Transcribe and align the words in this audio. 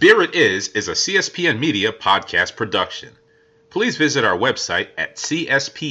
Beer 0.00 0.22
It 0.22 0.34
Is 0.34 0.68
is 0.68 0.88
a 0.88 0.92
CSPN 0.92 1.58
Media 1.58 1.92
podcast 1.92 2.56
production. 2.56 3.10
Please 3.68 3.98
visit 3.98 4.24
our 4.24 4.38
website 4.38 4.88
at 4.96 5.16
cspn.us 5.16 5.82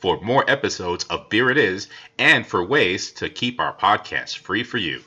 for 0.00 0.20
more 0.20 0.44
episodes 0.50 1.04
of 1.04 1.28
Beer 1.28 1.50
It 1.50 1.58
Is 1.58 1.86
and 2.18 2.44
for 2.44 2.64
ways 2.64 3.12
to 3.12 3.28
keep 3.28 3.60
our 3.60 3.76
podcast 3.76 4.38
free 4.38 4.64
for 4.64 4.78
you. 4.78 5.00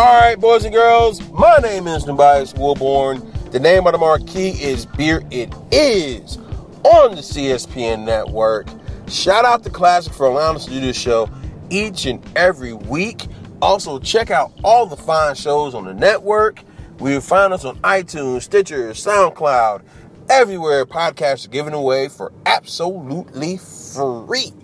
All 0.00 0.06
right, 0.18 0.40
boys 0.40 0.64
and 0.64 0.72
girls, 0.72 1.20
my 1.30 1.58
name 1.58 1.86
is 1.86 2.04
Tobias 2.04 2.54
Wilborn. 2.54 3.52
The 3.52 3.60
name 3.60 3.86
of 3.86 3.92
the 3.92 3.98
marquee 3.98 4.52
is 4.52 4.86
Beer 4.86 5.22
It 5.30 5.54
Is 5.70 6.38
on 6.84 7.16
the 7.16 7.20
CSPN 7.20 8.06
network. 8.06 8.66
Shout 9.08 9.44
out 9.44 9.62
to 9.64 9.68
Classic 9.68 10.10
for 10.10 10.24
allowing 10.24 10.56
us 10.56 10.64
to 10.64 10.70
do 10.70 10.80
this 10.80 10.98
show 10.98 11.28
each 11.68 12.06
and 12.06 12.26
every 12.34 12.72
week. 12.72 13.26
Also, 13.60 13.98
check 13.98 14.30
out 14.30 14.52
all 14.64 14.86
the 14.86 14.96
fine 14.96 15.34
shows 15.34 15.74
on 15.74 15.84
the 15.84 15.92
network. 15.92 16.62
We 16.98 17.12
will 17.12 17.20
find 17.20 17.52
us 17.52 17.66
on 17.66 17.76
iTunes, 17.80 18.44
Stitcher, 18.44 18.92
SoundCloud, 18.92 19.82
everywhere 20.30 20.86
podcasts 20.86 21.44
are 21.44 21.50
given 21.50 21.74
away 21.74 22.08
for 22.08 22.32
absolutely 22.46 23.58
free. 23.58 24.54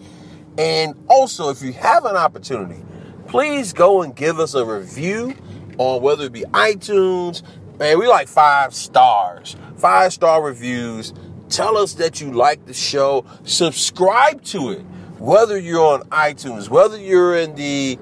And 0.57 0.95
also, 1.11 1.51
if 1.51 1.61
you 1.61 1.75
have 1.75 2.07
an 2.07 2.17
opportunity, 2.17 2.86
please 3.29 3.73
go 3.73 4.03
and 4.03 4.15
give 4.15 4.39
us 4.39 4.55
a 4.55 4.65
review 4.65 5.35
on 5.79 6.03
whether 6.03 6.25
it 6.25 6.33
be 6.33 6.43
iTunes. 6.53 7.43
Man, 7.79 7.99
we 7.99 8.07
like 8.07 8.29
five 8.29 8.75
stars, 8.75 9.57
five 9.77 10.13
star 10.13 10.43
reviews. 10.43 11.13
Tell 11.49 11.77
us 11.77 11.95
that 11.95 12.21
you 12.21 12.33
like 12.33 12.67
the 12.67 12.75
show. 12.75 13.25
Subscribe 13.45 14.43
to 14.45 14.71
it, 14.71 14.83
whether 15.19 15.59
you're 15.59 15.85
on 15.85 16.03
iTunes, 16.09 16.69
whether 16.69 16.99
you're 16.99 17.37
in 17.37 17.55
the 17.55 17.99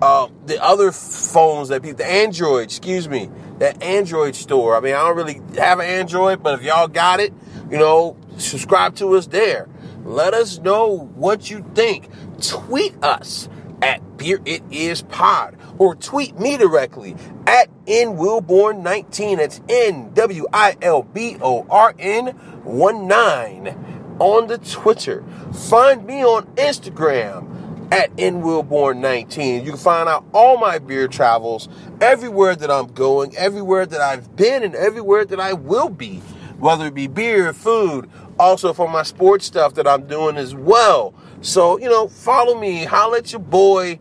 uh, 0.00 0.28
the 0.46 0.62
other 0.62 0.92
phones 0.92 1.68
that 1.68 1.82
people, 1.82 1.98
the 1.98 2.06
Android, 2.06 2.64
excuse 2.64 3.08
me, 3.08 3.28
that 3.58 3.82
Android 3.82 4.34
store. 4.36 4.76
I 4.76 4.80
mean, 4.80 4.94
I 4.94 4.98
don't 4.98 5.16
really 5.16 5.40
have 5.60 5.80
an 5.80 5.86
Android, 5.86 6.42
but 6.42 6.54
if 6.54 6.62
y'all 6.62 6.88
got 6.88 7.20
it, 7.20 7.32
you 7.70 7.78
know, 7.78 8.16
subscribe 8.36 8.94
to 8.96 9.16
us 9.16 9.26
there. 9.26 9.68
Let 10.04 10.34
us 10.34 10.58
know 10.58 11.10
what 11.16 11.50
you 11.50 11.64
think. 11.74 12.08
Tweet 12.40 12.94
us 13.02 13.48
at 13.82 14.16
Beer 14.16 14.40
It 14.44 14.62
Is 14.70 15.02
Pod 15.02 15.56
or 15.78 15.94
tweet 15.94 16.38
me 16.38 16.56
directly 16.56 17.16
at 17.46 17.68
NWilborn19. 17.86 19.36
That's 19.38 19.60
N 19.68 20.12
W 20.14 20.46
I 20.52 20.76
L 20.82 21.02
B 21.02 21.36
O 21.40 21.66
R 21.70 21.94
N 21.98 22.28
1 22.28 23.06
9 23.06 24.16
on 24.18 24.46
the 24.48 24.58
Twitter. 24.58 25.24
Find 25.52 26.04
me 26.04 26.24
on 26.24 26.46
Instagram 26.56 27.92
at 27.92 28.14
NWilborn19. 28.16 29.64
You 29.64 29.70
can 29.70 29.78
find 29.78 30.08
out 30.08 30.24
all 30.32 30.58
my 30.58 30.78
beer 30.78 31.08
travels 31.08 31.68
everywhere 32.00 32.56
that 32.56 32.70
I'm 32.70 32.88
going, 32.88 33.36
everywhere 33.36 33.86
that 33.86 34.00
I've 34.00 34.36
been, 34.36 34.62
and 34.62 34.74
everywhere 34.74 35.24
that 35.24 35.40
I 35.40 35.54
will 35.54 35.88
be, 35.88 36.16
whether 36.58 36.86
it 36.86 36.94
be 36.94 37.06
beer, 37.06 37.52
food, 37.52 38.10
also 38.38 38.72
for 38.72 38.88
my 38.88 39.02
sports 39.02 39.46
stuff 39.46 39.74
that 39.74 39.86
I'm 39.86 40.06
doing 40.06 40.36
as 40.36 40.54
well. 40.54 41.14
So, 41.40 41.78
you 41.78 41.88
know, 41.88 42.08
follow 42.08 42.58
me, 42.58 42.84
holler 42.84 43.18
at 43.18 43.32
your 43.32 43.40
boy, 43.40 43.98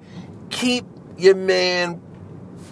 keep 0.50 0.86
your 1.18 1.36
man, 1.36 2.02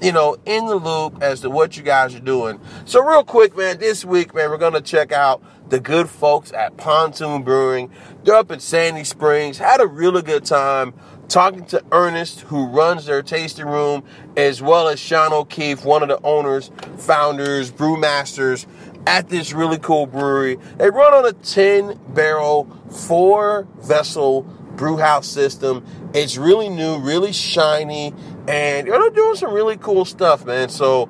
you 0.01 0.11
know, 0.11 0.37
in 0.45 0.65
the 0.65 0.75
loop 0.75 1.21
as 1.21 1.41
to 1.41 1.49
what 1.49 1.77
you 1.77 1.83
guys 1.83 2.15
are 2.15 2.19
doing. 2.19 2.59
So, 2.85 3.03
real 3.03 3.23
quick, 3.23 3.55
man, 3.55 3.77
this 3.77 4.03
week, 4.03 4.33
man, 4.33 4.49
we're 4.49 4.57
going 4.57 4.73
to 4.73 4.81
check 4.81 5.11
out 5.11 5.43
the 5.69 5.79
good 5.79 6.09
folks 6.09 6.51
at 6.51 6.77
Pontoon 6.77 7.43
Brewing. 7.43 7.91
They're 8.23 8.35
up 8.35 8.51
in 8.51 8.59
Sandy 8.59 9.03
Springs. 9.03 9.57
Had 9.57 9.81
a 9.81 9.87
really 9.87 10.21
good 10.21 10.45
time 10.45 10.93
talking 11.27 11.65
to 11.65 11.83
Ernest, 11.91 12.41
who 12.41 12.67
runs 12.67 13.05
their 13.05 13.21
tasting 13.21 13.65
room, 13.65 14.03
as 14.37 14.61
well 14.61 14.87
as 14.87 14.99
Sean 14.99 15.33
O'Keefe, 15.33 15.83
one 15.83 16.03
of 16.03 16.09
the 16.09 16.19
owners, 16.23 16.71
founders, 16.97 17.71
brewmasters 17.71 18.65
at 19.07 19.29
this 19.29 19.53
really 19.53 19.77
cool 19.77 20.05
brewery. 20.05 20.57
They 20.77 20.89
run 20.89 21.13
on 21.13 21.25
a 21.25 21.33
10 21.33 21.99
barrel, 22.09 22.67
four 22.89 23.67
vessel 23.79 24.43
brew 24.75 24.97
house 24.97 25.27
system. 25.27 25.85
It's 26.13 26.37
really 26.37 26.69
new, 26.69 26.99
really 26.99 27.33
shiny, 27.33 28.13
and 28.47 28.87
they're 28.87 29.09
doing 29.09 29.35
some 29.35 29.53
really 29.53 29.77
cool 29.77 30.05
stuff, 30.05 30.45
man. 30.45 30.69
So 30.69 31.09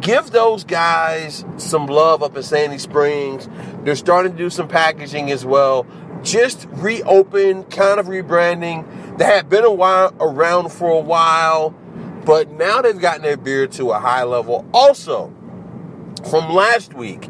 give 0.00 0.30
those 0.30 0.64
guys 0.64 1.44
some 1.56 1.86
love 1.86 2.22
up 2.22 2.36
in 2.36 2.42
Sandy 2.42 2.78
Springs. 2.78 3.48
They're 3.84 3.96
starting 3.96 4.32
to 4.32 4.38
do 4.38 4.50
some 4.50 4.68
packaging 4.68 5.30
as 5.30 5.44
well. 5.44 5.86
Just 6.22 6.66
reopened, 6.70 7.70
kind 7.70 8.00
of 8.00 8.06
rebranding. 8.06 9.18
They 9.18 9.24
had 9.24 9.48
been 9.48 9.64
a 9.64 9.72
while 9.72 10.14
around 10.18 10.72
for 10.72 10.90
a 10.90 11.00
while, 11.00 11.70
but 12.24 12.50
now 12.50 12.80
they've 12.80 12.98
gotten 12.98 13.22
their 13.22 13.36
beer 13.36 13.66
to 13.68 13.90
a 13.92 13.98
high 13.98 14.24
level. 14.24 14.64
Also, 14.72 15.32
from 16.30 16.52
last 16.52 16.94
week, 16.94 17.28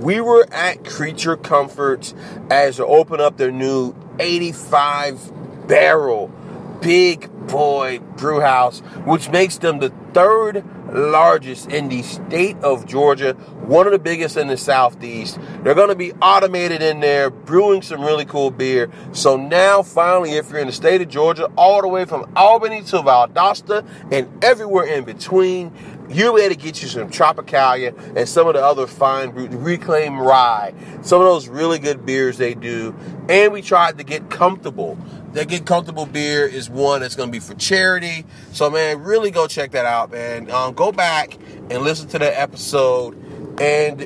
we 0.00 0.18
were 0.20 0.46
at 0.50 0.84
Creature 0.84 1.36
Comforts 1.36 2.14
as 2.50 2.78
they 2.78 2.82
open 2.82 3.20
up 3.20 3.36
their 3.36 3.52
new 3.52 3.94
85 4.18 5.68
barrel 5.68 6.32
big 6.80 7.30
boy 7.46 7.98
brew 8.16 8.40
house, 8.40 8.80
which 9.04 9.28
makes 9.28 9.58
them 9.58 9.78
the 9.78 9.92
third 10.14 10.64
largest 10.90 11.70
in 11.70 11.88
the 11.88 12.02
state 12.02 12.56
of 12.62 12.86
Georgia, 12.86 13.34
one 13.34 13.86
of 13.86 13.92
the 13.92 13.98
biggest 13.98 14.36
in 14.38 14.48
the 14.48 14.56
southeast. 14.56 15.38
They're 15.62 15.74
going 15.74 15.90
to 15.90 15.94
be 15.94 16.12
automated 16.14 16.82
in 16.82 17.00
there, 17.00 17.30
brewing 17.30 17.82
some 17.82 18.00
really 18.00 18.24
cool 18.24 18.50
beer. 18.50 18.90
So 19.12 19.36
now, 19.36 19.82
finally, 19.82 20.32
if 20.32 20.50
you're 20.50 20.58
in 20.58 20.66
the 20.66 20.72
state 20.72 21.02
of 21.02 21.08
Georgia, 21.08 21.50
all 21.56 21.82
the 21.82 21.88
way 21.88 22.06
from 22.06 22.30
Albany 22.34 22.82
to 22.84 22.96
Valdosta 22.98 23.86
and 24.10 24.42
everywhere 24.42 24.86
in 24.86 25.04
between, 25.04 25.72
you'll 26.10 26.34
be 26.34 26.42
able 26.42 26.54
to 26.54 26.60
get 26.60 26.82
you 26.82 26.88
some 26.88 27.08
Tropicalia 27.08 28.16
and 28.16 28.28
some 28.28 28.48
of 28.48 28.54
the 28.54 28.64
other 28.64 28.86
fine 28.86 29.30
Reclaim 29.30 30.18
Rye, 30.20 30.74
some 31.02 31.20
of 31.20 31.26
those 31.26 31.48
really 31.48 31.78
good 31.78 32.04
beers 32.04 32.36
they 32.36 32.54
do. 32.54 32.94
And 33.28 33.52
we 33.52 33.62
tried 33.62 33.98
to 33.98 34.04
get 34.04 34.30
comfortable. 34.30 34.98
That 35.32 35.46
Get 35.46 35.64
Comfortable 35.64 36.06
beer 36.06 36.44
is 36.44 36.68
one 36.68 37.02
that's 37.02 37.14
going 37.14 37.28
to 37.28 37.32
be 37.32 37.38
for 37.38 37.54
charity. 37.54 38.24
So, 38.50 38.68
man, 38.68 39.00
really 39.00 39.30
go 39.30 39.46
check 39.46 39.70
that 39.70 39.86
out, 39.86 40.10
man. 40.10 40.50
Um, 40.50 40.74
go 40.74 40.90
back 40.90 41.38
and 41.70 41.82
listen 41.82 42.08
to 42.08 42.18
that 42.18 42.36
episode 42.36 43.14
and, 43.60 44.00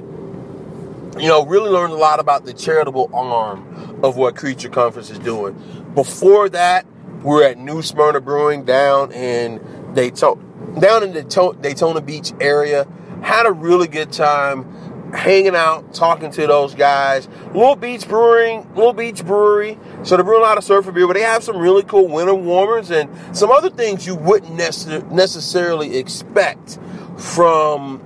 you 1.19 1.27
know, 1.27 1.47
really 1.47 1.71
learn 1.71 1.91
a 1.93 1.95
lot 1.95 2.21
about 2.21 2.45
the 2.45 2.53
charitable 2.53 3.09
arm 3.15 4.05
of 4.05 4.19
what 4.19 4.37
Creature 4.37 4.69
Comforts 4.69 5.09
is 5.09 5.19
doing. 5.19 5.55
Before 5.95 6.51
that, 6.51 6.85
we're 7.23 7.43
at 7.45 7.57
New 7.57 7.81
Smyrna 7.81 8.21
Brewing 8.21 8.67
down 8.67 9.11
in 9.13 9.95
Daytona, 9.95 10.43
down 10.79 11.03
in 11.03 11.13
the 11.13 11.23
Daytona 11.61 12.01
Beach 12.01 12.33
area. 12.41 12.87
Had 13.23 13.47
a 13.47 13.53
really 13.53 13.89
good 13.89 14.13
time 14.13 15.13
hanging 15.15 15.55
out, 15.55 15.95
talking 15.95 16.31
to 16.33 16.47
those 16.47 16.75
guys. 16.75 17.29
Little 17.55 17.77
Beach 17.77 18.09
Brewing, 18.09 18.69
Little 18.75 18.93
Beach 18.93 19.25
Brewery. 19.25 19.79
So 20.03 20.17
they 20.17 20.23
brew 20.23 20.39
a 20.39 20.43
lot 20.43 20.59
of 20.59 20.65
surfer 20.65 20.93
beer, 20.93 21.07
but 21.07 21.15
they 21.15 21.23
have 21.23 21.45
some 21.45 21.57
really 21.57 21.85
cool 21.85 22.09
winter 22.09 22.35
warmers 22.35 22.91
and 22.91 23.09
some 23.37 23.51
other 23.51 23.71
things 23.71 24.07
you 24.07 24.17
wouldn't 24.17 24.55
necessarily 24.55 25.97
expect 25.97 26.79
from 27.17 28.03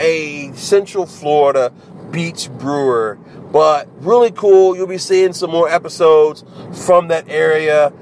a 0.00 0.52
Central 0.52 1.06
Florida 1.06 1.72
beach 2.10 2.48
brewer. 2.58 3.18
But 3.52 3.88
really 4.02 4.30
cool. 4.30 4.76
You'll 4.76 4.86
be 4.86 4.98
seeing 4.98 5.32
some 5.32 5.50
more 5.50 5.68
episodes 5.68 6.44
from 6.72 7.08
that 7.08 7.28
area 7.28 7.92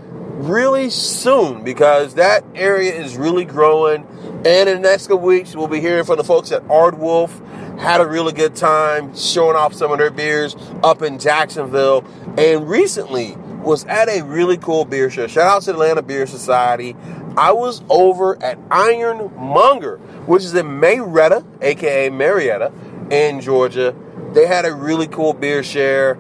really 0.42 0.90
soon 0.90 1.62
because 1.62 2.14
that 2.14 2.44
area 2.54 2.92
is 2.92 3.16
really 3.16 3.44
growing. 3.44 4.06
And 4.44 4.68
in 4.68 4.82
the 4.82 4.88
next 4.88 5.06
couple 5.06 5.26
weeks, 5.26 5.54
we'll 5.54 5.68
be 5.68 5.80
hearing 5.80 6.04
from 6.04 6.16
the 6.16 6.24
folks 6.24 6.52
at 6.52 6.62
Aardwolf 6.64 7.30
had 7.78 8.00
a 8.00 8.06
really 8.06 8.32
good 8.32 8.54
time 8.54 9.14
showing 9.16 9.56
off 9.56 9.74
some 9.74 9.90
of 9.92 9.98
their 9.98 10.10
beers 10.10 10.54
up 10.84 11.02
in 11.02 11.18
Jacksonville, 11.18 12.04
and 12.38 12.68
recently 12.68 13.36
was 13.62 13.84
at 13.86 14.08
a 14.08 14.22
really 14.22 14.56
cool 14.56 14.84
beer 14.84 15.10
show. 15.10 15.26
Shout 15.26 15.46
out 15.46 15.62
to 15.62 15.70
Atlanta 15.70 16.02
Beer 16.02 16.26
Society. 16.26 16.96
I 17.36 17.52
was 17.52 17.82
over 17.88 18.40
at 18.42 18.58
Ironmonger, 18.70 19.96
which 20.26 20.44
is 20.44 20.54
in 20.54 20.80
Marietta, 20.80 21.44
aka 21.60 22.10
Marietta, 22.10 22.72
in 23.10 23.40
Georgia. 23.40 23.94
They 24.32 24.46
had 24.46 24.64
a 24.64 24.72
really 24.72 25.06
cool 25.06 25.32
beer 25.32 25.62
share. 25.62 26.18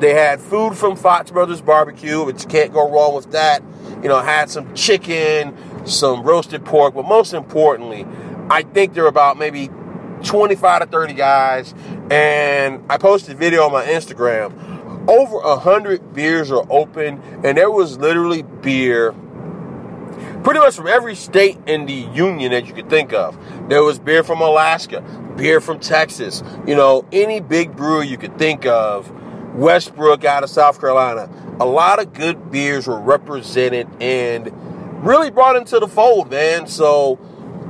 They 0.00 0.12
had 0.12 0.40
food 0.40 0.76
from 0.76 0.96
Fox 0.96 1.30
Brothers 1.30 1.60
Barbecue, 1.60 2.22
which 2.22 2.48
can't 2.48 2.72
go 2.72 2.90
wrong 2.90 3.14
with 3.14 3.32
that. 3.32 3.62
You 4.02 4.08
know, 4.08 4.20
had 4.20 4.50
some 4.50 4.74
chicken, 4.74 5.56
some 5.86 6.22
roasted 6.22 6.64
pork, 6.64 6.94
but 6.94 7.06
most 7.06 7.32
importantly, 7.32 8.06
I 8.50 8.62
think 8.62 8.92
they're 8.94 9.06
about 9.06 9.38
maybe 9.38 9.70
25 10.22 10.82
to 10.82 10.86
30 10.86 11.14
guys. 11.14 11.74
And 12.10 12.84
I 12.90 12.98
posted 12.98 13.36
a 13.36 13.38
video 13.38 13.62
on 13.62 13.72
my 13.72 13.84
Instagram. 13.84 15.08
Over 15.08 15.38
a 15.38 15.56
hundred 15.56 16.12
beers 16.12 16.50
are 16.50 16.66
open, 16.68 17.22
and 17.44 17.56
there 17.56 17.70
was 17.70 17.96
literally 17.96 18.42
beer 18.42 19.14
pretty 20.42 20.60
much 20.60 20.76
from 20.76 20.86
every 20.86 21.16
state 21.16 21.58
in 21.66 21.86
the 21.86 21.92
union 21.92 22.52
that 22.52 22.66
you 22.66 22.72
could 22.72 22.88
think 22.88 23.12
of. 23.12 23.36
There 23.68 23.82
was 23.82 23.98
beer 23.98 24.22
from 24.22 24.40
Alaska, 24.40 25.00
beer 25.36 25.60
from 25.60 25.80
Texas, 25.80 26.42
you 26.66 26.76
know, 26.76 27.04
any 27.10 27.40
big 27.40 27.74
brewery 27.76 28.06
you 28.06 28.16
could 28.16 28.38
think 28.38 28.64
of. 28.64 29.10
Westbrook 29.56 30.24
out 30.24 30.44
of 30.44 30.50
South 30.50 30.78
Carolina. 30.80 31.28
A 31.60 31.66
lot 31.66 32.00
of 32.00 32.12
good 32.12 32.50
beers 32.50 32.86
were 32.86 33.00
represented 33.00 33.88
and 34.00 34.52
really 35.04 35.30
brought 35.30 35.56
into 35.56 35.78
the 35.78 35.88
fold, 35.88 36.30
man. 36.30 36.66
So 36.66 37.18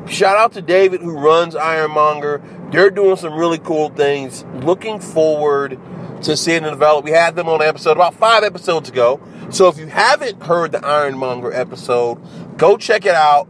shout 0.09 0.37
out 0.37 0.53
to 0.53 0.63
David 0.63 1.01
who 1.01 1.17
runs 1.17 1.55
Ironmonger. 1.55 2.43
They're 2.71 2.91
doing 2.91 3.17
some 3.17 3.35
really 3.35 3.59
cool 3.59 3.91
things. 3.91 4.45
Looking 4.55 4.99
forward 4.99 5.79
to 6.23 6.37
seeing 6.37 6.63
them 6.63 6.73
develop. 6.73 7.05
We 7.05 7.13
had 7.13 7.37
them 7.37 7.49
on 7.49 7.63
episode 7.63 7.93
about 7.93 8.15
five 8.15 8.43
episodes 8.43 8.89
ago. 8.89 9.21
So 9.51 9.69
if 9.69 9.79
you 9.79 9.87
haven't 9.87 10.43
heard 10.43 10.73
the 10.73 10.85
Ironmonger 10.85 11.53
episode, 11.53 12.19
go 12.59 12.77
check 12.77 13.07
it 13.07 13.15
out. 13.15 13.49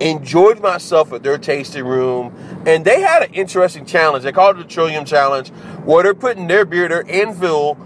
Enjoyed 0.00 0.60
myself 0.60 1.12
at 1.12 1.22
their 1.22 1.38
tasting 1.38 1.84
room. 1.84 2.34
And 2.66 2.84
they 2.84 3.00
had 3.00 3.22
an 3.22 3.34
interesting 3.34 3.86
challenge. 3.86 4.24
They 4.24 4.32
called 4.32 4.58
it 4.58 4.62
the 4.62 4.68
Trillium 4.68 5.04
Challenge, 5.04 5.48
where 5.84 6.02
they're 6.02 6.14
putting 6.14 6.46
their 6.46 6.64
beer, 6.64 6.88
their 6.88 7.08
Anvil 7.10 7.78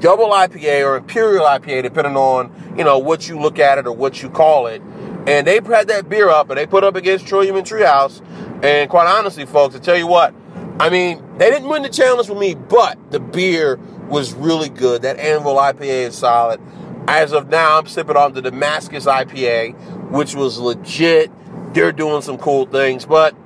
double 0.00 0.26
IPA 0.26 0.86
or 0.86 0.96
Imperial 0.96 1.44
IPA, 1.44 1.82
depending 1.82 2.16
on, 2.16 2.52
you 2.76 2.84
know, 2.84 2.98
what 2.98 3.28
you 3.28 3.38
look 3.38 3.58
at 3.58 3.78
it 3.78 3.86
or 3.86 3.92
what 3.92 4.22
you 4.22 4.28
call 4.28 4.66
it. 4.66 4.82
And 5.26 5.46
they 5.46 5.54
had 5.54 5.88
that 5.88 6.08
beer 6.08 6.28
up 6.28 6.50
and 6.50 6.58
they 6.58 6.66
put 6.66 6.84
up 6.84 6.94
against 6.94 7.26
Trillium 7.26 7.56
and 7.56 7.66
Treehouse. 7.66 8.22
And 8.62 8.88
quite 8.88 9.06
honestly, 9.06 9.46
folks, 9.46 9.74
I 9.74 9.78
tell 9.80 9.96
you 9.96 10.06
what, 10.06 10.34
I 10.78 10.90
mean, 10.90 11.22
they 11.38 11.50
didn't 11.50 11.68
win 11.68 11.82
the 11.82 11.88
challenge 11.88 12.28
with 12.28 12.38
me, 12.38 12.54
but 12.54 13.10
the 13.10 13.18
beer 13.18 13.76
was 14.08 14.34
really 14.34 14.68
good. 14.68 15.02
That 15.02 15.18
Anvil 15.18 15.56
IPA 15.56 16.08
is 16.08 16.18
solid. 16.18 16.60
As 17.08 17.32
of 17.32 17.48
now, 17.48 17.78
I'm 17.78 17.86
sipping 17.86 18.16
on 18.16 18.34
the 18.34 18.42
Damascus 18.42 19.06
IPA, 19.06 20.10
which 20.10 20.34
was 20.34 20.58
legit. 20.58 21.30
They're 21.76 21.92
doing 21.92 22.22
some 22.22 22.38
cool 22.38 22.64
things, 22.64 23.04
but 23.04 23.36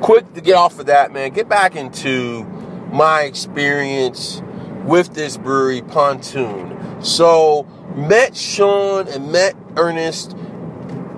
quick 0.00 0.32
to 0.32 0.40
get 0.40 0.54
off 0.54 0.78
of 0.78 0.86
that, 0.86 1.12
man. 1.12 1.34
Get 1.34 1.50
back 1.50 1.76
into 1.76 2.44
my 2.90 3.24
experience 3.24 4.40
with 4.84 5.12
this 5.12 5.36
brewery, 5.36 5.82
Pontoon. 5.82 7.04
So, 7.04 7.64
met 7.94 8.34
Sean 8.34 9.06
and 9.08 9.30
met 9.30 9.54
Ernest 9.76 10.32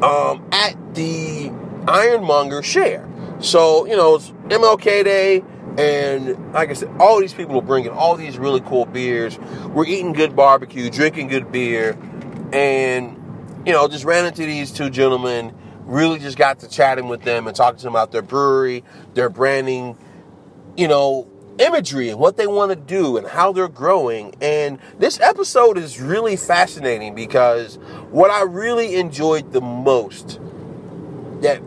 um, 0.02 0.44
at 0.50 0.74
the 0.96 1.52
Ironmonger 1.86 2.64
share. 2.64 3.08
So, 3.38 3.86
you 3.86 3.94
know, 3.94 4.16
it's 4.16 4.30
MLK 4.48 5.04
Day, 5.04 5.44
and 5.78 6.52
like 6.52 6.70
I 6.70 6.72
said, 6.72 6.90
all 6.98 7.20
these 7.20 7.32
people 7.32 7.58
are 7.58 7.62
bringing 7.62 7.92
all 7.92 8.16
these 8.16 8.38
really 8.38 8.60
cool 8.62 8.86
beers. 8.86 9.38
We're 9.68 9.86
eating 9.86 10.14
good 10.14 10.34
barbecue, 10.34 10.90
drinking 10.90 11.28
good 11.28 11.52
beer, 11.52 11.96
and, 12.52 13.62
you 13.64 13.72
know, 13.72 13.86
just 13.86 14.04
ran 14.04 14.26
into 14.26 14.44
these 14.44 14.72
two 14.72 14.90
gentlemen. 14.90 15.54
Really 15.86 16.18
just 16.18 16.36
got 16.36 16.58
to 16.60 16.68
chatting 16.68 17.08
with 17.08 17.22
them 17.22 17.46
and 17.46 17.56
talking 17.56 17.78
to 17.78 17.84
them 17.84 17.94
about 17.94 18.12
their 18.12 18.22
brewery, 18.22 18.84
their 19.14 19.28
branding, 19.28 19.96
you 20.76 20.88
know, 20.88 21.28
imagery 21.58 22.10
and 22.10 22.18
what 22.18 22.36
they 22.36 22.46
want 22.46 22.70
to 22.70 22.76
do 22.76 23.16
and 23.16 23.26
how 23.26 23.52
they're 23.52 23.68
growing. 23.68 24.34
And 24.40 24.78
this 24.98 25.20
episode 25.20 25.78
is 25.78 26.00
really 26.00 26.36
fascinating 26.36 27.14
because 27.14 27.76
what 28.10 28.30
I 28.30 28.42
really 28.42 28.96
enjoyed 28.96 29.52
the 29.52 29.60
most 29.60 30.40
that 31.40 31.62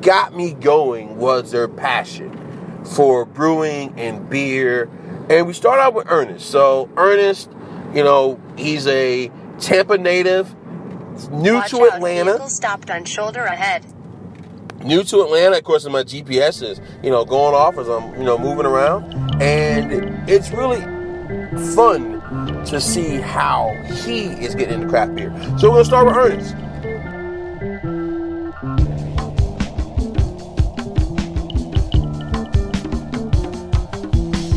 got 0.00 0.36
me 0.36 0.52
going 0.52 1.16
was 1.16 1.50
their 1.50 1.68
passion 1.68 2.84
for 2.84 3.24
brewing 3.24 3.94
and 3.98 4.28
beer. 4.28 4.88
And 5.30 5.46
we 5.46 5.52
start 5.52 5.80
out 5.80 5.94
with 5.94 6.06
Ernest. 6.10 6.50
So 6.50 6.88
Ernest, 6.96 7.50
you 7.94 8.04
know, 8.04 8.40
he's 8.56 8.86
a 8.86 9.30
Tampa 9.58 9.98
native, 9.98 10.54
new 11.30 11.54
Watch 11.54 11.70
to 11.70 11.84
Atlanta. 11.84 12.32
Vehicle 12.32 12.48
stopped 12.48 12.90
on 12.90 13.04
shoulder 13.04 13.42
ahead. 13.44 13.84
new 14.84 15.02
to 15.04 15.22
Atlanta, 15.22 15.56
of 15.58 15.64
course, 15.64 15.84
and 15.84 15.92
my 15.92 16.02
GPS 16.02 16.62
is, 16.62 16.80
you 17.02 17.10
know, 17.10 17.24
going 17.24 17.54
off 17.54 17.78
as 17.78 17.88
I'm, 17.88 18.14
you 18.18 18.24
know, 18.24 18.36
moving 18.38 18.66
around. 18.66 19.42
And 19.42 20.28
it's 20.28 20.50
really 20.50 20.80
fun 21.74 22.20
to 22.66 22.80
see 22.80 23.16
how 23.16 23.72
he 24.04 24.26
is 24.26 24.54
getting 24.54 24.74
into 24.74 24.88
craft 24.88 25.14
beer. 25.14 25.32
So 25.58 25.70
we're 25.70 25.76
gonna 25.76 25.84
start 25.84 26.06
with 26.06 26.16
Ernest. 26.16 26.54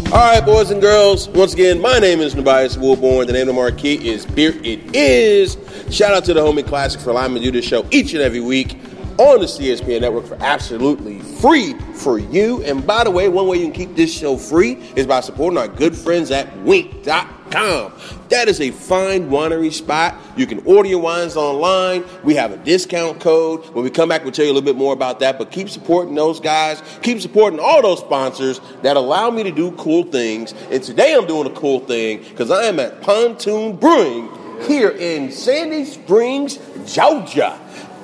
All 0.09 0.19
right, 0.19 0.43
boys 0.43 0.71
and 0.71 0.79
girls. 0.79 1.27
Once 1.27 1.51
again, 1.53 1.81
my 1.81 1.99
name 1.99 2.21
is 2.21 2.33
Tobias 2.33 2.77
Wilborn. 2.77 3.27
The 3.27 3.33
name 3.33 3.41
of 3.41 3.47
the 3.47 3.53
marquee 3.53 4.09
is 4.09 4.25
Beer 4.25 4.53
It 4.63 4.95
Is. 4.95 5.57
Shout 5.91 6.13
out 6.13 6.23
to 6.25 6.33
the 6.33 6.39
homie 6.39 6.65
Classic 6.65 7.01
for 7.01 7.09
allowing 7.09 7.33
me 7.33 7.41
to 7.41 7.45
do 7.47 7.51
this 7.51 7.65
show 7.65 7.85
each 7.91 8.13
and 8.13 8.21
every 8.21 8.39
week 8.39 8.77
on 9.17 9.39
the 9.39 9.45
CSPN 9.45 10.01
network 10.01 10.25
for 10.25 10.37
absolutely 10.41 11.19
free 11.19 11.73
for 11.93 12.19
you. 12.19 12.63
And 12.63 12.85
by 12.85 13.03
the 13.03 13.11
way, 13.11 13.29
one 13.29 13.47
way 13.47 13.57
you 13.57 13.63
can 13.63 13.73
keep 13.73 13.95
this 13.95 14.13
show 14.13 14.37
free 14.37 14.73
is 14.95 15.07
by 15.07 15.21
supporting 15.21 15.57
our 15.57 15.67
good 15.67 15.95
friends 15.95 16.29
at 16.31 16.47
Winc.com. 16.59 17.93
That 18.29 18.47
is 18.47 18.61
a 18.61 18.71
fine 18.71 19.29
winery 19.29 19.71
spot. 19.71 20.15
You 20.35 20.45
can 20.45 20.59
order 20.65 20.89
your 20.89 20.99
wines 20.99 21.35
online. 21.35 22.03
We 22.23 22.35
have 22.35 22.51
a 22.51 22.57
discount 22.57 23.19
code. 23.19 23.65
When 23.73 23.83
we 23.83 23.89
come 23.89 24.09
back, 24.09 24.23
we'll 24.23 24.33
tell 24.33 24.45
you 24.45 24.51
a 24.51 24.53
little 24.53 24.65
bit 24.65 24.75
more 24.75 24.93
about 24.93 25.19
that. 25.21 25.39
But 25.39 25.51
keep 25.51 25.69
supporting 25.69 26.13
those 26.13 26.39
guys. 26.39 26.83
Keep 27.01 27.21
supporting 27.21 27.59
all 27.59 27.81
those 27.81 27.99
sponsors 27.99 28.59
that 28.83 28.97
allow 28.97 29.31
me 29.31 29.43
to 29.43 29.51
do 29.51 29.71
cool 29.73 30.03
things. 30.03 30.53
And 30.69 30.83
today 30.83 31.15
I'm 31.15 31.25
doing 31.25 31.47
a 31.47 31.55
cool 31.55 31.79
thing 31.79 32.19
because 32.19 32.51
I 32.51 32.63
am 32.63 32.79
at 32.79 33.01
Pontoon 33.01 33.77
Brewing 33.77 34.29
here 34.63 34.89
in 34.89 35.31
Sandy 35.31 35.85
Springs, 35.85 36.59
Georgia, 36.85 37.59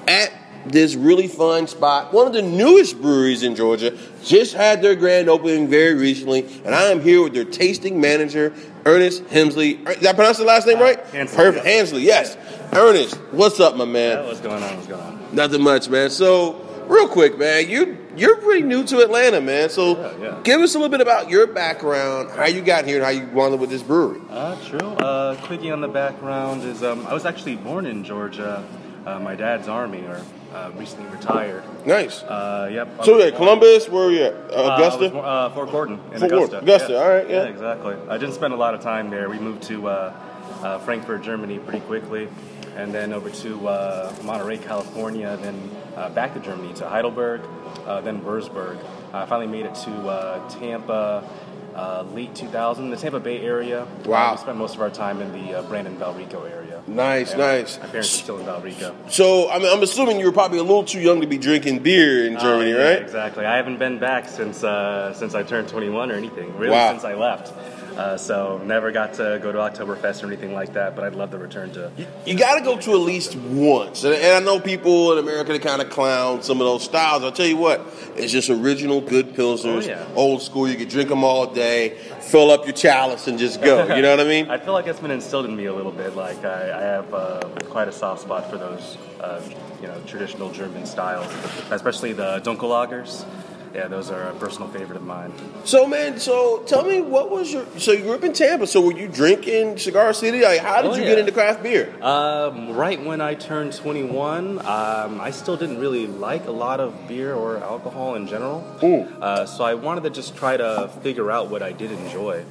at 0.07 0.31
this 0.65 0.95
really 0.95 1.27
fun 1.27 1.68
spot. 1.68 2.13
One 2.13 2.27
of 2.27 2.33
the 2.33 2.42
newest 2.42 3.01
breweries 3.01 3.44
in 3.44 3.56
Georgia 3.56 3.98
just 4.24 4.54
had 4.54 4.81
their 4.81 4.95
grand 4.95 5.30
opening 5.30 5.68
very 5.68 5.94
recently, 5.95 6.45
and 6.65 6.74
I 6.74 6.83
am 6.92 7.01
here 7.01 7.21
with 7.24 7.33
their 7.33 7.45
tasting 7.45 8.00
manager, 8.00 8.54
Ernest 8.86 9.24
Hemsley. 9.25 9.83
Did 9.86 10.06
I 10.06 10.13
pronounce 10.13 10.38
the 10.38 10.44
last 10.45 10.68
name 10.68 10.80
right? 10.80 11.00
Hensley, 11.07 11.36
Perfect, 11.38 11.65
yes. 11.65 11.75
Hensley. 11.75 12.01
Yes. 12.04 12.38
Ernest, 12.74 13.15
what's 13.31 13.60
up, 13.60 13.75
my 13.75 13.86
man? 13.86 14.18
Yeah, 14.19 14.25
what's 14.25 14.39
going 14.39 14.63
on? 14.63 14.75
What's 14.75 14.88
going 14.88 15.01
on? 15.01 15.19
Nothing 15.36 15.62
much, 15.62 15.89
man. 15.89 16.10
So, 16.10 16.54
real 16.88 17.07
quick, 17.07 17.38
man, 17.38 17.69
you 17.69 17.98
you're 18.15 18.38
pretty 18.38 18.62
new 18.62 18.83
to 18.86 19.00
Atlanta, 19.00 19.42
man. 19.42 19.69
So, 19.69 19.98
Yeah, 20.00 20.24
yeah. 20.24 20.39
give 20.44 20.62
us 20.62 20.75
a 20.75 20.77
little 20.77 20.92
bit 20.92 21.01
about 21.01 21.30
your 21.30 21.48
background, 21.48 22.30
how 22.31 22.45
you 22.45 22.62
got 22.62 22.86
here, 22.86 22.98
and 22.98 23.04
how 23.06 23.10
you 23.12 23.25
wound 23.33 23.54
up 23.54 23.60
with 23.60 23.69
this 23.71 23.81
brewery. 23.81 24.21
Uh, 24.30 24.56
true. 24.65 24.80
Uh, 24.80 25.36
quickie 25.45 25.71
on 25.71 25.81
the 25.81 25.88
background 25.88 26.63
is 26.63 26.83
um, 26.83 27.06
I 27.07 27.13
was 27.13 27.25
actually 27.25 27.56
born 27.56 27.86
in 27.88 28.04
Georgia. 28.04 28.63
Uh, 29.06 29.19
my 29.19 29.36
dad's 29.36 29.68
army, 29.68 30.01
or 30.01 30.21
uh, 30.54 30.72
recently 30.75 31.10
retired. 31.10 31.63
Nice. 31.86 32.24
Uh, 32.24 32.70
yep. 32.72 33.04
So, 33.04 33.18
yeah, 33.18 33.32
Columbus, 33.32 33.89
where 33.89 34.08
are 34.08 34.12
you 34.12 34.24
at? 34.24 34.34
Uh, 34.34 34.75
Augusta? 34.75 35.10
was 35.10 35.25
uh, 35.25 35.50
Fort 35.54 35.72
Gordon 35.72 35.96
in 35.96 36.20
Fort 36.20 36.24
Augusta. 36.24 36.30
Gordon. 36.32 36.60
Augusta, 36.60 36.94
yeah. 36.94 37.00
all 37.00 37.10
right, 37.10 37.30
yeah. 37.30 37.44
exactly. 37.44 37.96
I 38.10 38.18
didn't 38.18 38.36
spend 38.36 38.54
a 38.54 38.58
lot 38.58 38.74
of 38.74 38.82
time 38.82 39.10
there. 39.10 39.30
We 39.30 39.39
moved 39.39 39.63
to 39.63 39.88
uh, 39.88 40.13
uh, 40.62 40.80
Frankfurt, 40.80 41.24
Germany, 41.24 41.60
pretty 41.60 41.82
quickly, 41.82 42.30
and 42.75 42.94
then 42.94 43.13
over 43.13 43.30
to 43.30 43.68
uh, 43.68 44.13
Monterey, 44.24 44.58
California, 44.58 45.38
then 45.42 45.72
uh, 45.96 46.10
back 46.10 46.34
to 46.34 46.39
Germany 46.39 46.74
to 46.75 46.88
Heidelberg, 46.88 47.42
uh, 47.86 48.01
then 48.01 48.22
Würzburg. 48.22 48.77
I 49.13 49.25
finally 49.25 49.48
made 49.48 49.66
it 49.66 49.75
to 49.75 49.92
uh, 50.08 50.50
Tampa. 50.50 51.27
Uh, 51.75 52.03
late 52.13 52.36
2000, 52.36 52.92
the 52.92 52.96
Tampa 52.98 53.20
Bay 53.20 53.39
area. 53.42 53.88
Wow. 54.06 54.30
Uh, 54.30 54.32
we 54.34 54.38
spent 54.38 54.58
most 54.58 54.75
of 54.75 54.82
our 54.82 54.89
time 54.92 55.22
in 55.22 55.32
the 55.32 55.56
uh, 55.56 55.62
Brandon 55.63 55.98
Valrico 55.98 56.50
area. 56.50 56.82
Nice, 56.86 57.32
Yeah. 57.32 57.38
nice. 57.38 57.80
My 57.80 57.88
parents 57.88 58.13
are 58.13 58.18
still 58.24 58.38
in 58.39 58.46
Valrico. 58.46 58.94
So, 59.10 59.50
I 59.50 59.58
mean, 59.58 59.70
I'm 59.74 59.82
assuming 59.82 60.20
you 60.20 60.25
were 60.27 60.32
probably 60.32 60.60
a 60.60 60.63
little 60.63 60.84
too 60.84 61.00
young 61.00 61.22
to 61.22 61.27
be 61.27 61.38
drinking 61.39 61.80
beer 61.80 62.25
in 62.27 62.38
Germany, 62.38 62.74
Uh, 62.74 62.77
yeah, 62.77 62.84
right? 62.84 63.01
Exactly. 63.01 63.46
I 63.46 63.56
haven't 63.58 63.80
been 63.80 63.98
back 64.00 64.27
since 64.30 64.63
uh, 64.63 65.13
since 65.15 65.34
I 65.34 65.42
turned 65.44 65.68
21 65.68 66.12
or 66.12 66.15
anything. 66.15 66.56
Really, 66.58 66.72
Wow. 66.74 66.92
since 66.92 67.03
I 67.06 67.15
left. 67.15 67.51
Uh, 67.98 68.18
so 68.18 68.60
never 68.66 68.92
got 68.92 69.14
to 69.16 69.40
go 69.42 69.52
to 69.52 69.58
Oktoberfest 69.60 70.24
or 70.24 70.28
anything 70.28 70.54
like 70.54 70.74
that. 70.74 70.96
But 70.96 71.06
I'd 71.06 71.16
love 71.16 71.32
to 71.32 71.38
return 71.38 71.72
to. 71.74 71.92
You 72.26 72.36
got 72.38 72.56
to 72.58 72.64
go 72.64 72.78
to 72.80 72.92
at 72.94 73.00
least 73.02 73.36
once. 73.36 74.04
And, 74.04 74.16
and 74.16 74.34
I 74.36 74.40
know 74.40 74.60
people 74.60 75.14
in 75.14 75.20
America 75.20 75.54
that 75.54 75.62
kind 75.62 75.82
of 75.82 75.90
clown 75.90 76.42
some 76.42 76.60
of 76.60 76.66
those 76.66 76.84
styles. 76.84 77.24
I'll 77.24 77.32
tell 77.32 77.46
you 77.46 77.58
what, 77.58 77.82
it's 78.16 78.32
just 78.32 78.50
original 78.50 79.00
good 79.02 79.34
pilsners, 79.36 79.84
Oh, 79.84 79.88
yeah. 79.88 80.08
old 80.16 80.42
school. 80.42 80.68
You 80.68 80.76
can 80.76 80.88
drink 80.88 81.10
them 81.10 81.24
all 81.24 81.46
day, 81.48 81.90
fill 82.22 82.50
up 82.52 82.66
your 82.66 82.74
chalice, 82.74 83.28
and 83.28 83.38
just 83.38 83.62
go. 83.62 83.84
You 83.96 84.02
know 84.02 84.12
what 84.12 84.20
I 84.20 84.28
mean? 84.30 84.48
I 84.50 84.58
feel 84.58 84.74
like 84.74 84.88
it's 84.88 85.00
been 85.00 85.12
instilled 85.12 85.46
in 85.46 85.56
me 85.56 85.66
a 85.66 85.74
little 85.74 85.92
bit. 85.92 86.16
Like 86.16 86.44
I, 86.44 86.72
I 86.78 86.82
have 86.82 87.14
uh, 87.14 87.42
quite 87.70 87.88
a 87.88 87.92
soft 87.92 88.22
spot 88.22 88.50
for 88.50 88.58
those, 88.58 88.98
uh, 89.20 89.42
you 89.82 89.88
know, 89.88 90.02
traditional 90.08 90.50
German 90.52 90.86
styles, 90.86 91.32
especially 91.70 92.14
the 92.14 92.40
Dunkelagers. 92.42 93.26
Yeah, 93.74 93.88
those 93.88 94.12
are 94.12 94.22
a 94.30 94.34
personal 94.36 94.68
favorite 94.70 94.98
of 94.98 95.01
mine. 95.03 95.34
So, 95.65 95.88
man, 95.88 96.20
so 96.20 96.60
tell 96.68 96.86
me, 96.86 97.01
what 97.01 97.32
was 97.32 97.51
your. 97.51 97.65
So, 97.80 97.92
you 97.92 98.03
grew 98.03 98.13
up 98.13 98.24
in 98.24 98.32
Tampa. 98.34 98.68
So, 98.68 98.82
were 98.82 98.92
you 98.94 99.08
drinking 99.08 99.80
Cigar 99.80 100.13
City? 100.13 100.42
Like, 100.42 100.60
how 100.60 100.84
did 100.84 100.92
Oh, 100.92 100.96
you 100.96 101.01
yeah. 101.01 101.10
get 101.10 101.18
into 101.20 101.32
craft 101.32 101.63
beer? 101.63 101.92
Um, 102.03 102.75
right 102.75 103.03
when 103.03 103.20
I 103.20 103.34
turned 103.34 103.74
21, 103.74 104.60
um, 104.60 105.20
I 105.20 105.32
still 105.32 105.58
didn't 105.58 105.80
really 105.80 106.06
like 106.06 106.46
a 106.46 106.51
lot 106.51 106.80
of 106.80 107.08
beer 107.08 107.34
or 107.34 107.58
alcohol 107.58 108.13
in 108.13 108.27
general. 108.27 108.63
Ooh. 108.84 109.01
Uh, 109.20 109.48
so 109.48 109.63
I 109.63 109.74
wanted 109.74 110.03
to 110.03 110.12
just 110.12 110.36
try 110.36 110.56
to 110.56 110.92
figure 111.01 111.32
out 111.32 111.50
what 111.50 111.63
I 111.63 111.72
did 111.72 111.92
enjoy. 111.92 112.46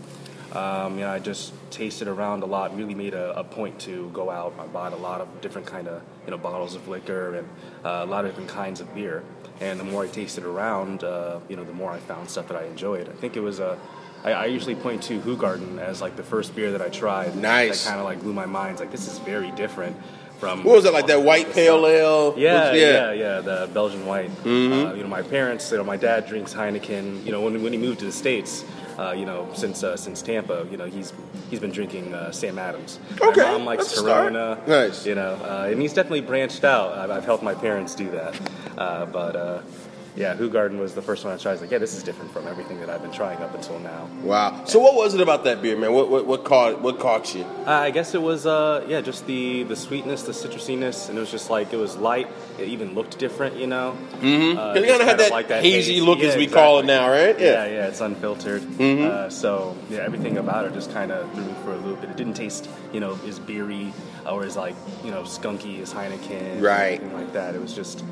Um, 0.52 0.94
you 0.98 1.04
know, 1.04 1.10
I 1.10 1.18
just 1.18 1.52
tasted 1.70 2.08
around 2.08 2.42
a 2.42 2.46
lot. 2.46 2.76
Really 2.76 2.94
made 2.94 3.14
a, 3.14 3.38
a 3.38 3.44
point 3.44 3.78
to 3.82 4.10
go 4.12 4.28
out. 4.28 4.52
I 4.58 4.66
bought 4.66 4.92
a 4.92 4.96
lot 4.96 5.20
of 5.22 5.40
different 5.40 5.66
kind 5.66 5.88
of 5.88 6.02
you 6.26 6.30
know 6.32 6.36
bottles 6.36 6.74
of 6.74 6.88
liquor 6.88 7.36
and 7.36 7.48
uh, 7.84 8.00
a 8.02 8.06
lot 8.06 8.24
of 8.24 8.32
different 8.32 8.50
kinds 8.50 8.80
of 8.80 8.92
beer. 8.94 9.22
And 9.62 9.78
the 9.78 9.84
more 9.84 10.02
I 10.04 10.08
tasted 10.08 10.44
around, 10.44 11.04
uh, 11.04 11.38
you 11.48 11.54
know, 11.56 11.62
the 11.64 11.72
more 11.72 11.90
I 11.92 11.98
found 11.98 12.28
stuff 12.28 12.48
that 12.48 12.56
I 12.56 12.64
enjoyed. 12.64 13.08
I 13.08 13.12
think 13.12 13.36
it 13.36 13.40
was 13.40 13.60
a. 13.60 13.78
I, 14.24 14.32
I 14.32 14.44
usually 14.46 14.74
point 14.74 15.02
to 15.04 15.20
Hoegaarden 15.20 15.78
as 15.78 16.00
like 16.02 16.16
the 16.16 16.22
first 16.24 16.54
beer 16.56 16.72
that 16.72 16.82
I 16.82 16.88
tried. 16.88 17.36
Nice. 17.36 17.84
That 17.84 17.90
kind 17.90 18.00
of 18.00 18.04
like 18.06 18.20
blew 18.22 18.32
my 18.32 18.46
mind. 18.46 18.72
It's 18.72 18.80
like 18.80 18.90
this 18.90 19.06
is 19.06 19.18
very 19.20 19.50
different 19.52 19.96
from. 20.40 20.64
What 20.64 20.74
was 20.76 20.84
it 20.84 20.92
like 20.92 21.06
that 21.06 21.22
white 21.22 21.52
pale 21.52 21.86
ale? 21.86 22.34
Yeah, 22.36 22.70
Was- 22.72 22.80
yeah, 22.80 23.12
yeah, 23.12 23.40
the 23.40 23.70
Belgian 23.72 24.04
white. 24.04 24.30
Uh, 24.44 24.48
you 24.94 25.02
know, 25.02 25.08
my 25.08 25.22
parents, 25.22 25.70
you 25.70 25.78
know, 25.78 25.84
my 25.84 25.96
dad 25.96 26.26
drinks 26.26 26.52
Heineken. 26.52 27.24
You 27.24 27.30
know, 27.32 27.40
when, 27.40 27.62
when 27.62 27.72
he 27.72 27.78
moved 27.78 28.00
to 28.00 28.04
the 28.06 28.12
states, 28.12 28.64
uh, 28.98 29.12
you 29.16 29.26
know, 29.26 29.48
since 29.54 29.84
uh, 29.84 29.96
since 29.96 30.22
Tampa, 30.22 30.66
you 30.72 30.76
know, 30.76 30.86
he's 30.86 31.12
he's 31.50 31.60
been 31.60 31.70
drinking 31.72 32.14
uh, 32.14 32.32
Sam 32.32 32.58
Adams. 32.58 32.98
Okay, 33.20 33.42
my 33.42 33.52
mom 33.52 33.64
likes 33.64 33.84
that's 33.86 33.96
a 33.98 34.00
start. 34.00 34.32
Corona. 34.32 34.60
Nice. 34.66 35.06
You 35.06 35.14
know, 35.14 35.34
uh, 35.44 35.68
and 35.70 35.80
he's 35.80 35.92
definitely 35.92 36.20
branched 36.22 36.64
out. 36.64 36.98
I've, 36.98 37.10
I've 37.10 37.24
helped 37.24 37.42
my 37.44 37.54
parents 37.54 37.94
do 37.94 38.10
that, 38.12 38.38
uh, 38.78 39.06
but. 39.06 39.36
Uh, 39.36 39.62
yeah, 40.14 40.34
Hoegaarden 40.36 40.78
was 40.78 40.92
the 40.94 41.00
first 41.00 41.24
one 41.24 41.32
I 41.32 41.38
tried. 41.38 41.52
I 41.52 41.54
was 41.54 41.60
like, 41.62 41.70
yeah, 41.70 41.78
this 41.78 41.94
is 41.96 42.02
different 42.02 42.32
from 42.32 42.46
everything 42.46 42.78
that 42.80 42.90
I've 42.90 43.00
been 43.00 43.12
trying 43.12 43.38
up 43.38 43.54
until 43.54 43.78
now. 43.78 44.10
Wow. 44.22 44.62
So 44.66 44.78
what 44.78 44.94
was 44.94 45.14
it 45.14 45.22
about 45.22 45.44
that 45.44 45.62
beer, 45.62 45.74
man? 45.74 45.94
What 45.94 46.10
what, 46.10 46.26
what 46.26 46.44
caught 46.44 46.82
what 46.82 46.98
caught 47.00 47.34
you? 47.34 47.44
Uh, 47.66 47.70
I 47.70 47.90
guess 47.92 48.14
it 48.14 48.20
was, 48.20 48.44
uh, 48.44 48.84
yeah, 48.86 49.00
just 49.00 49.26
the 49.26 49.62
the 49.62 49.74
sweetness, 49.74 50.24
the 50.24 50.32
citrusiness, 50.32 51.08
and 51.08 51.16
it 51.16 51.20
was 51.22 51.30
just 51.30 51.48
like 51.48 51.72
it 51.72 51.78
was 51.78 51.96
light. 51.96 52.28
It 52.58 52.68
even 52.68 52.94
looked 52.94 53.18
different, 53.18 53.56
you 53.56 53.66
know. 53.66 53.96
Mm-hmm. 54.20 54.58
Uh, 54.58 54.74
It 54.74 54.84
kinda 54.84 55.02
had 55.06 55.16
kinda 55.18 55.48
that 55.48 55.62
hazy 55.64 56.02
look, 56.02 56.20
as 56.20 56.36
we 56.36 56.46
call 56.46 56.80
it 56.80 56.84
now, 56.84 57.08
right? 57.08 57.40
Yeah, 57.40 57.64
Yeah. 57.64 57.64
yeah, 57.64 57.86
it's 57.86 58.02
unfiltered. 58.02 58.62
Uh, 58.82 59.30
so 59.30 59.74
yeah, 59.88 60.00
everything 60.00 60.36
about 60.36 60.66
it 60.66 60.74
just 60.74 60.92
kind 60.92 61.10
of 61.10 61.32
threw 61.32 61.44
me 61.46 61.54
for 61.64 61.72
a 61.72 61.78
loop. 61.78 62.04
It 62.04 62.18
didn't 62.18 62.34
taste, 62.34 62.68
you 62.92 63.00
know, 63.00 63.18
as 63.26 63.38
beery 63.38 63.94
or 64.30 64.44
as 64.44 64.58
like 64.58 64.74
you 65.02 65.10
know 65.10 65.22
skunky 65.22 65.80
as 65.80 65.90
Heineken, 65.94 66.58
or 66.58 66.64
Right. 66.64 67.00
anything 67.00 67.14
like 67.14 67.32
that. 67.32 67.54
It 67.54 67.62
was 67.62 67.72
just. 67.72 68.04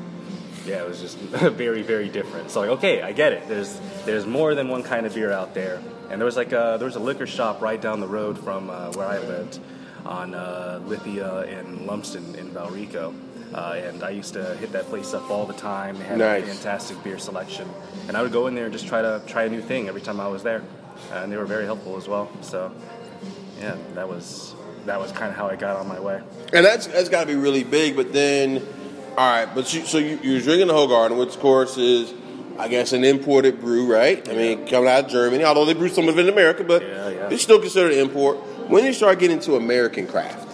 Yeah, 0.65 0.81
it 0.83 0.87
was 0.87 0.99
just 1.01 1.17
very, 1.19 1.81
very 1.81 2.09
different. 2.09 2.51
So 2.51 2.61
like, 2.61 2.69
okay, 2.71 3.01
I 3.01 3.11
get 3.13 3.33
it. 3.33 3.47
There's 3.47 3.79
there's 4.05 4.25
more 4.25 4.53
than 4.55 4.69
one 4.69 4.83
kind 4.83 5.05
of 5.05 5.13
beer 5.15 5.31
out 5.31 5.53
there, 5.53 5.81
and 6.09 6.19
there 6.21 6.25
was 6.25 6.37
like 6.37 6.51
a, 6.51 6.75
there 6.77 6.85
was 6.85 6.95
a 6.95 6.99
liquor 6.99 7.27
shop 7.27 7.61
right 7.61 7.81
down 7.81 7.99
the 7.99 8.07
road 8.07 8.37
from 8.37 8.69
uh, 8.69 8.91
where 8.93 9.07
I 9.07 9.19
lived, 9.19 9.59
on 10.05 10.33
uh, 10.35 10.79
Lithia 10.85 11.39
and 11.59 11.85
Lumsden 11.87 12.35
in 12.35 12.49
Valrico, 12.51 13.13
uh, 13.53 13.73
and 13.83 14.03
I 14.03 14.11
used 14.11 14.33
to 14.33 14.55
hit 14.57 14.71
that 14.73 14.85
place 14.85 15.13
up 15.13 15.29
all 15.31 15.45
the 15.45 15.53
time. 15.53 15.97
They 15.97 16.05
had 16.05 16.17
Nice. 16.19 16.43
a 16.43 16.47
fantastic 16.47 17.03
beer 17.03 17.17
selection, 17.17 17.67
and 18.07 18.15
I 18.15 18.21
would 18.21 18.31
go 18.31 18.47
in 18.47 18.55
there 18.55 18.65
and 18.65 18.73
just 18.73 18.87
try 18.87 19.01
to 19.01 19.21
try 19.27 19.43
a 19.43 19.49
new 19.49 19.61
thing 19.61 19.87
every 19.87 20.01
time 20.01 20.19
I 20.19 20.27
was 20.27 20.43
there, 20.43 20.61
and 21.13 21.31
they 21.31 21.37
were 21.37 21.45
very 21.45 21.65
helpful 21.65 21.97
as 21.97 22.07
well. 22.07 22.29
So, 22.41 22.71
yeah, 23.59 23.75
that 23.95 24.07
was 24.07 24.53
that 24.85 24.99
was 24.99 25.11
kind 25.11 25.29
of 25.31 25.37
how 25.37 25.47
I 25.47 25.55
got 25.55 25.75
on 25.77 25.87
my 25.87 25.99
way. 25.99 26.21
And 26.53 26.65
that's 26.65 26.85
that's 26.87 27.09
got 27.09 27.21
to 27.21 27.27
be 27.27 27.35
really 27.35 27.63
big. 27.63 27.95
But 27.95 28.11
then, 28.13 28.65
all 29.17 29.45
right. 29.45 29.47
But 29.53 29.73
you, 29.73 29.85
so 29.85 29.97
you, 29.97 30.19
you're 30.23 30.41
drinking 30.41 30.67
the 30.67 30.73
Hoegaarden, 30.73 31.17
which 31.17 31.35
of 31.35 31.39
course 31.39 31.77
is, 31.77 32.13
I 32.57 32.67
guess, 32.67 32.93
an 32.93 33.03
imported 33.03 33.59
brew, 33.59 33.91
right? 33.91 34.27
I 34.29 34.33
mean, 34.33 34.67
coming 34.67 34.89
out 34.89 35.05
of 35.05 35.09
Germany, 35.11 35.43
although 35.43 35.65
they 35.65 35.73
brew 35.73 35.89
some 35.89 36.07
of 36.09 36.17
it 36.17 36.25
in 36.27 36.29
America, 36.33 36.63
but 36.63 36.81
Yeah, 36.81 37.09
yeah. 37.09 37.29
it's 37.29 37.43
still 37.43 37.59
considered 37.59 37.93
an 37.93 37.99
import. 37.99 38.37
When 38.69 38.85
you 38.85 38.93
start 38.93 39.19
getting 39.19 39.37
into 39.37 39.55
American 39.55 40.07
craft, 40.07 40.47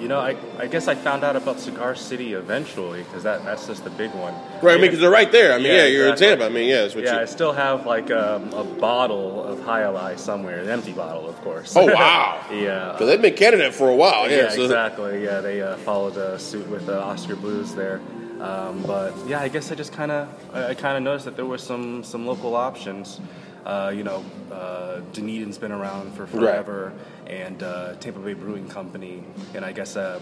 you 0.00 0.08
know, 0.08 0.18
I, 0.18 0.36
I 0.58 0.66
guess 0.66 0.88
I 0.88 0.94
found 0.94 1.22
out 1.24 1.36
about 1.36 1.60
Cigar 1.60 1.94
City 1.94 2.32
eventually 2.32 3.02
because 3.02 3.22
that, 3.22 3.44
that's 3.44 3.66
just 3.66 3.84
the 3.84 3.90
big 3.90 4.10
one. 4.14 4.34
right? 4.62 4.72
I 4.72 4.76
mean, 4.76 4.82
because 4.82 5.00
they're 5.00 5.10
right 5.10 5.30
there. 5.30 5.52
I 5.52 5.58
mean, 5.58 5.66
yeah, 5.66 5.82
Yeah, 5.82 5.86
you're 5.86 6.08
exactly. 6.08 6.26
in 6.32 6.38
Tampa. 6.38 6.44
I 6.46 6.48
mean, 6.48 6.68
yeah, 6.68 6.80
that's 6.82 6.94
what 6.94 7.04
Yeah, 7.04 7.18
I 7.18 7.24
still 7.26 7.52
have 7.52 7.86
like 7.86 8.10
a, 8.10 8.36
a 8.54 8.64
bottle 8.64 9.44
of 9.44 9.64
Jai 9.64 9.82
Alai 9.82 10.18
somewhere, 10.18 10.58
an 10.60 10.68
empty 10.68 10.92
bottle, 10.92 11.28
of 11.28 11.40
course. 11.42 11.76
Oh 11.76 11.86
wow! 11.94 12.44
yeah. 12.50 12.92
Because 12.92 13.08
they've 13.08 13.20
been 13.22 13.58
that 13.58 13.74
for 13.74 13.88
a 13.90 13.94
while. 13.94 14.30
Yeah, 14.30 14.36
yeah, 14.44 14.48
so- 14.50 14.64
exactly. 14.64 15.24
Yeah, 15.24 15.40
they 15.40 15.60
uh, 15.62 15.76
followed 15.78 16.16
uh, 16.16 16.38
suit 16.38 16.66
with 16.68 16.88
uh, 16.88 16.98
Oskar 17.00 17.36
Blues 17.36 17.74
there. 17.74 18.00
Um, 18.40 18.82
but 18.86 19.12
yeah, 19.26 19.40
I 19.40 19.48
guess 19.48 19.70
I 19.70 19.74
just 19.74 19.92
kind 19.92 20.10
of 20.10 20.28
I, 20.54 20.68
I 20.68 20.74
kind 20.74 20.96
of 20.96 21.02
noticed 21.02 21.26
that 21.26 21.36
there 21.36 21.44
were 21.46 21.58
some 21.58 22.02
some 22.02 22.26
local 22.26 22.56
options. 22.56 23.20
Uh, 23.64 23.92
you 23.94 24.02
know, 24.04 24.24
uh, 24.50 25.00
Dunedin's 25.12 25.58
been 25.58 25.72
around 25.72 26.14
for 26.14 26.26
forever, 26.26 26.92
and 27.26 27.62
uh, 27.62 27.94
Tampa 27.96 28.20
Bay 28.20 28.34
Brewing 28.34 28.68
Company, 28.68 29.22
and 29.54 29.64
I 29.64 29.72
guess 29.72 29.96
uh, 29.96 30.20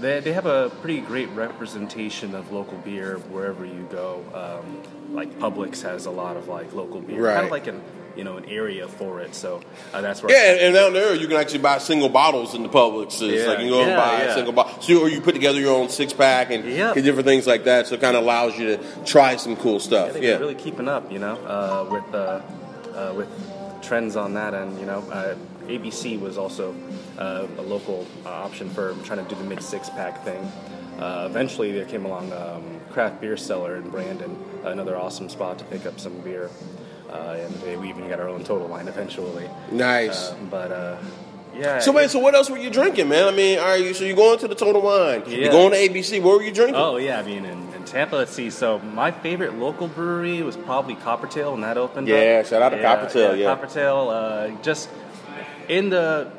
they 0.00 0.20
they 0.20 0.32
have 0.32 0.46
a 0.46 0.70
pretty 0.80 1.00
great 1.00 1.28
representation 1.30 2.34
of 2.34 2.50
local 2.52 2.78
beer 2.78 3.18
wherever 3.30 3.64
you 3.64 3.86
go. 3.90 4.24
Um, 4.34 4.82
like 5.14 5.38
Publix 5.38 5.82
has 5.82 6.06
a 6.06 6.10
lot 6.10 6.36
of 6.36 6.48
like 6.48 6.72
local 6.72 7.00
beer, 7.00 7.24
kind 7.32 7.44
of 7.44 7.50
like 7.50 7.66
an 7.66 7.82
you 8.16 8.24
know 8.24 8.36
an 8.36 8.44
area 8.46 8.88
for 8.88 9.20
it. 9.20 9.34
So 9.34 9.60
uh, 9.94 10.00
that's 10.00 10.22
where 10.22 10.32
Yeah, 10.32 10.52
and, 10.52 10.60
and 10.60 10.74
down 10.74 10.92
there 10.92 11.14
you 11.14 11.28
can 11.28 11.36
actually 11.36 11.60
buy 11.60 11.78
single 11.78 12.08
bottles 12.08 12.54
in 12.54 12.62
the 12.62 12.68
Publix. 12.68 13.20
Yeah, 13.20 13.46
like 13.46 13.58
you 13.60 13.64
can 13.64 13.68
go 13.68 13.80
and 13.80 13.90
yeah, 13.90 13.96
buy 13.96 14.20
a 14.22 14.26
yeah. 14.26 14.34
single 14.34 14.52
bottle. 14.52 14.82
So 14.82 14.92
you, 14.92 15.00
or 15.00 15.08
you 15.08 15.20
put 15.20 15.34
together 15.34 15.60
your 15.60 15.74
own 15.74 15.88
six 15.88 16.12
pack 16.12 16.50
and 16.50 16.64
Yep. 16.64 16.94
different 16.96 17.26
things 17.26 17.46
like 17.46 17.64
that. 17.64 17.86
So 17.86 17.94
it 17.94 18.00
kind 18.00 18.16
of 18.16 18.22
allows 18.22 18.58
you 18.58 18.76
to 18.76 19.04
try 19.04 19.36
some 19.36 19.56
cool 19.56 19.80
stuff. 19.80 20.16
Yeah. 20.20 20.38
really 20.38 20.54
keeping 20.54 20.88
up, 20.88 21.10
you 21.10 21.18
know, 21.18 21.36
uh, 21.46 21.88
with 21.90 22.14
uh, 22.14 22.40
uh, 23.00 23.12
with 23.14 23.28
trends 23.82 24.16
on 24.16 24.34
that 24.34 24.54
end. 24.54 24.78
You 24.78 24.86
know, 24.86 24.98
uh, 25.10 25.34
ABC 25.66 26.20
was 26.20 26.36
also 26.38 26.74
uh, 27.18 27.46
a 27.58 27.62
local 27.62 28.06
uh, 28.24 28.30
option 28.30 28.68
for 28.70 28.94
trying 29.04 29.24
to 29.24 29.34
do 29.34 29.40
the 29.40 29.48
mid 29.48 29.62
six 29.62 29.88
pack 29.90 30.24
thing. 30.24 30.40
Uh, 30.98 31.26
eventually, 31.30 31.72
there 31.72 31.86
came 31.86 32.04
along 32.04 32.30
um, 32.32 32.62
Craft 32.90 33.20
Beer 33.20 33.36
Cellar 33.36 33.76
in 33.76 33.88
Brandon, 33.88 34.36
another 34.64 34.96
awesome 34.96 35.28
spot 35.30 35.58
to 35.58 35.64
pick 35.64 35.86
up 35.86 35.98
some 35.98 36.18
beer, 36.20 36.50
uh, 37.10 37.38
and 37.38 37.80
we 37.80 37.88
even 37.88 38.06
got 38.08 38.20
our 38.20 38.28
own 38.28 38.44
Total 38.44 38.68
Wine 38.68 38.86
eventually. 38.86 39.48
nice. 39.72 40.30
But 40.50 40.72
uh, 40.72 40.96
yeah, 41.56 41.78
so 41.78 41.92
man, 41.92 42.08
so 42.08 42.18
what 42.18 42.34
else 42.34 42.50
were 42.50 42.58
you 42.58 42.70
drinking, 42.70 43.08
man? 43.08 43.26
I 43.26 43.36
mean, 43.36 43.58
all 43.58 43.64
right, 43.64 43.96
so 43.96 44.04
you're 44.04 44.16
going 44.16 44.38
to 44.40 44.48
the 44.48 44.54
Total 44.54 44.80
Wine. 44.80 45.22
You're 45.26 45.50
going 45.50 45.72
to 45.72 45.78
ABC. 45.78 46.22
What 46.22 46.36
were 46.36 46.42
you 46.42 46.52
drinking? 46.52 46.76
Oh 46.76 46.96
yeah, 46.96 47.18
I 47.18 47.22
mean 47.22 47.44
in 47.46 47.69
Tampa. 47.90 48.16
Let's 48.16 48.32
see. 48.32 48.50
So 48.50 48.78
my 48.78 49.10
favorite 49.10 49.54
local 49.54 49.88
brewery 49.88 50.42
was 50.42 50.56
probably 50.56 50.94
Coppertail, 50.94 51.52
when 51.52 51.62
that 51.62 51.76
opened. 51.76 52.08
Yeah, 52.08 52.40
up. 52.40 52.46
shout 52.46 52.62
out 52.62 52.70
to 52.70 52.78
Coppertail, 52.78 53.38
yeah. 53.38 53.54
Coppertail. 53.54 54.56
Uh, 54.56 54.62
just 54.62 54.88
in 55.68 55.90
the 55.90 56.30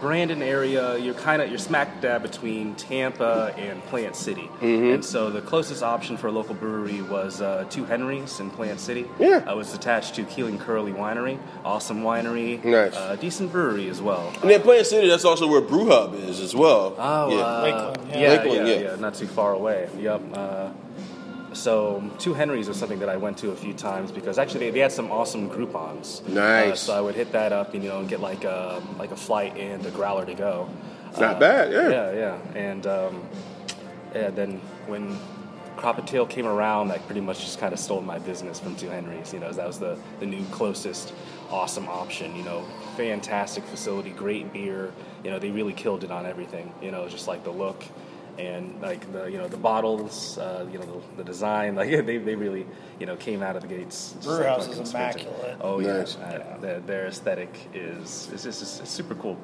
Brandon 0.00 0.42
area, 0.42 0.96
you're 0.96 1.14
kind 1.14 1.42
of 1.42 1.50
you're 1.50 1.58
smack 1.58 2.00
dab 2.00 2.22
between 2.22 2.74
Tampa 2.74 3.54
and 3.58 3.82
Plant 3.84 4.16
City, 4.16 4.48
Mm-hmm. 4.60 4.94
and 4.94 5.04
so 5.04 5.30
the 5.30 5.40
closest 5.42 5.82
option 5.82 6.16
for 6.16 6.28
a 6.28 6.32
local 6.32 6.54
brewery 6.54 7.02
was 7.02 7.40
uh, 7.40 7.64
Two 7.70 7.84
Henrys 7.84 8.40
in 8.40 8.50
Plant 8.50 8.80
City. 8.80 9.06
Yeah. 9.18 9.44
I 9.46 9.54
was 9.54 9.74
attached 9.74 10.14
to 10.16 10.24
Keel 10.24 10.46
and 10.46 10.58
Curley 10.58 10.92
Winery, 10.92 11.38
awesome 11.64 12.02
winery, 12.02 12.62
Nice. 12.64 12.94
uh, 12.96 13.16
decent 13.16 13.52
brewery 13.52 13.88
as 13.88 14.00
well. 14.00 14.32
And 14.42 14.50
then 14.50 14.62
Plant 14.62 14.86
City, 14.86 15.08
that's 15.08 15.24
also 15.24 15.46
where 15.46 15.60
Brew 15.60 15.86
Hub 15.88 16.14
is 16.14 16.40
as 16.40 16.54
well. 16.54 16.94
Oh, 16.98 17.30
yeah. 17.30 17.42
uh, 17.44 17.62
Lakeland, 17.62 18.10
yeah. 18.10 18.18
yeah, 18.20 18.28
Lakeland, 18.30 18.68
yeah, 18.68 18.74
yeah. 18.74 18.80
yeah, 18.90 18.96
not 18.96 19.14
too 19.14 19.26
far 19.26 19.52
away. 19.52 19.88
Yep. 19.98 20.20
Uh, 21.50 21.54
so 21.54 22.10
Two 22.18 22.34
Henrys 22.34 22.68
was 22.68 22.76
something 22.78 22.98
that 23.00 23.08
I 23.08 23.16
went 23.16 23.38
to 23.38 23.50
a 23.50 23.56
few 23.56 23.72
times 23.74 24.12
because 24.12 24.38
actually 24.38 24.60
they, 24.66 24.70
they 24.70 24.78
had 24.80 24.92
some 24.92 25.10
awesome 25.10 25.48
Groupons. 25.50 26.26
Nice. 26.28 26.72
Uh, 26.72 26.76
so 26.76 26.92
I 26.94 27.00
would 27.00 27.14
hit 27.14 27.32
that 27.32 27.52
up 27.52 27.74
and 27.74 27.82
you 27.82 27.88
know 27.90 28.00
and 28.00 28.08
get 28.08 28.20
like 28.20 28.44
a 28.44 28.82
like 28.98 29.10
a 29.10 29.16
flight 29.16 29.56
and 29.56 29.84
a 29.86 29.90
growler 29.90 30.24
to 30.26 30.34
go. 30.34 30.68
Not 31.18 31.36
Uh, 31.36 31.40
bad, 31.40 31.72
yeah. 31.72 31.88
Yeah, 31.90 32.12
yeah. 32.12 32.58
And 32.58 32.86
um, 32.86 33.22
yeah, 34.14 34.30
then 34.30 34.60
when 34.86 35.18
Coppertail 35.76 36.28
came 36.28 36.46
around, 36.46 36.88
that 36.88 37.04
pretty 37.06 37.20
much 37.22 37.40
just 37.40 37.58
kind 37.58 37.72
of 37.72 37.78
stole 37.78 38.00
my 38.02 38.18
business 38.18 38.60
from 38.60 38.76
Two 38.76 38.88
Henrys. 38.90 39.32
You 39.32 39.40
know, 39.40 39.50
that 39.50 39.66
was 39.66 39.78
the, 39.78 39.98
the 40.20 40.26
new 40.26 40.44
closest 40.52 41.12
awesome 41.50 41.88
option. 41.88 42.36
You 42.36 42.44
know, 42.44 42.64
fantastic 42.96 43.64
facility, 43.64 44.10
great 44.10 44.52
beer. 44.52 44.92
You 45.24 45.30
know, 45.30 45.38
they 45.38 45.50
really 45.50 45.72
killed 45.72 46.04
it 46.04 46.10
on 46.12 46.26
everything. 46.26 46.72
You 46.82 46.90
know, 46.92 47.08
just 47.08 47.26
like 47.26 47.42
the 47.44 47.50
look 47.50 47.82
and 48.46 48.80
like 48.82 49.10
the 49.12 49.26
you 49.30 49.38
know 49.38 49.48
the 49.48 49.56
bottles, 49.56 50.38
uh, 50.38 50.66
you 50.72 50.78
know 50.78 50.86
the, 51.16 51.16
the 51.18 51.24
design. 51.24 51.74
Like 51.80 51.90
they, 52.06 52.18
they 52.18 52.34
really 52.34 52.66
you 52.98 53.06
know 53.06 53.16
came 53.16 53.42
out 53.42 53.56
of 53.56 53.62
the 53.62 53.68
gates. 53.68 54.12
just 54.14 54.26
Brew 54.26 54.38
like 54.38 54.46
house 54.46 54.66
fucking 54.66 54.82
is 54.82 54.88
sprinting. 54.88 55.26
immaculate. 55.28 55.56
Oh 55.60 55.78
Nice. 55.78 56.16
yeah, 56.18 56.26
uh, 56.26 56.58
their, 56.60 56.80
their 56.80 57.06
aesthetic 57.06 57.52
is 57.74 58.30
is 58.32 58.42
just 58.44 58.62
it's 58.80 58.90
super 58.90 59.14
cool. 59.14 59.36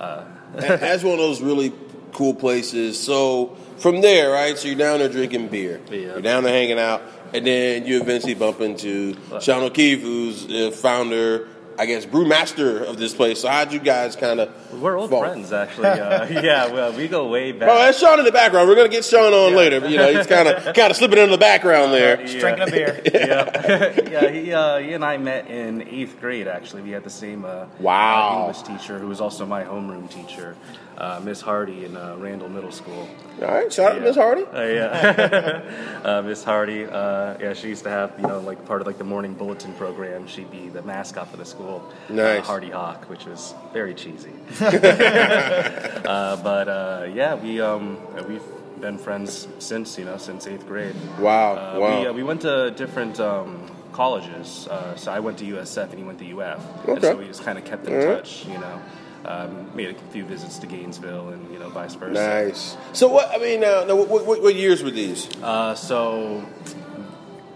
Uh, 0.00 0.24
That's 0.54 1.02
one 1.02 1.14
of 1.14 1.18
those 1.18 1.40
really 1.40 1.72
cool 2.12 2.34
places. 2.34 2.98
So 3.00 3.56
from 3.78 4.00
there, 4.00 4.30
right? 4.30 4.56
So 4.58 4.68
you're 4.68 4.76
down 4.78 4.98
there 5.00 5.08
drinking 5.08 5.48
beer. 5.48 5.80
Yeah. 5.90 5.98
You're 5.98 6.20
down 6.22 6.44
there 6.44 6.52
hanging 6.54 6.78
out, 6.78 7.02
and 7.32 7.46
then 7.46 7.86
you 7.86 8.00
eventually 8.00 8.34
bump 8.34 8.60
into 8.60 9.16
Sean 9.40 9.62
O'Keefe, 9.64 10.00
who's 10.02 10.46
the 10.46 10.70
founder, 10.70 11.48
I 11.78 11.86
guess, 11.86 12.06
brewmaster 12.06 12.82
of 12.84 12.96
this 12.98 13.14
place. 13.14 13.40
So 13.40 13.48
how'd 13.48 13.72
you 13.72 13.78
guys 13.80 14.16
kind 14.16 14.40
of? 14.40 14.80
We're 14.80 14.96
old 14.96 15.10
friends, 15.10 15.52
actually. 15.52 15.86
Uh, 15.88 16.26
yeah, 16.42 16.72
well, 16.72 16.92
we 16.92 17.08
go 17.08 17.28
way 17.28 17.52
back. 17.52 17.68
Oh, 17.68 17.78
that's 17.78 17.98
Sean 17.98 18.18
in 18.18 18.24
the 18.24 18.32
background. 18.32 18.68
We're 18.68 18.76
gonna 18.76 18.88
get 18.88 19.04
Sean 19.04 19.32
on 19.32 19.52
Yeah. 19.52 19.56
later. 19.56 19.80
But, 19.80 19.90
you 19.90 19.96
know, 19.98 20.12
he's 20.12 20.26
kind 20.26 20.48
of 20.48 20.62
kind 20.74 20.90
of 20.90 20.96
slipping 20.96 21.18
into 21.18 21.32
the 21.32 21.38
background 21.38 21.92
there. 21.92 22.20
Yeah. 22.20 22.38
Drinking 22.40 22.62
a 22.68 22.70
beer. 22.70 23.00
yeah, 23.14 24.00
yeah. 24.10 24.30
He, 24.30 24.52
uh, 24.52 24.78
he 24.78 24.92
and 24.92 25.04
I 25.04 25.16
met 25.16 25.48
in 25.50 25.82
eighth 25.88 26.20
grade. 26.20 26.46
Actually, 26.48 26.82
we 26.82 26.90
had 26.90 27.04
the 27.04 27.10
same 27.10 27.44
uh, 27.44 27.66
Wow. 27.80 28.36
uh, 28.36 28.40
English 28.48 28.62
teacher 28.62 28.98
who 28.98 29.08
was 29.08 29.20
also 29.20 29.44
my 29.46 29.64
homeroom 29.64 30.08
teacher. 30.10 30.56
Uh, 30.96 31.20
Miss 31.24 31.40
Hardy 31.40 31.84
in 31.84 31.96
uh, 31.96 32.16
Randall 32.18 32.48
Middle 32.48 32.70
School. 32.72 33.08
All 33.42 33.48
right, 33.48 33.72
shout 33.72 33.92
out 33.92 33.94
to 33.96 34.00
Miss 34.00 34.16
Hardy. 34.16 34.42
Uh, 34.44 34.62
yeah, 34.62 36.00
uh, 36.04 36.22
Miss 36.22 36.44
Hardy. 36.44 36.84
Uh, 36.84 37.36
yeah, 37.40 37.52
she 37.52 37.68
used 37.68 37.82
to 37.84 37.90
have 37.90 38.12
you 38.18 38.26
know 38.26 38.40
like 38.40 38.64
part 38.66 38.80
of 38.80 38.86
like 38.86 38.98
the 38.98 39.04
morning 39.04 39.34
bulletin 39.34 39.72
program. 39.74 40.26
She'd 40.26 40.50
be 40.50 40.68
the 40.68 40.82
mascot 40.82 41.28
for 41.30 41.36
the 41.36 41.44
school. 41.44 41.82
Nice. 42.08 42.40
Uh, 42.40 42.42
Hardy 42.42 42.70
Hawk, 42.70 43.08
which 43.10 43.24
was 43.26 43.54
very 43.72 43.94
cheesy. 43.94 44.32
uh, 44.60 46.36
but 46.42 46.68
uh, 46.68 47.06
yeah, 47.12 47.34
we 47.34 47.60
um, 47.60 47.98
we've 48.28 48.42
been 48.80 48.98
friends 48.98 49.48
since 49.58 49.98
you 49.98 50.04
know 50.04 50.16
since 50.16 50.46
eighth 50.46 50.66
grade. 50.66 50.94
Wow, 51.18 51.52
Uh, 51.54 51.78
wow. 51.80 52.00
We, 52.00 52.06
uh, 52.06 52.12
we 52.12 52.22
went 52.22 52.40
to 52.42 52.70
different 52.72 53.18
um, 53.20 53.66
colleges. 53.92 54.68
Uh, 54.70 54.94
so 54.96 55.12
I 55.12 55.20
went 55.20 55.38
to 55.38 55.44
USF 55.44 55.90
and 55.90 55.98
he 55.98 56.04
went 56.04 56.18
to 56.18 56.40
UF. 56.40 56.60
And 56.86 56.98
Okay. 56.98 57.08
so 57.08 57.16
we 57.16 57.26
just 57.26 57.42
kind 57.44 57.58
of 57.58 57.64
kept 57.64 57.86
in 57.86 57.94
Alright. 57.94 58.18
touch. 58.24 58.46
You 58.46 58.58
know, 58.58 58.80
um, 59.24 59.74
made 59.74 59.90
a 59.90 59.94
few 60.10 60.24
visits 60.24 60.58
to 60.58 60.66
Gainesville 60.66 61.30
and 61.30 61.52
you 61.52 61.58
know 61.58 61.68
vice 61.70 61.94
versa. 61.94 62.14
Nice. 62.14 62.76
So 62.92 63.08
what? 63.08 63.30
I 63.30 63.38
mean, 63.38 63.64
uh, 63.64 63.84
now, 63.86 63.96
what, 63.96 64.26
what, 64.26 64.42
what 64.42 64.54
years 64.54 64.82
were 64.82 64.90
these? 64.90 65.28
Uh, 65.42 65.74
so 65.74 66.44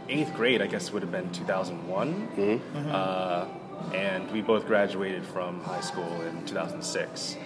eighth 0.09 0.35
grade, 0.35 0.63
I 0.63 0.67
guess, 0.67 0.93
would 0.93 1.03
have 1.03 1.13
been 1.13 1.31
2001. 1.33 2.29
Mm-hmm. 2.37 2.91
Uh, 2.91 3.47
and 3.95 4.31
we 4.33 4.41
both 4.41 4.67
graduated 4.67 5.25
from 5.25 5.61
high 5.63 5.81
school 5.81 6.21
in 6.23 6.45
2006. 6.47 7.37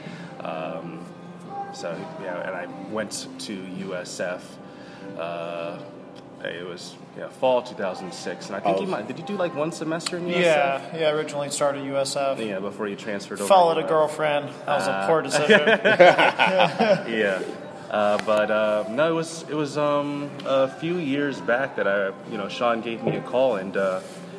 Um, 0.40 1.04
so 1.72 1.96
yeah, 2.22 2.40
and 2.40 2.54
I 2.54 2.66
went 2.90 3.28
to 3.40 3.56
USF. 3.56 4.40
Uh, 5.18 5.78
it 6.48 6.66
was 6.66 6.94
yeah, 7.18 7.28
fall 7.28 7.62
2006, 7.62 8.46
and 8.46 8.56
I 8.56 8.60
think 8.60 8.78
Oh. 8.78 8.80
you 8.80 8.86
might. 8.86 9.06
Did 9.06 9.18
you 9.18 9.24
do 9.24 9.36
like 9.36 9.54
one 9.54 9.70
semester 9.72 10.16
in 10.16 10.26
USF? 10.26 10.40
Yeah, 10.42 10.96
yeah. 10.96 11.10
Originally 11.10 11.50
started 11.50 11.84
USF. 11.84 12.38
Yeah, 12.46 12.58
before 12.58 12.88
you 12.88 12.96
transferred 12.96 13.40
over. 13.40 13.48
Followed 13.48 13.74
to 13.74 13.84
a 13.84 13.88
girlfriend. 13.88 14.48
That 14.66 14.78
was 14.78 14.88
Ah. 14.88 15.04
a 15.04 15.06
poor 15.06 15.22
decision. 15.28 15.68
yeah. 17.12 17.42
Uh, 17.90 18.18
but 18.24 18.50
uh, 18.50 18.84
no, 18.88 19.10
it 19.10 19.14
was 19.14 19.42
it 19.50 19.54
was 19.54 19.76
um, 19.76 20.30
a 20.46 20.68
few 20.68 20.96
years 20.96 21.40
back 21.42 21.76
that 21.76 21.86
I, 21.86 22.06
you 22.30 22.38
know, 22.38 22.48
Sean 22.48 22.80
gave 22.80 23.02
me 23.04 23.16
a 23.16 23.20
call 23.20 23.56
and 23.56 23.76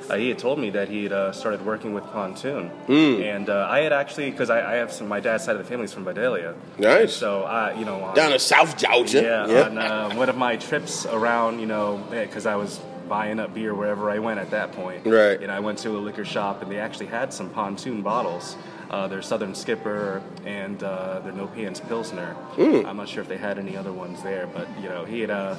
uh, 0.09 0.15
he 0.15 0.29
had 0.29 0.37
told 0.39 0.59
me 0.59 0.69
that 0.71 0.89
he 0.89 1.03
had 1.03 1.13
uh, 1.13 1.31
started 1.31 1.65
working 1.65 1.93
with 1.93 2.03
Pontoon, 2.05 2.69
and 2.89 3.49
uh, 3.49 3.67
I 3.69 3.79
had 3.79 3.93
actually 3.93 4.31
because 4.31 4.49
I, 4.49 4.73
I 4.73 4.75
have 4.75 4.91
some 4.91 5.07
my 5.07 5.19
dad's 5.19 5.43
side 5.43 5.55
of 5.55 5.61
the 5.63 5.67
family 5.67 5.85
is 5.85 5.93
from 5.93 6.03
Vidalia, 6.05 6.55
Nice. 6.77 7.13
so 7.13 7.43
I, 7.43 7.73
you 7.73 7.85
know, 7.85 8.01
on- 8.01 8.15
Down 8.15 8.31
in 8.33 8.39
South 8.39 8.77
Georgia. 8.77 9.21
yeah, 9.21 9.65
on 9.65 9.77
uh, 9.77 10.13
one 10.15 10.29
of 10.29 10.37
my 10.37 10.55
trips 10.57 11.05
around, 11.05 11.59
you 11.59 11.65
know, 11.65 12.03
because 12.09 12.45
I 12.45 12.55
was 12.55 12.79
buying 13.09 13.39
up 13.39 13.53
beer 13.53 13.73
wherever 13.75 14.09
I 14.09 14.19
went 14.19 14.39
at 14.39 14.51
that 14.51 14.71
point. 14.71 15.05
Right. 15.05 15.41
And 15.41 15.51
I 15.51 15.59
went 15.59 15.77
to 15.79 15.89
a 15.91 15.99
liquor 15.99 16.23
shop, 16.25 16.61
and 16.61 16.71
they 16.71 16.79
actually 16.79 17.07
had 17.07 17.33
some 17.33 17.49
pontoon 17.49 18.01
bottles. 18.01 18.55
Uh, 18.89 19.07
their 19.07 19.23
Southern 19.23 19.55
Skipper 19.55 20.21
and 20.45 20.83
uh, 20.83 21.19
their 21.21 21.31
No 21.33 21.47
Pants 21.47 21.79
Pilsner. 21.79 22.33
Hmm. 22.55 22.85
I'm 22.85 22.95
not 22.95 23.09
sure 23.09 23.23
if 23.23 23.27
they 23.27 23.37
had 23.37 23.57
any 23.57 23.75
other 23.75 23.91
ones 23.91 24.21
there, 24.21 24.45
but 24.45 24.67
you 24.79 24.87
know, 24.87 25.03
he 25.03 25.19
had 25.21 25.31
uh, 25.31 25.55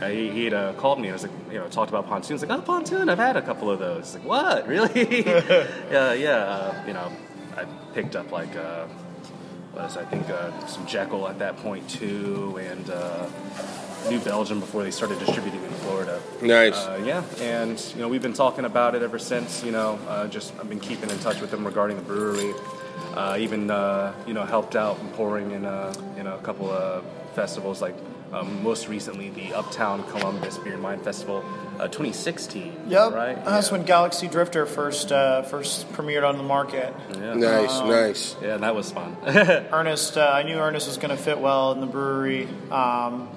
uh, 0.00 0.08
he, 0.08 0.30
he 0.30 0.44
had 0.44 0.54
uh, 0.54 0.72
called 0.74 1.00
me 1.00 1.08
and 1.08 1.14
was 1.14 1.22
like, 1.22 1.32
you 1.50 1.58
know, 1.58 1.68
talked 1.68 1.90
about 1.90 2.06
pontoons. 2.06 2.42
Like, 2.42 2.50
oh, 2.50 2.62
pontoon, 2.62 3.08
I've 3.08 3.18
had 3.18 3.36
a 3.36 3.42
couple 3.42 3.70
of 3.70 3.78
those. 3.78 4.14
Like, 4.14 4.24
what, 4.24 4.66
really? 4.66 5.24
yeah, 5.26 6.12
yeah. 6.14 6.36
Uh, 6.36 6.84
you 6.86 6.92
know, 6.92 7.12
I 7.56 7.64
picked 7.94 8.16
up 8.16 8.30
like. 8.32 8.54
Uh, 8.56 8.86
was 9.74 9.96
I 9.96 10.04
think 10.04 10.28
uh, 10.28 10.66
some 10.66 10.86
Jekyll 10.86 11.28
at 11.28 11.38
that 11.38 11.56
point 11.58 11.88
too, 11.88 12.58
and 12.60 12.90
uh, 12.90 13.28
New 14.08 14.20
Belgium 14.20 14.60
before 14.60 14.82
they 14.82 14.90
started 14.90 15.18
distributing 15.18 15.62
in 15.62 15.70
Florida. 15.70 16.20
Nice. 16.42 16.76
Uh, 16.76 17.00
yeah, 17.04 17.22
and 17.40 17.78
you 17.94 18.00
know 18.00 18.08
we've 18.08 18.22
been 18.22 18.32
talking 18.32 18.64
about 18.64 18.94
it 18.94 19.02
ever 19.02 19.18
since. 19.18 19.62
You 19.62 19.72
know, 19.72 19.98
uh, 20.08 20.26
just 20.28 20.52
I've 20.58 20.68
been 20.68 20.80
keeping 20.80 21.10
in 21.10 21.18
touch 21.18 21.40
with 21.40 21.50
them 21.50 21.64
regarding 21.64 21.96
the 21.96 22.02
brewery. 22.02 22.52
Uh, 23.14 23.36
even 23.38 23.70
uh, 23.70 24.14
you 24.26 24.34
know 24.34 24.44
helped 24.44 24.76
out 24.76 24.98
in 25.00 25.08
pouring 25.10 25.50
in 25.52 25.64
uh, 25.64 25.92
you 26.16 26.22
know 26.22 26.34
a 26.34 26.42
couple 26.42 26.70
of 26.70 27.04
festivals 27.34 27.80
like 27.80 27.94
um, 28.32 28.62
most 28.62 28.88
recently 28.88 29.30
the 29.30 29.54
Uptown 29.54 30.04
Columbus 30.10 30.58
Beer 30.58 30.74
and 30.74 30.82
Wine 30.82 31.00
Festival, 31.00 31.44
uh, 31.78 31.88
2016. 31.88 32.84
Yep. 32.88 33.12
Right. 33.12 33.44
That's 33.44 33.68
yeah. 33.68 33.72
when 33.72 33.84
Galaxy 33.84 34.28
Drifter 34.28 34.66
first 34.66 35.12
uh, 35.12 35.42
first 35.42 35.90
premiered 35.92 36.28
on 36.28 36.36
the 36.36 36.42
market. 36.42 36.94
Yeah. 37.14 37.34
Nice, 37.34 37.80
nice. 37.80 38.36
Yeah, 38.40 38.58
that 38.58 38.74
was 38.74 38.92
fun. 38.92 39.16
Ernest, 39.26 40.16
uh, 40.16 40.30
I 40.32 40.42
knew 40.42 40.56
Ernest 40.56 40.86
was 40.86 40.96
going 40.96 41.16
to 41.16 41.22
fit 41.22 41.38
well 41.38 41.72
in 41.72 41.80
the 41.80 41.86
brewery. 41.86 42.48
Um, 42.70 43.28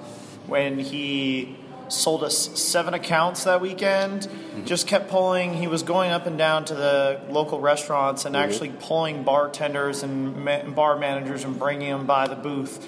when 0.46 0.78
he 0.78 1.56
sold 1.88 2.22
us 2.22 2.36
seven 2.60 2.94
accounts 2.94 3.44
that 3.44 3.60
weekend, 3.60 4.28
just 4.64 4.86
kept 4.86 5.08
pulling. 5.08 5.54
He 5.54 5.66
was 5.66 5.82
going 5.82 6.10
up 6.10 6.26
and 6.26 6.38
down 6.38 6.64
to 6.66 6.74
the 6.74 7.20
local 7.28 7.60
restaurants 7.60 8.24
and 8.24 8.36
actually 8.36 8.72
pulling 8.80 9.22
bartenders 9.22 10.02
and 10.02 10.44
ma- 10.44 10.62
bar 10.64 10.98
managers 10.98 11.44
and 11.44 11.58
bringing 11.58 11.90
them 11.90 12.06
by 12.06 12.26
the 12.26 12.36
booth. 12.36 12.86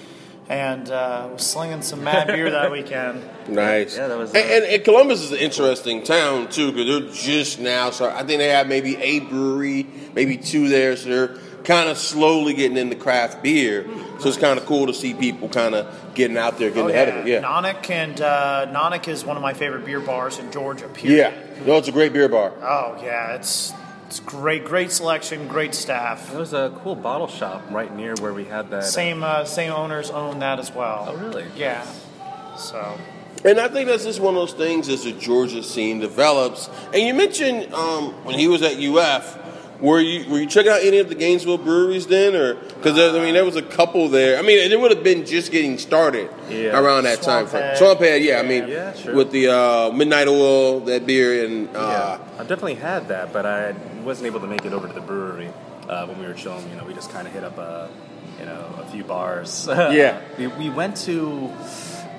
And 0.49 0.89
uh, 0.89 1.29
was 1.33 1.45
slinging 1.45 1.81
some 1.81 2.03
mad 2.03 2.27
beer 2.27 2.49
that 2.51 2.71
weekend. 2.77 3.21
Nice. 3.49 3.97
Yeah, 3.97 4.07
that 4.07 4.17
was, 4.17 4.33
And, 4.33 4.37
uh, 4.49 4.53
and, 4.55 4.65
and 4.65 4.83
Columbus 4.83 5.21
is 5.21 5.31
an 5.33 5.39
interesting 5.39 6.03
town 6.03 6.49
too 6.49 6.71
because 6.71 6.85
they're 6.85 7.11
just 7.13 7.59
now. 7.59 7.89
So 7.89 8.09
I 8.09 8.23
think 8.23 8.39
they 8.39 8.47
have 8.49 8.67
maybe 8.67 8.95
a 8.97 9.19
brewery, 9.19 9.85
maybe 10.13 10.37
two 10.37 10.69
there. 10.69 10.95
So 10.95 11.09
they're 11.09 11.37
kind 11.65 11.89
of 11.89 11.97
slowly 11.97 12.53
getting 12.53 12.77
into 12.77 12.95
craft 12.95 13.43
beer. 13.43 13.85
So 14.19 14.29
it's 14.29 14.37
kind 14.37 14.57
of 14.57 14.65
cool 14.65 14.87
to 14.87 14.93
see 14.93 15.13
people 15.13 15.49
kind 15.49 15.75
of 15.75 15.93
getting 16.15 16.37
out 16.37 16.57
there, 16.57 16.69
getting 16.71 16.91
ahead 16.91 17.09
of 17.09 17.15
it. 17.15 17.27
Yeah. 17.27 17.41
Nonic 17.41 17.89
and 17.89 18.19
uh, 18.21 18.67
Nonic 18.69 19.09
is 19.09 19.25
one 19.25 19.35
of 19.35 19.43
my 19.43 19.53
favorite 19.53 19.85
beer 19.85 19.99
bars 19.99 20.39
in 20.39 20.49
Georgia. 20.51 20.87
Period. 20.87 21.33
Yeah. 21.33 21.65
No, 21.65 21.75
it's 21.77 21.89
a 21.89 21.91
great 21.91 22.13
beer 22.13 22.29
bar. 22.29 22.53
Oh 22.61 22.97
yeah, 23.03 23.35
it's 23.35 23.73
it's 24.07 24.21
great, 24.21 24.63
great 24.63 24.89
selection, 24.89 25.49
great 25.49 25.75
staff. 25.75 26.29
There 26.29 26.39
was 26.39 26.53
a 26.53 26.71
cool 26.81 26.95
bottle 26.95 27.27
shop 27.27 27.61
right 27.69 27.93
near 27.93 28.15
where 28.15 28.33
we 28.33 28.45
had 28.45 28.69
that. 28.69 28.85
Same 28.85 29.21
uh, 29.21 29.43
same 29.43 29.73
owners 29.73 30.09
own 30.09 30.39
that 30.39 30.59
as 30.59 30.73
well. 30.73 31.07
Oh, 31.09 31.15
really? 31.17 31.45
Yeah. 31.57 31.85
So 32.57 32.97
And 33.43 33.59
I 33.59 33.67
think 33.67 33.89
that's 33.89 34.05
just 34.05 34.21
one 34.21 34.33
of 34.35 34.39
those 34.39 34.53
things 34.53 34.87
as 34.87 35.03
the 35.03 35.11
Georgia 35.11 35.61
scene 35.61 35.99
develops. 35.99 36.69
And 36.93 37.03
you 37.03 37.13
mentioned 37.13 37.73
um, 37.73 38.13
when 38.23 38.39
he 38.39 38.47
was 38.47 38.61
at 38.61 38.77
UF, 38.81 39.46
were 39.79 39.99
you 39.99 40.29
were 40.29 40.39
you 40.39 40.47
checking 40.47 40.71
out 40.71 40.81
any 40.81 40.97
of 40.99 41.09
the 41.09 41.15
Gainesville 41.15 41.57
breweries 41.59 42.07
then, 42.07 42.35
or 42.35 42.55
because 42.55 42.97
I 42.97 43.19
mean 43.23 43.33
there 43.33 43.45
was 43.45 43.55
a 43.55 43.61
couple 43.61 44.09
there. 44.09 44.37
I 44.39 44.41
mean 44.41 44.71
it 44.71 44.79
would 44.79 44.91
have 44.91 45.03
been 45.03 45.25
just 45.25 45.51
getting 45.51 45.77
started 45.77 46.29
Yeah. 46.49 46.79
around 46.79 47.03
that 47.03 47.21
time 47.21 47.47
Swamp 47.47 47.49
frame. 47.49 47.63
Head. 47.63 47.77
Swamphead, 47.77 48.23
yeah. 48.23 48.39
I 48.39 48.43
mean 48.43 48.67
Yeah, 48.67 48.93
sure. 48.93 49.13
with 49.15 49.31
the 49.31 49.47
uh, 49.49 49.91
Midnight 49.91 50.27
Oil, 50.27 50.79
that 50.81 51.05
beer, 51.05 51.45
and 51.45 51.69
Yeah, 51.73 51.79
uh, 51.79 52.19
I've 52.39 52.47
definitely 52.47 52.75
had 52.75 53.07
that, 53.09 53.31
but 53.33 53.45
I 53.45 53.73
wasn't 54.03 54.27
able 54.27 54.39
to 54.39 54.47
make 54.47 54.65
it 54.65 54.73
over 54.73 54.87
to 54.87 54.93
the 54.93 55.01
brewery 55.01 55.49
uh, 55.87 56.05
when 56.07 56.19
we 56.19 56.25
were 56.25 56.33
chilling. 56.33 56.67
You 56.69 56.75
know, 56.77 56.83
we 56.85 56.93
just 56.93 57.11
kind 57.11 57.27
of 57.27 57.33
hit 57.33 57.43
up 57.43 57.57
a, 57.57 57.89
you 58.39 58.45
know, 58.45 58.65
a 58.81 58.85
few 58.91 59.03
bars. 59.03 59.67
Yeah. 59.71 60.19
we, 60.37 60.47
we 60.47 60.69
went 60.69 60.97
to. 61.05 61.51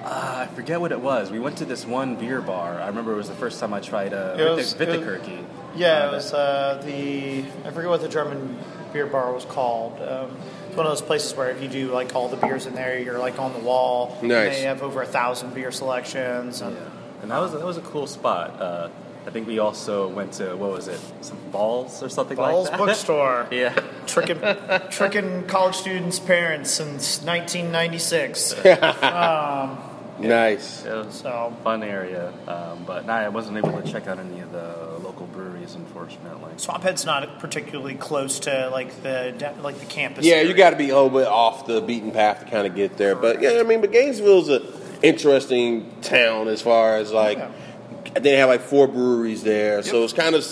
Uh, 0.05 0.47
I 0.49 0.55
forget 0.55 0.81
what 0.81 0.91
it 0.93 1.01
was. 1.01 1.31
We 1.31 1.39
went 1.39 1.59
to 1.59 1.65
this 1.67 1.85
one 1.85 2.17
beer 2.17 2.41
bar. 2.41 2.81
I 2.81 2.87
remember 2.87 3.13
it 3.13 3.17
was 3.17 3.29
the 3.29 3.35
first 3.35 3.61
time 3.61 3.75
I 3.75 3.81
tried 3.81 4.15
uh, 4.15 4.37
It 4.39 4.49
was- 4.57 4.73
Vita, 4.73 4.93
it- 4.95 5.01
Vitakirky. 5.03 5.45
Yeah, 5.79 6.09
it 6.09 6.13
was 6.13 6.33
uh, 6.33 6.83
the 6.85 7.45
I 7.65 7.71
forget 7.71 7.91
what 7.91 8.01
the 8.01 8.09
German 8.09 8.59
beer 8.93 9.07
bar 9.07 9.33
was 9.33 9.45
called. 9.45 10.01
Um, 10.01 10.37
it's 10.67 10.77
one 10.77 10.87
of 10.87 10.93
those 10.93 11.03
places 11.03 11.35
where 11.35 11.51
if 11.51 11.63
you 11.63 11.69
do 11.69 11.93
like 11.93 12.15
all 12.15 12.29
the 12.29 12.37
beers 12.37 12.67
in 12.67 12.75
there, 12.75 12.99
you're 12.99 13.19
like 13.19 13.39
on 13.39 13.53
the 13.53 13.61
wall. 13.61 14.19
Nice. 14.23 14.57
They 14.57 14.63
have 14.63 14.83
over 14.83 15.03
a 15.03 15.07
thousand 15.07 15.55
beer 15.55 15.71
selections. 15.71 16.61
And 16.61 16.77
Yeah, 16.77 16.91
and 17.23 17.31
that 17.31 17.39
was 17.39 17.53
that 17.53 17.65
was 17.65 17.77
a 17.77 17.83
cool 17.83 18.07
spot. 18.07 18.61
Uh, 18.61 18.89
I 19.27 19.31
think 19.31 19.47
we 19.47 19.59
also 19.59 20.09
went 20.09 20.33
to 20.35 20.57
what 20.57 20.71
was 20.71 20.89
it? 20.89 21.01
Some 21.21 21.39
balls 21.53 22.03
or 22.03 22.09
something 22.09 22.37
Balls 22.37 22.71
like 22.71 22.73
that. 22.73 22.79
Balls 22.79 22.89
bookstore. 22.89 23.47
yeah. 23.53 23.79
tricking 24.07 24.41
tricking 24.91 25.47
college 25.47 25.77
students' 25.77 26.19
parents 26.19 26.71
since 26.71 27.23
1996. 27.23 28.55
nice. 30.19 30.85
It 30.85 30.95
was 30.95 31.15
So 31.15 31.55
fun 31.63 31.83
area, 31.83 32.33
um, 32.47 32.85
but 32.87 33.07
nah, 33.07 33.17
I 33.17 33.29
wasn't 33.29 33.59
able 33.59 33.81
to 33.81 33.93
check 33.93 34.07
out 34.07 34.19
any 34.19 34.41
of 34.41 34.51
the 34.51 34.98
local 35.77 35.93
breweries, 35.93 36.19
unfortunately. 36.19 36.53
Swamphead's 36.57 37.05
not 37.05 37.39
particularly 37.39 37.95
close 37.95 38.41
to 38.41 38.69
like 38.71 39.03
the 39.03 39.35
de- 39.37 39.55
like 39.63 39.79
the 39.79 39.87
campus. 39.87 40.25
Yeah, 40.25 40.37
area. 40.37 40.49
you 40.49 40.55
got 40.55 40.71
to 40.71 40.77
be 40.77 40.91
a 40.91 40.95
little 40.95 41.11
bit 41.11 41.27
off 41.27 41.67
the 41.67 41.81
beaten 41.81 42.11
path 42.11 42.41
to 42.41 42.51
kind 42.51 42.67
of 42.67 42.75
get 42.75 42.97
there. 42.97 43.15
But 43.15 43.41
yeah, 43.41 43.59
I 43.61 43.63
mean, 43.63 43.81
but 43.81 43.93
Gainesville's 43.93 44.49
an 44.49 44.63
interesting 45.03 45.91
town 46.03 46.49
as 46.49 46.63
far 46.63 46.97
as 46.97 47.13
like. 47.13 47.39
Yeah. 47.39 47.51
They 48.23 48.37
have 48.37 48.49
like 48.49 48.61
four 48.61 48.87
breweries 48.87 49.43
there, 49.43 49.83
so 49.83 50.05
it's 50.05 50.13
kind 50.13 50.35
of 50.35 50.45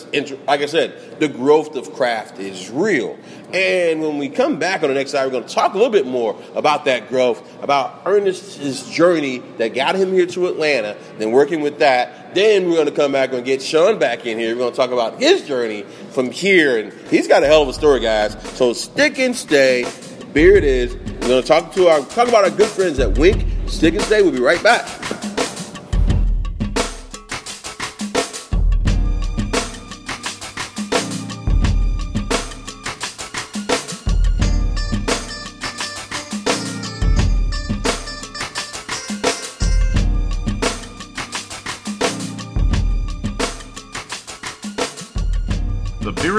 like 0.47 0.61
I 0.61 0.67
said, 0.67 1.21
the 1.21 1.29
growth 1.29 1.77
of 1.77 1.93
craft 1.93 2.39
is 2.39 2.71
real. 2.71 3.19
And 3.53 4.01
when 4.01 4.19
we 4.19 4.29
come 4.29 4.59
back 4.59 4.83
on 4.83 4.89
the 4.89 4.95
next 4.95 5.13
side, 5.13 5.25
we're 5.25 5.33
going 5.33 5.45
to 5.45 5.55
talk 5.55 5.75
a 5.75 5.77
little 5.77 5.93
bit 5.93 6.07
more 6.07 6.37
about 6.55 6.85
that 6.87 7.09
growth, 7.09 7.63
about 7.63 8.03
Ernest's 8.05 8.91
journey 8.91 9.39
that 9.59 9.75
got 9.75 9.95
him 9.95 10.13
here 10.13 10.27
to 10.27 10.49
Atlanta, 10.49 10.97
then 11.19 11.31
working 11.31 11.61
with 11.61 11.79
that. 11.79 12.35
Then 12.35 12.69
we're 12.69 12.75
going 12.75 12.87
to 12.87 12.93
come 12.93 13.13
back 13.13 13.33
and 13.33 13.45
get 13.45 13.63
Sean 13.63 13.99
back 13.99 14.27
in 14.27 14.39
here. 14.39 14.55
We're 14.55 14.59
going 14.59 14.73
to 14.73 14.77
talk 14.77 14.91
about 14.91 15.21
his 15.21 15.47
journey 15.47 15.83
from 16.11 16.31
here, 16.31 16.79
and 16.79 16.93
he's 17.09 17.29
got 17.29 17.43
a 17.43 17.47
hell 17.47 17.63
of 17.63 17.69
a 17.69 17.73
story, 17.73 18.01
guys. 18.01 18.37
So 18.57 18.73
stick 18.73 19.19
and 19.19 19.35
stay. 19.35 19.87
It 20.35 20.65
is. 20.65 20.95
We're 20.95 21.29
going 21.29 21.43
to 21.43 21.49
talk 21.49 21.73
to 21.73 21.89
our 21.89 22.01
talk 22.01 22.29
about 22.29 22.45
our 22.45 22.51
good 22.51 22.69
friends 22.69 22.99
at 22.99 23.17
Winc. 23.17 23.43
Stick 23.71 23.95
and 23.95 24.03
stay. 24.03 24.21
We'll 24.21 24.33
be 24.33 24.41
right 24.41 24.63
back. 24.63 24.87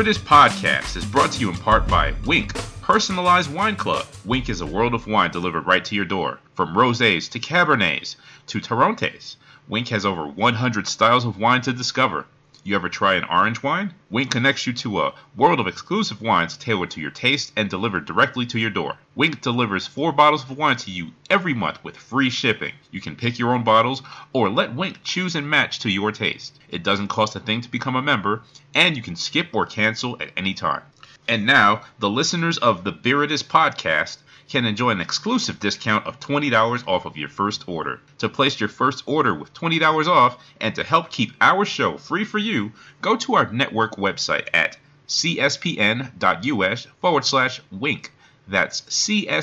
Beer 0.08 0.12
It 0.12 0.20
Is 0.20 0.24
podcast 0.24 0.96
is 0.96 1.04
brought 1.04 1.34
to 1.34 1.42
you 1.42 1.50
in 1.50 1.58
part 1.58 1.86
by 1.86 2.14
Winc, 2.26 2.54
Personalized 2.82 3.54
Wine 3.54 3.76
Club. 3.76 4.06
Winc 4.24 4.48
is 4.48 4.62
a 4.62 4.66
world 4.66 4.94
of 4.94 5.06
wine 5.06 5.32
delivered 5.32 5.68
right 5.68 5.84
to 5.84 5.96
your 5.96 6.06
door, 6.06 6.40
from 6.54 6.76
rosés 6.76 7.30
to 7.32 7.42
cabernets 7.42 8.16
to 8.46 8.62
Torrontés. 8.62 9.36
Winc 9.68 9.90
has 9.90 10.06
over 10.06 10.26
100 10.26 10.88
styles 10.88 11.26
of 11.26 11.38
wine 11.38 11.60
to 11.60 11.74
discover. 11.74 12.26
You 12.68 12.76
ever 12.76 12.90
try 12.90 13.14
an 13.14 13.24
orange 13.24 13.64
wine? 13.64 13.94
Winc 14.10 14.30
connects 14.32 14.68
you 14.68 14.74
to 14.74 15.00
a 15.00 15.14
world 15.38 15.62
of 15.62 15.68
exclusive 15.68 16.22
wines 16.22 16.58
tailored 16.58 16.92
to 16.92 17.00
your 17.00 17.12
taste 17.12 17.54
and 17.56 17.70
delivered 17.70 18.04
directly 18.04 18.46
to 18.48 18.60
your 18.60 18.70
door. 18.70 18.98
Winc 19.16 19.40
delivers 19.40 19.88
four 19.88 20.12
bottles 20.12 20.44
of 20.44 20.58
wine 20.58 20.76
to 20.76 20.92
you 20.92 21.12
every 21.30 21.54
month 21.54 21.82
with 21.82 21.96
free 21.96 22.30
shipping. 22.30 22.74
You 22.92 23.00
can 23.00 23.16
pick 23.16 23.40
your 23.40 23.54
own 23.54 23.64
bottles 23.64 24.02
or 24.34 24.50
let 24.50 24.76
Winc 24.76 25.02
choose 25.06 25.34
and 25.34 25.50
match 25.50 25.80
to 25.80 25.90
your 25.90 26.12
taste. 26.12 26.60
It 26.68 26.84
doesn't 26.84 27.08
cost 27.08 27.38
a 27.38 27.40
thing 27.40 27.62
to 27.62 27.72
become 27.72 27.96
a 27.96 28.02
member, 28.02 28.44
and 28.76 28.98
you 28.98 29.02
can 29.02 29.16
skip 29.16 29.56
or 29.56 29.66
cancel 29.66 30.22
at 30.22 30.32
any 30.36 30.54
time. 30.54 30.82
And 31.26 31.46
now, 31.46 31.84
the 32.00 32.10
listeners 32.10 32.58
of 32.58 32.84
the 32.84 32.92
Beer 32.92 33.24
It 33.24 33.32
Is 33.32 33.44
podcast 33.44 34.18
can 34.50 34.66
enjoy 34.66 34.90
an 34.92 35.02
exclusive 35.02 35.60
discount 35.60 36.06
of 36.06 36.20
$20 36.20 36.88
off 36.88 37.06
of 37.06 37.18
your 37.18 37.30
first 37.30 37.68
order. 37.68 38.00
To 38.20 38.30
place 38.30 38.60
your 38.60 38.70
first 38.70 39.04
order 39.06 39.34
with 39.34 39.54
$20 39.54 40.08
off 40.08 40.44
and 40.62 40.74
to 40.76 40.84
help 40.84 41.12
keep 41.12 41.34
our 41.42 41.66
show 41.66 41.98
free 41.98 42.24
for 42.24 42.38
you, 42.38 42.72
go 43.02 43.16
to 43.18 43.36
our 43.36 43.52
network 43.52 43.96
website 43.96 44.48
at 44.54 44.78
cspn.us 45.08 46.88
forward 47.02 47.26
slash 47.26 47.62
winc. 47.72 48.12
That's 48.48 48.82
cspn.us 48.82 49.38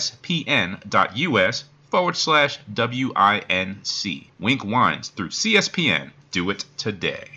forward 1.90 2.16
slash 2.16 2.58
W-I-N-C. 2.72 4.30
Winc 4.40 4.64
Wines 4.64 5.08
through 5.08 5.28
CSPN. 5.28 6.10
Do 6.30 6.50
it 6.50 6.64
today. 6.76 7.28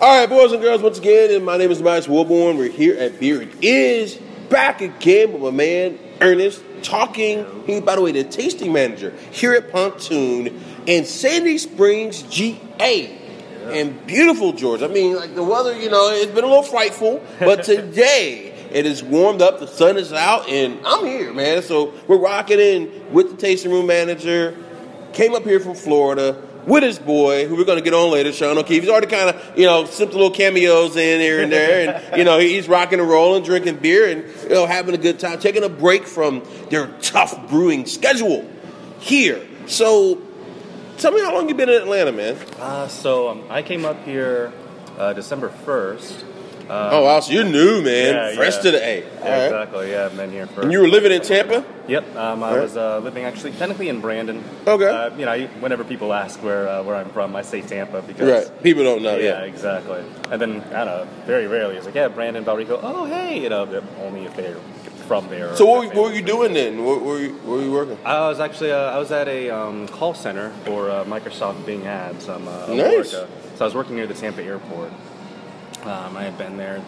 All 0.00 0.20
right, 0.20 0.28
boys 0.28 0.52
and 0.52 0.60
girls, 0.60 0.82
once 0.82 0.98
again, 0.98 1.34
and 1.34 1.44
my 1.44 1.56
name 1.56 1.70
is 1.70 1.80
Miles 1.82 2.06
Wilborn. 2.06 2.58
We're 2.58 2.70
here 2.70 2.96
at 2.98 3.18
Beer 3.18 3.42
It 3.42 3.54
Is, 3.62 4.18
back 4.50 4.80
again 4.80 5.32
with 5.32 5.42
my 5.42 5.50
man 5.50 5.98
Ernest, 6.20 6.62
talking. 6.82 7.46
He, 7.66 7.80
by 7.80 7.96
the 7.96 8.02
way, 8.02 8.12
the 8.12 8.24
tasting 8.24 8.72
manager 8.72 9.14
here 9.30 9.54
at 9.54 9.70
Pontoon 9.70 10.60
in 10.86 11.04
Sandy 11.04 11.58
Springs, 11.58 12.22
GA. 12.22 13.16
And 13.64 14.06
beautiful, 14.06 14.52
George. 14.54 14.82
I 14.82 14.88
mean, 14.88 15.14
like 15.14 15.34
the 15.34 15.42
weather, 15.42 15.78
you 15.78 15.90
know, 15.90 16.10
it's 16.10 16.32
been 16.32 16.44
a 16.44 16.46
little 16.46 16.62
frightful, 16.62 17.22
but 17.38 17.64
today 17.64 18.54
it 18.72 18.86
is 18.86 19.02
warmed 19.02 19.42
up. 19.42 19.60
The 19.60 19.66
sun 19.66 19.98
is 19.98 20.12
out, 20.12 20.48
and 20.48 20.80
I'm 20.86 21.04
here, 21.04 21.32
man. 21.34 21.62
So 21.62 21.92
we're 22.06 22.18
rocking 22.18 22.60
in 22.60 23.12
with 23.12 23.30
the 23.30 23.36
tasting 23.36 23.70
room 23.70 23.86
manager. 23.86 24.56
Came 25.12 25.34
up 25.34 25.44
here 25.44 25.60
from 25.60 25.74
Florida 25.74 26.47
with 26.68 26.82
his 26.82 26.98
boy, 26.98 27.48
who 27.48 27.56
we're 27.56 27.64
going 27.64 27.78
to 27.78 27.84
get 27.84 27.94
on 27.94 28.10
later, 28.10 28.30
Sean 28.32 28.58
O'Keefe. 28.58 28.82
He's 28.82 28.90
already 28.90 29.06
kind 29.06 29.30
of, 29.30 29.58
you 29.58 29.64
know, 29.64 29.86
slipped 29.86 30.12
little 30.12 30.30
cameos 30.30 30.96
in 30.96 31.20
here 31.20 31.42
and 31.42 31.50
there, 31.50 31.88
and 31.88 32.16
you 32.16 32.24
know, 32.24 32.38
he's 32.38 32.68
rocking 32.68 33.00
and 33.00 33.08
rolling, 33.08 33.42
drinking 33.42 33.76
beer, 33.76 34.08
and 34.08 34.42
you 34.42 34.50
know, 34.50 34.66
having 34.66 34.94
a 34.94 34.98
good 34.98 35.18
time, 35.18 35.38
taking 35.38 35.64
a 35.64 35.68
break 35.68 36.06
from 36.06 36.42
their 36.68 36.86
tough 37.00 37.48
brewing 37.48 37.86
schedule 37.86 38.48
here. 39.00 39.44
So, 39.66 40.20
tell 40.98 41.12
me 41.12 41.20
how 41.20 41.34
long 41.34 41.48
you 41.48 41.54
been 41.54 41.70
in 41.70 41.80
Atlanta, 41.82 42.12
man? 42.12 42.36
Uh, 42.58 42.88
so 42.88 43.28
um, 43.28 43.44
I 43.48 43.62
came 43.62 43.84
up 43.84 44.04
here 44.04 44.52
uh, 44.98 45.14
December 45.14 45.48
1st. 45.48 46.24
Oh 46.70 47.04
wow, 47.04 47.20
so 47.20 47.32
you're 47.32 47.44
new, 47.44 47.82
man, 47.82 48.14
yeah, 48.14 48.34
fresh 48.34 48.56
yeah. 48.56 48.62
to 48.62 48.70
the 48.72 48.84
A. 48.84 48.98
Yeah, 49.00 49.30
right. 49.30 49.44
exactly. 49.46 49.90
Yeah, 49.90 50.04
I've 50.06 50.16
been 50.16 50.30
here 50.30 50.46
for. 50.46 50.62
And 50.62 50.72
you 50.72 50.80
were 50.80 50.88
living 50.88 51.12
in 51.12 51.20
Tampa? 51.22 51.64
Yep, 51.88 52.16
um, 52.16 52.42
I 52.42 52.48
Alright. 52.48 52.62
was 52.62 52.76
uh, 52.76 52.98
living 52.98 53.24
actually 53.24 53.52
technically 53.52 53.88
in 53.88 54.00
Brandon. 54.00 54.44
Okay. 54.66 54.88
Uh, 54.88 55.16
you 55.16 55.24
know, 55.24 55.46
whenever 55.60 55.84
people 55.84 56.12
ask 56.12 56.42
where 56.42 56.68
uh, 56.68 56.82
where 56.82 56.96
I'm 56.96 57.08
from, 57.10 57.34
I 57.34 57.42
say 57.42 57.62
Tampa 57.62 58.02
because. 58.02 58.30
Right. 58.50 58.62
People 58.62 58.84
don't 58.84 59.02
know. 59.02 59.16
Yeah, 59.16 59.40
Yeah. 59.40 59.44
exactly. 59.44 60.02
And 60.30 60.40
then 60.40 60.60
I 60.74 60.84
don't 60.84 60.86
know, 60.86 61.08
very 61.26 61.46
rarely 61.46 61.76
it's 61.76 61.86
like, 61.86 61.94
yeah, 61.94 62.08
Brandon, 62.08 62.44
Valrico. 62.44 62.78
Oh, 62.82 63.06
hey, 63.06 63.40
you 63.42 63.48
know, 63.48 63.82
only 64.02 64.24
if 64.26 64.36
they're 64.36 64.56
from 65.06 65.26
there. 65.28 65.56
So 65.56 65.64
what, 65.64 65.88
were- 65.88 65.94
what 66.02 66.10
were 66.10 66.14
you 66.16 66.20
doing 66.22 66.52
then? 66.52 66.84
What 66.84 67.00
were 67.00 67.18
you, 67.18 67.32
where 67.36 67.56
were 67.56 67.64
you 67.64 67.72
working? 67.72 67.98
I 68.04 68.28
was 68.28 68.40
actually 68.40 68.72
uh, 68.72 68.90
I 68.92 68.98
was 68.98 69.10
at 69.10 69.26
a 69.26 69.48
um, 69.48 69.88
call 69.88 70.12
center 70.12 70.50
for 70.66 70.90
uh, 70.90 71.04
Microsoft 71.04 71.64
Bing 71.64 71.86
Ads. 71.86 72.28
Um, 72.28 72.46
uh, 72.46 72.66
Nice. 72.74 73.14
Orca. 73.14 73.28
So 73.56 73.64
I 73.64 73.66
was 73.66 73.74
working 73.74 73.96
near 73.96 74.06
the 74.06 74.12
Tampa 74.14 74.42
airport. 74.42 74.92
Um, 75.84 76.16
I 76.16 76.24
had 76.24 76.36
been 76.38 76.56
there 76.56 76.82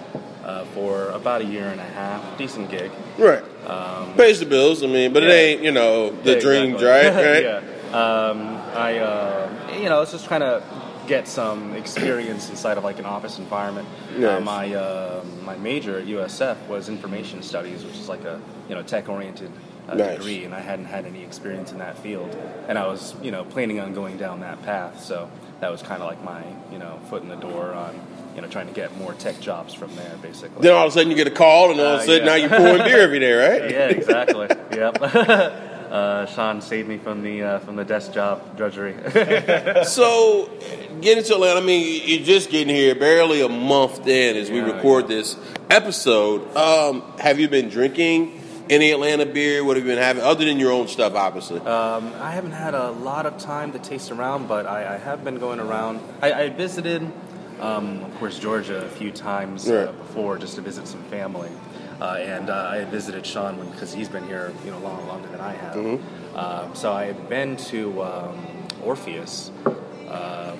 uh, 0.44 0.64
for 0.66 1.08
about 1.10 1.42
a 1.42 1.44
year 1.44 1.66
and 1.68 1.80
a 1.80 1.84
half. 1.84 2.36
Decent 2.38 2.70
gig. 2.70 2.90
Right. 3.18 3.42
Um, 3.66 4.14
Pays 4.14 4.40
the 4.40 4.46
bills. 4.46 4.82
I 4.82 4.86
mean, 4.86 5.12
but 5.12 5.22
it 5.22 5.30
ain't 5.30 5.62
you 5.62 5.70
know 5.72 6.10
the 6.10 6.34
Yeah, 6.34 6.40
dreams, 6.40 6.74
exactly. 6.74 7.22
right? 7.24 7.42
Yeah. 7.90 7.96
Um, 7.96 8.56
I, 8.76 8.98
uh, 8.98 9.50
you 9.76 9.88
know, 9.88 9.96
I 9.96 10.00
was 10.00 10.12
just 10.12 10.26
trying 10.26 10.40
to 10.42 10.62
get 11.08 11.26
some 11.26 11.74
experience 11.74 12.48
inside 12.48 12.78
of 12.78 12.84
like 12.84 13.00
an 13.00 13.04
office 13.04 13.38
environment. 13.38 13.88
Uh, 14.16 14.38
my 14.40 14.72
uh, 14.74 15.24
my 15.44 15.56
major 15.56 15.98
at 15.98 16.06
USF 16.06 16.66
was 16.68 16.88
information 16.88 17.42
studies, 17.42 17.84
which 17.84 17.94
is 17.96 18.08
like 18.08 18.24
a 18.24 18.40
you 18.68 18.74
know 18.76 18.82
tech 18.82 19.08
oriented 19.08 19.50
uh, 19.88 19.94
Nice. 19.96 20.18
degree, 20.18 20.44
and 20.44 20.54
I 20.54 20.60
hadn't 20.60 20.84
had 20.84 21.04
any 21.04 21.24
experience 21.24 21.72
in 21.72 21.78
that 21.78 21.98
field, 21.98 22.36
and 22.68 22.78
I 22.78 22.86
was 22.86 23.14
you 23.22 23.32
know 23.32 23.44
planning 23.44 23.80
on 23.80 23.92
going 23.92 24.16
down 24.18 24.38
that 24.40 24.62
path. 24.62 25.02
So 25.02 25.28
that 25.60 25.70
was 25.72 25.82
kind 25.82 26.00
of 26.00 26.06
like 26.08 26.22
my 26.22 26.44
you 26.70 26.78
know 26.78 27.00
foot 27.10 27.22
in 27.22 27.28
the 27.28 27.36
door 27.36 27.72
on 27.72 28.00
you 28.34 28.42
know 28.42 28.48
trying 28.48 28.66
to 28.68 28.72
get 28.72 28.96
more 28.96 29.14
tech 29.14 29.40
jobs 29.40 29.74
from 29.74 29.94
there, 29.96 30.16
basically. 30.22 30.62
Then 30.62 30.74
all 30.74 30.86
of 30.86 30.90
a 30.92 30.94
sudden 30.94 31.10
you 31.10 31.16
get 31.16 31.26
a 31.26 31.30
call, 31.30 31.70
and 31.70 31.80
all 31.80 31.86
of 31.86 31.92
a 32.00 32.02
Uh, 32.02 32.06
sudden 32.06 32.18
yeah. 32.18 32.24
now 32.24 32.34
you're 32.34 32.48
pouring 32.48 32.78
beer 32.84 33.00
every 33.00 33.18
day, 33.18 33.32
right? 33.32 33.70
Yeah, 33.70 33.88
exactly. 33.88 34.48
yep. 34.76 34.98
uh, 35.02 36.26
Sean 36.26 36.60
saved 36.60 36.88
me 36.88 36.98
from 36.98 37.22
the 37.22 37.42
uh, 37.42 37.58
from 37.60 37.76
the 37.76 37.84
desk 37.84 38.12
job 38.12 38.56
drudgery. 38.56 38.94
So, 39.84 40.50
getting 41.00 41.24
to 41.24 41.34
Atlanta, 41.34 41.60
I 41.60 41.62
mean, 41.64 42.02
you're 42.04 42.24
just 42.24 42.50
getting 42.50 42.74
here, 42.74 42.94
barely 42.94 43.40
a 43.42 43.48
month 43.48 44.06
in 44.06 44.36
as 44.36 44.50
we 44.50 44.58
Yeah, 44.58 44.72
record 44.76 45.08
this 45.08 45.36
episode. 45.70 46.54
Um, 46.56 47.02
have 47.18 47.38
you 47.40 47.48
been 47.48 47.68
drinking 47.68 48.40
any 48.68 48.90
Atlanta 48.92 49.26
beer? 49.26 49.64
What 49.64 49.76
have 49.76 49.84
you 49.86 49.92
been 49.92 50.02
having, 50.02 50.22
other 50.22 50.44
than 50.44 50.58
your 50.58 50.72
own 50.72 50.86
stuff, 50.88 51.14
obviously? 51.14 51.60
um, 51.60 52.12
I 52.20 52.32
haven't 52.32 52.52
had 52.52 52.74
a 52.74 52.90
lot 52.90 53.26
of 53.26 53.38
time 53.38 53.72
to 53.72 53.78
taste 53.78 54.10
around, 54.10 54.46
but 54.48 54.66
I, 54.66 54.94
I 54.94 54.98
have 54.98 55.24
been 55.24 55.38
going 55.38 55.60
around. 55.60 56.00
I, 56.22 56.32
I 56.32 56.48
visited, 56.50 57.02
um, 57.60 58.02
of 58.04 58.14
course, 58.18 58.38
Georgia 58.38 58.84
a 58.84 58.88
few 58.88 59.10
times 59.12 59.68
uh, 59.68 59.86
Right. 59.86 59.98
before 59.98 60.38
just 60.38 60.54
to 60.56 60.60
visit 60.60 60.88
some 60.88 61.02
family. 61.04 61.50
Uh, 62.00 62.14
and 62.18 62.48
uh, 62.48 62.70
I 62.72 62.78
had 62.78 62.88
visited 62.88 63.26
Sean 63.26 63.56
because 63.70 63.92
he's 63.92 64.08
been 64.08 64.26
here, 64.26 64.52
you 64.64 64.70
know, 64.70 64.78
long 64.78 65.06
longer 65.06 65.28
than 65.28 65.40
I 65.40 65.52
have. 65.52 65.76
Mm-hmm. 65.76 66.36
Um, 66.36 66.74
so 66.74 66.92
I 66.92 67.04
had 67.04 67.28
been 67.28 67.56
to 67.56 68.02
um, 68.02 68.46
Orpheus. 68.82 69.50
Um, 70.08 70.58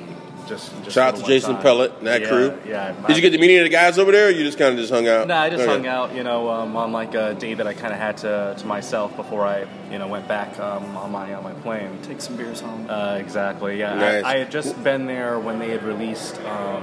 just, 0.50 0.70
just 0.82 0.90
Shout 0.94 1.14
out 1.14 1.20
to 1.20 1.26
Jason 1.26 1.54
time. 1.54 1.62
Pellet 1.62 1.92
and 1.98 2.06
that 2.06 2.20
Yeah, 2.22 2.28
crew. 2.28 2.58
Yeah. 2.66 3.06
Did 3.06 3.16
you 3.16 3.22
get 3.22 3.30
to 3.30 3.38
meet 3.38 3.46
any 3.50 3.56
of 3.58 3.62
the 3.64 3.70
guys 3.70 3.98
over 3.98 4.12
there, 4.12 4.26
or 4.26 4.30
you 4.30 4.44
just 4.44 4.58
kind 4.58 4.72
of 4.72 4.78
just 4.78 4.92
hung 4.92 5.08
out? 5.08 5.26
No, 5.28 5.34
I 5.36 5.48
just 5.48 5.62
Okay. 5.62 5.70
hung 5.72 5.86
out, 5.86 6.14
you 6.14 6.22
know, 6.22 6.50
um, 6.50 6.76
on 6.76 6.92
like 6.92 7.14
a 7.14 7.32
day 7.34 7.54
that 7.54 7.66
I 7.66 7.72
kind 7.72 7.94
of 7.94 7.98
had 7.98 8.18
to, 8.18 8.54
to 8.58 8.66
myself 8.66 9.16
before 9.16 9.46
I, 9.46 9.64
you 9.90 9.98
know, 9.98 10.08
went 10.08 10.28
back 10.28 10.58
um, 10.60 10.94
on 10.96 11.10
my 11.10 11.32
on 11.32 11.42
my 11.44 11.52
plane. 11.54 11.98
Take 12.02 12.20
some 12.20 12.36
beers 12.36 12.60
home. 12.60 12.86
Uh, 12.90 13.16
exactly. 13.18 13.78
Yeah, 13.78 13.94
Nice. 13.94 14.24
I, 14.24 14.34
I 14.34 14.38
had 14.40 14.50
just 14.50 14.82
been 14.84 15.06
there 15.06 15.38
when 15.38 15.58
they 15.58 15.70
had 15.70 15.82
released. 15.84 16.36
Um, 16.42 16.82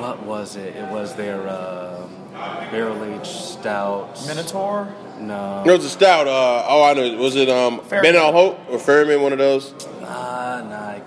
what 0.00 0.22
was 0.24 0.56
it? 0.56 0.74
It 0.76 0.88
was 0.90 1.14
their 1.14 1.46
uh, 1.48 2.06
barrel 2.70 3.04
aged 3.04 3.26
stout. 3.26 4.18
Minotaur. 4.26 4.88
No. 5.18 5.64
No, 5.64 5.72
was 5.74 5.84
a 5.84 5.90
stout. 5.90 6.28
Uh, 6.28 6.64
oh, 6.68 6.84
I 6.84 6.94
know. 6.94 7.16
Was 7.18 7.34
it 7.36 7.48
um, 7.48 7.80
Ben 7.90 8.14
Al 8.14 8.32
Hope 8.32 8.58
or 8.70 8.78
Fairman? 8.78 9.20
One 9.20 9.32
of 9.32 9.38
those. 9.38 9.72
Uh, 10.02 10.64
nah, 10.68 10.76
I- 10.90 11.02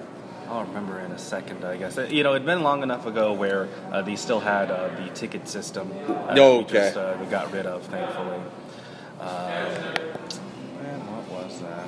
don't 0.48 0.68
remember 0.68 1.00
in 1.12 1.16
a 1.18 1.20
second, 1.20 1.64
I 1.66 1.78
guess. 1.78 2.00
You 2.10 2.24
know, 2.24 2.32
it'd 2.32 2.46
been 2.46 2.64
long 2.64 2.84
enough 2.84 3.06
ago 3.06 3.34
where 3.34 3.68
uh, 3.92 4.02
they 4.02 4.16
still 4.16 4.40
had 4.40 4.72
uh, 4.72 4.88
the 4.96 5.10
ticket 5.14 5.48
system. 5.48 5.92
Uh, 6.08 6.36
Oh, 6.38 6.60
okay. 6.62 6.74
just, 6.74 6.98
uh, 6.98 7.18
we 7.20 7.26
got 7.28 7.52
rid 7.52 7.66
of, 7.66 7.84
thankfully. 7.84 8.40
Uh, 9.20 9.94
man, 10.82 11.00
what 11.12 11.44
was 11.44 11.60
that? 11.62 11.86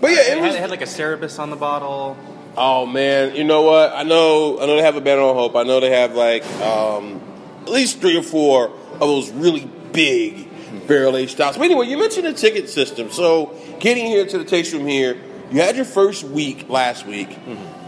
But 0.00 0.10
yeah, 0.10 0.18
it, 0.18 0.20
it 0.20 0.38
had, 0.38 0.42
was. 0.42 0.54
it 0.54 0.60
had 0.60 0.70
like 0.70 0.82
a 0.82 0.86
Cerberus 0.86 1.38
on 1.38 1.50
the 1.50 1.56
bottle. 1.56 2.16
Oh 2.58 2.86
man, 2.86 3.34
you 3.34 3.44
know 3.44 3.62
what? 3.62 3.92
I 3.94 4.02
know, 4.02 4.58
I 4.60 4.66
know 4.66 4.76
they 4.76 4.82
have 4.82 4.96
a 4.96 5.00
Ben 5.00 5.18
Al 5.18 5.34
Hope. 5.34 5.56
I 5.56 5.62
know 5.64 5.80
they 5.80 5.90
have 5.90 6.14
like 6.14 6.44
um, 6.60 7.20
at 7.62 7.68
least 7.70 8.00
three 8.00 8.16
or 8.16 8.22
four 8.22 8.70
of 8.92 9.00
those 9.00 9.30
really 9.30 9.68
big 9.92 10.48
barrel 10.86 11.16
aged 11.16 11.32
stouts. 11.32 11.56
But 11.58 11.64
anyway, 11.64 11.86
you 11.88 11.98
mentioned 11.98 12.26
the 12.26 12.32
ticket 12.32 12.68
system. 12.70 13.10
So 13.10 13.54
getting 13.80 14.06
here 14.06 14.26
to 14.26 14.38
the 14.38 14.44
taste 14.44 14.72
room 14.72 14.86
here, 14.86 15.18
you 15.50 15.60
had 15.60 15.76
your 15.76 15.84
first 15.84 16.24
week 16.24 16.68
last 16.68 17.06
week. 17.06 17.36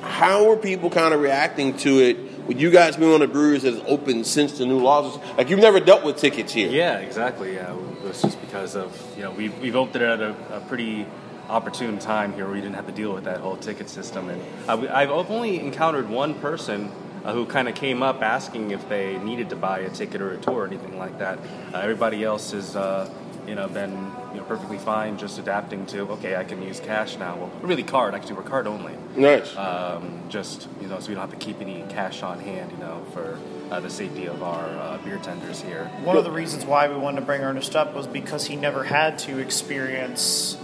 How 0.02 0.50
are 0.50 0.56
people 0.56 0.90
kind 0.90 1.14
of 1.14 1.20
reacting 1.20 1.76
to 1.78 1.98
it? 2.00 2.16
With 2.46 2.58
you 2.58 2.70
guys 2.70 2.96
being 2.96 3.10
one 3.10 3.20
of 3.20 3.28
the 3.28 3.32
breweries 3.32 3.62
that 3.62 3.74
is 3.74 3.82
open 3.86 4.24
since 4.24 4.56
the 4.56 4.64
new 4.64 4.78
laws, 4.78 5.18
like 5.36 5.50
you've 5.50 5.60
never 5.60 5.80
dealt 5.80 6.02
with 6.02 6.16
tickets 6.16 6.54
here. 6.54 6.70
Yeah, 6.70 6.98
exactly. 6.98 7.54
Yeah, 7.54 7.74
it 7.74 8.02
was 8.02 8.22
just 8.22 8.40
because 8.40 8.74
of 8.74 8.90
you 9.16 9.22
know 9.22 9.32
we've 9.32 9.56
we've 9.60 9.76
opened 9.76 9.96
it 9.96 10.02
at 10.02 10.20
a, 10.22 10.56
a 10.56 10.60
pretty 10.60 11.06
opportune 11.50 11.98
time 11.98 12.32
here 12.32 12.44
where 12.44 12.54
we 12.54 12.60
didn't 12.62 12.76
have 12.76 12.86
to 12.86 12.92
deal 12.92 13.12
with 13.12 13.24
that 13.24 13.40
whole 13.40 13.56
ticket 13.58 13.90
system, 13.90 14.30
and 14.30 14.42
I, 14.66 15.02
I've 15.02 15.10
only 15.10 15.60
encountered 15.60 16.08
one 16.08 16.34
person. 16.34 16.90
Uh, 17.24 17.34
who 17.34 17.44
kind 17.44 17.68
of 17.68 17.74
came 17.74 18.00
up 18.00 18.22
asking 18.22 18.70
if 18.70 18.88
they 18.88 19.18
needed 19.18 19.50
to 19.50 19.56
buy 19.56 19.80
a 19.80 19.90
ticket 19.90 20.20
or 20.22 20.32
a 20.32 20.36
tour 20.38 20.62
or 20.62 20.66
anything 20.66 20.96
like 20.96 21.18
that? 21.18 21.38
Uh, 21.74 21.78
everybody 21.78 22.22
else 22.22 22.52
has, 22.52 22.76
uh, 22.76 23.12
you 23.46 23.56
know, 23.56 23.66
been 23.66 23.92
you 24.38 24.44
you 24.44 24.48
know, 24.48 24.56
perfectly 24.56 24.78
fine, 24.78 25.18
just 25.18 25.38
adapting 25.38 25.86
to 25.86 26.00
okay, 26.12 26.36
I 26.36 26.44
can 26.44 26.62
use 26.62 26.80
cash 26.80 27.16
now. 27.18 27.36
Well, 27.36 27.50
really 27.62 27.82
card. 27.82 28.14
Actually, 28.14 28.34
we're 28.36 28.42
card 28.42 28.66
only. 28.66 28.94
Nice. 29.16 29.56
Um, 29.56 30.22
just 30.28 30.68
you 30.80 30.88
know, 30.88 31.00
so 31.00 31.08
we 31.08 31.14
don't 31.14 31.22
have 31.28 31.38
to 31.38 31.44
keep 31.44 31.60
any 31.60 31.84
cash 31.88 32.22
on 32.22 32.38
hand. 32.40 32.70
You 32.72 32.78
know, 32.78 33.04
for 33.12 33.38
uh, 33.70 33.80
the 33.80 33.90
safety 33.90 34.26
of 34.26 34.42
our 34.42 34.64
uh, 34.64 34.98
beer 35.04 35.18
tenders 35.18 35.60
here. 35.60 35.90
One 36.04 36.16
of 36.16 36.24
the 36.24 36.30
reasons 36.30 36.64
why 36.64 36.88
we 36.88 36.96
wanted 36.96 37.20
to 37.20 37.26
bring 37.26 37.42
Ernest 37.42 37.74
up 37.76 37.94
was 37.94 38.06
because 38.06 38.46
he 38.46 38.56
never 38.56 38.84
had 38.84 39.18
to 39.20 39.38
experience 39.38 40.56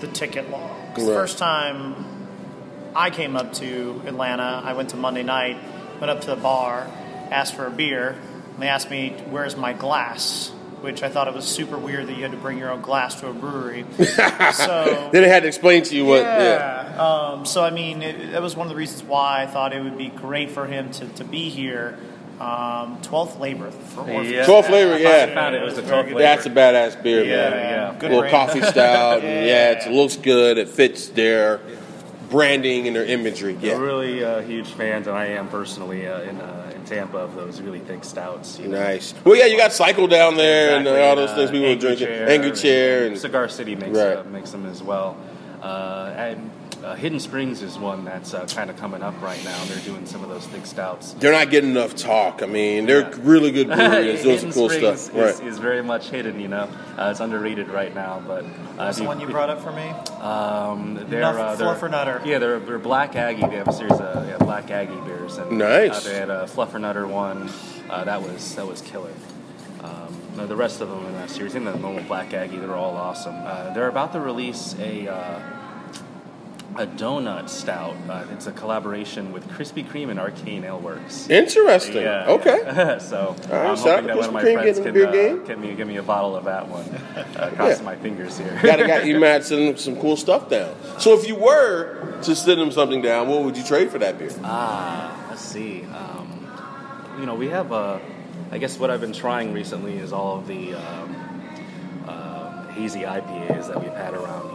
the 0.00 0.06
ticket 0.06 0.50
law. 0.50 0.70
'Cause 0.94 1.06
The 1.06 1.12
first 1.14 1.38
time 1.38 2.06
I 2.94 3.10
came 3.10 3.36
up 3.36 3.52
to 3.54 4.02
Atlanta, 4.06 4.62
I 4.64 4.72
went 4.72 4.90
to 4.90 4.96
Monday 4.96 5.22
night, 5.22 5.56
went 6.00 6.10
up 6.10 6.20
to 6.22 6.26
the 6.28 6.36
bar, 6.36 6.86
asked 7.30 7.54
for 7.54 7.66
a 7.66 7.70
beer, 7.70 8.16
and 8.54 8.62
they 8.62 8.68
asked 8.68 8.90
me, 8.90 9.10
Where's 9.30 9.56
my 9.56 9.72
glass? 9.72 10.50
Which 10.80 11.02
I 11.02 11.08
thought 11.08 11.28
it 11.28 11.34
was 11.34 11.44
super 11.44 11.76
weird 11.78 12.06
that 12.06 12.16
you 12.16 12.22
had 12.22 12.30
to 12.32 12.36
bring 12.38 12.58
your 12.58 12.70
own 12.70 12.80
glass 12.80 13.20
to 13.20 13.28
a 13.28 13.32
brewery. 13.32 13.84
so. 13.98 15.08
then 15.12 15.22
they 15.22 15.28
had 15.28 15.42
to 15.42 15.48
explain 15.48 15.82
to 15.84 15.94
you 15.96 16.04
what. 16.06 16.22
Yeah. 16.22 16.94
Yeah. 16.94 17.02
Um, 17.02 17.44
so 17.46 17.62
I 17.62 17.70
mean, 17.70 18.02
it, 18.02 18.32
that 18.32 18.42
was 18.42 18.56
one 18.56 18.66
of 18.66 18.70
the 18.70 18.76
reasons 18.76 19.02
why 19.02 19.42
I 19.42 19.46
thought 19.46 19.72
it 19.72 19.82
would 19.82 19.98
be 19.98 20.08
great 20.08 20.50
for 20.50 20.66
him 20.66 20.90
to, 20.92 21.06
to 21.08 21.24
be 21.24 21.48
here. 21.48 21.98
Um, 22.40 22.96
12th 23.02 23.38
labor 23.38 23.70
for 23.70 24.00
Orpheus. 24.00 24.32
Yeah. 24.32 24.46
12 24.46 24.66
flavor, 24.66 24.94
I 24.94 24.98
yeah. 24.98 25.34
found 25.34 25.54
it 25.54 25.62
was 25.62 25.76
a 25.76 25.82
Very 25.82 25.88
12 25.90 26.06
good. 26.06 26.12
flavor. 26.12 26.22
That's 26.22 26.46
a 26.46 26.50
badass 26.50 27.02
beer, 27.02 27.22
Yeah, 27.22 27.50
man. 27.50 27.52
yeah. 27.52 27.92
Good 27.98 28.02
little 28.12 28.20
brand. 28.20 28.32
coffee 28.32 28.62
style. 28.62 29.14
and 29.18 29.22
yeah, 29.24 29.44
Yeah. 29.44 29.86
it 29.88 29.92
looks 29.92 30.16
good. 30.16 30.56
It 30.56 30.70
fits 30.70 31.08
their 31.08 31.60
branding 32.30 32.86
and 32.86 32.96
their 32.96 33.04
imagery. 33.04 33.58
We're 33.60 33.78
really 33.78 34.24
uh, 34.24 34.40
huge 34.40 34.68
fans, 34.68 35.06
and 35.06 35.16
I 35.16 35.26
am 35.26 35.48
personally 35.48 36.06
uh, 36.06 36.20
in, 36.22 36.40
uh, 36.40 36.69
in 36.69 36.69
Tampa 36.90 37.18
of 37.18 37.36
those 37.36 37.60
really 37.60 37.78
thick 37.78 38.02
stouts. 38.04 38.58
You 38.58 38.68
know. 38.68 38.78
Nice. 38.80 39.14
Well, 39.24 39.36
yeah, 39.36 39.46
you 39.46 39.56
got 39.56 39.72
Cycle 39.72 40.08
down 40.08 40.36
there 40.36 40.76
and 40.76 40.86
uh, 40.86 41.00
all 41.02 41.14
those 41.16 41.30
uh, 41.30 41.36
things 41.36 41.50
people 41.50 41.66
were 41.66 41.72
Angry 41.72 41.96
drinking. 41.96 42.06
Chair 42.08 42.28
Angry 42.28 42.50
Chair. 42.52 43.06
And, 43.06 43.18
Cigar 43.18 43.48
City 43.48 43.76
makes 43.76 43.96
Right. 43.96 44.16
uh, 44.16 44.24
makes 44.24 44.50
them 44.50 44.66
as 44.66 44.82
well. 44.82 45.16
Uh, 45.62 46.12
and 46.16 46.50
uh, 46.84 46.94
Hidden 46.94 47.20
Springs 47.20 47.62
is 47.62 47.78
one 47.78 48.04
that's 48.04 48.32
uh, 48.34 48.46
kind 48.46 48.70
of 48.70 48.76
coming 48.76 49.02
up 49.02 49.20
right 49.22 49.42
now. 49.44 49.62
They're 49.64 49.84
doing 49.84 50.06
some 50.06 50.22
of 50.22 50.28
those 50.30 50.46
thick 50.46 50.66
stouts. 50.66 51.12
they're 51.14 51.32
not 51.32 51.50
getting 51.50 51.70
enough 51.70 51.94
talk. 51.94 52.42
I 52.42 52.46
mean, 52.46 52.86
they're 52.86 53.00
Yeah. 53.10 53.16
really 53.22 53.50
good 53.52 53.66
breweries. 53.74 54.22
doing 54.22 54.38
some 54.38 54.52
cool 54.52 54.68
Springs 54.70 55.00
stuff. 55.02 55.14
is, 55.16 55.40
Right. 55.40 55.46
is 55.48 55.58
very 55.58 55.82
much 55.82 56.08
hidden. 56.10 56.40
You 56.40 56.48
know, 56.48 56.68
uh, 56.98 57.08
it's 57.10 57.20
underrated 57.20 57.68
right 57.68 57.94
now. 57.94 58.22
But 58.26 58.44
uh, 58.44 58.48
What's 58.86 58.98
the 58.98 59.04
one 59.04 59.20
you 59.20 59.26
brought 59.26 59.50
up 59.50 59.60
for 59.60 59.72
me? 59.72 59.88
Um, 60.20 61.04
they're, 61.08 61.20
Nuff- 61.20 61.36
uh, 61.36 61.54
they're 61.56 61.66
Fluffernutter. 61.74 62.24
Yeah, 62.24 62.38
they're, 62.38 62.58
they're 62.60 62.78
Black 62.78 63.16
Aggie. 63.16 63.42
They 63.46 63.56
have 63.56 63.68
a 63.68 63.72
series 63.72 63.92
of 64.00 64.26
yeah, 64.28 64.38
Black 64.38 64.70
Aggie 64.70 64.94
beers. 65.06 65.38
And, 65.38 65.58
Nice. 65.58 66.06
Uh, 66.06 66.08
they 66.10 66.16
had 66.16 66.30
a 66.30 66.44
Fluffernutter 66.46 67.08
one. 67.08 67.50
Uh, 67.88 68.04
that 68.04 68.22
was 68.22 68.54
that 68.54 68.66
was 68.66 68.80
killer. 68.82 69.12
Um, 69.82 70.14
no, 70.36 70.46
the 70.46 70.56
rest 70.56 70.80
of 70.80 70.88
them 70.88 71.04
in 71.06 71.12
that 71.14 71.30
series, 71.30 71.54
and 71.54 71.66
the 71.66 71.74
normal 71.76 72.02
Black 72.04 72.32
Aggie, 72.34 72.58
they're 72.58 72.74
all 72.74 72.96
awesome. 72.96 73.34
Uh, 73.44 73.72
they're 73.72 73.88
about 73.88 74.12
to 74.12 74.20
release 74.20 74.74
a 74.78 75.08
uh, 75.08 75.40
a 76.76 76.86
donut 76.86 77.48
stout. 77.48 77.96
Uh, 78.08 78.24
it's 78.32 78.46
a 78.46 78.52
collaboration 78.52 79.32
with 79.32 79.46
Krispy 79.48 79.84
Kreme 79.86 80.10
and 80.10 80.20
Arkane 80.20 80.64
Ale 80.64 80.78
Works. 80.78 81.28
Interesting. 81.28 82.02
Yeah, 82.02 82.26
okay. 82.28 82.60
yeah. 82.64 82.98
so 83.10 83.34
right, 83.50 83.52
I'm 83.70 83.76
hoping 83.76 84.06
that 84.06 84.16
one 84.16 84.24
of 84.26 84.30
Krispy 84.30 84.32
my 84.32 84.42
Kreme 84.44 84.54
friends 84.62 84.78
can 84.80 84.94
beer 84.94 85.08
uh, 85.08 85.12
game. 85.12 85.44
get 85.44 85.58
me 85.58 85.74
give 85.74 85.88
me 85.88 85.96
a 85.96 86.02
bottle 86.02 86.36
of 86.36 86.44
that 86.44 86.68
one. 86.68 86.84
Uh, 87.36 87.50
crossing 87.56 87.78
Yeah. 87.78 87.82
my 87.82 87.96
fingers 87.96 88.38
here. 88.38 88.58
gotta, 88.62 88.86
got 88.86 89.04
you 89.06 89.18
might 89.18 89.44
send 89.44 89.66
them 89.68 89.76
some 89.76 89.96
cool 90.00 90.16
stuff 90.16 90.48
down. 90.48 90.74
So 90.98 91.18
if 91.18 91.26
you 91.26 91.34
were 91.34 92.18
to 92.22 92.34
send 92.36 92.60
them 92.60 92.70
something 92.70 93.02
down, 93.02 93.28
what 93.28 93.42
would 93.44 93.56
you 93.56 93.64
trade 93.64 93.90
for 93.90 93.98
that 93.98 94.18
beer? 94.18 94.30
Ah, 94.44 95.26
let's 95.28 95.42
see. 95.42 95.82
Um, 95.84 96.46
you 97.18 97.26
know, 97.26 97.34
we 97.34 97.48
have 97.48 97.72
Uh, 97.72 97.98
I 98.52 98.58
guess 98.58 98.78
what 98.78 98.90
I've 98.90 99.00
been 99.00 99.12
trying 99.12 99.52
recently 99.52 99.96
is 99.98 100.12
all 100.12 100.38
of 100.38 100.46
the 100.48 100.74
um, 100.74 101.16
uh, 102.08 102.66
hazy 102.72 103.00
IPAs 103.02 103.68
that 103.68 103.80
we've 103.80 103.92
had 103.94 104.12
around 104.14 104.49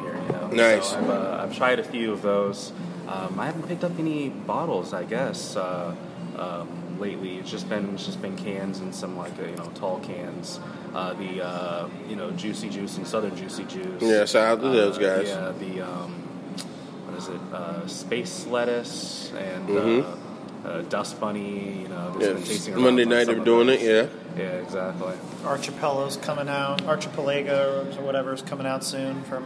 here. 0.53 0.75
Nice. 0.77 0.89
So 0.89 0.97
I've, 0.97 1.09
uh, 1.09 1.39
I've 1.43 1.55
tried 1.55 1.79
a 1.79 1.83
few 1.83 2.11
of 2.11 2.21
those. 2.21 2.71
Um, 3.07 3.39
I 3.39 3.45
haven't 3.45 3.67
picked 3.67 3.83
up 3.83 3.97
any 3.99 4.29
bottles. 4.29 4.93
I 4.93 5.03
guess 5.03 5.55
uh, 5.55 5.95
um, 6.37 6.99
lately 6.99 7.37
it's 7.37 7.49
just 7.51 7.69
been 7.69 7.93
it's 7.93 8.05
just 8.05 8.21
been 8.21 8.35
cans 8.35 8.79
and 8.79 8.93
some 8.95 9.15
like 9.17 9.37
uh, 9.39 9.43
you 9.43 9.55
know 9.55 9.69
tall 9.75 9.99
cans. 9.99 10.59
Uh, 10.93 11.13
the 11.13 11.45
uh, 11.45 11.87
you 12.09 12.15
know 12.15 12.31
Juicy 12.31 12.69
Juice 12.69 12.97
and 12.97 13.05
Southern 13.07 13.35
Juicy 13.35 13.63
Juice. 13.65 14.01
Yeah, 14.01 14.25
shout 14.25 14.43
out 14.59 14.61
to 14.61 14.69
those 14.69 14.97
Uh, 14.97 15.01
guys. 15.01 15.27
Yeah, 15.27 15.51
the 15.59 15.81
um, 15.81 16.13
what 17.05 17.17
is 17.17 17.27
it? 17.27 17.39
Uh, 17.53 17.85
space 17.87 18.45
lettuce 18.47 19.31
and 19.37 19.69
Mhm. 19.69 20.03
uh, 20.65 20.67
uh, 20.67 20.81
dust 20.83 21.19
bunny. 21.19 21.81
You 21.83 21.87
know, 21.89 22.15
Yeah, 22.19 22.27
just 22.33 22.33
been 22.35 22.43
tasting 22.43 22.81
Monday 22.81 23.05
night 23.05 23.27
they 23.27 23.33
were 23.33 23.39
of 23.39 23.45
doing 23.45 23.67
those. 23.67 23.83
it. 23.83 24.09
Yeah. 24.37 24.43
Yeah, 24.43 24.49
exactly. 24.63 25.13
Archipelago's 25.45 26.17
coming 26.17 26.49
out. 26.49 26.81
Archipelago 26.87 27.85
or 27.97 28.03
whatever 28.03 28.33
is 28.33 28.41
coming 28.41 28.65
out 28.67 28.83
soon 28.83 29.23
from 29.23 29.45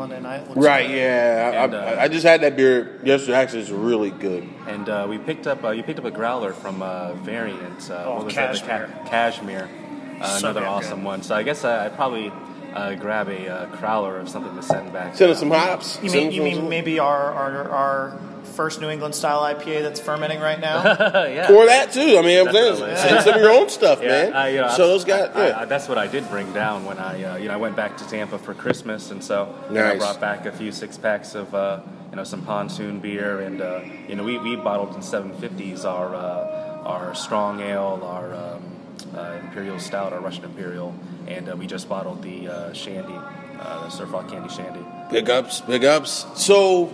Monday 0.00 0.20
night. 0.20 0.48
Looks 0.48 0.56
Right. 0.66 0.86
good. 0.88 0.96
Yeah. 0.96 1.68
I, 1.70 1.76
uh, 1.76 1.80
I, 1.98 2.02
I 2.04 2.08
just 2.08 2.24
had 2.24 2.40
that 2.40 2.56
beer 2.56 2.98
yesterday. 3.04 3.34
Actually, 3.36 3.60
it's 3.60 3.70
really 3.70 4.10
good. 4.10 4.48
And 4.66 4.88
uh, 4.88 5.06
we 5.08 5.18
picked 5.18 5.46
up 5.46 5.62
uh, 5.62 5.70
you 5.70 5.82
picked 5.82 5.98
up 5.98 6.06
a 6.06 6.10
growler 6.10 6.52
from 6.54 6.80
uh, 6.82 7.12
Variant. 7.14 7.90
Uh, 7.90 8.04
Oh, 8.06 8.14
what 8.16 8.24
was 8.26 8.34
that? 8.34 8.52
The 8.54 8.60
Cashmere. 8.60 8.88
Ca- 9.04 9.08
Cashmere. 9.10 9.68
Uh, 10.20 10.38
So 10.38 10.48
another 10.48 10.66
awesome 10.66 11.00
good. 11.00 11.04
one. 11.06 11.22
So 11.22 11.34
I 11.34 11.42
guess 11.42 11.64
I, 11.64 11.84
I'd 11.86 11.94
probably 11.96 12.32
uh, 12.72 12.94
grab 12.94 13.28
a 13.28 13.46
uh, 13.48 13.66
crowler 13.76 14.18
of 14.20 14.28
something 14.30 14.54
to 14.56 14.62
send 14.62 14.90
back. 14.92 15.14
Send 15.16 15.30
us 15.32 15.38
some 15.38 15.50
hops. 15.50 15.98
You 16.02 16.10
mean 16.10 16.32
you 16.32 16.42
mean 16.42 16.68
maybe 16.70 16.98
our, 16.98 17.32
our 17.32 17.68
our 17.70 18.18
first 18.50 18.80
New 18.80 18.88
England 18.90 19.14
style 19.14 19.40
IPA 19.42 19.82
that's 19.82 20.00
fermenting 20.00 20.40
right 20.40 20.60
now? 20.60 20.82
yeah. 21.26 21.52
Or 21.52 21.66
that 21.66 21.92
too. 21.92 22.16
I 22.18 22.22
mean, 22.22 22.46
I'm 22.46 22.52
saying 22.52 22.96
send 22.96 23.22
some 23.24 23.34
of 23.34 23.40
your 23.40 23.50
own 23.50 23.68
stuff, 23.68 24.00
Yeah, 24.02 24.08
man. 24.08 24.32
I, 24.34 24.48
you 24.48 24.60
know, 24.60 24.68
so 24.70 24.84
I- 24.84 24.86
those 24.88 25.04
guys. 25.04 25.30
I- 25.34 25.48
yeah. 25.48 25.60
I- 25.60 25.64
that's 25.64 25.88
what 25.88 25.98
I 25.98 26.06
did 26.06 26.28
bring 26.28 26.52
down 26.52 26.84
when 26.84 26.98
I, 26.98 27.22
uh, 27.22 27.36
you 27.36 27.48
know, 27.48 27.54
I 27.54 27.58
went 27.58 27.76
back 27.76 27.96
to 27.98 28.08
Tampa 28.08 28.38
for 28.38 28.54
Christmas, 28.54 29.10
and 29.10 29.22
so 29.22 29.54
you 29.68 29.74
know, 29.76 29.84
I 29.90 29.96
brought 29.96 30.20
back 30.20 30.46
a 30.46 30.52
few 30.52 30.72
six 30.72 30.98
packs 30.98 31.34
of, 31.34 31.54
uh, 31.54 31.80
you 32.10 32.16
know, 32.16 32.24
some 32.24 32.42
pontoon 32.42 32.98
beer, 33.00 33.40
and 33.40 33.60
uh, 33.62 33.80
you 34.08 34.16
know, 34.16 34.24
we, 34.24 34.38
we 34.38 34.56
bottled 34.56 34.94
in 34.94 35.00
750s 35.00 35.84
our 35.84 36.14
uh, 36.14 36.82
our 36.84 37.14
strong 37.14 37.60
ale, 37.60 38.00
our 38.04 38.34
um, 38.34 38.62
uh, 39.16 39.38
imperial 39.44 39.78
stout, 39.78 40.12
our 40.12 40.20
Russian 40.20 40.44
imperial, 40.44 40.94
and 41.28 41.48
uh, 41.48 41.56
we 41.56 41.66
just 41.66 41.88
bottled 41.88 42.22
the 42.22 42.48
uh, 42.48 42.72
shandy, 42.72 43.14
uh, 43.60 43.84
the 43.84 43.90
Surf 43.90 44.12
Rock 44.12 44.28
Candy 44.28 44.48
Shandy. 44.48 44.80
Big 45.10 45.28
ups, 45.28 45.60
big 45.60 45.84
ups. 45.84 46.24
So, 46.36 46.86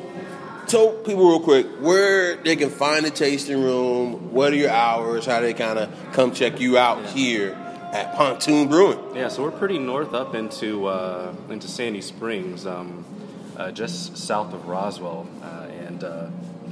tell 0.67 0.93
people 0.93 1.29
real 1.29 1.41
quick 1.41 1.67
where 1.81 2.37
they 2.37 2.57
can 2.57 2.71
find 2.71 3.05
the 3.05 3.11
tasting 3.11 3.63
room. 3.63 4.33
What 4.33 4.53
are 4.53 4.57
your 4.57 4.71
hours? 4.71 5.27
How 5.27 5.41
they 5.41 5.55
kind 5.55 5.79
of 5.79 6.13
come 6.13 6.33
check 6.33 6.61
you 6.61 6.79
out 6.79 7.05
here 7.07 7.53
at 7.93 8.15
Pontoon 8.15 8.69
Brewing? 8.69 8.99
Yeah, 9.15 9.29
so 9.29 9.43
we're 9.43 9.51
pretty 9.53 9.79
north 9.79 10.15
up 10.15 10.35
into 10.35 10.87
uh, 10.87 11.35
into 11.49 11.69
Sandy 11.69 12.01
Springs, 12.01 12.67
um, 12.67 13.05
uh, 13.57 13.71
just 13.71 14.17
south 14.17 14.53
of 14.53 14.67
Roswell, 14.67 15.29
uh, 15.43 15.69
and 15.87 16.05
uh, 16.05 16.29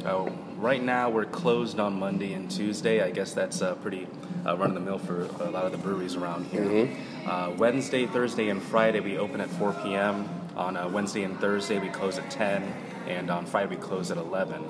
oh, 0.07 0.33
right 0.57 0.83
now 0.83 1.11
we're 1.11 1.25
closed 1.25 1.79
on 1.79 1.99
Monday 1.99 2.33
and 2.33 2.51
Tuesday. 2.51 3.01
I 3.03 3.11
guess 3.11 3.33
that's 3.33 3.63
uh, 3.63 3.75
pretty 3.77 4.07
uh, 4.47 4.57
run 4.57 4.71
of 4.71 4.75
the 4.75 4.81
mill 4.81 4.99
for 4.99 5.23
a 5.41 5.51
lot 5.51 5.65
of 5.65 5.73
the 5.73 5.79
breweries 5.79 6.17
around 6.17 6.47
here. 6.47 6.91
Uh, 7.27 7.53
Wednesday, 7.57 8.07
Thursday, 8.07 8.49
and 8.49 8.63
Friday 8.63 9.01
we 9.01 9.17
open 9.19 9.41
at 9.41 9.49
4 9.51 9.73
p.m. 9.85 10.29
On 10.57 10.77
uh, 10.77 10.89
Wednesday 10.89 11.25
and 11.25 11.41
Thursday 11.41 11.81
we 11.81 11.89
close 11.89 12.17
at 12.19 12.31
10, 12.31 12.63
and 13.07 13.31
on 13.31 13.47
Friday 13.47 13.75
we 13.75 13.77
close 13.77 14.11
at 14.11 14.17
11. 14.17 14.65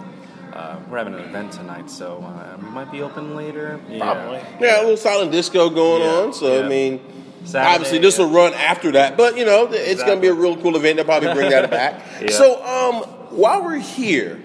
Uh, 0.53 0.79
we're 0.89 0.99
having 0.99 1.15
an 1.15 1.21
event 1.21 1.53
tonight, 1.53 1.91
so 1.91 2.19
uh, 2.23 2.57
we 2.63 2.69
might 2.71 2.91
be 2.93 3.03
open 3.03 3.35
later. 3.35 3.81
Yeah. 3.89 3.99
Probably. 3.99 4.41
Yeah, 4.61 4.81
a 4.81 4.83
little 4.83 4.97
silent 4.97 5.33
disco 5.33 5.69
going 5.69 6.03
Yeah, 6.03 6.09
on. 6.09 6.33
So, 6.33 6.59
yeah. 6.61 6.65
I 6.65 6.69
mean, 6.69 7.01
Saturday, 7.45 7.75
obviously 7.75 7.99
this 7.99 8.19
will 8.19 8.31
run 8.31 8.55
after 8.55 8.93
that. 8.93 9.17
But, 9.17 9.37
you 9.37 9.45
know, 9.45 9.69
it's 9.73 10.03
going 10.03 10.17
to 10.17 10.21
be 10.23 10.29
a 10.29 10.35
real 10.35 10.57
cool 10.57 10.77
event. 10.77 10.97
They'll 10.97 11.05
probably 11.05 11.33
bring 11.35 11.51
that 11.51 11.71
back. 11.71 12.03
Yeah. 12.23 12.31
So, 12.31 12.65
um, 12.65 13.03
while 13.37 13.65
we're 13.65 13.81
here, 13.81 14.37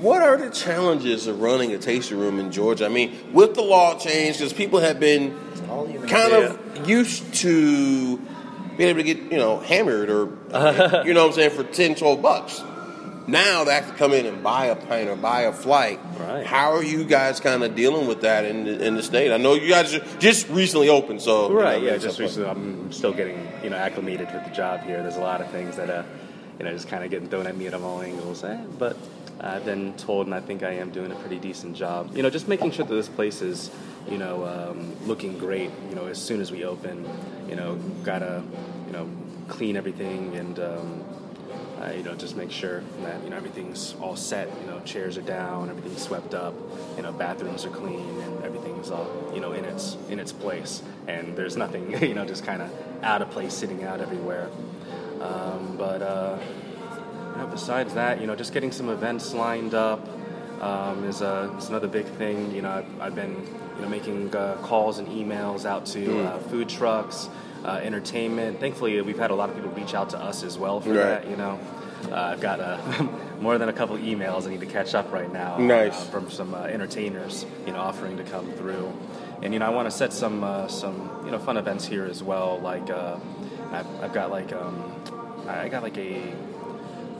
what 0.00 0.22
are 0.22 0.36
the 0.36 0.50
challenges 0.50 1.26
of 1.26 1.40
running 1.40 1.72
a 1.72 1.78
tasting 1.78 2.18
room 2.18 2.38
in 2.38 2.52
Georgia? 2.52 2.86
I 2.86 2.88
mean, 2.88 3.18
with 3.32 3.54
the 3.54 3.62
law 3.62 3.98
change, 3.98 4.38
because 4.38 4.52
people 4.52 4.78
have 4.78 5.00
been 5.00 5.36
kind 6.06 6.32
of 6.32 6.88
used 6.88 7.34
to 7.34 8.18
being 8.76 8.90
able 8.90 9.00
to 9.00 9.02
get, 9.02 9.32
you 9.32 9.38
know, 9.38 9.58
hammered 9.58 10.08
or, 10.08 10.26
you 11.04 11.14
know 11.14 11.22
what 11.22 11.30
I'm 11.30 11.32
saying, 11.32 11.50
for 11.50 11.64
10, 11.64 11.96
12 11.96 12.22
bucks. 12.22 12.62
Now 13.28 13.64
they 13.64 13.74
have 13.74 13.88
to 13.88 13.94
come 13.94 14.12
in 14.12 14.24
and 14.26 14.42
buy 14.42 14.66
a 14.66 14.76
plane 14.76 15.08
or 15.08 15.16
buy 15.16 15.42
a 15.42 15.52
flight. 15.52 15.98
Right. 16.18 16.46
How 16.46 16.72
are 16.72 16.82
you 16.82 17.04
guys 17.04 17.40
kind 17.40 17.64
of 17.64 17.74
dealing 17.74 18.06
with 18.06 18.20
that 18.20 18.44
in 18.44 18.64
the, 18.64 18.86
in 18.86 18.94
the 18.94 19.02
state? 19.02 19.32
I 19.32 19.36
know 19.36 19.54
you 19.54 19.68
guys 19.68 19.90
ju- 19.90 20.02
just 20.20 20.48
recently 20.48 20.88
opened, 20.88 21.20
so 21.22 21.48
you 21.50 21.58
Right, 21.58 21.82
know, 21.82 21.88
yeah, 21.88 21.96
just 21.98 22.20
recently. 22.20 22.48
I'm 22.48 22.92
still 22.92 23.12
getting, 23.12 23.48
you 23.64 23.70
know, 23.70 23.76
acclimated 23.76 24.32
with 24.32 24.44
the 24.44 24.50
job 24.50 24.82
here. 24.82 25.02
There's 25.02 25.16
a 25.16 25.20
lot 25.20 25.40
of 25.40 25.50
things 25.50 25.74
that, 25.76 25.90
uh, 25.90 26.04
you 26.58 26.64
know, 26.64 26.72
just 26.72 26.88
kind 26.88 27.02
of 27.04 27.10
getting 27.10 27.28
thrown 27.28 27.46
at 27.48 27.56
me 27.56 27.66
at 27.66 27.74
all 27.74 28.00
angles. 28.00 28.44
Eh, 28.44 28.58
but 28.78 28.96
I've 29.40 29.64
been 29.64 29.94
told, 29.94 30.26
and 30.26 30.34
I 30.34 30.40
think 30.40 30.62
I 30.62 30.74
am 30.74 30.90
doing 30.90 31.10
a 31.10 31.16
pretty 31.16 31.38
decent 31.40 31.76
job. 31.76 32.16
You 32.16 32.22
know, 32.22 32.30
just 32.30 32.46
making 32.46 32.70
sure 32.70 32.84
that 32.84 32.94
this 32.94 33.08
place 33.08 33.42
is, 33.42 33.70
you 34.08 34.18
know, 34.18 34.44
um, 34.46 34.94
looking 35.06 35.36
great. 35.36 35.70
You 35.90 35.96
know, 35.96 36.06
as 36.06 36.22
soon 36.22 36.40
as 36.40 36.52
we 36.52 36.64
open, 36.64 37.04
you 37.48 37.56
know, 37.56 37.74
gotta, 38.04 38.42
you 38.86 38.92
know, 38.92 39.08
clean 39.48 39.76
everything 39.76 40.36
and. 40.36 40.58
Um, 40.60 41.02
uh, 41.80 41.90
you 41.92 42.02
know, 42.02 42.14
just 42.14 42.36
make 42.36 42.50
sure 42.50 42.82
that 43.02 43.22
you 43.24 43.30
know 43.30 43.36
everything's 43.36 43.94
all 44.00 44.16
set. 44.16 44.48
You 44.62 44.66
know, 44.70 44.80
chairs 44.80 45.16
are 45.18 45.22
down, 45.22 45.68
everything's 45.70 46.02
swept 46.02 46.34
up. 46.34 46.54
You 46.96 47.02
know, 47.02 47.12
bathrooms 47.12 47.64
are 47.64 47.70
clean, 47.70 48.20
and 48.20 48.44
everything's 48.44 48.90
all 48.90 49.06
you 49.34 49.40
know 49.40 49.52
in 49.52 49.64
its 49.64 49.96
in 50.08 50.18
its 50.18 50.32
place. 50.32 50.82
And 51.06 51.36
there's 51.36 51.56
nothing 51.56 52.02
you 52.02 52.14
know 52.14 52.24
just 52.24 52.44
kind 52.44 52.62
of 52.62 52.70
out 53.02 53.22
of 53.22 53.30
place, 53.30 53.54
sitting 53.54 53.84
out 53.84 54.00
everywhere. 54.00 54.48
Um, 55.20 55.76
but 55.78 56.02
uh, 56.02 56.38
you 57.34 57.42
know, 57.42 57.46
besides 57.48 57.94
that, 57.94 58.20
you 58.20 58.26
know, 58.26 58.34
just 58.36 58.52
getting 58.52 58.72
some 58.72 58.88
events 58.88 59.34
lined 59.34 59.74
up 59.74 60.00
um, 60.62 61.04
is, 61.04 61.20
uh, 61.20 61.54
is 61.58 61.68
another 61.68 61.88
big 61.88 62.06
thing. 62.06 62.54
You 62.54 62.62
know, 62.62 62.70
I've, 62.70 63.00
I've 63.00 63.14
been 63.14 63.34
you 63.76 63.82
know 63.82 63.88
making 63.88 64.34
uh, 64.34 64.56
calls 64.62 64.98
and 64.98 65.08
emails 65.08 65.64
out 65.66 65.84
to 65.86 66.04
Hmm. 66.04 66.26
uh, 66.26 66.38
food 66.50 66.68
trucks, 66.68 67.28
uh, 67.66 67.80
entertainment. 67.82 68.60
Thankfully, 68.60 69.00
we've 69.02 69.18
had 69.18 69.30
a 69.30 69.34
lot 69.34 69.48
of 69.50 69.56
people 69.56 69.70
reach 69.72 69.94
out 69.94 70.10
to 70.10 70.18
us 70.18 70.42
as 70.42 70.56
well 70.58 70.80
for 70.80 70.90
Right. 70.90 70.96
that. 71.22 71.28
You 71.30 71.36
know, 71.36 71.58
uh, 72.10 72.14
I've 72.14 72.40
got 72.40 72.60
uh, 72.60 72.78
more 73.40 73.58
than 73.58 73.68
a 73.68 73.72
couple 73.72 73.96
emails 73.98 74.46
I 74.46 74.50
need 74.50 74.60
to 74.60 74.66
catch 74.66 74.94
up 74.94 75.12
right 75.12 75.30
now. 75.32 75.58
Nice. 75.58 76.00
uh, 76.00 76.04
from 76.10 76.30
some 76.30 76.54
uh, 76.54 76.62
entertainers, 76.62 77.44
you 77.66 77.72
know, 77.72 77.78
offering 77.78 78.16
to 78.18 78.24
come 78.24 78.52
through. 78.52 78.92
And 79.42 79.52
you 79.52 79.58
know, 79.58 79.66
I 79.66 79.70
want 79.70 79.86
to 79.86 79.90
set 79.90 80.12
some 80.12 80.44
uh, 80.44 80.68
some 80.68 81.22
you 81.24 81.30
know 81.30 81.38
fun 81.38 81.56
events 81.56 81.84
here 81.86 82.04
as 82.06 82.22
well. 82.22 82.58
Like 82.60 82.88
uh, 82.88 83.18
I've, 83.72 83.86
I've 84.04 84.12
got 84.14 84.30
like 84.30 84.52
um, 84.52 84.92
I 85.48 85.68
got 85.68 85.82
like 85.82 85.98
a 85.98 86.32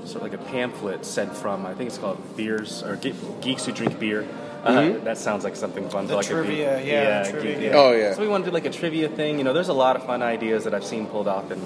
sort 0.05 0.17
of 0.17 0.23
like 0.23 0.35
a 0.35 0.39
pamphlet 0.45 1.05
sent 1.05 1.37
from 1.37 1.67
I 1.67 1.75
think 1.75 1.89
it's 1.89 1.99
called 1.99 2.19
Beers 2.37 2.83
or 2.85 2.97
Ge- 2.97 3.13
Geeks 3.41 3.67
Who 3.67 3.73
Drink 3.73 3.99
Beer. 3.99 4.27
Uh, 4.67 4.99
that 5.05 5.19
sounds 5.19 5.45
like 5.45 5.57
something 5.57 5.89
fun. 5.89 6.07
The 6.07 6.13
for 6.13 6.17
like 6.17 6.27
trivia, 6.27 6.77
a 6.77 6.79
geek- 6.81 6.87
yeah, 6.89 7.23
geek- 7.31 7.41
trivia. 7.41 7.73
Oh, 7.75 7.93
yeah. 7.93 8.15
So 8.15 8.21
we 8.23 8.29
want 8.29 8.45
to 8.45 8.51
do 8.51 8.55
like 8.55 8.65
a 8.67 8.71
trivia 8.71 9.09
thing. 9.09 9.39
You 9.39 9.45
know, 9.45 9.53
there's 9.53 9.69
a 9.69 9.73
lot 9.75 9.97
of 9.97 10.05
fun 10.05 10.23
ideas 10.23 10.65
that 10.65 10.75
I've 10.75 10.85
seen 10.85 11.07
pulled 11.07 11.29
off 11.29 11.51
in 11.51 11.61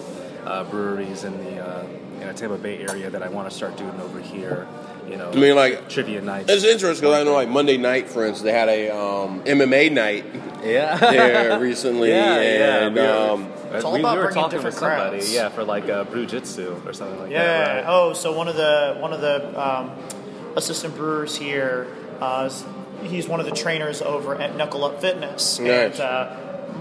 uh, 0.47 0.65
breweries 0.65 1.25
in 1.25 1.37
the 1.45 1.61
uh, 1.65 1.83
you 2.19 2.27
know, 2.27 2.33
Tampa 2.33 2.59
Bay 2.59 2.79
area 2.79 3.09
that 3.11 3.23
I 3.23 3.29
want 3.29 3.49
to 3.51 3.55
start 3.57 3.77
doing 3.77 3.99
over 4.01 4.21
here. 4.21 4.67
You 5.09 5.17
know, 5.17 5.31
I 5.31 5.35
mean, 5.35 5.57
like, 5.57 5.89
trivia 5.89 6.21
nights. 6.21 6.51
It's 6.53 6.63
interesting 6.65 7.09
because 7.09 7.21
I 7.21 7.25
know, 7.25 7.33
like 7.33 7.49
Monday 7.49 7.77
night, 7.79 8.09
for 8.09 8.25
instance, 8.25 8.43
they 8.45 8.53
had 8.53 8.69
a 8.69 8.91
um, 8.97 9.43
MMA 9.43 9.91
night 9.91 10.25
yeah, 10.63 10.97
there 11.01 11.59
recently, 11.59 12.11
Yeah, 12.15 12.41
yeah, 12.41 12.87
and 12.87 12.95
we 12.95 13.01
were- 13.01 13.09
um, 13.09 13.49
It's 13.73 13.85
all 13.85 13.95
we, 13.95 14.01
about 14.01 14.13
we 14.13 14.19
were 14.19 14.25
bringing 14.27 14.35
talking 14.43 14.59
different 14.59 14.75
with 14.77 14.81
somebody, 14.81 15.17
crowds. 15.19 15.33
yeah, 15.35 15.49
for 15.49 15.65
like 15.65 15.89
uh, 15.89 16.05
brew 16.05 16.27
jitsu 16.27 16.81
or 16.87 16.93
something 16.93 17.19
like 17.19 17.31
Yeah. 17.31 17.43
that. 17.45 17.75
right? 17.77 17.85
Oh, 17.89 18.13
so 18.13 18.37
one 18.37 18.47
of 18.47 18.55
the 18.57 18.97
one 19.01 19.13
of 19.13 19.21
the 19.21 19.61
um, 19.61 19.91
assistant 20.55 20.95
brewers 20.95 21.37
here, 21.37 21.89
uh, 22.21 22.45
is- 22.47 22.65
he's 23.03 23.27
one 23.29 23.41
of 23.41 23.47
the 23.47 23.53
trainers 23.55 24.03
over 24.03 24.35
at 24.37 24.57
Knuckle 24.57 24.85
Up 24.85 25.01
Fitness, 25.01 25.59
Nice. 25.59 25.69
and 25.99 26.01
uh, 26.01 26.37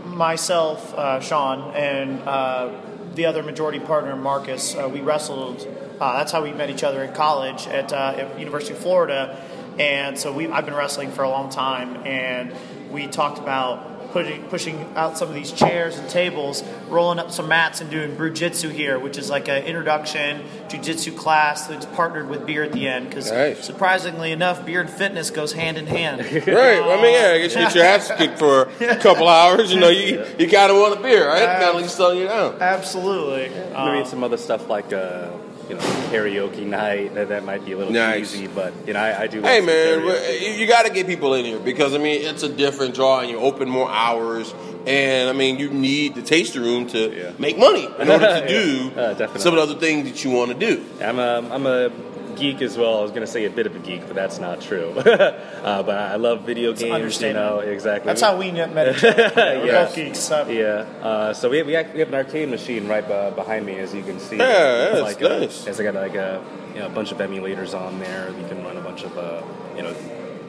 myself, 0.06 0.94
uh, 0.94 1.20
Sean, 1.20 1.74
and 1.76 2.20
uh, 2.28 2.72
the 3.16 3.26
other 3.26 3.44
majority 3.44 3.80
partner, 3.80 4.16
Marcus, 4.16 4.76
uh, 4.76 4.90
we 4.92 5.02
wrestled. 5.02 5.68
Uh, 6.00 6.18
that's 6.18 6.32
how 6.32 6.42
we 6.44 6.52
met 6.54 6.70
each 6.70 6.84
other 6.84 7.04
in 7.04 7.14
college 7.14 7.68
at, 7.68 7.92
uh, 7.92 8.14
at 8.18 8.40
University 8.40 8.74
of 8.74 8.80
Florida, 8.80 9.38
and 9.78 10.18
so 10.18 10.32
we 10.34 10.48
I've 10.48 10.66
been 10.66 10.76
wrestling 10.76 11.12
for 11.12 11.24
a 11.24 11.30
long 11.30 11.50
time, 11.50 12.06
and 12.06 12.54
we 12.92 13.08
talked 13.08 13.38
about 13.40 13.99
pushing 14.12 14.44
pushing 14.44 14.86
out 14.96 15.18
some 15.18 15.28
of 15.30 15.36
these 15.36 15.52
chairs 15.52 15.98
and 15.98 16.10
tables, 16.10 16.64
rolling 16.88 17.20
up 17.20 17.32
some 17.32 17.48
mats, 17.48 17.82
and 17.82 17.90
doing 17.90 18.16
brujitsu 18.16 18.72
here, 18.72 18.98
which 19.00 19.18
is 19.18 19.30
like 19.30 19.48
an 19.48 19.64
introduction 19.64 20.44
jujitsu 20.68 21.16
class 21.16 21.68
that's 21.68 21.86
partnered 21.88 22.30
with 22.30 22.46
beer 22.46 22.64
at 22.64 22.72
the 22.72 22.88
end. 22.88 23.08
Because 23.10 23.32
Nice. 23.32 23.64
surprisingly 23.64 24.32
enough, 24.32 24.66
beer 24.66 24.82
and 24.82 24.90
fitness 24.90 25.30
goes 25.32 25.54
hand 25.54 25.78
in 25.78 25.88
hand. 25.88 26.20
right. 26.34 26.46
Well, 26.46 27.00
I 27.00 27.02
mean, 27.02 27.14
yeah, 27.14 27.32
I 27.34 27.38
guess 27.40 27.54
you 27.56 27.62
get 27.62 27.76
your 27.76 27.84
ass 27.86 28.12
kicked 28.18 28.40
for 28.40 28.70
a 28.82 28.96
couple 29.02 29.28
hours. 29.28 29.74
You 29.74 29.80
know, 29.80 29.90
you 29.90 30.26
you 30.38 30.48
kind 30.50 30.72
of 30.72 30.78
want 30.78 31.00
a 31.00 31.02
beer, 31.04 31.28
right? 31.28 31.46
Kind 31.46 31.64
of 31.64 31.76
like 31.76 31.90
slowing 31.90 32.20
you 32.20 32.26
down. 32.28 32.58
Absolutely. 32.62 33.50
Maybe 33.74 34.06
some 34.08 34.24
other 34.24 34.38
stuff 34.38 34.68
like 34.70 34.92
uh, 34.94 35.30
you 35.70 35.76
know 35.76 35.82
karaoke 36.12 36.66
night 36.66 37.14
that, 37.16 37.30
that 37.30 37.44
might 37.46 37.64
be 37.66 37.74
a 37.74 37.78
little 37.78 37.94
Nice. 37.94 38.32
cheesy, 38.32 38.48
but 38.48 38.74
you 38.88 38.94
know 38.94 39.00
I, 39.00 39.22
I 39.22 39.28
do. 39.28 39.42
Hey 39.42 39.60
like 39.60 39.60
some 39.60 39.66
man, 39.68 40.00
karaoke. 40.00 40.42
you, 40.42 40.52
you 40.54 40.68
got 40.68 40.86
to 40.86 40.92
get 40.92 41.08
people 41.08 41.34
in 41.36 41.46
here 41.46 41.60
because 41.60 41.94
I 41.94 41.98
mean 42.00 42.22
it's 42.26 42.44
a 42.44 42.50
different 42.50 42.96
draw 42.96 43.20
and 43.22 43.30
you 43.30 43.38
open 43.38 43.70
more 43.70 43.90
hours 43.90 44.54
and 44.88 45.30
I 45.30 45.34
mean 45.34 45.60
you 45.60 45.70
need 45.70 46.16
the 46.16 46.22
tasting 46.22 46.62
room 46.64 46.88
to 46.88 47.16
Yeah. 47.16 47.32
make 47.38 47.58
money 47.58 47.86
in 47.86 48.10
order 48.10 48.26
to 48.26 48.42
Yeah. 48.42 48.48
do 48.48 48.92
Uh, 48.96 49.38
some 49.38 49.54
of 49.54 49.58
the 49.58 49.74
other 49.74 49.80
things 49.80 50.10
that 50.10 50.24
you 50.24 50.32
want 50.32 50.52
to 50.52 50.58
do. 50.58 50.84
I'm 51.02 51.20
a 51.20 51.48
I'm 51.52 51.66
a 51.66 51.90
geek 52.40 52.62
as 52.62 52.78
well. 52.78 53.00
I 53.00 53.02
was 53.02 53.12
gonna 53.12 53.28
say 53.28 53.46
a 53.46 53.50
bit 53.50 53.68
of 53.68 53.76
a 53.76 53.80
geek, 53.80 54.02
but 54.08 54.16
that's 54.16 54.40
not 54.40 54.62
true. 54.62 54.90
uh, 54.98 55.84
but 55.84 55.98
I 55.98 56.16
love 56.16 56.42
video 56.46 56.74
games. 56.74 57.22
You 57.22 57.34
know 57.34 57.60
exactly. 57.60 58.08
That's 58.08 58.22
how 58.22 58.38
we 58.38 58.52
met 58.52 58.96
each 58.96 59.04
other. 59.04 59.32
We're 59.36 59.66
Yes. 59.66 59.88
both 59.90 59.96
geeks. 59.96 60.20
So. 60.20 60.48
Yeah. 60.48 60.86
Uh, 61.02 61.34
so 61.34 61.50
we 61.50 61.58
have, 61.58 61.68
we 61.68 61.74
have 61.74 61.94
we 61.94 62.00
have 62.00 62.10
an 62.10 62.16
arcade 62.16 62.50
machine 62.50 62.88
right 62.88 63.04
uh, 63.04 63.32
behind 63.32 63.66
me, 63.66 63.78
as 63.80 63.94
you 63.94 64.04
can 64.04 64.20
see. 64.20 64.38
Yeah, 64.38 64.86
It's 64.86 65.02
that's 65.02 65.20
like 65.20 65.22
a- 65.22 65.40
nice. 65.40 65.68
It's 65.68 65.80
got 65.80 65.94
like 65.96 66.16
a 66.16 66.44
you 66.74 66.80
know 66.80 66.88
a 66.88 66.90
bunch 66.90 67.12
of 67.12 67.18
emulators 67.20 67.78
on 67.80 68.00
there. 68.00 68.30
You 68.40 68.48
can 68.48 68.64
run 68.64 68.78
a 68.78 68.82
bunch 68.82 69.04
of 69.04 69.18
uh, 69.18 69.42
you 69.76 69.84
know 69.84 69.94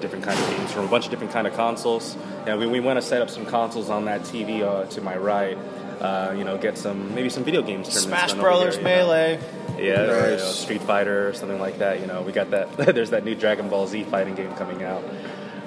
different 0.01 0.25
kind 0.25 0.39
of 0.39 0.49
games 0.57 0.73
from 0.73 0.85
a 0.87 0.89
bunch 0.89 1.05
of 1.05 1.11
different 1.11 1.33
kind 1.33 1.47
of 1.47 1.53
consoles. 1.55 2.17
Yeah, 2.47 2.57
we, 2.57 2.67
we 2.67 2.81
want 2.81 2.97
to 2.97 3.03
set 3.03 3.21
up 3.21 3.29
some 3.29 3.45
consoles 3.45 3.91
on 3.91 4.07
that 4.07 4.23
TV 4.23 4.63
uh, 4.63 4.87
to 4.87 5.03
my 5.03 5.15
right. 5.17 5.59
Uh, 6.01 6.35
you 6.37 6.45
know, 6.45 6.57
get 6.57 6.79
some 6.79 7.15
maybe 7.15 7.29
some 7.29 7.45
video 7.45 7.61
games. 7.63 7.89
tournaments 7.89 8.05
Smash 8.05 8.31
done 8.31 8.41
Brothers 8.41 8.77
here, 8.77 8.89
you 8.89 8.89
know. 8.89 9.07
Melee. 9.07 9.41
Yeah, 9.79 10.01
or, 10.03 10.31
you 10.31 10.37
know, 10.37 10.45
Street 10.45 10.83
Fighter 10.83 11.29
or 11.29 11.35
something 11.35 11.61
like 11.61 11.79
that. 11.79 12.01
You 12.01 12.07
know, 12.07 12.23
we 12.23 12.33
got 12.33 12.51
that. 12.51 12.77
There's 12.95 13.11
that 13.11 13.25
new 13.25 13.35
Dragon 13.35 13.69
Ball 13.69 13.87
Z 13.87 14.05
fighting 14.05 14.35
game 14.35 14.53
coming 14.55 14.83
out. 14.83 15.05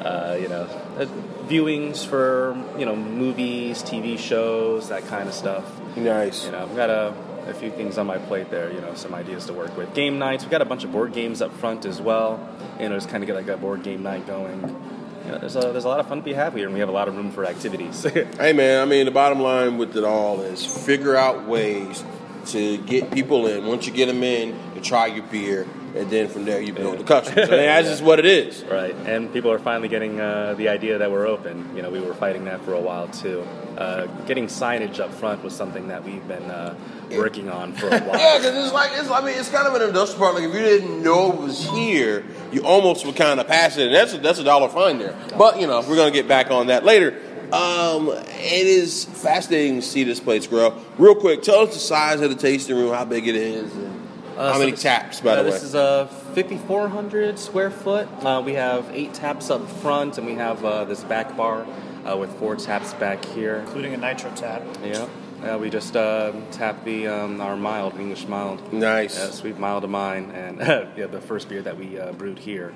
Uh, 0.02 0.38
you 0.40 0.50
know, 0.50 0.64
uh, 0.98 1.06
viewings 1.46 2.06
for 2.06 2.58
you 2.78 2.86
know 2.86 2.96
movies, 2.96 3.84
TV 3.84 4.18
shows, 4.18 4.90
that 4.90 5.06
kind 5.06 5.30
of 5.30 5.36
stuff. 5.36 5.66
Nice. 5.96 6.46
You 6.46 6.52
know, 6.52 6.64
I've 6.64 6.76
got 6.76 6.90
a, 6.90 7.14
a 7.48 7.54
few 7.54 7.70
things 7.70 7.98
on 7.98 8.08
my 8.08 8.18
plate 8.18 8.50
there. 8.50 8.72
You 8.74 8.82
know, 8.82 8.96
some 8.96 9.14
ideas 9.14 9.46
to 9.46 9.54
work 9.54 9.78
with. 9.78 9.94
Game 9.94 10.18
nights. 10.18 10.44
We 10.44 10.50
got 10.50 10.62
a 10.62 10.66
bunch 10.66 10.84
of 10.84 10.92
board 10.92 11.14
games 11.14 11.42
up 11.42 11.54
front 11.54 11.86
as 11.86 12.02
well. 12.02 12.40
You 12.80 12.90
know, 12.90 12.96
just 12.96 13.10
kind 13.10 13.24
of 13.24 13.28
get 13.28 13.36
like 13.36 13.48
a 13.48 13.58
board 13.58 13.84
game 13.84 14.04
night 14.04 14.26
going. 14.26 14.76
You 15.26 15.32
know, 15.32 15.38
there's 15.40 15.56
a 15.56 15.60
there's 15.72 15.86
a 15.86 15.88
lot 15.88 16.00
of 16.00 16.08
fun 16.08 16.18
to 16.18 16.24
be 16.24 16.34
had 16.34 16.54
here, 16.54 16.66
and 16.66 16.74
we 16.74 16.80
have 16.82 16.90
a 16.90 16.94
lot 16.94 17.08
of 17.08 17.16
room 17.16 17.32
for 17.32 17.46
activities. 17.46 18.04
Hey 18.40 18.52
man, 18.54 18.82
I 18.82 18.86
mean 18.86 19.06
the 19.06 19.12
bottom 19.12 19.40
line 19.40 19.78
with 19.78 19.96
it 19.96 20.04
all 20.04 20.42
is 20.42 20.66
figure 20.66 21.16
out 21.16 21.46
ways 21.48 22.04
to 22.48 22.78
get 22.80 23.10
people 23.12 23.48
in. 23.48 23.66
Once 23.66 23.88
you 23.88 23.94
get 23.94 24.08
them 24.08 24.22
in, 24.24 24.50
you 24.76 24.82
try 24.82 25.06
your 25.06 25.24
beer, 25.24 25.66
and 25.96 26.10
then 26.10 26.28
from 26.28 26.44
there 26.44 26.60
you 26.60 26.74
build 26.74 26.98
the 27.00 27.04
customers. 27.06 27.48
I 27.48 27.52
mean, 27.52 27.60
that's 27.62 27.88
just 27.88 28.04
what 28.04 28.20
it 28.20 28.26
is. 28.26 28.64
Right, 28.64 28.94
and 29.06 29.32
people 29.32 29.52
are 29.52 29.60
finally 29.60 29.88
getting 29.88 30.20
uh, 30.20 30.56
the 30.56 30.68
idea 30.70 30.98
that 30.98 31.10
we're 31.12 31.26
open. 31.26 31.74
You 31.76 31.82
know, 31.84 31.90
we 31.90 32.02
were 32.02 32.14
fighting 32.14 32.46
that 32.46 32.62
for 32.66 32.74
a 32.74 32.82
while 32.82 33.08
too. 33.08 33.46
Uh, 33.78 34.06
getting 34.26 34.48
signage 34.48 35.00
up 35.00 35.12
front 35.14 35.42
was 35.44 35.56
something 35.56 35.88
that 35.88 36.04
we've 36.04 36.28
been 36.28 36.44
uh, 36.52 36.76
working 37.12 37.50
on 37.50 37.74
for 37.74 37.88
a 37.88 38.00
while. 38.02 38.20
Yeah, 38.20 38.38
because 38.38 38.66
it's 38.66 38.74
like 38.74 38.92
it's. 38.96 39.10
I 39.10 39.22
mean, 39.24 39.38
it's 39.38 39.50
kind 39.50 39.68
of 39.68 39.74
an 39.76 39.88
industrial 39.88 40.20
part. 40.20 40.36
Like 40.36 40.44
if 40.44 40.54
you 40.54 40.62
didn't 40.62 41.02
know 41.02 41.32
it 41.32 41.40
was 41.40 41.64
here, 41.70 42.26
you 42.54 42.64
almost 42.64 43.06
would 43.06 43.16
kind 43.16 43.40
of 43.40 43.48
pass 43.48 43.78
it, 43.78 43.88
and 43.88 43.96
that's 43.96 44.14
a, 44.14 44.18
that's 44.20 44.40
a 44.40 44.44
dollar 44.44 44.70
fine 44.70 45.00
there. 45.00 45.16
But 45.38 45.60
you 45.60 45.68
know, 45.68 45.82
we're 45.82 45.96
gonna 45.96 46.12
get 46.12 46.28
back 46.28 46.52
on 46.52 46.68
that 46.68 46.86
later. 46.86 47.20
Um, 47.52 48.10
it 48.10 48.68
is 48.68 49.06
fascinating 49.06 49.76
to 49.76 49.82
see 49.82 50.04
this 50.04 50.20
place 50.20 50.48
grow. 50.48 50.76
Real 50.98 51.14
quick, 51.16 51.44
tell 51.44 51.60
us 51.60 51.74
the 51.74 51.80
size 51.80 52.22
of 52.22 52.30
the 52.30 52.36
tasting 52.36 52.76
room, 52.76 52.94
how 52.94 53.06
big 53.06 53.28
it 53.28 53.36
is, 53.36 53.72
and 53.74 54.00
Uh, 54.36 54.48
how 54.48 54.54
so 54.54 54.60
many 54.60 54.72
taps. 54.72 55.22
By 55.22 55.32
uh, 55.32 55.36
the 55.36 55.44
way, 55.44 55.52
this 55.52 55.62
is 55.62 55.76
a 55.76 56.10
5,400 56.34 57.38
square 57.38 57.70
foot. 57.70 58.08
Uh, 58.24 58.42
we 58.44 58.54
have 58.54 58.90
eight 58.92 59.14
taps 59.14 59.52
up 59.52 59.70
front, 59.70 60.18
and 60.18 60.26
we 60.26 60.34
have 60.34 60.66
uh, 60.66 60.86
this 60.86 61.04
back 61.04 61.38
bar 61.38 61.68
uh, 62.06 62.18
with 62.18 62.32
four 62.40 62.56
taps 62.56 62.94
back 62.96 63.24
here. 63.24 63.58
including 63.58 63.94
a 63.94 63.98
nitro 63.98 64.32
tap. 64.36 64.64
Yeah. 64.84 65.08
Yeah, 65.44 65.58
we 65.58 65.70
just 65.70 65.94
uh, 65.98 66.32
tapped 66.52 66.86
the 66.86 67.08
um, 67.08 67.42
our 67.42 67.58
mild 67.58 68.00
English 68.00 68.28
mild. 68.28 68.72
Nice. 68.72 69.18
Yeah, 69.18 69.30
sweet 69.32 69.60
mild 69.60 69.84
of 69.84 69.90
mine, 69.90 70.32
and 70.32 70.58
yeah, 70.98 71.08
the 71.08 71.20
first 71.20 71.50
beer 71.50 71.62
that 71.62 71.78
we 71.78 72.00
uh, 72.00 72.14
brewed 72.14 72.40
here, 72.40 72.74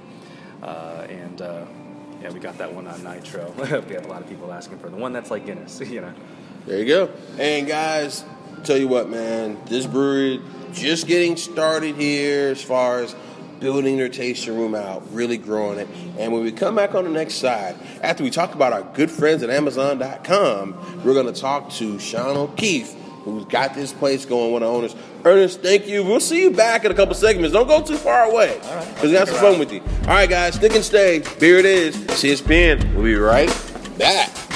uh, 0.61 1.07
and 1.07 1.41
uh, 1.41 1.65
yeah, 2.21 2.29
we 2.29 2.41
got 2.41 2.57
that 2.57 2.73
one 2.73 2.85
on 2.85 3.01
nitro. 3.05 3.53
we 3.57 3.67
have 3.67 4.05
a 4.05 4.09
lot 4.09 4.21
of 4.21 4.27
people 4.27 4.51
asking 4.51 4.79
for 4.79 4.89
the 4.89 4.97
one 4.97 5.13
that's 5.13 5.31
like 5.31 5.45
Guinness, 5.45 5.79
you 5.85 6.01
know. 6.01 6.13
There 6.65 6.79
you 6.79 6.85
go. 6.85 7.09
And 7.39 7.67
guys, 7.67 8.25
tell 8.65 8.77
you 8.77 8.89
what, 8.89 9.09
man, 9.09 9.57
this 9.67 9.85
brewery 9.85 10.41
just 10.73 11.07
getting 11.07 11.37
started 11.37 11.95
here 11.95 12.49
as 12.49 12.61
far 12.61 12.99
as 12.99 13.15
building 13.59 13.97
their 13.97 14.09
tasting 14.09 14.57
room 14.57 14.75
out, 14.75 15.03
really 15.13 15.37
growing 15.37 15.79
it. 15.79 15.87
And 16.17 16.31
when 16.31 16.43
we 16.43 16.51
come 16.51 16.75
back 16.75 16.95
on 16.95 17.03
the 17.03 17.09
next 17.09 17.35
side, 17.35 17.75
after 18.01 18.23
we 18.23 18.29
talk 18.29 18.53
about 18.55 18.73
our 18.73 18.83
good 18.93 19.11
friends 19.11 19.43
at 19.43 19.49
Amazon.com, 19.49 21.03
we're 21.03 21.13
going 21.13 21.31
to 21.31 21.39
talk 21.39 21.69
to 21.71 21.99
Sean 21.99 22.37
O'Keefe, 22.37 22.93
who's 23.23 23.45
got 23.45 23.73
this 23.73 23.93
place 23.93 24.25
going, 24.25 24.51
one 24.51 24.63
of 24.63 24.69
the 24.69 24.73
owners. 24.73 24.95
Ernest, 25.25 25.61
thank 25.61 25.87
you. 25.87 26.03
We'll 26.03 26.19
see 26.19 26.41
you 26.41 26.51
back 26.51 26.85
in 26.85 26.91
a 26.91 26.95
couple 26.95 27.15
segments. 27.15 27.53
Don't 27.53 27.67
go 27.67 27.83
too 27.83 27.97
far 27.97 28.23
away. 28.23 28.59
All 28.63 28.75
right. 28.75 28.87
Because 28.93 29.09
we 29.09 29.13
got 29.13 29.27
some 29.27 29.37
fun 29.37 29.59
with 29.59 29.71
you. 29.73 29.81
All 30.01 30.07
right, 30.07 30.29
guys, 30.29 30.55
stick 30.55 30.73
and 30.73 30.83
stay. 30.83 31.23
Beer 31.39 31.57
it 31.57 31.65
is. 31.65 31.95
CSPN. 31.95 32.93
We'll 32.93 33.03
be 33.03 33.15
right 33.15 33.49
back. 33.97 34.46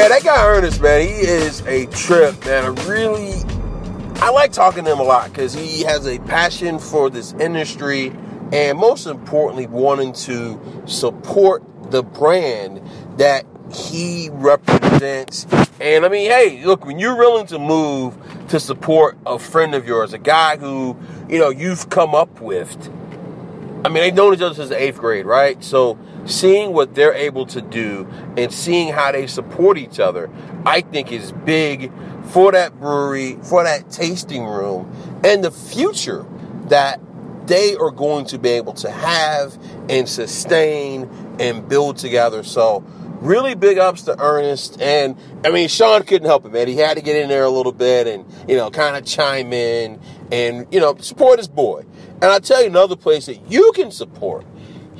Yeah, 0.00 0.08
that 0.08 0.24
guy 0.24 0.46
Ernest, 0.46 0.80
man, 0.80 1.02
he 1.02 1.12
is 1.12 1.60
a 1.66 1.84
trip, 1.84 2.42
man. 2.46 2.64
I 2.64 2.88
really, 2.88 3.34
I 4.22 4.30
like 4.30 4.50
talking 4.50 4.82
to 4.84 4.92
him 4.92 4.98
a 4.98 5.02
lot 5.02 5.28
because 5.28 5.52
he 5.52 5.82
has 5.82 6.06
a 6.06 6.18
passion 6.20 6.78
for 6.78 7.10
this 7.10 7.34
industry 7.34 8.10
and 8.50 8.78
most 8.78 9.04
importantly, 9.04 9.66
wanting 9.66 10.14
to 10.14 10.58
support 10.86 11.62
the 11.90 12.02
brand 12.02 12.80
that 13.18 13.44
he 13.74 14.30
represents 14.32 15.46
And 15.78 16.06
I 16.06 16.08
mean, 16.08 16.30
hey, 16.30 16.64
look, 16.64 16.86
when 16.86 16.98
you're 16.98 17.16
willing 17.16 17.46
to 17.48 17.58
move 17.58 18.16
to 18.48 18.58
support 18.58 19.18
a 19.26 19.38
friend 19.38 19.74
of 19.74 19.86
yours, 19.86 20.14
a 20.14 20.18
guy 20.18 20.56
who, 20.56 20.96
you 21.28 21.38
know, 21.38 21.50
you've 21.50 21.90
come 21.90 22.14
up 22.14 22.40
with, 22.40 22.88
I 23.84 23.90
mean, 23.90 24.02
they've 24.02 24.14
known 24.14 24.32
each 24.32 24.40
other 24.40 24.54
since 24.54 24.70
the 24.70 24.82
eighth 24.82 24.96
grade, 24.96 25.26
right? 25.26 25.62
So 25.62 25.98
seeing 26.26 26.72
what 26.72 26.94
they're 26.94 27.14
able 27.14 27.46
to 27.46 27.60
do 27.60 28.06
and 28.36 28.52
seeing 28.52 28.92
how 28.92 29.12
they 29.12 29.26
support 29.26 29.78
each 29.78 30.00
other, 30.00 30.30
I 30.64 30.80
think 30.80 31.12
is 31.12 31.32
big 31.32 31.92
for 32.24 32.52
that 32.52 32.78
brewery, 32.78 33.38
for 33.42 33.64
that 33.64 33.90
tasting 33.90 34.44
room, 34.44 34.90
and 35.24 35.42
the 35.42 35.50
future 35.50 36.26
that 36.68 37.00
they 37.46 37.74
are 37.76 37.90
going 37.90 38.26
to 38.26 38.38
be 38.38 38.50
able 38.50 38.74
to 38.74 38.90
have 38.90 39.58
and 39.88 40.08
sustain 40.08 41.10
and 41.40 41.68
build 41.68 41.96
together. 41.96 42.44
So, 42.44 42.84
really 43.20 43.54
big 43.54 43.78
ups 43.78 44.02
to 44.02 44.18
Ernest. 44.18 44.80
And 44.80 45.16
I 45.44 45.50
mean, 45.50 45.68
Sean 45.68 46.02
couldn't 46.02 46.26
help 46.26 46.44
it, 46.44 46.52
man. 46.52 46.68
He 46.68 46.76
had 46.76 46.96
to 46.96 47.02
get 47.02 47.16
in 47.16 47.28
there 47.28 47.44
a 47.44 47.50
little 47.50 47.72
bit 47.72 48.06
and, 48.06 48.24
you 48.48 48.56
know, 48.56 48.70
kind 48.70 48.96
of 48.96 49.04
chime 49.04 49.52
in 49.52 50.00
and, 50.30 50.66
you 50.70 50.80
know, 50.80 50.96
support 50.98 51.38
his 51.38 51.48
boy. 51.48 51.84
And 52.14 52.24
I'll 52.24 52.40
tell 52.40 52.60
you 52.60 52.68
another 52.68 52.96
place 52.96 53.26
that 53.26 53.50
you 53.50 53.72
can 53.74 53.90
support 53.90 54.44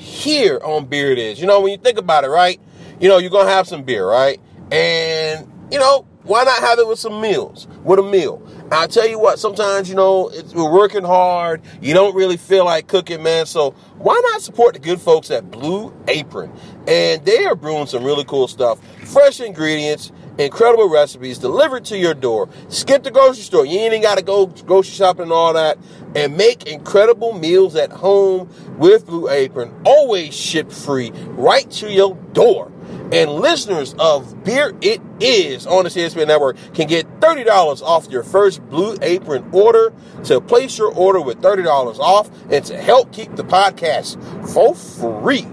here 0.01 0.59
on 0.65 0.87
Beer 0.87 1.13
It 1.13 1.19
Is. 1.19 1.41
You 1.41 1.47
know, 1.47 1.61
when 1.61 1.73
you 1.73 1.79
think 1.79 1.99
about 1.99 2.25
it, 2.25 2.29
right? 2.29 2.59
You 2.99 3.09
know, 3.09 3.19
you're 3.19 3.31
to 3.31 3.45
have 3.45 3.69
some 3.69 3.83
beer, 3.83 4.07
right? 4.07 4.41
And, 4.73 5.47
you 5.71 5.79
know, 5.79 6.07
why 6.23 6.45
not 6.45 6.59
have 6.61 6.79
it 6.79 6.87
with 6.87 6.99
some 6.99 7.21
meals, 7.21 7.67
with 7.83 7.99
a 7.99 8.03
meal? 8.03 8.43
I'll 8.71 8.89
tell 8.89 9.09
you 9.09 9.19
what, 9.19 9.39
sometimes, 9.39 9.89
you 9.89 9.95
know, 9.95 10.31
we're 10.55 10.71
working 10.71 11.03
hard. 11.03 11.63
You 11.81 11.93
don't 11.93 12.15
really 12.15 12.37
feel 12.37 12.65
like 12.65 12.89
cooking, 12.89 13.23
man. 13.23 13.47
So 13.47 13.73
why 13.99 14.21
not 14.33 14.43
support 14.43 14.75
the 14.75 14.81
good 14.81 15.01
folks 15.01 15.31
at 15.31 15.51
Blue 15.51 15.95
Apron? 16.09 16.53
And 16.87 17.25
they 17.25 17.45
are 17.47 17.55
brewing 17.55 17.87
some 17.87 18.05
really 18.05 18.25
cool 18.25 18.49
stuff. 18.49 18.79
Fresh 19.07 19.41
ingredients, 19.41 20.13
incredible 20.39 20.89
recipes 20.89 21.39
delivered 21.39 21.85
to 21.87 21.99
your 21.99 22.15
door. 22.15 22.49
Skip 22.69 23.03
the 23.03 23.11
grocery 23.11 23.43
store. 23.43 23.67
You 23.67 23.79
ain't 23.79 23.95
even 23.95 24.03
got 24.03 24.19
to 24.19 24.25
go 24.25 24.47
grocery 24.47 24.93
shopping 24.93 25.25
and 25.25 25.33
all 25.33 25.55
that. 25.55 25.79
And 26.15 26.37
make 26.37 26.67
incredible 26.67 27.33
meals 27.33 27.77
at 27.77 27.93
home 27.93 28.51
with 28.79 29.07
Blue 29.07 29.29
Apron. 29.29 29.73
Always 29.85 30.35
ship 30.35 30.73
free 30.73 31.11
right 31.11 31.71
to 31.73 31.91
your 31.91 32.15
door. 32.33 32.73
And 33.13 33.31
listeners 33.31 33.95
of 33.99 34.45
Beer 34.45 34.73
It 34.81 35.01
Is 35.21 35.67
on 35.67 35.85
the 35.85 35.91
CSPN 35.91 36.29
Network 36.29 36.57
can 36.75 36.87
get 36.87 37.21
$30 37.21 37.83
off 37.83 38.09
your 38.09 38.23
first 38.23 38.63
Blue 38.69 38.97
Apron 39.03 39.49
order. 39.53 39.93
To 40.25 40.41
place 40.41 40.79
your 40.79 40.93
order 40.93 41.21
with 41.21 41.41
$30 41.41 41.67
off 41.99 42.31
and 42.51 42.65
to 42.67 42.77
help 42.77 43.13
keep 43.13 43.35
the 43.37 43.45
podcast 43.45 44.19
for 44.53 44.75
free, 44.75 45.47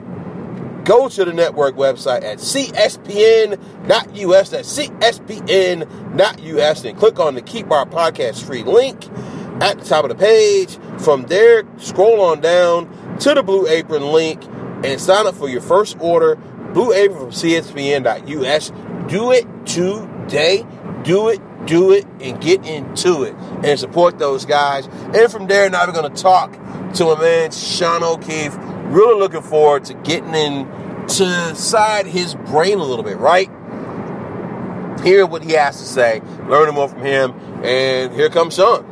go 0.84 1.10
to 1.10 1.26
the 1.26 1.34
network 1.34 1.76
website 1.76 2.24
at 2.24 2.40
cspn.us. 2.40 3.60
That's 4.50 4.78
cspn.us 4.78 6.86
and 6.86 6.98
click 6.98 7.20
on 7.20 7.36
the 7.36 7.42
Keep 7.42 7.72
Our 7.72 7.86
Podcast 7.86 8.44
Free 8.44 8.64
link 8.64 9.08
at 9.62 9.80
the 9.80 9.86
top 9.86 10.04
of 10.04 10.10
the 10.10 10.16
page. 10.16 10.78
From 11.00 11.24
there, 11.24 11.64
scroll 11.78 12.22
on 12.22 12.42
down 12.42 13.18
to 13.20 13.34
the 13.34 13.44
Blue 13.44 13.68
Apron 13.68 14.04
link 14.12 14.44
and 14.84 15.00
sign 15.00 15.28
up 15.28 15.36
for 15.36 15.50
your 15.50 15.62
first 15.62 15.98
order. 16.00 16.36
Blue 16.74 16.94
Apron 16.94 17.20
from 17.20 17.32
cspn.us. 17.32 18.72
Do 19.10 19.32
it 19.32 19.66
today. 19.66 20.66
Do 21.04 21.30
it, 21.30 21.40
do 21.66 21.94
it, 21.94 22.06
and 22.20 22.42
get 22.42 22.66
into 22.66 23.24
it 23.24 23.34
and 23.64 23.80
support 23.80 24.20
those 24.20 24.46
guys. 24.46 24.88
And 24.88 25.32
from 25.32 25.48
there, 25.48 25.70
now 25.70 25.86
we're 25.86 25.94
going 25.94 26.14
to 26.14 26.22
talk 26.22 26.52
to 26.96 27.06
my 27.06 27.22
man, 27.22 27.52
Sean 27.52 28.04
O'Keefe. 28.04 28.58
Really 28.88 29.20
looking 29.20 29.42
forward 29.42 29.86
to 29.86 29.94
getting 29.94 30.34
in 30.34 30.68
to 31.08 31.56
side 31.56 32.06
his 32.08 32.36
brain 32.36 32.80
a 32.80 32.84
little 32.84 33.04
bit, 33.04 33.18
right? 33.18 33.50
Hear 35.04 35.26
what 35.26 35.44
he 35.44 35.54
has 35.54 35.78
to 35.80 35.86
say, 35.86 36.22
learning 36.50 36.76
more 36.76 36.90
from 36.90 37.02
him, 37.02 37.34
and 37.64 38.12
here 38.14 38.30
comes 38.30 38.56
Sean. 38.56 38.86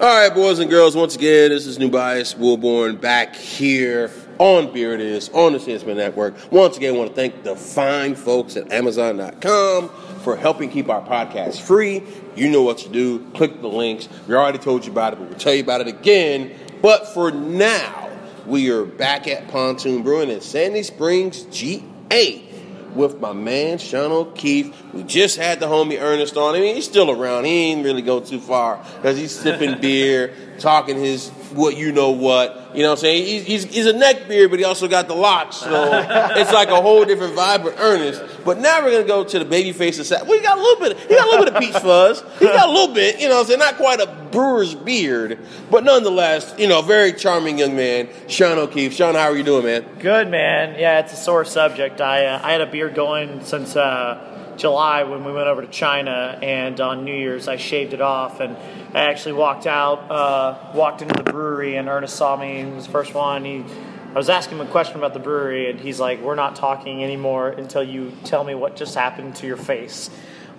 All 0.00 0.06
right, 0.06 0.34
boys 0.34 0.60
and 0.60 0.70
girls, 0.70 0.96
once 0.96 1.14
again, 1.14 1.50
this 1.50 1.66
is 1.66 1.78
New 1.78 1.90
Bias 1.90 2.32
Wilborn 2.32 2.98
back 2.98 3.36
here 3.36 4.10
on 4.38 4.72
Beer 4.72 4.94
It 4.94 5.02
Is 5.02 5.28
on 5.34 5.52
the 5.52 5.58
CSPN 5.58 5.96
Network. 5.96 6.50
Once 6.50 6.78
again, 6.78 6.94
I 6.94 6.96
want 6.96 7.10
to 7.10 7.14
thank 7.14 7.42
the 7.42 7.54
fine 7.54 8.14
folks 8.14 8.56
at 8.56 8.72
Amazon.com 8.72 9.90
for 10.22 10.36
helping 10.36 10.70
keep 10.70 10.88
our 10.88 11.02
podcast 11.06 11.60
free. 11.60 12.02
You 12.34 12.48
know 12.48 12.62
what 12.62 12.78
to 12.78 12.88
do. 12.88 13.30
Click 13.32 13.60
the 13.60 13.68
links. 13.68 14.08
We 14.26 14.34
already 14.34 14.56
told 14.56 14.86
you 14.86 14.92
about 14.92 15.12
it, 15.12 15.18
but 15.18 15.28
we'll 15.28 15.38
tell 15.38 15.52
you 15.52 15.62
about 15.62 15.82
it 15.82 15.88
again. 15.88 16.50
But 16.80 17.06
for 17.12 17.30
now, 17.30 18.08
we 18.46 18.70
are 18.70 18.86
back 18.86 19.28
at 19.28 19.48
Pontoon 19.48 20.02
Brewing 20.02 20.30
in 20.30 20.40
Sandy 20.40 20.82
Springs, 20.82 21.42
GA 21.50 22.49
with 22.94 23.20
my 23.20 23.32
man 23.32 23.78
Sean 23.78 24.12
O'Keefe. 24.12 24.74
We 24.92 25.02
just 25.02 25.36
had 25.36 25.60
the 25.60 25.66
homie 25.66 26.00
Ernest 26.00 26.36
on. 26.36 26.54
I 26.54 26.60
mean, 26.60 26.74
he's 26.74 26.84
still 26.84 27.10
around. 27.10 27.44
He 27.44 27.72
ain't 27.72 27.84
really 27.84 28.02
go 28.02 28.20
too 28.20 28.40
far 28.40 28.84
because 28.96 29.16
he's 29.16 29.38
sipping 29.38 29.80
beer, 29.80 30.34
talking 30.60 30.98
his 30.98 31.30
what 31.52 31.76
you 31.76 31.92
know 31.92 32.10
what. 32.10 32.70
You 32.74 32.82
know 32.82 32.90
what 32.90 32.98
I'm 32.98 33.00
saying? 33.00 33.26
He's, 33.26 33.44
he's, 33.44 33.64
he's 33.64 33.86
a 33.86 33.92
neck 33.92 34.28
beard, 34.28 34.50
but 34.50 34.60
he 34.60 34.64
also 34.64 34.86
got 34.86 35.08
the 35.08 35.14
locks. 35.14 35.56
So 35.56 35.90
it's 36.36 36.52
like 36.52 36.68
a 36.68 36.80
whole 36.80 37.04
different 37.04 37.34
vibe 37.34 37.64
with 37.64 37.78
Ernest. 37.80 38.22
But 38.44 38.58
now 38.58 38.82
we're 38.82 38.92
gonna 38.92 39.04
go 39.04 39.24
to 39.24 39.38
the 39.38 39.44
baby 39.44 39.72
face 39.72 39.98
of 39.98 40.28
Well, 40.28 40.38
he 40.38 40.44
got 40.44 40.58
a 40.58 40.60
little 40.60 40.80
bit. 40.80 40.98
He 41.00 41.14
got 41.14 41.26
a 41.26 41.30
little 41.30 41.44
bit 41.44 41.54
of 41.54 41.60
peach 41.60 41.72
fuzz. 41.82 42.22
He 42.38 42.44
got 42.46 42.68
a 42.68 42.72
little 42.72 42.94
bit. 42.94 43.20
You 43.20 43.28
know 43.28 43.36
what 43.36 43.40
I'm 43.40 43.46
saying? 43.46 43.58
Not 43.58 43.76
quite 43.76 44.00
a 44.00 44.06
brewer's 44.30 44.74
beard, 44.74 45.38
but 45.70 45.82
nonetheless, 45.82 46.54
you 46.56 46.68
know, 46.68 46.82
very 46.82 47.12
charming 47.12 47.58
young 47.58 47.74
man, 47.74 48.08
Sean 48.28 48.58
O'Keefe. 48.58 48.94
Sean, 48.94 49.14
how 49.14 49.24
are 49.24 49.36
you 49.36 49.42
doing, 49.42 49.64
man? 49.64 49.84
Good 49.98 50.30
man. 50.30 50.78
Yeah, 50.78 51.00
it's 51.00 51.12
a 51.12 51.16
sore 51.16 51.44
subject. 51.44 52.00
I 52.00 52.26
uh, 52.26 52.40
I 52.42 52.52
had 52.52 52.60
a 52.60 52.66
beard 52.66 52.94
going 52.94 53.44
since 53.44 53.74
uh, 53.74 54.29
July 54.60 55.04
when 55.04 55.24
we 55.24 55.32
went 55.32 55.48
over 55.48 55.62
to 55.62 55.68
China, 55.68 56.38
and 56.42 56.80
on 56.80 57.04
New 57.04 57.16
Year's 57.16 57.48
I 57.48 57.56
shaved 57.56 57.94
it 57.94 58.00
off, 58.00 58.40
and 58.40 58.56
I 58.94 59.00
actually 59.10 59.32
walked 59.32 59.66
out, 59.66 60.10
uh, 60.10 60.72
walked 60.74 61.00
into 61.00 61.14
the 61.14 61.32
brewery, 61.32 61.76
and 61.76 61.88
Ernest 61.88 62.14
saw 62.14 62.36
me. 62.36 62.62
He 62.62 62.64
was 62.66 62.86
the 62.86 62.92
first 62.92 63.14
one. 63.14 63.44
He 63.44 63.64
I 64.10 64.14
was 64.14 64.28
asking 64.28 64.58
him 64.58 64.66
a 64.66 64.70
question 64.70 64.96
about 64.96 65.14
the 65.14 65.20
brewery, 65.20 65.70
and 65.70 65.78
he's 65.78 66.00
like, 66.00 66.20
"We're 66.20 66.34
not 66.34 66.56
talking 66.56 67.04
anymore 67.04 67.48
until 67.48 67.82
you 67.82 68.12
tell 68.24 68.42
me 68.42 68.56
what 68.56 68.74
just 68.74 68.96
happened 68.96 69.36
to 69.36 69.46
your 69.46 69.56
face." 69.56 70.10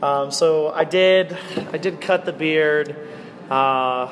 Um, 0.02 0.32
so 0.32 0.72
I 0.72 0.86
did. 0.86 1.38
I 1.74 1.78
did 1.78 2.00
cut 2.00 2.24
the 2.24 2.32
beard. 2.32 2.96
Uh, 3.50 4.08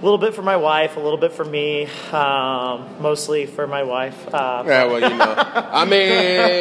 a 0.00 0.04
little 0.04 0.18
bit 0.18 0.32
for 0.34 0.42
my 0.42 0.56
wife, 0.56 0.96
a 0.96 1.00
little 1.00 1.18
bit 1.18 1.32
for 1.32 1.44
me, 1.44 1.86
um, 2.12 2.86
mostly 3.00 3.46
for 3.46 3.66
my 3.66 3.82
wife. 3.82 4.32
Uh, 4.32 4.62
Yeah, 4.66 4.84
well, 4.84 5.00
you 5.00 5.08
know, 5.16 5.34
I 5.36 5.84
mean, 5.84 6.08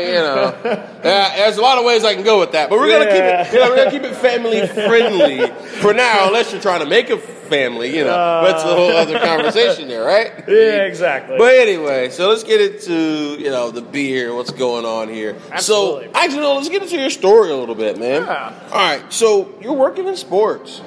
you 0.07 0.13
know, 0.21 0.55
yeah, 1.03 1.35
there's 1.37 1.57
a 1.57 1.61
lot 1.61 1.77
of 1.77 1.85
ways 1.85 2.03
I 2.03 2.15
can 2.15 2.23
go 2.23 2.39
with 2.39 2.53
that, 2.53 2.69
but 2.69 2.79
we're 2.79 2.89
gonna 2.89 3.05
Yeah. 3.05 3.43
keep 3.43 3.53
it, 3.53 3.53
you 3.53 3.59
know, 3.63 3.69
we're 3.69 3.75
gonna 3.77 3.91
keep 3.91 4.03
it 4.03 4.15
family 4.15 4.65
friendly 4.67 5.47
for 5.81 5.93
now, 5.93 6.27
unless 6.27 6.51
you're 6.51 6.61
trying 6.61 6.79
to 6.79 6.87
make 6.87 7.09
a 7.11 7.17
family, 7.17 7.95
you 7.95 8.03
know. 8.03 8.43
That's 8.43 8.63
a 8.63 8.75
whole 8.75 8.91
other 8.91 9.19
conversation 9.19 9.87
there, 9.87 10.03
right? 10.03 10.31
yeah, 10.47 10.83
exactly. 10.85 11.37
But 11.37 11.53
anyway, 11.55 12.09
so 12.09 12.29
let's 12.29 12.43
get 12.43 12.59
into 12.59 13.37
you 13.39 13.51
know 13.51 13.69
the 13.71 13.81
beer, 13.83 14.33
what's 14.33 14.51
going 14.51 14.83
on 14.85 15.09
here. 15.09 15.35
Absolutely. 15.51 16.05
So 16.07 16.11
actually, 16.15 16.41
no, 16.41 16.55
let's 16.55 16.69
get 16.69 16.81
into 16.81 16.97
your 16.99 17.09
story 17.11 17.51
a 17.51 17.55
little 17.55 17.75
bit, 17.75 17.99
man. 17.99 18.23
Yeah. 18.23 18.53
All 18.71 18.77
right, 18.79 19.03
so 19.13 19.47
you're 19.61 19.73
working 19.73 20.07
in 20.07 20.15
sports. 20.17 20.81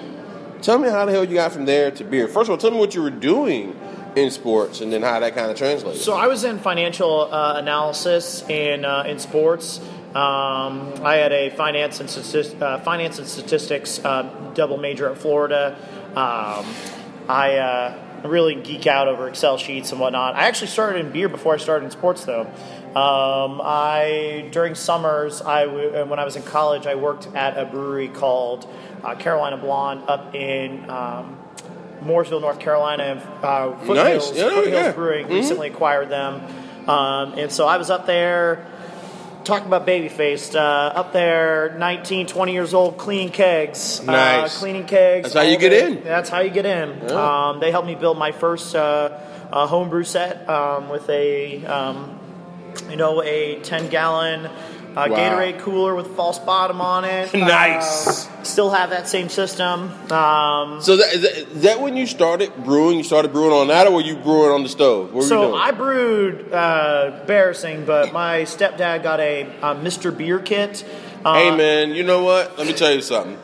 Tell 0.63 0.79
me 0.79 0.89
how 0.89 1.07
the 1.07 1.13
hell 1.13 1.25
you 1.25 1.35
got 1.35 1.53
from 1.53 1.65
there 1.65 1.91
to 1.91 2.05
beer. 2.05 2.29
First 2.29 2.49
of 2.49 2.51
all, 2.51 2.59
tell 2.59 2.71
me 2.71 2.79
what 2.79 2.95
you 2.95 3.03
were 3.03 3.11
doing 3.11 3.79
in 4.17 4.31
sports, 4.31 4.81
and 4.81 4.93
then 4.93 5.03
how 5.03 5.21
that 5.21 5.35
kind 5.35 5.51
of 5.51 5.57
translates. 5.57 6.05
So 6.05 6.15
I 6.15 6.27
was 6.27 6.45
in 6.45 6.59
financial 6.59 7.33
uh, 7.33 7.55
analysis 7.57 8.43
in 8.49 8.85
uh, 8.85 9.05
in 9.07 9.19
sports. 9.19 9.81
Um, 10.11 10.93
I 11.05 11.17
had 11.17 11.33
a 11.33 11.51
finance 11.51 12.01
and 12.01 12.63
uh, 12.63 12.81
finance 12.81 13.19
and 13.21 13.29
statistics 13.29 14.05
uh, 14.05 14.23
double 14.55 14.77
major 14.77 15.09
at 15.09 15.19
Florida. 15.19 15.77
Um, 16.11 16.67
I 17.29 17.57
uh, 17.59 18.29
really 18.29 18.57
geek 18.57 18.89
out 18.89 19.07
over 19.07 19.29
Excel 19.29 19.57
sheets 19.57 19.93
and 19.93 20.01
whatnot. 20.01 20.35
I 20.35 20.49
actually 20.49 20.67
started 20.67 21.07
in 21.07 21.13
beer 21.13 21.29
before 21.29 21.55
I 21.55 21.59
started 21.59 21.85
in 21.85 21.91
sports, 21.93 22.25
though. 22.25 22.43
Um, 22.91 23.61
I 23.63 24.49
during 24.51 24.75
summers, 24.75 25.41
I 25.43 25.67
w- 25.67 26.05
when 26.07 26.19
I 26.19 26.25
was 26.25 26.35
in 26.35 26.43
college, 26.43 26.89
I 26.89 26.97
worked 26.97 27.29
at 27.37 27.57
a 27.57 27.65
brewery 27.65 28.09
called 28.09 28.69
uh, 29.05 29.15
Carolina 29.17 29.57
Blonde 29.57 30.03
up 30.09 30.35
in. 30.35 30.89
Um, 30.91 31.37
Mooresville, 32.03 32.41
North 32.41 32.59
Carolina, 32.61 33.03
and 33.03 33.21
uh, 33.45 33.73
Foothills, 33.85 34.35
Yeah, 34.35 34.49
Foothills 34.49 34.69
yeah. 34.73 34.93
Brewing 34.93 35.27
Mhm. 35.27 35.35
recently 35.35 35.69
acquired 35.69 36.09
them, 36.09 36.41
um, 36.89 37.35
and 37.39 37.53
so 37.53 37.67
I 37.69 37.77
was 37.77 37.91
up 37.91 38.07
there 38.07 38.65
talking 39.45 39.67
about 39.67 39.87
babyface 39.87 40.55
uh, 40.55 40.59
up 40.61 41.13
there 41.13 41.75
19 41.79 42.27
20 42.27 42.53
years 42.55 42.73
old 42.73 42.97
cleaning 42.97 43.29
kegs 43.29 44.03
Nice. 44.03 44.57
uh, 44.57 44.59
cleaning 44.61 44.87
kegs 44.87 45.25
That's 45.25 45.35
how 45.35 45.43
you 45.51 45.59
get 45.59 45.75
in. 45.75 46.03
that's 46.03 46.31
how 46.31 46.41
you 46.41 46.49
get 46.49 46.65
in 46.65 47.03
Yeah. 47.07 47.49
um, 47.51 47.61
they 47.61 47.71
helped 47.71 47.87
me 47.87 47.97
build 47.97 48.17
my 48.17 48.33
first 48.33 48.75
uh, 48.75 49.11
uh, 49.53 49.67
homebrew 49.67 50.05
set 50.05 50.49
um, 50.49 50.89
with 50.89 51.07
a 51.11 51.63
um, 51.67 52.19
you 52.89 52.97
know 52.97 53.23
a 53.23 53.57
10 53.63 53.89
gallon 53.91 54.49
uh, 54.97 55.07
Wow. 55.11 55.17
Gatorade 55.17 55.61
cooler 55.61 55.95
with 55.95 56.07
a 56.07 56.15
false 56.15 56.39
bottom 56.39 56.81
on 56.81 57.05
it. 57.05 57.33
Nice. 57.35 58.29
Uh, 58.29 58.43
still 58.43 58.71
have 58.71 58.91
that 58.91 59.09
same 59.09 59.29
system. 59.29 59.91
Um, 60.11 60.81
So 60.81 60.97
that, 60.97 61.13
is, 61.15 61.23
that, 61.23 61.63
that 61.63 61.81
when 61.81 61.97
you 61.97 62.07
started 62.07 62.53
brewing? 62.65 62.99
You 62.99 63.05
started 63.05 63.33
brewing 63.33 63.53
on 63.53 63.69
that, 63.69 63.87
or 63.87 63.95
were 63.95 64.01
you 64.01 64.17
brewing 64.17 64.53
on 64.53 64.63
the 64.63 64.69
stove? 64.69 65.07
What 65.07 65.15
were 65.15 65.23
you 65.23 65.29
So? 65.29 65.55
I 65.55 65.71
brewed 65.73 66.53
uh, 66.53 67.19
embarrassing, 67.21 67.85
but 67.85 68.13
my 68.13 68.43
stepdad 68.43 69.03
got 69.03 69.21
a, 69.21 69.45
uh 69.63 69.75
Mr. 69.75 70.17
Beer 70.17 70.39
kit 70.39 70.85
hey 71.25 71.55
man, 71.57 71.91
you 71.95 72.03
know 72.03 72.23
what? 72.23 72.57
Let 72.59 72.67
me 72.67 72.73
tell 72.73 72.93
you 72.93 73.03
something. 73.03 73.39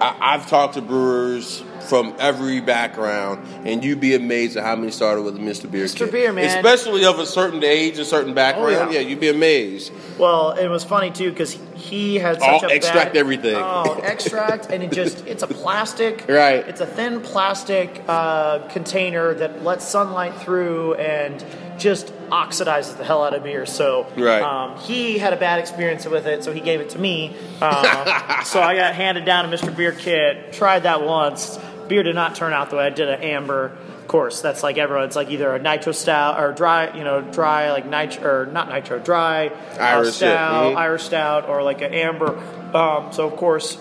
I, 0.00 0.34
I've 0.34 0.48
talked 0.48 0.74
to 0.74 0.82
brewers 0.82 1.62
from 1.88 2.14
every 2.18 2.60
background, 2.60 3.46
and 3.66 3.82
you'd 3.82 4.00
be 4.00 4.14
amazed 4.14 4.56
at 4.56 4.64
how 4.64 4.76
many 4.76 4.90
started 4.90 5.22
with 5.22 5.36
a 5.36 5.38
Mr. 5.38 5.70
Beer. 5.70 5.86
Mr. 5.86 5.98
kit. 6.00 6.12
Beer, 6.12 6.32
man. 6.32 6.44
especially 6.56 7.04
of 7.06 7.18
a 7.18 7.26
certain 7.26 7.64
age, 7.64 7.98
a 7.98 8.04
certain 8.04 8.34
background. 8.34 8.74
Oh, 8.76 8.90
yeah. 8.90 9.00
yeah. 9.00 9.08
you'd 9.08 9.20
be 9.20 9.28
amazed. 9.30 9.92
Well, 10.18 10.52
it 10.52 10.68
was 10.68 10.84
funny 10.84 11.10
too 11.10 11.30
because 11.30 11.58
he 11.74 12.16
had 12.16 12.38
Oh, 12.42 12.60
such 12.60 12.70
a 12.70 12.74
extract 12.74 13.14
bad, 13.14 13.16
everything. 13.20 13.56
Oh, 13.56 14.00
extract, 14.02 14.66
and 14.70 14.82
it 14.82 14.92
just—it's 14.92 15.42
a 15.42 15.46
plastic. 15.46 16.26
Right. 16.38 16.66
It's 16.68 16.80
a 16.80 16.86
thin 16.86 17.20
plastic 17.20 18.02
uh, 18.06 18.68
container 18.68 19.34
that 19.34 19.64
lets 19.64 19.88
sunlight 19.88 20.34
through 20.42 20.94
and 20.94 21.44
just 21.78 22.12
oxidizes 22.28 22.96
the 22.96 23.04
hell 23.04 23.24
out 23.24 23.34
of 23.34 23.42
beer. 23.44 23.64
So, 23.66 24.06
Right. 24.16 24.42
um, 24.42 24.78
he 24.78 25.16
had 25.18 25.32
a 25.32 25.36
bad 25.36 25.58
experience 25.60 26.06
with 26.06 26.26
it, 26.26 26.44
so 26.44 26.52
he 26.52 26.60
gave 26.60 26.80
it 26.80 26.90
to 26.90 26.98
me. 26.98 27.34
Uh, 27.60 28.42
so 28.44 28.60
I 28.60 28.74
got 28.76 28.94
handed 28.94 29.24
down 29.24 29.46
a 29.52 29.56
Mr. 29.56 29.74
Beer 29.74 29.92
kit. 29.92 30.52
Tried 30.52 30.80
that 30.84 31.02
once. 31.02 31.58
Beer 31.88 32.02
did 32.02 32.14
not 32.14 32.34
turn 32.34 32.52
out 32.52 32.70
the 32.70 32.76
way 32.76 32.86
I 32.86 32.90
did 32.90 33.08
an 33.08 33.22
amber. 33.22 33.66
Of 34.00 34.08
course, 34.08 34.40
that's 34.40 34.62
like 34.62 34.78
everyone. 34.78 35.04
It's 35.06 35.16
like 35.16 35.30
either 35.30 35.54
a 35.54 35.58
nitro 35.58 35.92
stout 35.92 36.40
or 36.40 36.52
dry, 36.52 36.96
you 36.96 37.04
know, 37.04 37.20
dry 37.20 37.72
like 37.72 37.86
nitro 37.86 38.42
or 38.42 38.46
not 38.46 38.68
nitro, 38.68 38.98
dry 38.98 39.48
uh, 39.48 39.76
Irish, 39.80 40.14
stout, 40.16 40.72
Mhm. 40.74 40.76
Irish 40.76 41.02
stout, 41.04 41.48
or 41.48 41.62
like 41.62 41.82
an 41.82 41.92
amber. 41.92 42.36
Um, 42.74 43.12
so 43.12 43.26
of 43.26 43.36
course, 43.36 43.76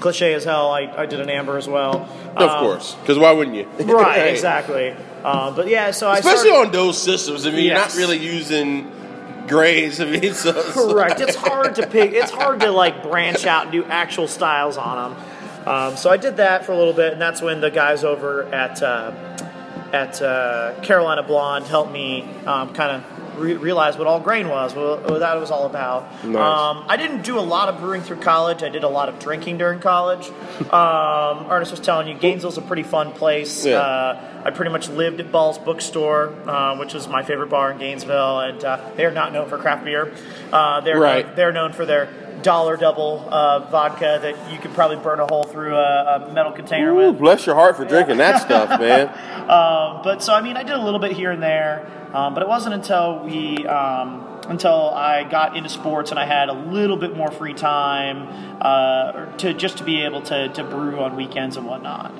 cliche 0.00 0.34
as 0.34 0.44
hell. 0.44 0.70
I, 0.70 0.82
I 0.96 1.06
did 1.06 1.20
an 1.20 1.30
amber 1.30 1.56
as 1.56 1.68
well. 1.68 2.08
Of 2.36 2.50
Um, 2.50 2.60
course, 2.60 2.94
because 3.00 3.18
why 3.18 3.32
wouldn't 3.32 3.56
you? 3.56 3.64
right? 3.94 4.28
Exactly. 4.28 4.90
Um, 5.24 5.54
but 5.56 5.66
yeah, 5.68 5.90
so 5.90 6.08
I 6.08 6.18
Especially 6.18 6.50
started, 6.50 6.66
on 6.68 6.72
those 6.72 7.00
systems. 7.02 7.46
I 7.46 7.50
mean, 7.50 7.64
you're 7.64 7.74
not 7.74 7.94
really 7.96 8.18
using 8.18 8.92
grays. 9.48 10.00
I 10.00 10.04
mean, 10.04 10.32
so, 10.34 10.52
so- 10.52 10.92
Correct. 10.92 11.20
It's 11.20 11.34
hard 11.34 11.74
to 11.76 11.86
pick. 11.88 12.12
It's 12.12 12.30
hard 12.30 12.60
to 12.60 12.70
like 12.70 13.02
branch 13.02 13.44
out 13.46 13.64
and 13.64 13.72
do 13.72 13.84
actual 13.84 14.28
styles 14.28 14.76
on 14.76 15.14
them. 15.14 15.22
Um, 15.68 15.96
so 15.96 16.10
I 16.10 16.16
did 16.16 16.38
that 16.38 16.64
for 16.64 16.72
a 16.72 16.76
little 16.76 16.92
bit, 16.94 17.12
and 17.12 17.20
that's 17.20 17.42
when 17.42 17.60
the 17.60 17.70
guys 17.70 18.04
over 18.04 18.44
at 18.44 18.82
uh, 18.82 19.12
at 19.92 20.20
uh, 20.20 20.74
Carolina 20.82 21.22
Blonde 21.22 21.64
helped 21.66 21.92
me 21.92 22.22
um, 22.46 22.72
kind 22.74 22.90
of 23.02 23.38
re- 23.40 23.54
realize 23.56 23.96
what 23.96 24.06
all 24.06 24.20
grain 24.20 24.48
was, 24.48 24.74
what, 24.74 25.08
what 25.08 25.20
that 25.20 25.38
was 25.40 25.50
all 25.50 25.64
about. 25.66 26.24
Nice. 26.24 26.36
Um, 26.36 26.84
I 26.88 26.96
didn't 26.98 27.22
do 27.22 27.38
a 27.38 27.40
lot 27.40 27.68
of 27.70 27.80
brewing 27.80 28.02
through 28.02 28.18
college. 28.18 28.62
I 28.62 28.68
did 28.68 28.84
a 28.84 28.88
lot 28.88 29.08
of 29.08 29.18
drinking 29.18 29.56
during 29.58 29.80
college. 29.80 30.28
Um, 30.70 31.46
Ernest 31.50 31.70
was 31.70 31.80
telling 31.80 32.08
you, 32.08 32.14
Gainesville's 32.14 32.58
a 32.58 32.62
pretty 32.62 32.82
fun 32.82 33.12
place. 33.12 33.64
Yeah. 33.64 33.78
Uh, 33.78 34.42
I 34.44 34.50
pretty 34.50 34.70
much 34.72 34.88
lived 34.90 35.20
at 35.20 35.32
Ball's 35.32 35.58
Bookstore, 35.58 36.34
uh, 36.46 36.76
which 36.76 36.94
is 36.94 37.08
my 37.08 37.22
favorite 37.22 37.48
bar 37.48 37.70
in 37.72 37.78
Gainesville, 37.78 38.40
and 38.40 38.62
uh, 38.64 38.90
they 38.96 39.04
are 39.06 39.10
not 39.10 39.32
known 39.32 39.48
for 39.48 39.56
craft 39.58 39.84
beer. 39.84 40.12
Uh, 40.52 40.80
they're 40.82 40.98
Right. 41.00 41.34
they're 41.36 41.52
known 41.52 41.72
for 41.72 41.86
their 41.86 42.08
dollar 42.42 42.76
double 42.76 43.26
uh, 43.30 43.60
vodka 43.70 44.18
that 44.22 44.52
you 44.52 44.58
could 44.58 44.72
probably 44.74 44.96
burn 44.96 45.20
a 45.20 45.26
hole 45.26 45.44
through 45.44 45.76
a, 45.76 46.26
a 46.28 46.32
metal 46.32 46.52
container 46.52 46.92
Ooh, 46.92 47.08
with. 47.10 47.18
bless 47.18 47.46
your 47.46 47.54
heart 47.54 47.76
for 47.76 47.84
drinking 47.84 48.18
that 48.18 48.42
stuff, 48.42 48.80
man. 48.80 49.08
Um, 49.48 50.02
but 50.04 50.22
so 50.22 50.34
I 50.34 50.42
mean, 50.42 50.58
I 50.58 50.62
did 50.62 50.74
a 50.74 50.84
little 50.84 51.00
bit 51.00 51.12
here 51.12 51.30
and 51.30 51.42
there, 51.42 51.90
um, 52.12 52.34
but 52.34 52.42
it 52.42 52.48
wasn't 52.50 52.74
until 52.74 53.20
we 53.24 53.66
um, 53.66 54.40
until 54.46 54.90
I 54.90 55.24
got 55.24 55.56
into 55.56 55.70
sports 55.70 56.10
and 56.10 56.20
I 56.20 56.26
had 56.26 56.50
a 56.50 56.52
little 56.52 56.98
bit 56.98 57.16
more 57.16 57.30
free 57.30 57.54
time 57.54 58.28
uh, 58.60 59.24
to 59.38 59.54
just 59.54 59.78
to 59.78 59.84
be 59.84 60.02
able 60.02 60.20
to, 60.22 60.48
to 60.50 60.64
brew 60.64 61.00
on 61.00 61.16
weekends 61.16 61.56
and 61.56 61.66
whatnot. 61.66 62.12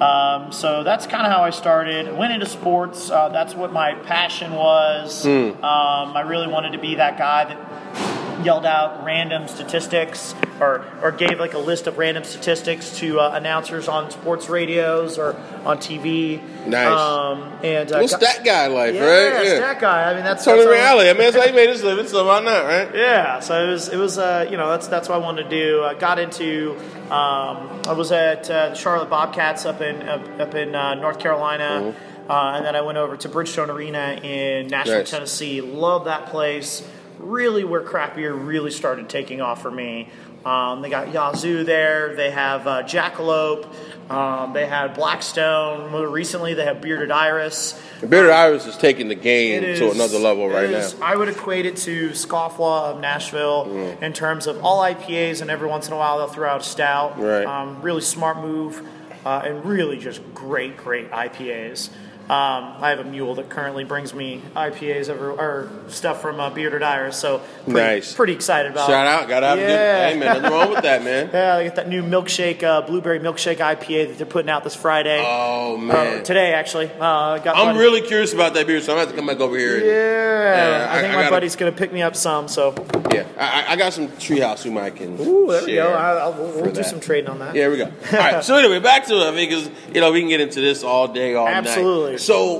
Um, 0.00 0.52
so 0.52 0.82
that's 0.82 1.06
kind 1.06 1.26
of 1.26 1.32
how 1.32 1.42
I 1.42 1.50
started. 1.50 2.08
I 2.08 2.12
went 2.12 2.32
into 2.32 2.46
sports. 2.46 3.10
Uh, 3.10 3.28
that's 3.28 3.54
what 3.54 3.70
my 3.72 3.92
passion 3.94 4.52
was. 4.52 5.26
Um, 5.26 5.62
I 5.62 6.22
really 6.22 6.48
wanted 6.48 6.72
to 6.72 6.78
be 6.78 6.94
that 6.94 7.18
guy 7.18 7.44
that 7.44 8.09
yelled 8.44 8.66
out 8.66 9.04
random 9.04 9.48
statistics 9.48 10.34
or, 10.60 10.84
or 11.02 11.10
gave 11.12 11.38
like 11.38 11.54
a 11.54 11.58
list 11.58 11.86
of 11.86 11.96
random 11.98 12.24
statistics 12.24 12.98
to 12.98 13.18
uh, 13.20 13.32
announcers 13.34 13.88
on 13.88 14.10
sports 14.10 14.48
radios 14.48 15.18
or 15.18 15.34
on 15.64 15.78
TV. 15.78 16.40
Nice. 16.66 16.86
Um, 16.88 17.42
and 17.62 17.90
uh, 17.90 17.96
Well, 17.98 18.08
stat 18.08 18.42
guy 18.44 18.66
life, 18.66 18.94
yeah, 18.94 19.04
right? 19.04 19.46
stat 19.46 19.80
guy. 19.80 20.10
I 20.10 20.14
mean, 20.14 20.24
that's 20.24 20.44
totally 20.44 20.68
reality. 20.68 21.08
I 21.08 21.12
mean, 21.14 21.22
that's 21.22 21.36
how 21.36 21.44
you 21.44 21.54
made 21.54 21.70
his 21.70 21.82
living, 21.82 22.06
so 22.06 22.26
why 22.26 22.40
not, 22.40 22.64
right? 22.64 22.90
yeah, 22.94 23.40
so 23.40 23.64
it 23.66 23.70
was 23.70 23.88
it 23.88 23.96
was 23.96 24.18
uh, 24.18 24.46
you 24.50 24.56
know 24.56 24.68
that's 24.70 24.86
that's 24.88 25.08
what 25.08 25.14
I 25.16 25.18
wanted 25.18 25.44
to 25.44 25.50
do. 25.50 25.82
I 25.82 25.94
got 25.94 26.18
into 26.18 26.76
um, 27.06 27.80
I 27.88 27.92
was 27.92 28.12
at 28.12 28.50
uh, 28.50 28.70
the 28.70 28.74
Charlotte 28.74 29.08
Bobcats 29.10 29.64
up 29.64 29.80
in 29.80 30.06
up, 30.08 30.40
up 30.40 30.54
in 30.54 30.74
uh, 30.74 30.94
North 30.94 31.18
Carolina, 31.18 31.94
uh, 32.28 32.52
and 32.56 32.64
then 32.66 32.76
I 32.76 32.82
went 32.82 32.98
over 32.98 33.16
to 33.16 33.28
Bridgestone 33.28 33.68
Arena 33.68 34.18
in 34.22 34.66
Nashville, 34.68 34.98
Nice. 34.98 35.10
Tennessee. 35.10 35.60
Love 35.62 36.04
that 36.04 36.26
place. 36.26 36.86
Really, 37.20 37.64
where 37.64 37.82
craft 37.82 38.16
beer 38.16 38.32
really 38.32 38.70
started 38.70 39.08
taking 39.08 39.40
off 39.40 39.60
for 39.62 39.70
me. 39.70 40.08
Um, 40.44 40.80
they 40.80 40.88
got 40.88 41.12
Yazoo 41.12 41.64
there. 41.64 42.14
They 42.16 42.30
have 42.30 42.66
uh, 42.66 42.82
Jackalope. 42.82 43.66
Um, 44.10 44.54
they 44.54 44.66
had 44.66 44.94
Blackstone. 44.94 45.90
More 45.92 46.08
recently, 46.08 46.54
they 46.54 46.64
have 46.64 46.80
Bearded 46.80 47.10
Iris. 47.10 47.78
Bearded 48.00 48.30
Iris 48.30 48.66
is 48.66 48.76
taking 48.78 49.08
the 49.08 49.14
game 49.14 49.62
It 49.62 49.76
to 49.78 49.90
another 49.90 50.18
level 50.18 50.48
right 50.48 50.70
is- 50.70 50.98
now. 50.98 51.06
I 51.06 51.14
would 51.14 51.28
equate 51.28 51.66
it 51.66 51.76
to 51.78 52.10
Scofflaw 52.10 52.92
of 52.94 53.00
Nashville 53.00 53.66
Mm. 53.66 54.02
in 54.02 54.12
terms 54.14 54.46
of 54.46 54.64
all 54.64 54.80
IPAs, 54.82 55.42
and 55.42 55.50
every 55.50 55.68
once 55.68 55.86
in 55.88 55.92
a 55.92 55.96
while 55.96 56.16
they'll 56.18 56.26
throw 56.28 56.48
out 56.48 56.64
stout. 56.64 57.20
Right. 57.20 57.44
Um, 57.44 57.82
really 57.82 58.00
smart 58.00 58.38
move, 58.38 58.80
uh, 59.26 59.42
and 59.44 59.62
really 59.64 59.98
just 59.98 60.22
great, 60.34 60.78
great 60.78 61.10
IPAs. 61.12 61.90
Um, 62.30 62.74
I 62.80 62.90
have 62.90 63.00
a 63.00 63.04
mule 63.04 63.34
that 63.34 63.48
currently 63.48 63.82
brings 63.82 64.14
me 64.14 64.40
IPAs 64.54 65.08
every, 65.08 65.30
or 65.30 65.68
stuff 65.88 66.22
from 66.22 66.38
uh, 66.38 66.48
Bearded 66.50 66.80
Iris, 66.80 67.16
so 67.16 67.40
pretty, 67.64 67.72
Nice. 67.80 68.14
pretty 68.14 68.34
excited 68.34 68.70
about. 68.70 68.88
It. 68.88 68.92
Shout 68.92 69.06
out, 69.08 69.28
gotta 69.28 69.46
have 69.48 69.58
a 69.58 69.60
good. 69.62 69.68
Yeah. 69.68 70.08
Hey 70.10 70.16
man, 70.16 70.40
nothing 70.40 70.52
wrong 70.56 70.70
with 70.70 70.82
that, 70.84 71.02
man. 71.02 71.28
Yeah, 71.32 71.56
they 71.56 71.64
got 71.66 71.74
that 71.74 71.88
new 71.88 72.04
milkshake, 72.04 72.62
uh, 72.62 72.82
blueberry 72.82 73.18
milkshake 73.18 73.56
IPA 73.56 74.08
that 74.10 74.18
they're 74.18 74.26
putting 74.28 74.48
out 74.48 74.62
this 74.62 74.76
Friday. 74.76 75.20
Oh 75.26 75.74
Uh, 75.74 75.78
man, 75.78 76.22
today, 76.22 76.52
actually. 76.54 76.86
Uh, 76.88 77.38
got 77.38 77.56
I'm 77.56 77.74
buddy- 77.74 77.78
really 77.80 78.00
curious 78.02 78.32
about 78.32 78.54
that 78.54 78.64
beer, 78.68 78.80
so 78.80 78.92
I'm 78.92 78.98
gonna 78.98 79.06
have 79.06 79.10
to 79.10 79.16
come 79.16 79.26
back 79.26 79.40
over 79.40 79.58
here. 79.58 79.78
and- 79.78 79.86
Yeah, 79.86 79.90
Yeah, 79.90 80.86
I, 80.88 80.98
I- 80.98 81.00
think 81.00 81.12
I 81.12 81.16
my 81.16 81.22
gotta- 81.22 81.34
buddy's 81.34 81.56
gonna 81.56 81.72
pick 81.72 81.92
me 81.92 82.02
up 82.02 82.14
some. 82.14 82.46
So, 82.46 82.74
Yeah, 83.12 83.24
I, 83.38 83.72
I- 83.72 83.76
got 83.76 83.92
some 83.92 84.08
Tree 84.18 84.38
House 84.38 84.62
who 84.62 84.70
might 84.70 84.94
can. 84.94 85.18
ooh, 85.20 85.48
there 85.50 85.64
we 85.64 85.74
go. 85.74 85.88
I, 85.94 86.10
I'll, 86.18 86.32
we'll 86.34 86.52
for 86.52 86.64
do 86.66 86.70
that. 86.70 86.84
some 86.86 87.00
trading 87.00 87.28
on 87.28 87.40
that. 87.40 87.56
Yeah, 87.56 87.62
here 87.62 87.70
we 87.72 87.76
go. 87.78 87.86
All 87.86 88.18
right. 88.18 88.44
So 88.44 88.54
anyway, 88.56 88.78
back 88.78 89.06
to 89.06 89.14
it 89.28 89.34
because 89.34 89.68
you 89.92 90.00
know 90.00 90.12
we 90.12 90.20
can 90.20 90.28
get 90.28 90.40
into 90.40 90.60
this 90.60 90.84
all 90.84 91.08
day, 91.08 91.34
all 91.34 91.46
night. 91.46 91.56
Absolutely. 91.56 92.12
night. 92.12 92.19
So, 92.20 92.58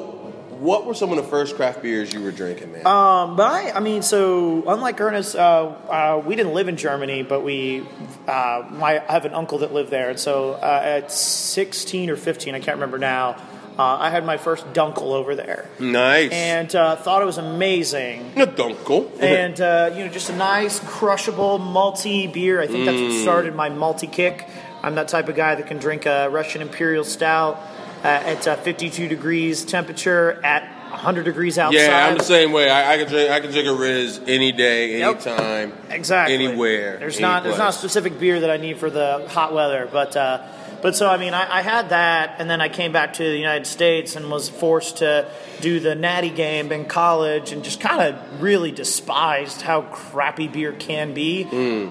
what 0.60 0.86
were 0.86 0.94
some 0.94 1.10
of 1.10 1.16
the 1.16 1.22
first 1.22 1.56
craft 1.56 1.82
beers 1.82 2.12
you 2.12 2.22
were 2.22 2.30
drinking, 2.30 2.72
man? 2.72 2.86
Um, 2.86 3.36
but 3.36 3.52
I, 3.52 3.72
I 3.72 3.80
mean, 3.80 4.00
so 4.00 4.64
unlike 4.66 4.98
Ernest, 4.98 5.36
uh, 5.36 5.38
uh, 5.38 6.22
we 6.24 6.34
didn't 6.34 6.54
live 6.54 6.68
in 6.68 6.78
Germany, 6.78 7.22
but 7.22 7.42
we, 7.42 7.86
uh, 8.26 8.66
my, 8.70 9.02
I 9.06 9.12
have 9.12 9.26
an 9.26 9.34
uncle 9.34 9.58
that 9.58 9.74
lived 9.74 9.90
there, 9.90 10.08
and 10.08 10.18
so 10.18 10.52
uh, 10.54 10.80
at 10.82 11.12
16 11.12 12.08
or 12.08 12.16
15, 12.16 12.54
I 12.54 12.60
can't 12.60 12.76
remember 12.76 12.98
now. 12.98 13.36
Uh, 13.78 13.96
I 13.98 14.10
had 14.10 14.24
my 14.26 14.36
first 14.36 14.66
dunkel 14.72 15.12
over 15.12 15.34
there, 15.34 15.68
nice. 15.78 16.32
and 16.32 16.74
uh, 16.74 16.96
thought 16.96 17.22
it 17.22 17.26
was 17.26 17.38
amazing. 17.38 18.32
a 18.36 18.46
dunkel. 18.46 19.10
and 19.20 19.58
uh, 19.60 19.92
you 19.94 20.04
know 20.04 20.10
just 20.10 20.28
a 20.28 20.36
nice 20.36 20.80
crushable 20.80 21.58
malty 21.58 22.30
beer. 22.30 22.60
I 22.60 22.66
think 22.66 22.84
that's 22.84 23.00
what 23.00 23.12
started 23.22 23.54
my 23.54 23.70
multi 23.70 24.06
kick. 24.06 24.46
I'm 24.82 24.96
that 24.96 25.08
type 25.08 25.28
of 25.28 25.36
guy 25.36 25.54
that 25.54 25.66
can 25.66 25.78
drink 25.78 26.04
a 26.04 26.28
Russian 26.28 26.60
Imperial 26.62 27.04
Stout 27.04 27.58
uh, 28.04 28.08
at 28.08 28.46
uh, 28.48 28.56
52 28.56 29.08
degrees 29.08 29.64
temperature 29.64 30.40
at 30.44 30.62
100 30.90 31.24
degrees 31.24 31.58
outside. 31.58 31.78
yeah, 31.78 32.06
I'm 32.06 32.18
the 32.18 32.24
same 32.24 32.52
way. 32.52 32.68
I, 32.68 32.94
I 32.94 32.98
can 32.98 33.08
drink. 33.08 33.30
I 33.30 33.40
can 33.40 33.50
drink 33.50 33.68
a 33.68 33.74
Riz 33.74 34.20
any 34.26 34.52
day, 34.52 34.98
Yep. 34.98 35.26
anytime, 35.26 35.72
exactly 35.88 36.34
anywhere. 36.34 36.98
There's 36.98 37.16
any 37.16 37.22
not 37.22 37.42
there's 37.44 37.58
not 37.58 37.70
a 37.70 37.78
specific 37.78 38.18
beer 38.18 38.40
that 38.40 38.50
I 38.50 38.56
need 38.56 38.78
for 38.78 38.90
the 38.90 39.26
hot 39.30 39.52
weather, 39.54 39.88
but. 39.90 40.16
Uh, 40.16 40.42
but 40.82 40.96
so 40.96 41.08
I 41.08 41.16
mean, 41.16 41.34
I, 41.34 41.58
I 41.58 41.62
had 41.62 41.90
that, 41.90 42.36
and 42.38 42.48
then 42.48 42.60
I 42.60 42.68
came 42.68 42.92
back 42.92 43.14
to 43.14 43.22
the 43.22 43.36
United 43.36 43.66
States 43.66 44.16
and 44.16 44.30
was 44.30 44.48
forced 44.48 44.98
to 44.98 45.30
do 45.60 45.80
the 45.80 45.94
Natty 45.94 46.30
game 46.30 46.72
in 46.72 46.84
college, 46.86 47.52
and 47.52 47.62
just 47.62 47.80
kind 47.80 48.00
of 48.02 48.42
really 48.42 48.72
despised 48.72 49.62
how 49.62 49.82
crappy 49.82 50.48
beer 50.48 50.72
can 50.72 51.14
be. 51.14 51.44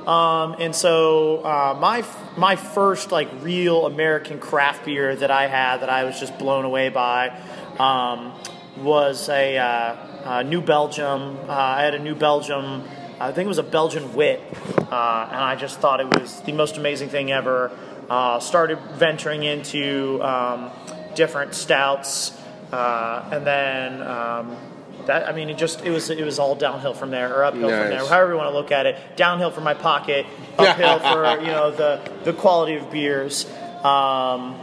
Um, 0.08 0.56
and 0.60 0.76
so 0.76 1.44
uh, 1.44 1.78
my 1.80 2.04
my 2.38 2.56
first 2.56 3.12
like 3.12 3.30
real 3.42 3.86
American 3.86 4.40
craft 4.40 4.86
beer 4.86 5.16
that 5.16 5.32
I 5.32 5.48
had 5.48 5.78
that 5.78 5.90
I 5.90 6.04
was 6.04 6.20
just 6.20 6.38
blown 6.38 6.66
away 6.66 6.90
by 6.90 7.40
um, 7.80 8.34
was 8.78 9.30
a, 9.30 9.58
uh, 9.58 9.96
uh 10.24 10.44
New 10.44 10.62
Belgium. 10.62 11.38
Uh, 11.48 11.52
I 11.52 11.84
had 11.84 11.96
a 11.96 12.00
New 12.00 12.16
Belgium. 12.16 12.84
I 13.20 13.34
think 13.34 13.46
it 13.46 13.50
was 13.50 13.58
a 13.58 13.64
Belgian 13.64 14.14
wit, 14.14 14.42
uh, 14.78 15.28
and 15.32 15.42
I 15.42 15.58
just 15.60 15.80
thought 15.80 16.00
it 16.00 16.20
was 16.20 16.40
the 16.42 16.54
most 16.54 16.78
amazing 16.78 17.10
thing 17.10 17.32
ever. 17.32 17.72
Uh, 18.10 18.40
started 18.40 18.80
venturing 18.94 19.44
into 19.44 20.20
um, 20.24 20.72
different 21.14 21.54
stouts, 21.54 22.36
uh, 22.72 23.30
and 23.32 23.46
then 23.46 24.02
um, 24.02 24.58
that 25.06 25.28
I 25.28 25.32
mean, 25.32 25.50
it 25.50 25.58
just 25.58 25.84
it 25.86 25.92
was 25.92 26.10
it 26.10 26.24
was 26.24 26.40
all 26.40 26.56
downhill 26.56 26.94
from 26.94 27.12
there, 27.12 27.36
or 27.36 27.44
uphill 27.44 27.70
from 27.70 27.90
there, 27.90 28.00
however 28.08 28.32
you 28.32 28.38
want 28.38 28.50
to 28.50 28.56
look 28.56 28.72
at 28.72 28.86
it. 28.86 28.98
Downhill 29.16 29.52
for 29.52 29.62
my 29.62 29.74
pocket, 29.74 30.26
uphill 30.58 31.00
for 31.14 31.40
you 31.42 31.52
know 31.52 31.72
the 31.72 32.02
the 32.24 32.34
quality 32.34 32.76
of 32.76 32.90
beers. 32.92 33.46
Um, 33.84 34.60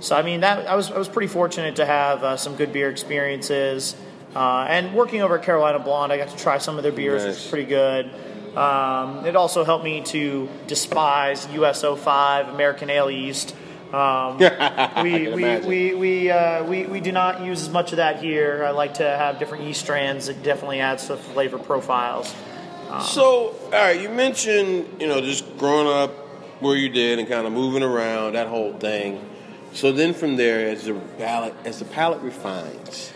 so 0.00 0.16
I 0.16 0.22
mean 0.22 0.40
that 0.40 0.66
I 0.66 0.74
was 0.74 0.90
I 0.90 0.98
was 0.98 1.08
pretty 1.08 1.28
fortunate 1.28 1.76
to 1.76 1.86
have 1.86 2.22
uh, 2.24 2.36
some 2.36 2.56
good 2.56 2.72
beer 2.72 2.90
experiences, 2.90 3.96
uh, 4.34 4.66
and 4.68 4.94
working 4.94 5.22
over 5.22 5.38
at 5.38 5.44
Carolina 5.44 5.78
Blonde, 5.78 6.12
I 6.12 6.18
got 6.18 6.28
to 6.28 6.36
try 6.36 6.58
some 6.58 6.76
of 6.76 6.82
their 6.82 6.92
beers, 6.92 7.22
which 7.22 7.34
was 7.34 7.46
pretty 7.48 7.66
good. 7.66 8.10
Um, 8.56 9.24
it 9.26 9.36
also 9.36 9.64
helped 9.64 9.84
me 9.84 10.02
to 10.06 10.48
despise 10.66 11.46
US05, 11.46 12.52
American 12.52 12.90
Ale 12.90 13.10
Yeast. 13.10 13.54
Um, 13.92 14.38
we, 15.02 15.28
we, 15.28 15.58
we, 15.58 15.94
we, 15.94 16.30
uh, 16.30 16.64
we, 16.64 16.86
we 16.86 17.00
do 17.00 17.12
not 17.12 17.42
use 17.42 17.62
as 17.62 17.70
much 17.70 17.92
of 17.92 17.96
that 17.96 18.22
here. 18.22 18.64
I 18.64 18.70
like 18.70 18.94
to 18.94 19.04
have 19.04 19.38
different 19.38 19.64
yeast 19.64 19.80
strands. 19.80 20.28
It 20.28 20.42
definitely 20.42 20.80
adds 20.80 21.06
to 21.08 21.16
flavor 21.16 21.58
profiles. 21.58 22.34
So, 23.02 23.54
all 23.66 23.70
right, 23.70 24.00
you 24.00 24.08
mentioned, 24.08 25.00
you 25.00 25.06
know, 25.06 25.20
just 25.20 25.56
growing 25.58 25.86
up 25.86 26.10
where 26.60 26.76
you 26.76 26.88
did 26.88 27.20
and 27.20 27.28
kind 27.28 27.46
of 27.46 27.52
moving 27.52 27.84
around, 27.84 28.32
that 28.32 28.48
whole 28.48 28.72
thing. 28.72 29.24
So 29.72 29.92
then 29.92 30.12
from 30.12 30.36
there, 30.36 30.68
as 30.68 30.84
the 30.84 30.94
palate, 31.16 31.54
as 31.64 31.78
the 31.78 31.84
palate 31.84 32.20
refines, 32.20 33.10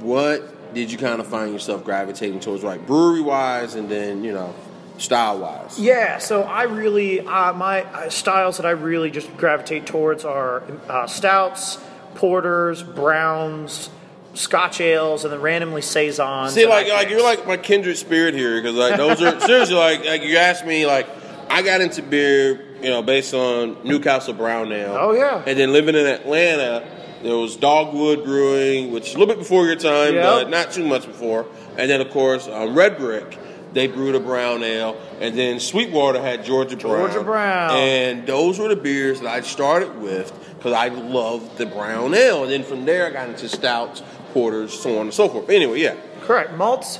what 0.00 0.42
did 0.74 0.90
you 0.92 0.98
kind 0.98 1.20
of 1.20 1.26
find 1.26 1.52
yourself 1.52 1.84
gravitating 1.84 2.40
towards, 2.40 2.62
like 2.62 2.86
brewery 2.86 3.20
wise, 3.20 3.74
and 3.74 3.88
then 3.88 4.24
you 4.24 4.32
know, 4.32 4.54
style 4.98 5.38
wise? 5.38 5.78
Yeah, 5.78 6.18
so 6.18 6.42
I 6.42 6.64
really 6.64 7.20
uh, 7.20 7.52
my 7.52 7.82
uh, 7.84 8.10
styles 8.10 8.56
that 8.58 8.66
I 8.66 8.70
really 8.70 9.10
just 9.10 9.34
gravitate 9.36 9.86
towards 9.86 10.24
are 10.24 10.62
uh, 10.88 11.06
stouts, 11.06 11.78
porters, 12.14 12.82
browns, 12.82 13.90
Scotch 14.34 14.80
ales, 14.80 15.24
and 15.24 15.32
then 15.32 15.40
randomly 15.40 15.82
saisons. 15.82 16.54
See, 16.54 16.66
like, 16.66 16.88
like 16.88 17.10
you're 17.10 17.22
like 17.22 17.46
my 17.46 17.56
kindred 17.56 17.96
spirit 17.96 18.34
here 18.34 18.60
because 18.60 18.76
like 18.76 18.96
those 18.96 19.20
are 19.22 19.40
seriously 19.40 19.76
like 19.76 20.04
like 20.04 20.22
you 20.22 20.36
asked 20.36 20.64
me 20.64 20.86
like 20.86 21.08
I 21.50 21.62
got 21.62 21.80
into 21.80 22.02
beer, 22.02 22.76
you 22.82 22.90
know, 22.90 23.02
based 23.02 23.34
on 23.34 23.78
Newcastle 23.84 24.34
Brown 24.34 24.70
Ale. 24.72 24.96
Oh, 24.98 25.12
yeah. 25.12 25.42
and 25.46 25.58
then 25.58 25.72
living 25.72 25.94
in 25.94 26.06
Atlanta, 26.06 26.86
there 27.22 27.36
was 27.36 27.56
Dogwood 27.56 28.24
Brewing, 28.24 28.92
which 28.92 29.08
is 29.08 29.14
a 29.14 29.18
little 29.18 29.32
bit 29.34 29.38
before 29.40 29.66
your 29.66 29.76
time, 29.76 30.14
Yep. 30.14 30.24
but 30.24 30.50
not 30.50 30.72
too 30.72 30.86
much 30.86 31.06
before. 31.06 31.46
And 31.76 31.90
then 31.90 32.00
of 32.00 32.10
course 32.10 32.48
um, 32.48 32.74
Red 32.76 32.96
Brick, 32.98 33.38
they 33.72 33.86
brewed 33.86 34.14
a 34.14 34.20
brown 34.20 34.62
ale, 34.62 34.96
and 35.20 35.36
then 35.38 35.60
Sweetwater 35.60 36.20
had 36.20 36.44
Georgia 36.44 36.76
Brown. 36.76 37.10
Georgia 37.10 37.22
Brown. 37.24 37.70
and 37.76 38.26
those 38.26 38.58
were 38.58 38.68
the 38.68 38.76
beers 38.76 39.20
that 39.20 39.28
I 39.28 39.40
started 39.42 39.98
with 40.00 40.32
because 40.56 40.72
I 40.72 40.88
loved 40.88 41.58
the 41.58 41.66
brown 41.66 42.14
ale, 42.14 42.42
and 42.44 42.50
then 42.52 42.62
from 42.64 42.84
there 42.86 43.06
I 43.06 43.10
got 43.10 43.28
into 43.28 43.48
stouts, 43.48 44.02
porters, 44.32 44.72
so 44.72 44.96
on 44.98 45.02
and 45.06 45.14
so 45.14 45.28
forth. 45.28 45.48
Anyway, 45.50 45.80
yeah. 45.80 45.94
Correct. 46.22 46.54
Malts, 46.54 46.98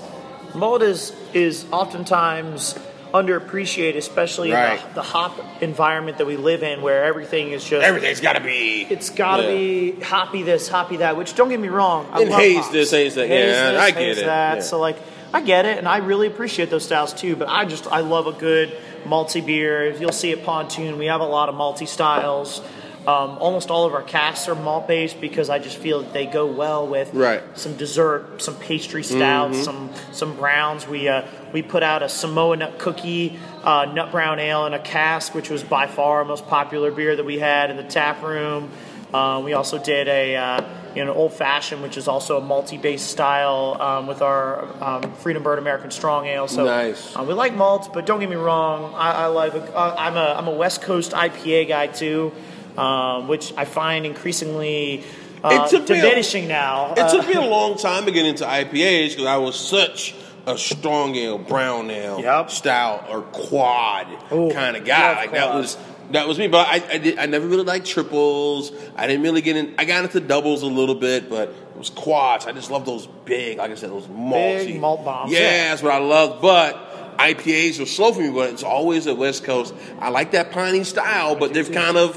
malt 0.54 0.82
is 0.82 1.12
is 1.34 1.64
oftentimes 1.72 2.78
underappreciated, 3.22 3.96
especially 3.96 4.50
in 4.50 4.56
the, 4.56 4.80
the 4.94 5.02
hop 5.02 5.38
environment 5.62 6.18
that 6.18 6.26
we 6.26 6.36
live 6.36 6.62
in, 6.62 6.82
where 6.82 7.04
everything 7.04 7.50
is 7.52 7.64
just 7.64 7.84
Everything's 7.84 8.20
got 8.20 8.34
to 8.34 8.40
be. 8.40 8.82
It's 8.88 9.10
got 9.10 9.38
to 9.38 9.42
Yeah. 9.44 9.48
be 9.94 10.00
hoppy 10.00 10.42
this, 10.42 10.68
hoppy 10.68 10.98
that. 10.98 11.16
Which 11.16 11.34
don't 11.34 11.48
get 11.48 11.60
me 11.60 11.68
wrong, 11.68 12.08
I 12.12 12.22
And 12.22 12.30
love 12.30 12.40
haze 12.40 12.56
hops. 12.56 12.68
this, 12.70 12.90
haze 12.90 13.14
that. 13.16 13.28
Haze 13.28 13.50
Yeah, 13.54 13.70
this, 13.72 13.80
I 13.82 13.90
get 13.90 14.02
it. 14.02 14.24
That. 14.24 14.54
Yeah. 14.56 14.62
So 14.62 14.78
like, 14.78 14.96
I 15.32 15.40
get 15.42 15.66
it, 15.66 15.76
and 15.78 15.86
I 15.86 15.98
really 15.98 16.26
appreciate 16.26 16.70
those 16.70 16.84
styles 16.84 17.12
too. 17.12 17.36
But 17.36 17.48
I 17.48 17.64
just 17.66 17.86
I 17.86 18.00
love 18.00 18.26
a 18.26 18.32
good 18.32 18.74
malty 19.04 19.44
beer. 19.44 19.90
You'll 19.94 20.12
see 20.12 20.32
at 20.32 20.42
Pontoon, 20.44 20.96
we 20.98 21.06
have 21.06 21.20
a 21.20 21.26
lot 21.26 21.48
of 21.48 21.54
malty 21.54 21.86
styles. 21.86 22.62
Um, 23.08 23.38
almost 23.38 23.70
all 23.70 23.86
of 23.86 23.94
our 23.94 24.02
casks 24.02 24.48
are 24.50 24.54
malt 24.54 24.86
based 24.86 25.18
because 25.18 25.48
I 25.48 25.58
just 25.58 25.78
feel 25.78 26.02
that 26.02 26.12
they 26.12 26.26
go 26.26 26.44
well 26.44 26.86
with 26.86 27.14
Right. 27.14 27.40
Mm-hmm. 27.40 27.56
some 27.56 27.74
dessert, 27.78 28.42
some 28.42 28.54
pastry 28.56 29.02
stouts, 29.02 29.64
some 29.64 29.88
some 30.12 30.36
browns. 30.36 30.86
We 30.86 31.08
uh, 31.08 31.22
we 31.54 31.62
put 31.62 31.82
out 31.82 32.02
a 32.02 32.08
Samoa 32.10 32.56
nut 32.58 32.78
cookie 32.78 33.38
uh, 33.64 33.86
nut 33.94 34.10
brown 34.12 34.38
ale 34.38 34.66
in 34.66 34.74
a 34.74 34.78
cask, 34.78 35.34
which 35.34 35.48
was 35.48 35.62
by 35.62 35.86
far 35.86 36.18
our 36.18 36.24
most 36.26 36.46
popular 36.48 36.90
beer 36.90 37.16
that 37.16 37.24
we 37.24 37.38
had 37.38 37.70
in 37.70 37.78
the 37.78 37.82
tap 37.82 38.22
room. 38.22 38.68
Uh, 39.14 39.40
we 39.42 39.54
also 39.54 39.78
did 39.82 40.06
a 40.06 40.36
uh, 40.36 40.60
you 40.94 41.02
know 41.02 41.14
old 41.14 41.32
fashioned, 41.32 41.80
which 41.82 41.96
is 41.96 42.08
also 42.08 42.36
a 42.36 42.42
malty 42.42 42.78
based 42.78 43.06
style 43.10 43.78
um, 43.80 44.06
with 44.06 44.20
our 44.20 44.66
um, 44.84 45.00
Freedom 45.14 45.42
Bird 45.42 45.58
American 45.58 45.90
Strong 45.90 46.26
Ale. 46.26 46.46
So 46.46 46.66
Nice. 46.66 47.16
uh, 47.16 47.22
we 47.26 47.32
like 47.32 47.54
malts, 47.54 47.88
but 47.88 48.04
don't 48.04 48.20
get 48.20 48.28
me 48.28 48.36
wrong. 48.36 48.92
I, 48.94 49.12
I 49.12 49.26
like. 49.28 49.54
Uh, 49.54 49.94
I'm 49.96 50.18
a 50.18 50.34
I'm 50.36 50.46
a 50.46 50.52
West 50.54 50.82
Coast 50.82 51.12
IPA 51.12 51.68
guy 51.68 51.86
too, 51.86 52.32
um, 52.78 53.28
which 53.28 53.52
I 53.56 53.64
find 53.64 54.06
increasingly 54.06 55.04
uh, 55.42 55.68
took 55.68 55.84
a- 55.84 55.94
diminishing 55.94 56.48
now. 56.48 56.92
It 56.92 57.00
Uh, 57.00 57.10
took 57.12 57.26
me 57.26 57.34
a 57.34 57.40
long 57.58 57.76
time 57.78 58.04
to 58.06 58.10
get 58.10 58.26
into 58.26 58.44
IPAs 58.44 59.10
because 59.10 59.26
I 59.26 59.36
was 59.38 59.56
such 59.56 60.14
a 60.46 60.56
strong 60.56 61.14
ale, 61.16 61.38
brown 61.38 61.90
ale, 61.90 62.20
Yep. 62.20 62.50
stout, 62.50 63.08
or 63.10 63.22
quad 63.22 64.06
kind 64.30 64.76
of 64.76 64.84
guy. 64.84 65.14
Like 65.16 65.32
that 65.32 65.54
was 65.54 65.76
that 66.12 66.26
was 66.26 66.38
me. 66.38 66.48
But 66.48 66.66
I 66.68 66.82
I, 66.94 66.98
did, 66.98 67.18
I 67.18 67.26
never 67.26 67.46
really 67.46 67.64
liked 67.64 67.86
triples. 67.86 68.72
I 68.96 69.06
didn't 69.06 69.22
really 69.22 69.42
get 69.42 69.56
in. 69.56 69.74
I 69.78 69.84
got 69.84 70.04
into 70.04 70.20
doubles 70.20 70.62
a 70.62 70.66
little 70.66 70.94
bit, 70.94 71.28
but 71.28 71.50
it 71.50 71.76
was 71.76 71.90
quads. 71.90 72.46
I 72.46 72.52
just 72.52 72.70
love 72.70 72.86
those 72.86 73.06
big, 73.26 73.58
like 73.58 73.70
I 73.70 73.74
said, 73.74 73.90
those 73.90 74.06
malty 74.06 74.66
Big 74.66 74.80
malt 74.80 75.04
bombs, 75.04 75.30
Yeah, 75.32 75.40
yeah. 75.40 75.68
that's 75.68 75.82
what 75.82 75.92
I 75.92 75.98
love. 75.98 76.40
But 76.40 77.16
IPAs 77.18 77.78
are 77.82 77.86
slow 77.86 78.12
for 78.12 78.20
me, 78.22 78.30
but 78.30 78.48
it's 78.50 78.62
always 78.62 79.04
the 79.04 79.14
West 79.14 79.44
Coast. 79.44 79.74
I 80.00 80.08
like 80.08 80.30
that 80.32 80.50
piney 80.50 80.82
style, 80.84 81.34
but 81.36 81.52
they've 81.52 81.70
kind 81.70 81.96
of 81.98 82.16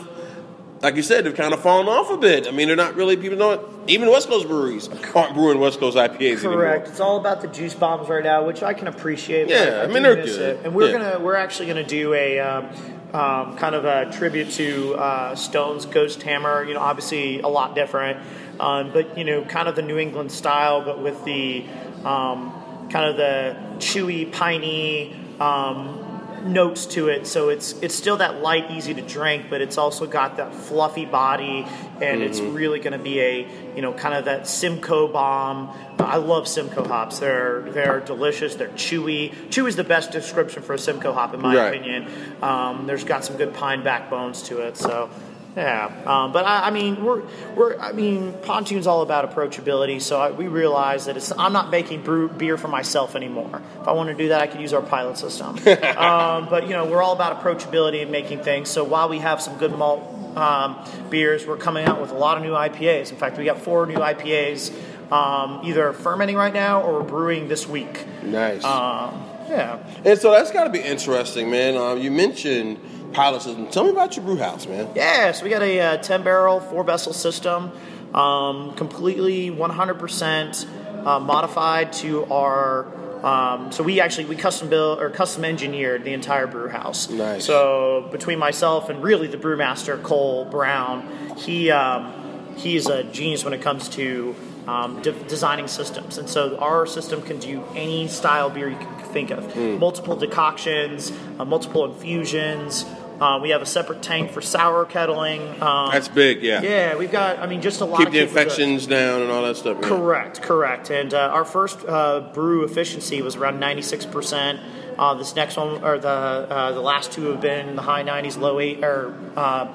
like 0.81 0.95
you 0.95 1.03
said, 1.03 1.23
they've 1.25 1.35
kind 1.35 1.53
of 1.53 1.61
fallen 1.61 1.87
off 1.87 2.09
a 2.09 2.17
bit. 2.17 2.47
I 2.47 2.51
mean, 2.51 2.67
they're 2.67 2.75
not 2.75 2.95
really 2.95 3.15
people 3.17 3.37
know 3.37 3.51
it. 3.51 3.61
Even 3.87 4.09
West 4.09 4.27
Coast 4.27 4.47
breweries 4.47 4.89
aren't 5.15 5.33
brewing 5.35 5.59
West 5.59 5.79
Coast 5.79 5.97
IPAs 5.97 6.17
Correct. 6.39 6.43
anymore. 6.45 6.73
It's 6.87 6.99
all 6.99 7.17
about 7.17 7.41
the 7.41 7.47
juice 7.47 7.73
bombs 7.73 8.09
right 8.09 8.23
now, 8.23 8.45
which 8.45 8.63
I 8.63 8.73
can 8.73 8.87
appreciate. 8.87 9.47
Yeah, 9.49 9.81
I 9.83 9.87
do 9.87 9.93
mean, 9.93 10.03
they're 10.03 10.15
good. 10.15 10.27
It. 10.39 10.59
And 10.65 10.73
we're 10.75 10.87
Yeah. 10.91 10.97
gonna 11.13 11.19
we're 11.19 11.35
actually 11.35 11.67
gonna 11.67 11.83
do 11.83 12.13
a 12.13 12.39
um, 12.39 12.65
um, 13.13 13.57
kind 13.57 13.75
of 13.75 13.85
a 13.85 14.11
tribute 14.11 14.51
to 14.51 14.95
uh, 14.95 15.35
Stone's 15.35 15.85
Ghost 15.85 16.21
Hammer. 16.23 16.63
You 16.63 16.73
know, 16.75 16.79
obviously 16.79 17.41
a 17.41 17.47
lot 17.47 17.75
different, 17.75 18.19
um, 18.59 18.91
but 18.93 19.17
you 19.17 19.23
know, 19.23 19.43
kind 19.43 19.67
of 19.67 19.75
the 19.75 19.81
New 19.81 19.97
England 19.97 20.31
style, 20.31 20.81
but 20.83 21.01
with 21.01 21.23
the 21.25 21.63
um, 22.05 22.87
kind 22.89 23.05
of 23.09 23.17
the 23.17 23.55
chewy, 23.79 24.31
piney. 24.31 25.15
Um, 25.39 26.00
notes 26.45 26.85
to 26.85 27.07
it 27.09 27.27
so 27.27 27.49
it's 27.49 27.73
it's 27.81 27.93
still 27.95 28.17
that 28.17 28.41
light 28.41 28.69
easy 28.71 28.93
to 28.93 29.01
drink 29.01 29.45
but 29.49 29.61
it's 29.61 29.77
also 29.77 30.05
got 30.07 30.37
that 30.37 30.53
fluffy 30.55 31.05
body 31.05 31.65
and 32.01 32.21
it's 32.21 32.39
Mm-hmm. 32.39 32.53
really 32.55 32.79
going 32.79 32.93
to 32.93 33.03
be 33.03 33.19
a 33.19 33.47
you 33.75 33.81
know 33.81 33.93
kind 33.93 34.15
of 34.15 34.25
that 34.25 34.47
simcoe 34.47 35.07
bomb. 35.07 35.69
I 35.99 36.15
love 36.17 36.47
simcoe 36.47 36.83
hops. 36.83 37.19
They're 37.19 37.61
they're 37.71 37.99
delicious. 37.99 38.55
They're 38.55 38.69
chewy. 38.69 39.31
Chewy 39.49 39.67
is 39.67 39.75
the 39.75 39.83
best 39.83 40.11
description 40.11 40.63
for 40.63 40.73
a 40.73 40.79
simcoe 40.79 41.13
hop 41.13 41.33
in 41.35 41.41
my 41.41 41.55
Right. 41.55 41.75
opinion. 41.75 42.07
Um, 42.41 42.87
there's 42.87 43.03
got 43.03 43.23
some 43.23 43.37
good 43.37 43.53
pine 43.53 43.83
backbones 43.83 44.41
to 44.43 44.61
it 44.61 44.77
so 44.77 45.09
yeah, 45.55 45.85
um, 46.05 46.31
but 46.31 46.45
I, 46.45 46.67
I 46.67 46.71
mean, 46.71 47.03
we're 47.03 47.23
we're 47.55 47.77
I 47.77 47.91
mean, 47.91 48.33
pontoon's 48.43 48.87
all 48.87 49.01
about 49.01 49.29
approachability. 49.29 50.01
So 50.01 50.19
I, 50.19 50.31
we 50.31 50.47
realize 50.47 51.05
that 51.05 51.17
it's 51.17 51.31
I'm 51.37 51.51
not 51.51 51.69
making 51.69 52.03
brew, 52.03 52.29
beer 52.29 52.57
for 52.57 52.69
myself 52.69 53.15
anymore. 53.15 53.61
If 53.81 53.87
I 53.87 53.91
want 53.91 54.09
to 54.09 54.15
do 54.15 54.29
that, 54.29 54.41
I 54.41 54.47
could 54.47 54.61
use 54.61 54.73
our 54.73 54.81
pilot 54.81 55.17
system. 55.17 55.49
um, 55.57 56.47
but 56.49 56.63
you 56.63 56.69
know, 56.69 56.85
we're 56.85 57.01
all 57.01 57.13
about 57.13 57.41
approachability 57.41 58.01
and 58.01 58.11
making 58.11 58.39
things. 58.43 58.69
So 58.69 58.83
while 58.83 59.09
we 59.09 59.19
have 59.19 59.41
some 59.41 59.57
good 59.57 59.77
malt 59.77 60.37
um, 60.37 60.77
beers, 61.09 61.45
we're 61.45 61.57
coming 61.57 61.85
out 61.85 61.99
with 61.99 62.11
a 62.11 62.17
lot 62.17 62.37
of 62.37 62.43
new 62.43 62.53
IPAs. 62.53 63.11
In 63.11 63.17
fact, 63.17 63.37
we 63.37 63.43
got 63.43 63.59
four 63.59 63.85
new 63.85 63.97
IPAs 63.97 64.71
um, 65.11 65.59
either 65.63 65.91
fermenting 65.93 66.37
right 66.37 66.53
now 66.53 66.81
or 66.81 67.03
brewing 67.03 67.47
this 67.47 67.67
week. 67.67 68.05
Nice. 68.23 68.63
Um, 68.63 69.25
yeah. 69.49 69.83
and 70.05 70.17
so 70.17 70.31
that's 70.31 70.51
got 70.51 70.63
to 70.63 70.69
be 70.69 70.79
interesting, 70.79 71.51
man. 71.51 71.75
Um, 71.75 71.99
you 71.99 72.09
mentioned 72.09 72.79
pilot 73.11 73.41
system. 73.41 73.67
Tell 73.67 73.83
me 73.83 73.91
about 73.91 74.15
your 74.15 74.25
brew 74.25 74.37
house, 74.37 74.67
man. 74.67 74.89
Yeah, 74.95 75.31
so 75.31 75.43
we 75.43 75.49
got 75.49 75.61
a 75.61 75.79
uh, 75.79 75.97
10 75.97 76.23
barrel, 76.23 76.59
four 76.59 76.83
vessel 76.83 77.13
system, 77.13 77.71
um, 78.13 78.73
completely 78.75 79.49
100% 79.49 81.05
uh, 81.05 81.19
modified 81.19 81.93
to 81.93 82.25
our. 82.25 83.01
Um, 83.25 83.71
so 83.71 83.83
we 83.83 84.01
actually 84.01 84.25
we 84.25 84.35
custom 84.35 84.67
built 84.67 84.99
or 84.99 85.11
custom 85.11 85.45
engineered 85.45 86.03
the 86.03 86.13
entire 86.13 86.47
brew 86.47 86.69
house. 86.69 87.07
Nice. 87.07 87.45
So 87.45 88.09
between 88.11 88.39
myself 88.39 88.89
and 88.89 89.03
really 89.03 89.27
the 89.27 89.37
brewmaster 89.37 90.01
Cole 90.01 90.45
Brown, 90.45 91.37
he 91.37 91.69
um, 91.69 92.11
he's 92.57 92.87
a 92.87 93.03
genius 93.03 93.43
when 93.43 93.53
it 93.53 93.61
comes 93.61 93.89
to 93.89 94.35
um, 94.67 95.01
de- 95.01 95.11
designing 95.11 95.67
systems. 95.67 96.17
And 96.17 96.29
so 96.29 96.57
our 96.57 96.85
system 96.85 97.21
can 97.21 97.39
do 97.39 97.63
any 97.75 98.07
style 98.07 98.49
beer 98.49 98.69
you 98.69 98.77
can 98.77 99.03
think 99.05 99.31
of. 99.31 99.51
Hmm. 99.53 99.77
Multiple 99.77 100.15
decoctions, 100.15 101.11
uh, 101.39 101.45
multiple 101.45 101.85
infusions. 101.85 102.85
Uh, 103.21 103.37
we 103.39 103.51
have 103.51 103.61
a 103.61 103.67
separate 103.67 104.01
tank 104.01 104.31
for 104.31 104.41
sour 104.41 104.83
kettling. 104.83 105.41
Um, 105.61 105.91
That's 105.91 106.07
big, 106.07 106.41
yeah. 106.41 106.63
yeah, 106.63 106.95
we've 106.95 107.11
got. 107.11 107.37
I 107.37 107.45
mean, 107.45 107.61
just 107.61 107.79
a 107.79 107.85
lot. 107.85 107.99
Keep 107.99 108.09
the 108.09 108.19
infections 108.19 108.87
down 108.87 109.21
and 109.21 109.29
all 109.29 109.43
that 109.43 109.57
stuff. 109.57 109.79
Correct, 109.79 110.41
correct. 110.41 110.89
And 110.89 111.13
uh, 111.13 111.29
our 111.31 111.45
first 111.45 111.85
uh, 111.87 112.31
brew 112.33 112.63
efficiency 112.63 113.21
was 113.21 113.35
around 113.35 113.59
96%. 113.61 114.59
Uh, 114.97 115.13
this 115.13 115.35
next 115.35 115.55
one, 115.55 115.83
or 115.83 115.99
the 115.99 116.07
uh, 116.07 116.71
the 116.71 116.81
last 116.81 117.11
two 117.11 117.25
have 117.25 117.41
been 117.41 117.69
in 117.69 117.75
the 117.75 117.83
high 117.83 118.03
90s, 118.03 118.39
low 118.39 118.59
eight, 118.59 118.83
or 118.83 119.15
uh, 119.35 119.71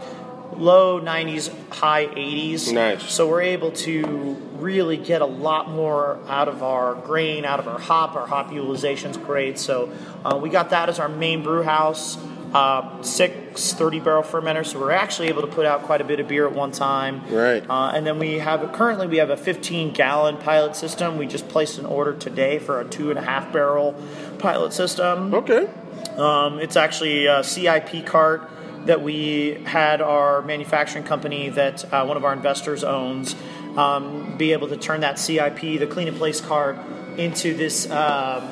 low 0.57 1.01
90s, 1.01 1.53
high 1.73 2.07
80s. 2.07 2.73
Nice. 2.73 3.13
So 3.13 3.29
we're 3.29 3.43
able 3.43 3.71
to 3.73 4.35
really 4.59 4.97
get 4.97 5.23
a 5.23 5.27
lot 5.27 5.71
more 5.71 6.19
out 6.27 6.49
of 6.49 6.65
our 6.65 6.95
grain, 6.97 7.45
out 7.45 7.61
of 7.61 7.69
our 7.69 7.79
hop. 7.79 8.17
Our 8.17 8.27
hop 8.27 8.51
utilization's 8.51 9.17
great. 9.17 9.57
So 9.59 9.93
uh, 10.25 10.37
we 10.43 10.49
got 10.49 10.71
that 10.71 10.89
as 10.89 10.99
our 10.99 11.09
main 11.09 11.45
brew 11.45 11.63
house. 11.63 12.19
Uh, 12.53 13.03
six 13.03 13.73
30 13.73 14.01
barrel 14.01 14.23
fermenters, 14.23 14.67
so 14.67 14.81
we're 14.81 14.93
actually 14.93 15.29
able 15.29 15.43
to 15.43 15.49
put 15.49 15.67
out 15.67 15.83
quite 15.83 16.01
a 16.01 16.05
bit 16.05 16.21
of 16.21 16.29
beer 16.29 16.47
at 16.47 16.55
one 16.55 16.73
time. 16.73 17.23
Right. 17.29 17.65
Uh, 17.69 17.93
and 17.95 18.07
then 18.07 18.19
we 18.19 18.35
have 18.35 18.73
currently 18.73 19.07
we 19.07 19.17
have 19.19 19.31
a 19.31 19.37
15 19.37 19.93
gallon 19.93 20.37
pilot 20.37 20.77
system. 20.77 21.19
We 21.19 21.27
just 21.27 21.49
placed 21.49 21.79
an 21.79 21.87
order 21.87 22.15
today 22.15 22.59
for 22.59 22.81
a 22.81 22.85
two 22.85 23.11
and 23.11 23.19
a 23.19 23.23
half 23.23 23.53
barrel 23.53 23.95
pilot 24.39 24.73
system. 24.73 25.35
Okay. 25.35 25.69
Um, 26.17 26.61
it's 26.61 26.77
actually 26.77 27.27
a 27.27 27.43
CIP 27.43 28.07
cart 28.07 28.49
that 28.87 29.03
we 29.03 29.55
had 29.65 30.01
our 30.01 30.43
manufacturing 30.43 31.05
company 31.05 31.49
that 31.51 31.93
uh, 31.93 32.05
one 32.05 32.17
of 32.17 32.25
our 32.25 32.33
investors 32.33 32.85
owns 32.85 33.35
um, 33.77 34.37
be 34.37 34.53
able 34.53 34.69
to 34.69 34.77
turn 34.77 35.01
that 35.01 35.19
CIP, 35.19 35.61
the 35.61 35.87
clean 35.87 36.09
in 36.09 36.15
place 36.15 36.41
cart, 36.41 36.79
into 37.17 37.55
this. 37.55 37.91
Um, 37.91 38.49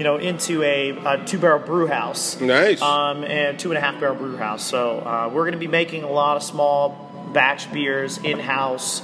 you 0.00 0.04
know, 0.04 0.16
into 0.16 0.62
a, 0.62 0.92
a 0.92 1.26
two 1.26 1.38
barrel 1.38 1.58
brew 1.58 1.86
house. 1.86 2.40
Nice. 2.40 2.80
Um, 2.80 3.22
and 3.22 3.58
two 3.58 3.70
and 3.70 3.76
a 3.76 3.82
half 3.82 4.00
barrel 4.00 4.14
brew 4.14 4.34
house. 4.34 4.64
So 4.64 4.98
uh, 5.00 5.30
we're 5.30 5.42
going 5.42 5.52
to 5.52 5.58
be 5.58 5.66
making 5.66 6.04
a 6.04 6.10
lot 6.10 6.38
of 6.38 6.42
small 6.42 7.10
batch 7.34 7.70
beers 7.70 8.16
in 8.16 8.38
house. 8.38 9.02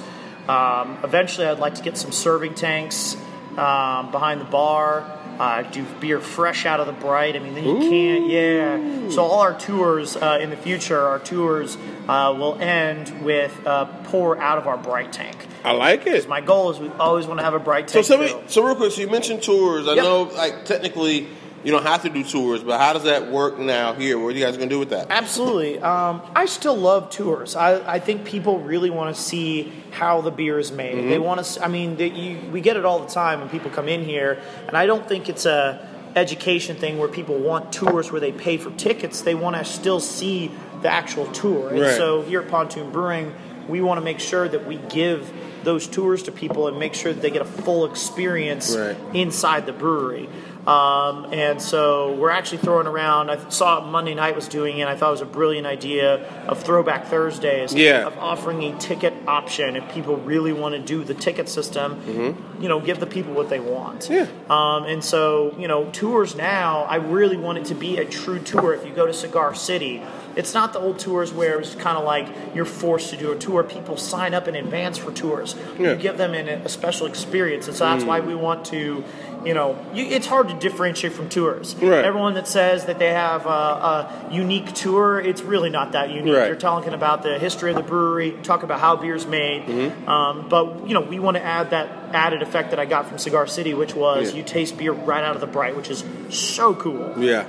Um, 0.49 0.97
eventually, 1.05 1.49
I'd 1.49 1.59
like 1.59 1.75
to 1.75 1.83
get 1.83 1.99
some 1.99 2.13
serving 2.13 2.55
tanks 2.55 3.15
um, 3.59 4.11
behind 4.11 4.41
the 4.41 4.47
bar. 4.47 5.16
Uh, 5.39 5.63
do 5.63 5.85
beer 6.01 6.21
fresh 6.21 6.65
out 6.65 6.81
of 6.81 6.87
the 6.87 6.93
bright. 6.95 7.37
I 7.37 7.41
mean, 7.41 7.55
then 7.55 7.65
you 7.65 7.79
can't. 7.79 8.29
Yeah. 8.31 9.11
So 9.11 9.23
all 9.23 9.41
our 9.41 9.59
tours 9.59 10.17
uh, 10.17 10.39
in 10.41 10.51
the 10.51 10.57
future, 10.57 10.99
our 11.01 11.19
tours 11.19 11.77
uh, 12.09 12.35
will 12.39 12.55
end 12.59 13.23
with 13.25 13.55
uh, 13.67 13.85
pour 14.05 14.39
out 14.39 14.57
of 14.59 14.67
our 14.67 14.79
bright 14.79 15.13
tank. 15.13 15.37
I 15.65 15.73
like 15.73 16.07
it. 16.07 16.27
My 16.29 16.41
goal 16.41 16.71
is 16.71 16.79
we 16.79 16.89
always 16.91 17.27
want 17.27 17.39
to 17.41 17.45
have 17.45 17.55
a 17.55 17.59
bright 17.59 17.91
So, 17.91 17.97
tank. 18.03 18.07
so, 18.07 18.19
filled. 18.27 18.51
so 18.51 18.65
real 18.65 18.77
quick, 18.77 18.93
so 18.93 19.01
you 19.03 19.09
mentioned 19.09 19.43
tours. 19.43 19.87
I 19.89 19.95
Yep. 19.95 20.05
know, 20.05 20.23
like, 20.23 20.65
technically, 20.65 21.29
you 21.67 21.73
don't 21.73 21.83
have 21.83 22.03
to 22.03 22.09
do 22.09 22.23
tours, 22.23 22.63
but 22.63 22.79
how 22.79 22.93
does 22.93 23.03
that 23.03 23.29
work 23.29 23.59
now 23.59 23.93
here? 23.93 24.21
What 24.21 24.29
are 24.29 24.39
you 24.39 24.45
guys 24.45 24.57
going 24.57 24.69
to 24.69 24.75
do 24.75 24.79
with 24.79 24.91
that? 24.91 25.09
Absolutely. 25.11 25.81
Um, 25.81 26.23
I 26.33 26.47
still 26.47 26.77
love 26.77 27.11
tours. 27.11 27.57
I, 27.57 27.95
I 27.95 27.99
think 27.99 28.25
people 28.25 28.61
really 28.61 28.89
want 28.89 29.17
to 29.17 29.21
see 29.21 29.73
how 29.91 30.21
the 30.21 30.31
beer 30.31 30.61
is 30.61 30.71
made. 30.71 30.95
Mm-hmm. 30.95 31.09
They 31.11 31.19
want 31.19 31.45
to. 31.45 31.65
I 31.65 31.67
mean, 31.67 31.97
they, 31.97 32.11
you, 32.11 32.39
we 32.53 32.61
get 32.61 32.77
it 32.77 32.85
all 32.85 33.01
the 33.01 33.13
time 33.13 33.41
when 33.41 33.49
people 33.49 33.73
come 33.73 33.89
in 33.89 34.05
here, 34.05 34.41
and 34.69 34.77
I 34.77 34.87
don't 34.87 35.09
think 35.09 35.29
it's 35.29 35.45
a 35.45 35.89
education 36.15 36.77
thing 36.77 36.99
where 37.01 37.09
people 37.09 37.37
want 37.37 37.73
tours 37.73 38.13
where 38.13 38.21
they 38.21 38.31
pay 38.31 38.59
for 38.59 38.71
tickets. 38.71 39.23
They 39.23 39.35
want 39.35 39.57
to 39.57 39.65
still 39.65 39.99
see 39.99 40.53
the 40.83 40.89
actual 40.89 41.27
tour. 41.33 41.71
And 41.71 41.81
Right. 41.81 41.97
so 41.97 42.23
here 42.23 42.43
at 42.43 42.49
Pontoon 42.49 42.93
Brewing, 42.93 43.35
we 43.69 43.81
want 43.81 43.99
to 43.99 44.05
make 44.05 44.21
sure 44.21 44.47
that 44.47 44.69
we 44.69 44.77
give 44.89 45.29
those 45.65 45.89
tours 45.89 46.23
to 46.23 46.33
people 46.33 46.69
and 46.69 46.79
make 46.79 46.95
sure 46.95 47.13
that 47.13 47.21
they 47.23 47.31
get 47.31 47.43
a 47.43 47.45
full 47.45 47.85
experience 47.87 48.77
Right. 48.77 48.97
inside 49.15 49.67
the 49.67 49.73
brewery. 49.73 50.29
Um, 50.67 51.33
and 51.33 51.63
so 51.63 52.15
we're 52.15 52.31
actually 52.31 52.59
throwing 52.59 52.87
around. 52.87 53.31
I 53.31 53.49
saw 53.49 53.81
Monday 53.81 54.15
night 54.15 54.35
was 54.35 54.49
doing 54.49 54.79
it. 54.79 54.89
I 54.89 54.97
thought 54.97 55.09
it 55.09 55.13
was 55.13 55.21
a 55.21 55.27
brilliant 55.27 55.67
idea 55.67 56.25
of 56.47 56.63
Throwback 56.63 57.07
Thursdays. 57.07 57.75
Yeah. 57.75 58.07
Of 58.07 58.19
offering 58.19 58.63
a 58.65 58.79
ticket 58.79 59.15
option 59.27 59.77
if 59.77 59.89
people 59.93 60.17
really 60.17 60.53
want 60.53 60.75
to 60.75 60.81
do 60.81 61.05
the 61.05 61.15
ticket 61.15 61.49
system. 61.49 62.37
You 62.61 62.69
know, 62.69 62.81
give 62.81 63.01
the 63.01 63.07
people 63.07 63.33
what 63.35 63.49
they 63.49 63.61
want. 63.61 64.09
Yeah. 64.11 64.27
Um, 64.51 64.85
and 64.85 65.05
so 65.05 65.55
you 65.59 65.69
know, 65.69 65.91
tours 65.91 66.35
now. 66.35 66.83
I 66.83 66.97
really 66.97 67.37
want 67.37 67.59
it 67.59 67.67
to 67.67 67.75
be 67.75 67.99
a 67.99 68.05
true 68.05 68.39
tour. 68.41 68.75
If 68.75 68.85
you 68.85 68.93
go 68.93 69.07
to 69.07 69.15
Cigar 69.15 69.55
City. 69.55 70.03
It's 70.37 70.53
not 70.55 70.73
the 70.75 70.79
old 70.79 70.99
tours 70.99 71.33
where 71.33 71.59
it's 71.61 71.75
kind 71.75 71.97
of 71.97 72.05
like 72.05 72.29
you're 72.55 72.65
forced 72.67 73.11
to 73.11 73.17
do 73.17 73.33
a 73.33 73.37
tour. 73.37 73.63
People 73.65 73.97
sign 73.97 74.35
up 74.35 74.47
in 74.47 74.55
advance 74.55 74.99
for 74.99 75.11
tours. 75.11 75.57
Yeah. 75.79 75.93
You 75.93 75.97
give 75.97 76.19
them 76.19 76.35
an, 76.35 76.49
a 76.49 76.69
special 76.69 77.07
experience, 77.07 77.67
and 77.69 77.77
so 77.77 77.85
that's 77.87 78.05
why 78.05 78.21
we 78.21 78.35
want 78.35 78.67
to, 78.67 79.03
you 79.45 79.55
know, 79.55 79.79
you, 79.95 80.05
it's 80.05 80.27
hard 80.27 80.49
to 80.49 80.55
differentiate 80.59 81.15
from 81.15 81.29
tours. 81.31 81.75
Right. 81.77 82.05
Everyone 82.05 82.35
that 82.35 82.47
says 82.47 82.85
that 82.85 82.99
they 82.99 83.09
have 83.11 83.47
a, 83.47 83.49
a 83.49 84.29
unique 84.31 84.73
tour, 84.75 85.19
it's 85.21 85.41
really 85.43 85.71
not 85.71 85.93
that 85.93 86.11
unique. 86.11 86.35
Right. 86.35 86.47
You're 86.49 86.57
talking 86.57 86.93
about 86.93 87.23
the 87.23 87.39
history 87.39 87.71
of 87.71 87.77
the 87.77 87.83
brewery, 87.83 88.33
talk 88.43 88.63
about 88.63 88.79
how 88.81 88.97
beer's 88.97 89.27
made, 89.27 89.63
Mm-hmm. 89.67 90.09
um, 90.09 90.49
but 90.51 90.87
you 90.87 90.93
know, 90.95 91.01
we 91.01 91.19
want 91.19 91.37
to 91.39 91.43
add 91.43 91.71
that 91.71 91.89
added 92.15 92.43
effect 92.43 92.71
that 92.71 92.79
I 92.79 92.85
got 92.85 93.09
from 93.09 93.19
Cigar 93.19 93.47
City, 93.47 93.73
which 93.75 93.95
was 93.95 94.31
Yeah. 94.33 94.39
you 94.39 94.43
taste 94.45 94.77
beer 94.77 94.93
right 94.93 95.25
out 95.25 95.35
of 95.35 95.41
the 95.41 95.47
bright, 95.47 95.77
which 95.77 95.89
is 95.91 96.05
so 96.29 96.75
cool. 96.75 97.15
Yeah. 97.19 97.47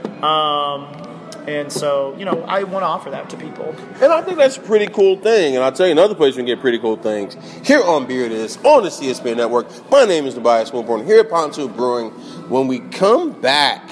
And 1.47 1.71
so, 1.71 2.13
you 2.17 2.25
know, 2.25 2.43
I 2.43 2.63
want 2.63 2.83
to 2.83 2.87
offer 2.87 3.09
that 3.11 3.29
to 3.29 3.37
people. 3.37 3.73
And 4.01 4.11
I 4.11 4.21
think 4.21 4.37
that's 4.37 4.57
a 4.57 4.61
pretty 4.61 4.87
cool 4.87 5.15
thing. 5.15 5.55
And 5.55 5.63
I'll 5.63 5.71
tell 5.71 5.85
you 5.85 5.93
another 5.93 6.13
place 6.13 6.33
you 6.33 6.39
can 6.39 6.45
get 6.45 6.59
pretty 6.59 6.77
cool 6.77 6.97
things. 6.97 7.37
Here 7.65 7.81
on 7.81 8.05
Beer 8.05 8.25
It 8.25 8.33
Is, 8.33 8.57
on 8.57 8.83
the 8.83 8.89
CSP 8.89 9.37
Network. 9.37 9.67
My 9.89 10.03
name 10.03 10.25
is 10.25 10.33
Tobias 10.33 10.71
Wilborn 10.71 11.05
here 11.05 11.21
at 11.21 11.29
Pontoon 11.29 11.71
Brewing. 11.71 12.09
When 12.49 12.67
we 12.67 12.79
come 12.79 13.31
back, 13.39 13.89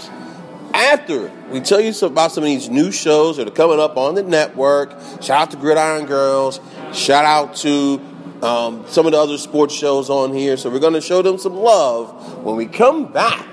after 0.74 1.32
we 1.50 1.62
tell 1.62 1.80
you 1.80 1.94
about 2.06 2.34
some 2.34 2.44
of 2.44 2.48
these 2.50 2.70
new 2.70 2.92
shows 2.92 3.38
that 3.38 3.48
are 3.48 3.52
coming 3.52 3.80
up 3.80 3.96
on 3.96 4.16
the 4.16 4.24
network, 4.24 4.92
shout 5.22 5.44
out 5.44 5.52
to 5.52 5.58
Gridiron 5.58 6.06
Girls, 6.06 6.60
shout 6.92 7.24
out 7.24 7.56
to 7.58 8.02
um, 8.42 8.84
some 8.88 9.06
of 9.06 9.14
the 9.14 9.18
other 9.18 9.38
sports 9.38 9.74
shows 9.74 10.10
on 10.10 10.34
here. 10.34 10.58
So 10.58 10.70
we're 10.70 10.80
going 10.80 10.92
to 10.94 11.00
show 11.00 11.22
them 11.22 11.38
some 11.38 11.56
love. 11.56 12.44
When 12.44 12.58
we 12.58 12.66
come 12.66 13.10
back, 13.14 13.48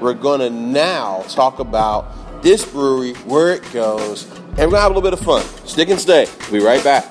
we're 0.00 0.14
going 0.14 0.40
to 0.40 0.48
now 0.48 1.22
talk 1.28 1.58
about 1.58 2.21
this 2.42 2.64
brewery, 2.64 3.14
where 3.24 3.52
it 3.52 3.72
goes, 3.72 4.28
and 4.30 4.40
we're 4.48 4.56
going 4.56 4.72
to 4.72 4.80
have 4.80 4.90
a 4.92 4.94
little 4.94 5.10
bit 5.10 5.18
of 5.18 5.24
fun. 5.24 5.42
Stick 5.66 5.88
and 5.88 5.98
stay. 5.98 6.26
We'll 6.50 6.60
be 6.60 6.66
right 6.66 6.82
back. 6.82 7.10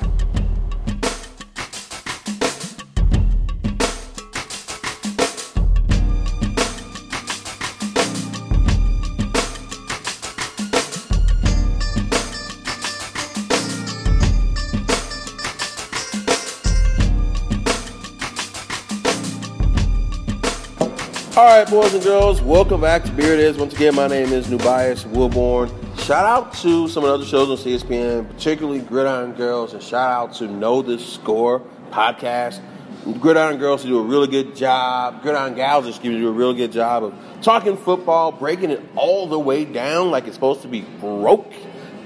Boys 21.71 21.93
and 21.93 22.03
girls, 22.03 22.41
welcome 22.41 22.81
back 22.81 23.01
to 23.01 23.11
Beer 23.13 23.31
It 23.31 23.39
Is. 23.39 23.55
Once 23.55 23.73
again, 23.73 23.95
my 23.95 24.05
name 24.05 24.33
is 24.33 24.49
Nubias 24.49 25.05
Wilborn. 25.05 25.69
Shout 25.99 26.25
out 26.25 26.53
to 26.55 26.89
some 26.89 27.05
of 27.05 27.07
the 27.07 27.13
other 27.13 27.25
shows 27.25 27.49
on 27.49 27.55
CSPN, 27.55 28.27
particularly 28.27 28.79
Gridiron 28.79 29.31
Girls, 29.31 29.73
and 29.73 29.81
shout 29.81 30.11
out 30.11 30.33
to 30.33 30.47
Know 30.47 30.81
This 30.81 31.13
Score 31.13 31.61
podcast. 31.89 32.59
Gridiron 33.21 33.57
Girls 33.57 33.85
do 33.85 33.97
a 33.99 34.03
really 34.03 34.27
good 34.27 34.53
job. 34.53 35.21
Gridiron 35.21 35.55
Gals 35.55 35.85
just 35.85 36.03
do 36.03 36.27
a 36.27 36.31
really 36.33 36.55
good 36.55 36.73
job 36.73 37.05
of 37.05 37.15
talking 37.41 37.77
football, 37.77 38.33
breaking 38.33 38.71
it 38.71 38.81
all 38.97 39.27
the 39.27 39.39
way 39.39 39.63
down 39.63 40.11
like 40.11 40.25
it's 40.25 40.35
supposed 40.35 40.63
to 40.63 40.67
be 40.67 40.81
broke. 40.81 41.53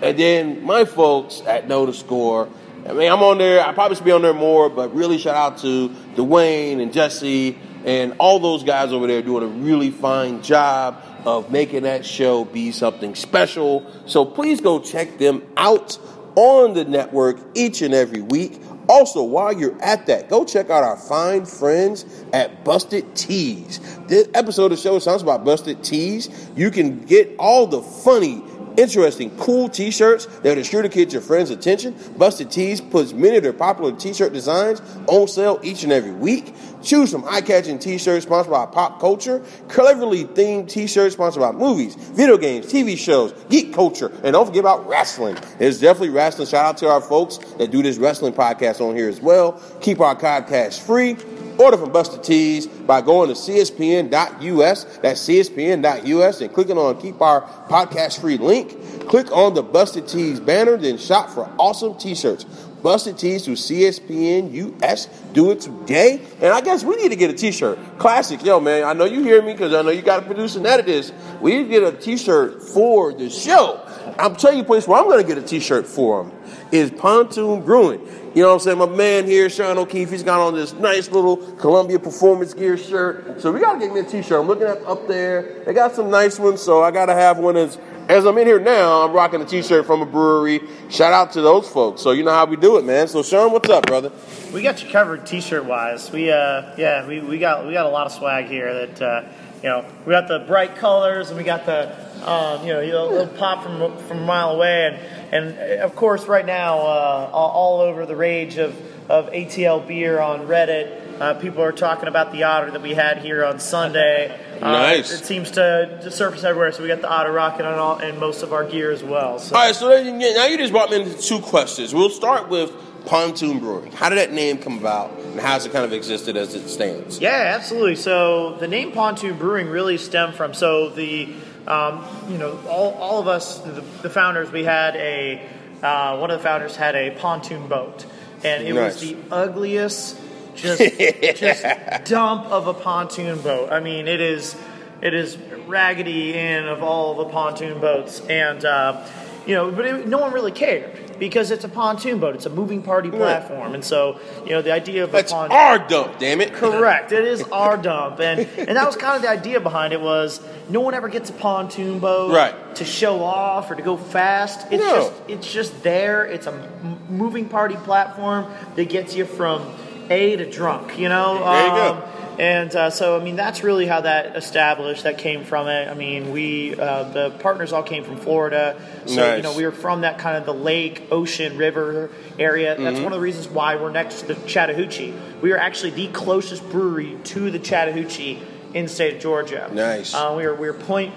And 0.03 0.19
then 0.19 0.63
my 0.63 0.85
folks 0.85 1.41
at 1.47 1.67
Know 1.67 1.87
the 1.87 1.93
Score. 1.93 2.49
I 2.87 2.93
mean, 2.93 3.11
I'm 3.11 3.23
on 3.23 3.39
there. 3.39 3.65
I 3.65 3.73
probably 3.73 3.95
should 3.95 4.05
be 4.05 4.11
on 4.11 4.21
there 4.21 4.31
more, 4.31 4.69
but 4.69 4.93
really 4.93 5.17
shout 5.17 5.35
out 5.35 5.57
to 5.61 5.89
Dwayne 6.15 6.79
and 6.83 6.93
Jesse 6.93 7.57
and 7.85 8.15
all 8.17 8.39
those 8.39 8.63
guys 8.63 8.91
over 8.91 9.07
there 9.07 9.21
doing 9.21 9.43
a 9.43 9.47
really 9.47 9.91
fine 9.91 10.41
job 10.41 11.01
of 11.25 11.51
making 11.51 11.83
that 11.83 12.05
show 12.05 12.45
be 12.45 12.71
something 12.71 13.15
special. 13.15 13.85
So 14.05 14.25
please 14.25 14.59
go 14.59 14.79
check 14.79 15.17
them 15.17 15.43
out 15.55 15.97
on 16.35 16.73
the 16.73 16.83
network 16.83 17.37
each 17.53 17.81
and 17.81 17.93
every 17.93 18.21
week. 18.21 18.61
Also, 18.87 19.23
while 19.23 19.51
you're 19.51 19.81
at 19.81 20.05
that, 20.07 20.29
go 20.29 20.45
check 20.45 20.69
out 20.69 20.83
our 20.83 20.97
fine 20.97 21.45
friends 21.45 22.05
at 22.33 22.63
Busted 22.63 23.15
Tees. 23.15 23.79
This 24.07 24.27
episode 24.33 24.65
of 24.65 24.71
the 24.71 24.77
show 24.77 24.99
sounds 24.99 25.23
about 25.23 25.43
Busted 25.43 25.83
Tees. 25.83 26.29
You 26.55 26.69
can 26.69 26.99
get 26.99 27.35
all 27.39 27.65
the 27.65 27.81
funny, 27.81 28.43
interesting, 28.77 29.35
cool 29.37 29.69
t-shirts 29.69 30.27
that 30.43 30.57
are 30.57 30.63
sure 30.63 30.83
to 30.83 30.89
get 30.89 31.13
your 31.13 31.23
friends' 31.23 31.49
attention. 31.49 31.95
Busted 32.17 32.51
Tees 32.51 32.79
puts 32.79 33.11
many 33.11 33.37
of 33.37 33.43
their 33.43 33.53
popular 33.53 33.91
t-shirt 33.91 34.33
designs 34.33 34.81
on 35.07 35.27
sale 35.27 35.59
each 35.63 35.83
and 35.83 35.91
every 35.91 36.11
week. 36.11 36.53
Choose 36.85 37.11
from 37.11 37.25
eye-catching 37.25 37.79
t-shirts 37.79 38.25
sponsored 38.25 38.51
by 38.51 38.67
pop 38.67 38.99
culture, 38.99 39.43
cleverly 39.67 40.25
themed 40.25 40.69
t-shirts 40.69 41.15
sponsored 41.15 41.41
by 41.41 41.51
movies, 41.51 41.95
video 41.95 42.37
games, 42.37 42.71
TV 42.71 42.95
shows, 42.95 43.33
geek 43.49 43.73
culture, 43.73 44.11
and 44.23 44.33
don't 44.33 44.45
forget 44.45 44.59
about 44.59 44.87
wrestling. 44.87 45.35
There's 45.57 45.81
definitely 45.81 46.11
wrestling. 46.11 46.47
Shout 46.47 46.65
out 46.65 46.77
to 46.77 46.87
our 46.87 47.01
folks 47.01 47.37
that 47.57 47.71
do 47.71 47.81
this 47.81 47.97
wrestling 47.97 48.33
podcast 48.33 48.81
on 48.81 48.95
here 48.95 49.09
as 49.09 49.19
well. 49.19 49.59
Keep 49.81 49.99
our 49.99 50.15
podcast 50.15 50.79
free. 50.85 51.17
Order 51.57 51.77
from 51.77 51.91
Busted 51.93 52.21
Tees 52.21 52.67
by 52.67 52.99
going 52.99 53.29
to 53.29 53.33
cspn.us. 53.33 54.83
That's 54.97 55.25
cspn.us 55.25 56.41
and 56.41 56.53
clicking 56.53 56.77
on 56.77 57.01
Keep 57.01 57.21
Our 57.21 57.41
Podcast 57.69 58.19
Free 58.19 58.37
link. 58.37 59.07
Click 59.07 59.31
on 59.31 59.53
the 59.53 59.63
Busted 59.63 60.05
Tees 60.05 60.41
banner, 60.41 60.75
then 60.75 60.97
shop 60.97 61.29
for 61.29 61.49
awesome 61.57 61.97
t-shirts. 61.97 62.45
Busted 62.85 63.17
Tees 63.17 63.43
through 63.43 63.55
CSPN 63.55 64.53
US. 64.53 65.07
Do 65.33 65.49
it 65.49 65.59
today. 65.59 66.21
And 66.39 66.53
I 66.53 66.61
guess 66.61 66.83
we 66.83 66.95
need 66.97 67.09
to 67.09 67.15
get 67.15 67.31
a 67.31 67.33
t-shirt. 67.33 67.79
Classic. 67.97 68.45
Yo, 68.45 68.59
man, 68.59 68.83
I 68.83 68.93
know 68.93 69.05
you 69.05 69.23
hear 69.23 69.41
me 69.41 69.53
because 69.53 69.73
I 69.73 69.81
know 69.81 69.89
you 69.89 70.03
got 70.03 70.19
to 70.19 70.25
produce 70.27 70.55
and 70.55 70.67
edit 70.67 70.85
this. 70.85 71.11
We 71.41 71.57
need 71.57 71.63
to 71.63 71.69
get 71.69 71.81
a 71.81 71.97
t-shirt 71.97 72.61
for 72.61 73.11
the 73.11 73.31
show. 73.31 73.81
I'm 74.19 74.35
telling 74.35 74.59
you, 74.59 74.63
place 74.63 74.87
where 74.87 74.99
I'm 74.99 75.05
going 75.05 75.19
to 75.19 75.27
get 75.27 75.39
a 75.39 75.41
t-shirt 75.41 75.87
for 75.87 76.25
them 76.25 76.37
is 76.71 76.91
Pontoon 76.91 77.61
Brewing. 77.61 78.07
You 78.35 78.41
know 78.41 78.49
what 78.49 78.55
I'm 78.55 78.59
saying? 78.59 78.77
My 78.79 78.85
man 78.85 79.25
here, 79.25 79.49
Sean 79.49 79.77
O'Keefe, 79.77 80.09
he's 80.09 80.21
got 80.21 80.41
on 80.41 80.55
this 80.55 80.73
nice 80.73 81.09
little 81.09 81.37
Columbia 81.37 81.97
Performance 81.97 82.53
Gear 82.53 82.75
shirt. 82.77 83.39
So 83.39 83.49
we 83.49 83.61
gotta 83.61 83.79
get 83.79 83.93
me 83.93 84.01
a 84.01 84.03
t-shirt. 84.03 84.41
I'm 84.41 84.45
looking 84.45 84.67
at 84.67 84.83
up 84.83 85.07
there. 85.07 85.63
They 85.63 85.73
got 85.73 85.95
some 85.95 86.09
nice 86.09 86.37
ones, 86.37 86.61
so 86.61 86.83
I 86.83 86.91
gotta 86.91 87.13
have 87.13 87.37
one 87.37 87.55
as 87.55 87.77
as 88.09 88.25
I'm 88.25 88.37
in 88.37 88.45
here 88.45 88.59
now, 88.59 89.03
I'm 89.03 89.13
rocking 89.13 89.41
a 89.41 89.45
t-shirt 89.45 89.85
from 89.85 90.01
a 90.01 90.05
brewery. 90.05 90.59
Shout 90.89 91.13
out 91.13 91.31
to 91.31 91.41
those 91.41 91.69
folks. 91.69 92.01
So 92.01 92.11
you 92.11 92.23
know 92.23 92.33
how 92.33 92.45
we 92.45 92.57
do 92.57 92.77
it, 92.77 92.83
man. 92.83 93.07
So 93.07 93.23
Sean, 93.23 93.53
what's 93.53 93.69
up, 93.69 93.85
brother? 93.85 94.11
We 94.53 94.61
got 94.61 94.83
you 94.83 94.89
covered 94.89 95.25
t-shirt 95.25 95.63
wise. 95.63 96.11
We 96.11 96.29
uh 96.29 96.75
yeah, 96.77 97.07
we, 97.07 97.21
we 97.21 97.39
got 97.39 97.65
we 97.65 97.71
got 97.71 97.85
a 97.85 97.89
lot 97.89 98.05
of 98.05 98.11
swag 98.11 98.47
here 98.47 98.85
that 98.85 99.01
uh 99.01 99.23
you 99.63 99.69
know, 99.69 99.85
we 100.05 100.11
got 100.11 100.27
the 100.27 100.39
bright 100.39 100.75
colors 100.75 101.29
and 101.29 101.37
we 101.37 101.45
got 101.45 101.65
the 101.65 102.04
um, 102.25 102.65
you 102.65 102.73
know, 102.73 102.81
a 102.81 103.09
little 103.09 103.27
pop 103.27 103.63
from 103.63 103.97
from 104.07 104.19
a 104.19 104.25
mile 104.25 104.51
away 104.51 104.87
and 105.31 105.55
and 105.57 105.81
of 105.81 105.95
course 105.95 106.25
right 106.27 106.45
now 106.45 106.79
uh, 106.79 107.29
all, 107.31 107.49
all 107.51 107.81
over 107.81 108.05
the 108.05 108.15
rage 108.15 108.57
of 108.57 108.75
of 109.09 109.27
ATL 109.31 109.87
beer 109.87 110.19
on 110.19 110.47
Reddit. 110.47 111.03
Uh, 111.21 111.33
people 111.35 111.63
are 111.63 111.71
talking 111.71 112.09
about 112.09 112.33
the 112.33 112.43
otter 112.43 112.71
that 112.71 112.81
we 112.81 112.93
had 112.93 113.19
here 113.19 113.45
on 113.45 113.59
Sunday. 113.59 114.39
Uh, 114.55 114.71
Nice. 114.71 115.11
It 115.11 115.25
seems 115.25 115.51
to, 115.51 115.99
to 116.01 116.09
surface 116.09 116.45
everywhere, 116.45 116.71
so 116.71 116.81
we 116.81 116.87
got 116.87 117.01
the 117.01 117.09
otter 117.09 117.29
rocking 117.33 117.65
on 117.65 117.77
all 117.77 117.99
in 117.99 118.17
most 118.21 118.41
of 118.41 118.53
our 118.53 118.63
gear 118.63 118.89
as 118.89 119.03
well. 119.03 119.37
So. 119.37 119.53
All 119.53 119.61
right, 119.61 119.75
so 119.75 119.89
now 120.01 120.45
you 120.45 120.57
just 120.57 120.71
brought 120.71 120.89
me 120.89 121.01
into 121.01 121.21
two 121.21 121.39
questions. 121.39 121.93
We'll 121.93 122.09
start 122.09 122.47
with 122.47 122.71
Pontoon 123.05 123.59
Brewing. 123.59 123.91
How 123.91 124.07
did 124.07 124.17
that 124.17 124.31
name 124.31 124.57
come 124.57 124.77
about, 124.77 125.11
and 125.11 125.41
how's 125.41 125.65
it 125.65 125.73
kind 125.73 125.83
of 125.83 125.91
existed 125.91 126.37
as 126.37 126.55
it 126.55 126.69
stands? 126.69 127.19
Yeah, 127.19 127.53
absolutely. 127.55 127.97
So 127.97 128.55
the 128.55 128.67
name 128.69 128.93
Pontoon 128.93 129.37
Brewing 129.37 129.67
really 129.67 129.97
stemmed 129.97 130.35
from 130.35 130.53
so 130.53 130.87
the 130.87 131.33
um, 131.67 132.05
you 132.29 132.37
know 132.37 132.59
all, 132.69 132.93
all 132.93 133.19
of 133.19 133.27
us 133.27 133.59
the, 133.59 133.81
the 134.01 134.09
founders 134.09 134.51
we 134.51 134.63
had 134.63 134.95
a 134.95 135.41
uh, 135.81 136.17
one 136.17 136.31
of 136.31 136.39
the 136.39 136.43
founders 136.43 136.75
had 136.75 136.95
a 136.95 137.11
pontoon 137.11 137.67
boat 137.67 138.05
and 138.43 138.63
it 138.67 138.73
Nice. 138.73 139.01
was 139.01 139.01
the 139.01 139.17
ugliest 139.31 140.17
just 140.55 140.81
just 141.37 141.63
dump 142.05 142.45
of 142.45 142.67
a 142.67 142.73
pontoon 142.73 143.41
boat. 143.41 143.71
I 143.71 143.79
mean 143.79 144.07
it 144.07 144.21
is 144.21 144.55
it 145.01 145.13
is 145.13 145.37
raggedy 145.67 146.33
in 146.33 146.65
of 146.65 146.81
all 146.83 147.15
the 147.15 147.25
pontoon 147.25 147.79
boats 147.81 148.21
and 148.29 148.63
uh, 148.63 149.05
you 149.45 149.53
know 149.55 149.71
but 149.71 149.85
it, 149.85 150.07
no 150.07 150.17
one 150.19 150.31
really 150.33 150.51
cared. 150.51 150.91
Because 151.19 151.51
it's 151.51 151.63
a 151.63 151.69
pontoon 151.69 152.19
boat, 152.19 152.35
it's 152.35 152.45
a 152.45 152.49
moving 152.49 152.81
party 152.81 153.09
platform, 153.09 153.73
and 153.73 153.83
so 153.83 154.19
you 154.43 154.51
know 154.51 154.61
the 154.61 154.73
idea 154.73 155.03
of 155.03 155.11
That's 155.11 155.31
a 155.31 155.35
pontoon. 155.35 155.57
our 155.57 155.79
dump, 155.79 156.19
damn 156.19 156.41
it. 156.41 156.53
Correct. 156.53 157.11
It 157.11 157.23
is 157.25 157.41
our 157.51 157.77
dump, 157.77 158.19
and 158.19 158.41
and 158.57 158.75
that 158.77 158.85
was 158.85 158.95
kind 158.95 159.15
of 159.15 159.21
the 159.21 159.29
idea 159.29 159.59
behind 159.59 159.93
it 159.93 160.01
was 160.01 160.41
no 160.69 160.81
one 160.81 160.93
ever 160.93 161.07
gets 161.07 161.29
a 161.29 161.33
pontoon 161.33 161.99
boat 161.99 162.33
Right. 162.33 162.75
to 162.75 162.85
show 162.85 163.23
off 163.23 163.69
or 163.71 163.75
to 163.75 163.81
go 163.81 163.97
fast. 163.97 164.67
It's 164.71 164.83
No. 164.83 164.95
just 164.95 165.13
it's 165.27 165.51
just 165.53 165.83
there. 165.83 166.25
It's 166.25 166.47
a 166.47 166.51
m- 166.53 166.99
moving 167.09 167.47
party 167.49 167.75
platform 167.75 168.45
that 168.75 168.89
gets 168.89 169.15
you 169.15 169.25
from 169.25 169.61
A 170.09 170.35
to 170.35 170.49
drunk. 170.49 170.99
You 170.99 171.09
know. 171.09 171.35
There 171.43 171.65
you 171.67 171.71
go. 171.71 171.91
Um, 171.93 172.03
And 172.39 172.75
uh, 172.75 172.89
so, 172.89 173.19
I 173.19 173.23
mean, 173.23 173.35
that's 173.35 173.63
really 173.63 173.85
how 173.85 174.01
that 174.01 174.35
established. 174.35 175.03
That 175.03 175.17
came 175.17 175.43
from 175.45 175.67
it. 175.67 175.87
I 175.87 175.93
mean, 175.93 176.31
we 176.31 176.75
uh, 176.75 177.03
the 177.05 177.29
partners 177.39 177.71
all 177.71 177.83
came 177.83 178.03
from 178.03 178.17
Florida, 178.17 178.79
so 179.05 179.35
you 179.35 179.41
know 179.41 179.55
we 179.55 179.63
were 179.65 179.71
from 179.71 180.01
that 180.01 180.19
kind 180.19 180.35
of 180.37 180.45
the 180.45 180.53
lake, 180.53 181.03
ocean, 181.11 181.57
river 181.57 182.09
area. 182.37 182.75
That's 182.75 182.95
Mm-hmm. 182.95 183.03
one 183.03 183.13
of 183.13 183.17
the 183.19 183.23
reasons 183.23 183.47
why 183.47 183.75
we're 183.77 183.91
next 183.91 184.21
to 184.21 184.27
the 184.33 184.35
Chattahoochee. 184.47 185.13
We 185.41 185.51
are 185.53 185.57
actually 185.57 185.91
the 185.91 186.07
closest 186.09 186.63
brewery 186.69 187.17
to 187.25 187.51
the 187.51 187.59
Chattahoochee 187.59 188.41
in 188.73 188.85
the 188.85 188.91
state 188.91 189.15
of 189.15 189.21
Georgia. 189.21 189.69
Nice. 189.73 190.13
Uh, 190.13 190.33
we 190.37 190.43
are 190.45 190.53
we're 190.55 190.73
point 190.73 191.13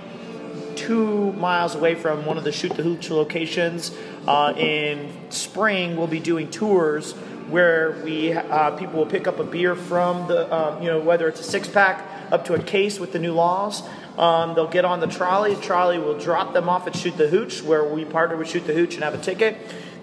two 0.76 1.32
miles 1.32 1.74
away 1.74 1.94
from 1.96 2.24
one 2.24 2.38
of 2.38 2.44
the 2.44 2.52
Shoot 2.52 2.74
the 2.76 2.82
Hooch 2.84 3.10
locations. 3.10 3.90
Uh, 4.26 4.52
in 4.56 5.10
spring, 5.30 5.96
we'll 5.96 6.06
be 6.06 6.20
doing 6.20 6.50
tours 6.50 7.14
where 7.50 8.00
we 8.04 8.32
uh, 8.32 8.72
people 8.72 8.98
will 8.98 9.06
pick 9.06 9.26
up 9.26 9.38
a 9.38 9.44
beer 9.44 9.74
from 9.74 10.28
the 10.28 10.52
um, 10.54 10.82
you 10.82 10.88
know 10.88 11.00
whether 11.00 11.28
it's 11.28 11.40
a 11.40 11.44
six 11.44 11.68
pack 11.68 12.06
up 12.32 12.44
to 12.46 12.54
a 12.54 12.62
case 12.62 12.98
with 12.98 13.12
the 13.12 13.18
new 13.18 13.32
laws. 13.32 13.82
Um, 14.18 14.54
they'll 14.54 14.66
get 14.66 14.84
on 14.84 15.00
the 15.00 15.06
trolley. 15.06 15.54
The 15.54 15.62
trolley 15.62 15.98
will 15.98 16.18
drop 16.18 16.52
them 16.52 16.68
off 16.68 16.86
at 16.86 16.96
Shoot 16.96 17.16
the 17.16 17.28
Hooch, 17.28 17.62
where 17.62 17.84
we 17.84 18.04
partner 18.04 18.36
with 18.36 18.48
Shoot 18.48 18.66
the 18.66 18.74
Hooch 18.74 18.94
and 18.94 19.04
have 19.04 19.14
a 19.14 19.18
ticket. 19.18 19.56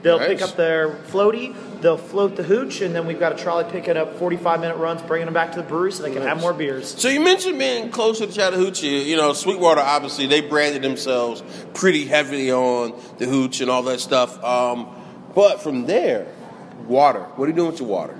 They'll 0.06 0.20
pick 0.20 0.44
up 0.44 0.56
their 0.56 0.90
floaty. 0.90 1.56
They'll 1.82 1.98
float 1.98 2.36
the 2.36 2.44
hooch, 2.44 2.82
and 2.82 2.94
then 2.94 3.08
we've 3.08 3.20
got 3.20 3.32
a 3.32 3.36
trolley 3.36 3.64
picking 3.64 3.98
up 3.98 4.20
45 4.20 4.60
minute 4.60 4.78
runs, 4.78 5.02
bringing 5.02 5.26
them 5.26 5.34
back 5.34 5.54
to 5.54 5.58
the 5.58 5.68
brewery 5.68 5.92
so 5.92 6.04
they 6.04 6.12
can 6.12 6.22
have 6.22 6.40
more 6.40 6.54
beers. 6.54 6.94
So 7.02 7.08
you 7.08 7.20
mentioned 7.20 7.58
being 7.58 7.90
close 7.90 8.20
to 8.20 8.28
the 8.28 8.34
Chattahoochee. 8.34 9.02
You 9.02 9.16
know, 9.16 9.34
Sweetwater 9.34 9.82
obviously 9.82 10.28
they 10.28 10.42
branded 10.42 10.84
themselves 10.84 11.42
pretty 11.74 12.06
heavily 12.06 12.52
on 12.52 12.94
the 13.18 13.26
hooch 13.26 13.62
and 13.62 13.72
all 13.72 13.82
that 13.84 14.00
stuff. 14.00 14.42
Um, 14.44 14.88
but 15.34 15.64
from 15.64 15.88
there, 15.88 16.28
water. 16.88 17.22
What 17.36 17.46
are 17.46 17.48
you 17.50 17.56
doing 17.56 17.72
with 17.72 17.80
your 17.80 17.90
water? 17.90 18.18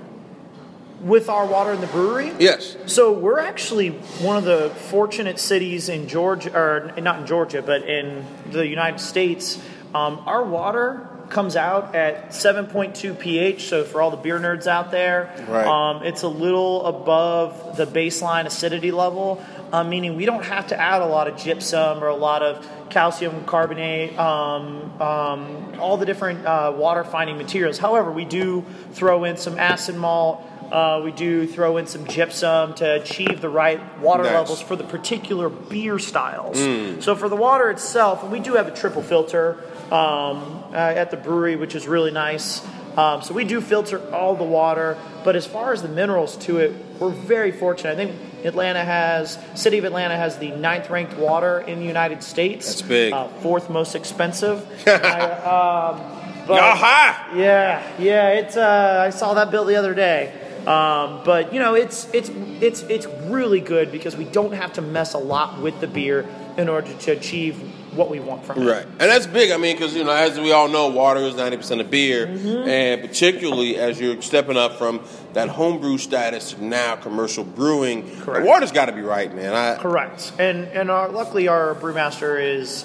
With 1.02 1.28
our 1.28 1.46
water 1.46 1.72
in 1.72 1.80
the 1.82 1.86
brewery, 1.88 2.32
Yes. 2.38 2.76
So 2.86 3.12
we're 3.12 3.38
actually 3.38 3.90
one 3.90 4.38
of 4.38 4.44
the 4.44 4.70
fortunate 4.70 5.38
cities 5.38 5.88
in 5.90 6.08
Georgia, 6.08 6.56
or 6.56 6.92
not 7.00 7.20
in 7.20 7.26
Georgia, 7.26 7.60
but 7.62 7.82
in 7.82 8.24
the 8.50 8.66
United 8.66 8.98
States. 9.00 9.58
Um, 9.94 10.22
our 10.26 10.42
water 10.42 11.06
comes 11.28 11.56
out 11.56 11.94
at 11.94 12.30
7.2 12.30 13.18
pH. 13.18 13.64
So 13.68 13.84
for 13.84 14.00
all 14.00 14.10
the 14.10 14.16
beer 14.16 14.38
nerds 14.38 14.66
out 14.66 14.90
there, 14.90 15.34
Right. 15.48 15.66
um, 15.66 16.02
it's 16.04 16.22
a 16.22 16.28
little 16.28 16.86
above 16.86 17.76
the 17.76 17.84
baseline 17.86 18.46
acidity 18.46 18.90
level, 18.92 19.42
uh, 19.72 19.84
meaning 19.84 20.16
we 20.16 20.24
don't 20.24 20.44
have 20.44 20.68
to 20.68 20.80
add 20.80 21.02
a 21.02 21.06
lot 21.06 21.28
of 21.28 21.36
gypsum 21.36 22.02
or 22.02 22.08
a 22.08 22.16
lot 22.16 22.42
of 22.42 22.66
calcium 22.90 23.44
carbonate, 23.44 24.16
um, 24.18 25.00
um, 25.00 25.74
all 25.80 25.96
the 25.96 26.06
different 26.06 26.46
uh, 26.46 26.72
water 26.76 27.04
finding 27.04 27.36
materials. 27.36 27.78
However, 27.78 28.10
we 28.12 28.24
do 28.24 28.64
throw 28.92 29.24
in 29.24 29.36
some 29.36 29.58
acid 29.58 29.96
malt. 29.96 30.42
Uh, 30.70 31.00
we 31.04 31.12
do 31.12 31.46
throw 31.46 31.76
in 31.76 31.86
some 31.86 32.04
gypsum 32.06 32.74
to 32.74 32.94
achieve 32.94 33.40
the 33.40 33.48
right 33.48 33.80
water 34.00 34.24
Nice. 34.24 34.32
levels 34.32 34.60
for 34.60 34.74
the 34.74 34.82
particular 34.84 35.48
beer 35.48 35.98
styles. 35.98 36.58
So 37.04 37.14
for 37.14 37.28
the 37.28 37.36
water 37.36 37.70
itself, 37.70 38.24
we 38.28 38.40
do 38.40 38.54
have 38.54 38.66
a 38.66 38.74
triple 38.74 39.02
filter 39.02 39.62
um, 39.92 40.64
uh, 40.72 40.76
at 40.76 41.12
the 41.12 41.16
brewery, 41.16 41.54
which 41.54 41.76
is 41.76 41.86
really 41.86 42.10
nice. 42.10 42.66
Um, 42.96 43.22
so 43.22 43.34
we 43.34 43.44
do 43.44 43.60
filter 43.60 44.00
all 44.12 44.34
the 44.34 44.42
water, 44.44 44.96
but 45.22 45.36
as 45.36 45.46
far 45.46 45.72
as 45.72 45.82
the 45.82 45.88
minerals 45.88 46.36
to 46.38 46.58
it, 46.58 46.72
we're 46.98 47.10
very 47.10 47.52
fortunate. 47.52 47.92
I 47.92 47.96
think 47.96 48.25
Atlanta 48.44 48.84
has, 48.84 49.38
city 49.54 49.78
of 49.78 49.84
Atlanta 49.84 50.16
has 50.16 50.38
the 50.38 50.50
ninth 50.50 50.90
ranked 50.90 51.16
water 51.16 51.60
in 51.60 51.80
the 51.80 51.86
United 51.86 52.22
States. 52.22 52.66
That's 52.66 52.82
big. 52.82 53.12
Uh, 53.12 53.28
fourth 53.28 53.70
most 53.70 53.94
expensive. 53.94 54.66
I, 54.86 55.20
um, 55.30 56.00
but- 56.46 56.60
Aha! 56.60 57.32
yeah, 57.34 57.82
yeah. 57.98 58.28
It's 58.30 58.56
uh, 58.56 59.02
I 59.06 59.10
saw 59.10 59.34
that 59.34 59.50
bill 59.50 59.64
the 59.64 59.76
other 59.76 59.94
day. 59.94 60.32
Um, 60.66 61.20
but 61.24 61.52
you 61.52 61.60
know, 61.60 61.74
it's 61.74 62.12
it's 62.12 62.28
it's 62.60 62.82
it's 62.82 63.06
really 63.26 63.60
good 63.60 63.92
because 63.92 64.16
we 64.16 64.24
don't 64.24 64.52
have 64.52 64.72
to 64.74 64.82
mess 64.82 65.14
a 65.14 65.18
lot 65.18 65.60
with 65.60 65.80
the 65.80 65.86
beer 65.86 66.26
in 66.56 66.68
order 66.68 66.92
to 66.92 67.12
achieve 67.12 67.60
what 67.96 68.10
we 68.10 68.20
want 68.20 68.44
from 68.44 68.62
it. 68.62 68.70
Right, 68.70 68.84
and 68.84 68.98
that's 69.00 69.26
big. 69.26 69.50
I 69.50 69.56
mean, 69.56 69.76
because 69.76 69.94
you 69.94 70.04
know, 70.04 70.10
as 70.12 70.38
we 70.38 70.52
all 70.52 70.68
know, 70.68 70.88
water 70.88 71.20
is 71.20 71.34
ninety 71.34 71.56
percent 71.56 71.80
of 71.80 71.90
beer, 71.90 72.26
Mm-hmm. 72.26 72.68
and 72.68 73.00
particularly 73.02 73.76
as 73.76 74.00
you're 74.00 74.20
stepping 74.22 74.56
up 74.56 74.74
from 74.78 75.02
that 75.32 75.48
homebrew 75.48 75.98
status 75.98 76.52
to 76.52 76.64
now 76.64 76.96
commercial 76.96 77.44
brewing, 77.44 78.02
Correct. 78.20 78.42
the 78.44 78.48
water's 78.48 78.72
got 78.72 78.86
to 78.86 78.92
be 78.92 79.02
right, 79.02 79.34
man. 79.34 79.54
I, 79.54 79.76
Correct. 79.76 80.32
And 80.38 80.64
and 80.68 80.90
our, 80.90 81.08
luckily 81.08 81.48
our 81.48 81.74
brewmaster 81.74 82.40
is 82.42 82.84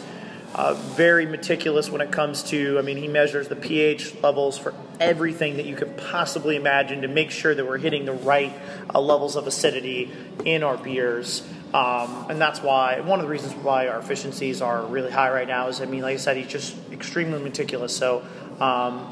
uh, 0.53 0.74
very 0.74 1.26
meticulous 1.26 1.89
when 1.89 2.01
it 2.01 2.12
comes 2.12 2.43
to. 2.43 2.78
I 2.78 2.82
mean, 2.82 2.97
he 2.97 3.07
measures 3.07 3.47
the 3.47 3.55
pH 3.55 4.22
levels 4.22 4.57
for 4.57 4.74
everything 4.99 5.55
that 5.57 5.66
you 5.66 5.76
could 5.76 5.95
possibly 5.97 6.55
imagine 6.57 7.01
to 7.03 7.07
make 7.07 7.32
sure 7.32 7.55
that 7.55 7.66
we're 7.66 7.78
hitting 7.78 8.03
the 8.05 8.12
right 8.14 8.51
uh, 8.93 8.99
levels 8.99 9.36
of 9.38 9.47
acidity 9.47 10.12
in 10.45 10.62
our 10.64 10.76
beers. 10.78 11.41
Um, 11.74 12.26
and 12.30 12.39
that's 12.41 12.61
why 12.61 12.99
one 12.99 13.19
of 13.19 13.26
the 13.26 13.32
reasons 13.32 13.53
why 13.55 13.88
our 13.88 13.99
efficiencies 13.99 14.61
are 14.61 14.86
really 14.86 15.11
high 15.11 15.32
right 15.32 15.47
now 15.47 15.67
is, 15.69 15.80
I 15.82 15.86
mean, 15.86 16.01
like 16.01 16.15
I 16.15 16.17
said, 16.17 16.36
he's 16.38 16.47
just 16.47 16.76
extremely 16.91 17.41
meticulous. 17.41 17.95
So 17.95 18.24
um, 18.59 19.09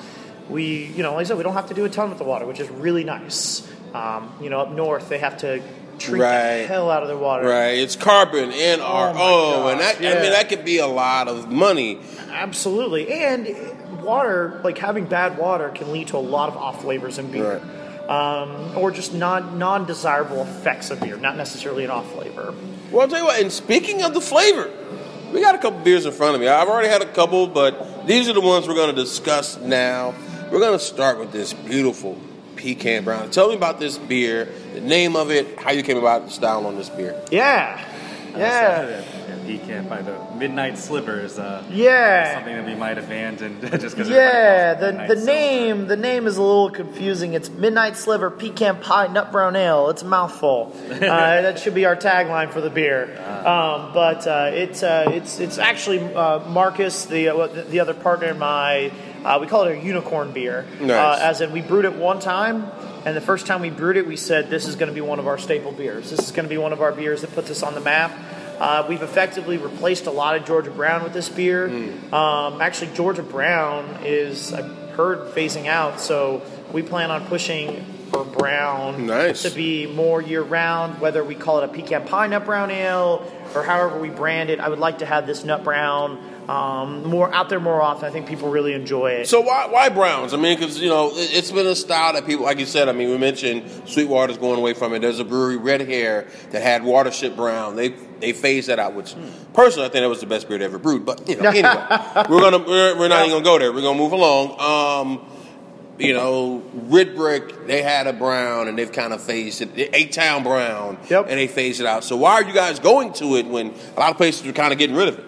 we, 0.49 0.85
you 0.87 1.03
know, 1.03 1.13
like 1.13 1.21
I 1.21 1.23
said, 1.29 1.37
we 1.37 1.43
don't 1.43 1.53
have 1.53 1.67
to 1.69 1.73
do 1.73 1.85
a 1.85 1.89
ton 1.89 2.09
with 2.09 2.17
the 2.17 2.25
water, 2.25 2.45
which 2.45 2.59
is 2.59 2.69
really 2.69 3.03
nice. 3.05 3.65
Um, 3.93 4.31
you 4.41 4.49
know, 4.49 4.59
up 4.59 4.71
north 4.71 5.09
they 5.09 5.19
have 5.19 5.37
to 5.37 5.61
treat 5.99 6.21
Right. 6.21 6.61
the 6.61 6.67
hell 6.67 6.91
out 6.91 7.01
of 7.01 7.07
their 7.09 7.17
water. 7.17 7.47
Right, 7.47 7.77
it's 7.77 7.95
carbon 7.95 8.51
and 8.51 8.81
Oh, 8.81 9.13
RO, 9.63 9.67
and 9.69 9.79
that 9.81 9.99
gosh, 10.01 10.15
I 10.15 10.21
mean 10.21 10.31
that 10.31 10.47
could 10.49 10.63
be 10.65 10.77
a 10.79 10.87
lot 10.87 11.27
of 11.27 11.49
money. 11.51 11.99
Absolutely. 12.29 13.11
And 13.11 14.01
water, 14.03 14.61
like 14.63 14.77
having 14.77 15.05
bad 15.05 15.37
water, 15.37 15.69
can 15.69 15.91
lead 15.91 16.09
to 16.09 16.17
a 16.17 16.19
lot 16.19 16.49
of 16.49 16.57
off 16.57 16.81
flavors 16.81 17.17
in 17.17 17.31
beer. 17.31 17.61
Um, 18.09 18.75
or 18.75 18.89
just 18.89 19.13
non 19.13 19.59
non 19.59 19.85
desirable 19.85 20.41
effects 20.41 20.89
of 20.89 20.99
beer, 20.99 21.15
not 21.15 21.37
necessarily 21.37 21.83
an 21.85 21.91
off 21.91 22.11
flavor. 22.11 22.55
Well, 22.91 23.01
I'll 23.01 23.07
tell 23.07 23.19
you 23.19 23.25
what. 23.25 23.39
And 23.39 23.51
speaking 23.51 24.01
of 24.01 24.15
the 24.15 24.21
flavor, 24.21 24.67
we 25.31 25.41
got 25.41 25.53
a 25.53 25.59
couple 25.59 25.79
beers 25.81 26.07
in 26.07 26.11
front 26.11 26.33
of 26.33 26.41
me. 26.41 26.47
I've 26.47 26.67
already 26.67 26.87
had 26.87 27.03
a 27.03 27.13
couple, 27.13 27.45
but 27.45 28.07
these 28.07 28.27
are 28.27 28.33
the 28.33 28.41
ones 28.41 28.67
we're 28.67 28.73
going 28.73 28.95
to 28.95 28.99
discuss 28.99 29.59
now. 29.59 30.15
We're 30.51 30.59
going 30.59 30.73
to 30.77 30.83
start 30.83 31.19
with 31.19 31.31
this 31.31 31.53
beautiful 31.53 32.17
pecan 32.55 33.03
brown. 33.03 33.29
Tell 33.29 33.49
me 33.49 33.55
about 33.55 33.79
this 33.79 33.99
beer, 33.99 34.49
the 34.73 34.81
name 34.81 35.15
of 35.15 35.29
it, 35.29 35.59
how 35.59 35.71
you 35.71 35.83
came 35.83 35.97
about 35.97 36.25
the 36.25 36.31
style 36.31 36.65
on 36.65 36.75
this 36.75 36.89
beer. 36.89 37.15
Yeah. 37.29 37.79
Yeah. 38.35 39.03
Pecan 39.57 39.87
pie. 39.87 40.01
The 40.03 40.17
midnight 40.35 40.77
sliver 40.77 41.19
is 41.19 41.39
uh, 41.39 41.63
Yeah. 41.71 42.35
something 42.35 42.55
that 42.55 42.65
we 42.65 42.75
might 42.75 42.97
abandon 42.99 43.59
just 43.79 43.95
because. 43.95 44.09
Yeah, 44.09 44.75
the, 44.75 45.15
the 45.15 45.25
name 45.25 45.87
the 45.87 45.97
name 45.97 46.27
is 46.27 46.37
a 46.37 46.41
little 46.41 46.69
confusing. 46.69 47.33
It's 47.33 47.49
Midnight 47.49 47.97
Sliver 47.97 48.29
Pecan 48.29 48.79
Pie 48.79 49.07
Nut 49.07 49.31
Brown 49.31 49.55
Ale. 49.55 49.89
It's 49.89 50.03
a 50.03 50.05
mouthful. 50.05 50.75
uh, 50.91 50.97
that 50.99 51.59
should 51.59 51.73
be 51.73 51.85
our 51.85 51.95
tagline 51.95 52.51
for 52.51 52.61
the 52.61 52.69
beer. 52.69 53.17
Um, 53.39 53.91
but 53.93 54.27
uh, 54.27 54.51
it's 54.53 54.83
uh, 54.83 55.05
it's 55.13 55.39
it's 55.39 55.57
actually 55.57 55.99
uh, 56.13 56.47
Marcus, 56.49 57.05
the 57.05 57.29
uh, 57.29 57.47
the 57.47 57.63
the 57.63 57.79
other 57.79 57.93
partner 57.93 58.27
in 58.27 58.37
my. 58.39 58.91
Uh, 59.23 59.37
we 59.41 59.47
call 59.47 59.65
it 59.65 59.77
a 59.77 59.81
unicorn 59.81 60.31
beer. 60.31 60.65
Nice. 60.79 60.91
Uh, 60.91 61.19
as 61.21 61.41
in, 61.41 61.51
we 61.51 61.59
brewed 61.61 61.83
it 61.83 61.93
one 61.95 62.19
time, 62.21 62.71
and 63.05 63.17
the 63.17 63.21
first 63.21 63.47
time 63.47 63.59
we 63.59 63.69
brewed 63.69 63.97
it, 63.97 64.07
we 64.07 64.15
said 64.15 64.49
this 64.49 64.65
is 64.65 64.75
going 64.77 64.87
to 64.87 64.93
be 64.95 65.01
one 65.01 65.19
of 65.19 65.27
our 65.27 65.37
staple 65.37 65.73
beers. 65.73 66.09
This 66.09 66.19
is 66.19 66.31
going 66.31 66.45
to 66.45 66.49
be 66.49 66.57
one 66.57 66.71
of 66.71 66.81
our 66.81 66.93
beers 66.93 67.19
that 67.21 67.33
puts 67.33 67.49
us 67.51 67.61
on 67.61 67.73
the 67.73 67.81
map. 67.81 68.11
Uh, 68.59 68.85
we've 68.89 69.01
effectively 69.01 69.57
replaced 69.57 70.05
a 70.05 70.11
lot 70.11 70.35
of 70.35 70.45
Georgia 70.45 70.69
Brown 70.71 71.03
with 71.03 71.13
this 71.13 71.29
beer. 71.29 71.67
Um, 72.13 72.61
actually, 72.61 72.93
Georgia 72.93 73.23
Brown 73.23 73.99
is, 74.03 74.53
I've 74.53 74.65
heard, 74.91 75.33
phasing 75.33 75.67
out, 75.67 76.01
so 76.01 76.41
we 76.73 76.81
plan 76.83 77.09
on 77.09 77.25
pushing 77.27 77.85
for 78.11 78.25
Brown 78.25 79.05
Nice. 79.05 79.43
to 79.43 79.49
be 79.51 79.85
more 79.85 80.21
year 80.21 80.41
round, 80.41 80.99
whether 80.99 81.23
we 81.23 81.35
call 81.35 81.59
it 81.59 81.65
a 81.65 81.67
pecan 81.67 82.07
pie 82.07 82.27
nut 82.27 82.43
brown 82.43 82.71
ale 82.71 83.23
or 83.55 83.63
however 83.63 83.99
we 83.99 84.09
brand 84.09 84.49
it. 84.49 84.59
I 84.59 84.67
would 84.67 84.79
like 84.79 84.97
to 84.99 85.05
have 85.05 85.27
this 85.27 85.43
nut 85.43 85.63
brown 85.63 86.17
um, 86.49 87.03
more 87.05 87.31
out 87.33 87.49
there 87.49 87.59
more 87.59 87.81
often. 87.81 88.05
I 88.05 88.09
think 88.11 88.27
people 88.27 88.49
really 88.49 88.73
enjoy 88.73 89.11
it. 89.11 89.27
So 89.27 89.41
why 89.41 89.67
why 89.67 89.89
Browns? 89.89 90.33
I 90.33 90.37
mean, 90.37 90.57
because 90.57 90.79
you 90.79 90.89
know 90.89 91.09
it- 91.13 91.29
it's 91.33 91.51
been 91.51 91.67
a 91.67 91.75
style 91.75 92.13
that 92.13 92.25
people, 92.25 92.45
like 92.45 92.59
you 92.59 92.65
said. 92.65 92.89
I 92.89 92.91
mean, 92.93 93.09
we 93.09 93.17
mentioned 93.17 93.69
Sweetwater's 93.85 94.37
going 94.37 94.57
away 94.57 94.73
from 94.73 94.93
it. 94.93 94.99
There's 94.99 95.19
a 95.19 95.25
brewery, 95.25 95.57
Red 95.57 95.81
Hare, 95.81 96.27
that 96.51 96.61
had 96.63 96.81
Watership 96.81 97.35
Brown. 97.35 97.75
They 97.75 97.89
they 98.19 98.33
phased 98.33 98.69
that 98.69 98.79
out, 98.79 98.93
which 98.95 99.13
personally 99.53 99.87
I 99.87 99.91
think 99.91 100.03
that 100.03 100.09
was 100.09 100.21
the 100.21 100.25
best 100.25 100.49
beer 100.49 100.57
they 100.57 100.65
ever 100.65 100.79
brewed. 100.79 101.05
But 101.05 101.27
you 101.29 101.35
know, 101.37 101.49
anyway, 101.49 101.69
we're 102.29 102.41
gonna 102.41 102.59
we're, 102.59 102.97
we're 102.97 103.07
not 103.09 103.27
even 103.27 103.31
gonna 103.31 103.43
go 103.43 103.59
there. 103.59 103.71
We're 103.71 103.81
gonna 103.81 103.97
move 103.97 104.11
along. 104.13 104.59
Um, 104.59 105.25
you 105.99 106.13
know, 106.13 106.63
Red 106.73 107.13
Brick, 107.13 107.67
they 107.67 107.81
had 107.81 108.07
a 108.07 108.13
brown 108.13 108.69
and 108.69 108.77
they've 108.77 108.91
kind 108.91 109.11
of 109.11 109.21
phased 109.21 109.61
it. 109.61 109.89
Eight 109.93 110.13
Town 110.13 110.43
Brown, 110.43 110.97
Yep. 111.09 111.25
and 111.27 111.37
they 111.37 111.47
phased 111.47 111.81
it 111.81 111.85
out. 111.85 112.05
So 112.05 112.15
why 112.15 112.35
are 112.35 112.43
you 112.43 112.53
guys 112.53 112.79
going 112.79 113.11
to 113.13 113.35
it 113.35 113.45
when 113.45 113.73
a 113.97 113.99
lot 113.99 114.11
of 114.11 114.15
places 114.17 114.47
are 114.47 114.53
kind 114.53 114.71
of 114.71 114.79
getting 114.79 114.95
rid 114.95 115.09
of 115.09 115.19
it? 115.19 115.25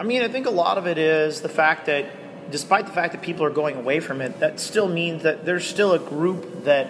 I 0.00 0.02
mean, 0.02 0.22
I 0.22 0.28
think 0.28 0.46
a 0.46 0.50
lot 0.50 0.78
of 0.78 0.86
it 0.86 0.96
is 0.96 1.42
the 1.42 1.50
fact 1.50 1.84
that, 1.84 2.06
despite 2.50 2.86
the 2.86 2.92
fact 2.92 3.12
that 3.12 3.20
people 3.20 3.44
are 3.44 3.50
going 3.50 3.76
away 3.76 4.00
from 4.00 4.22
it, 4.22 4.40
that 4.40 4.58
still 4.58 4.88
means 4.88 5.24
that 5.24 5.44
there's 5.44 5.66
still 5.66 5.92
a 5.92 5.98
group 5.98 6.64
that, 6.64 6.88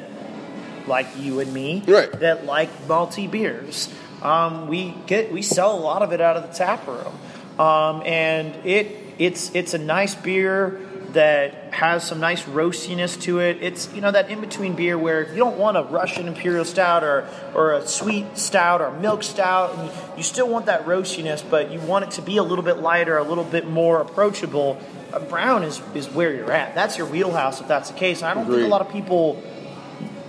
like 0.86 1.08
you 1.18 1.40
and 1.40 1.52
me, 1.52 1.82
Right. 1.88 2.12
that 2.20 2.46
like 2.46 2.70
malty 2.86 3.28
beers. 3.28 3.88
Um, 4.22 4.68
we 4.68 4.94
get 5.08 5.32
we 5.32 5.42
sell 5.42 5.76
a 5.76 5.80
lot 5.80 6.02
of 6.02 6.12
it 6.12 6.20
out 6.20 6.36
of 6.36 6.44
the 6.48 6.54
tap 6.56 6.86
room, 6.86 7.18
um, 7.58 8.02
and 8.06 8.54
it 8.64 8.96
it's 9.18 9.50
it's 9.56 9.74
a 9.74 9.78
nice 9.78 10.14
beer 10.14 10.80
that 11.12 11.72
has 11.74 12.06
some 12.06 12.20
nice 12.20 12.42
roastiness 12.44 13.20
to 13.22 13.40
it. 13.40 13.58
It's 13.60 13.92
you 13.94 14.00
know 14.00 14.10
that 14.10 14.30
in 14.30 14.40
between 14.40 14.74
beer 14.74 14.98
where 14.98 15.28
you 15.30 15.36
don't 15.36 15.58
want 15.58 15.76
a 15.76 15.82
Russian 15.82 16.28
imperial 16.28 16.64
stout 16.64 17.02
or 17.04 17.28
or 17.54 17.72
a 17.72 17.86
sweet 17.86 18.38
stout 18.38 18.80
or 18.80 18.90
milk 18.92 19.22
stout, 19.22 19.76
and 19.76 19.90
you, 20.16 20.22
still 20.22 20.48
want 20.48 20.66
that 20.66 20.86
roastiness, 20.86 21.42
but 21.48 21.70
you 21.70 21.80
want 21.80 22.04
it 22.04 22.10
to 22.12 22.22
be 22.22 22.36
a 22.36 22.42
little 22.42 22.64
bit 22.64 22.78
lighter, 22.78 23.16
a 23.18 23.24
little 23.24 23.44
bit 23.44 23.66
more 23.68 24.00
approachable. 24.00 24.78
A 25.12 25.20
brown 25.20 25.62
is 25.64 25.80
is 25.94 26.08
where 26.08 26.34
you're 26.34 26.52
at. 26.52 26.74
That's 26.74 26.96
your 26.98 27.06
wheelhouse 27.06 27.60
if 27.60 27.68
that's 27.68 27.90
the 27.90 27.98
case. 27.98 28.18
And 28.22 28.28
I 28.28 28.34
don't 28.34 28.46
think 28.46 28.64
a 28.64 28.68
lot 28.68 28.80
of 28.80 28.90
people 28.92 29.42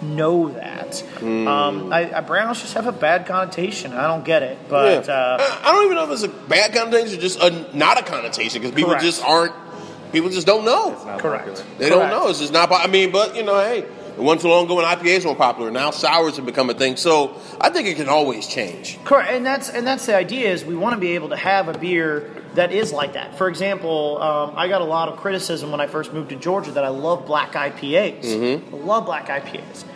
know 0.01 0.49
that. 0.49 1.03
Um, 1.21 1.93
I, 1.93 2.11
I, 2.17 2.21
browns 2.21 2.59
just 2.61 2.73
have 2.73 2.88
a 2.88 2.91
bad 2.91 3.27
connotation. 3.27 3.93
I 3.93 4.07
don't 4.07 4.25
get 4.25 4.41
it, 4.41 4.57
but 4.67 5.07
Yeah. 5.07 5.13
uh, 5.13 5.38
I, 5.39 5.69
I 5.69 5.71
don't 5.73 5.86
even 5.86 5.95
know 5.95 6.05
if 6.05 6.11
it's 6.11 6.23
a 6.23 6.27
bad 6.27 6.73
connotation 6.73 7.17
or 7.19 7.21
just 7.21 7.39
a, 7.39 7.77
not 7.77 7.99
a 7.99 8.03
connotation 8.03 8.61
because 8.61 8.75
people 8.75 8.95
just 8.99 9.23
aren't. 9.23 9.53
People 10.12 10.30
just 10.30 10.47
don't 10.47 10.66
know. 10.66 10.93
It's 10.93 11.05
not 11.05 11.20
Correct. 11.20 11.47
popular. 11.47 11.70
They 11.78 11.89
don't 11.89 12.09
know. 12.09 12.28
It's 12.30 12.39
just 12.39 12.53
not. 12.53 12.70
po- 12.70 12.76
I 12.76 12.88
mean, 12.88 13.12
but 13.12 13.36
you 13.36 13.43
know, 13.43 13.59
hey, 13.59 13.80
it 13.80 14.20
wasn't 14.20 14.41
too 14.41 14.47
long 14.49 14.66
ago 14.66 14.76
when 14.76 14.86
IPAs 14.86 15.26
were 15.26 15.36
popular. 15.36 15.72
Now 15.72 15.91
sours 15.91 16.36
have 16.36 16.45
become 16.45 16.70
a 16.70 16.74
thing. 16.74 16.97
So 16.97 17.39
I 17.59 17.70
think 17.70 17.88
it 17.88 17.95
can 17.95 18.09
always 18.09 18.47
change. 18.47 18.99
Correct, 19.05 19.32
and 19.32 19.45
that's 19.45 19.70
and 19.70 19.88
that's 19.88 20.05
the 20.05 20.16
idea 20.16 20.51
is 20.51 20.66
we 20.66 20.76
want 20.76 20.95
to 20.95 20.99
be 20.99 21.12
able 21.16 21.30
to 21.30 21.38
have 21.38 21.68
a 21.70 21.78
beer 21.78 22.30
that 22.55 22.74
is 22.74 22.91
like 22.91 23.14
that. 23.14 23.38
For 23.38 23.47
example, 23.47 24.22
um, 24.22 24.53
I 24.57 24.68
got 24.68 24.82
a 24.82 24.86
lot 24.86 25.07
of 25.07 25.18
criticism 25.18 25.72
when 25.72 25.80
I 25.80 25.88
first 25.88 26.12
moved 26.12 26.30
to 26.30 26.36
Georgia 26.36 26.72
that 26.72 26.84
I 26.84 26.89
love 26.89 27.26
black 27.26 27.53
IPAs. 27.53 28.26
I 28.74 28.76
love 28.76 29.05
black 29.05 29.28
IPAs, 29.28 29.84
and 29.84 29.90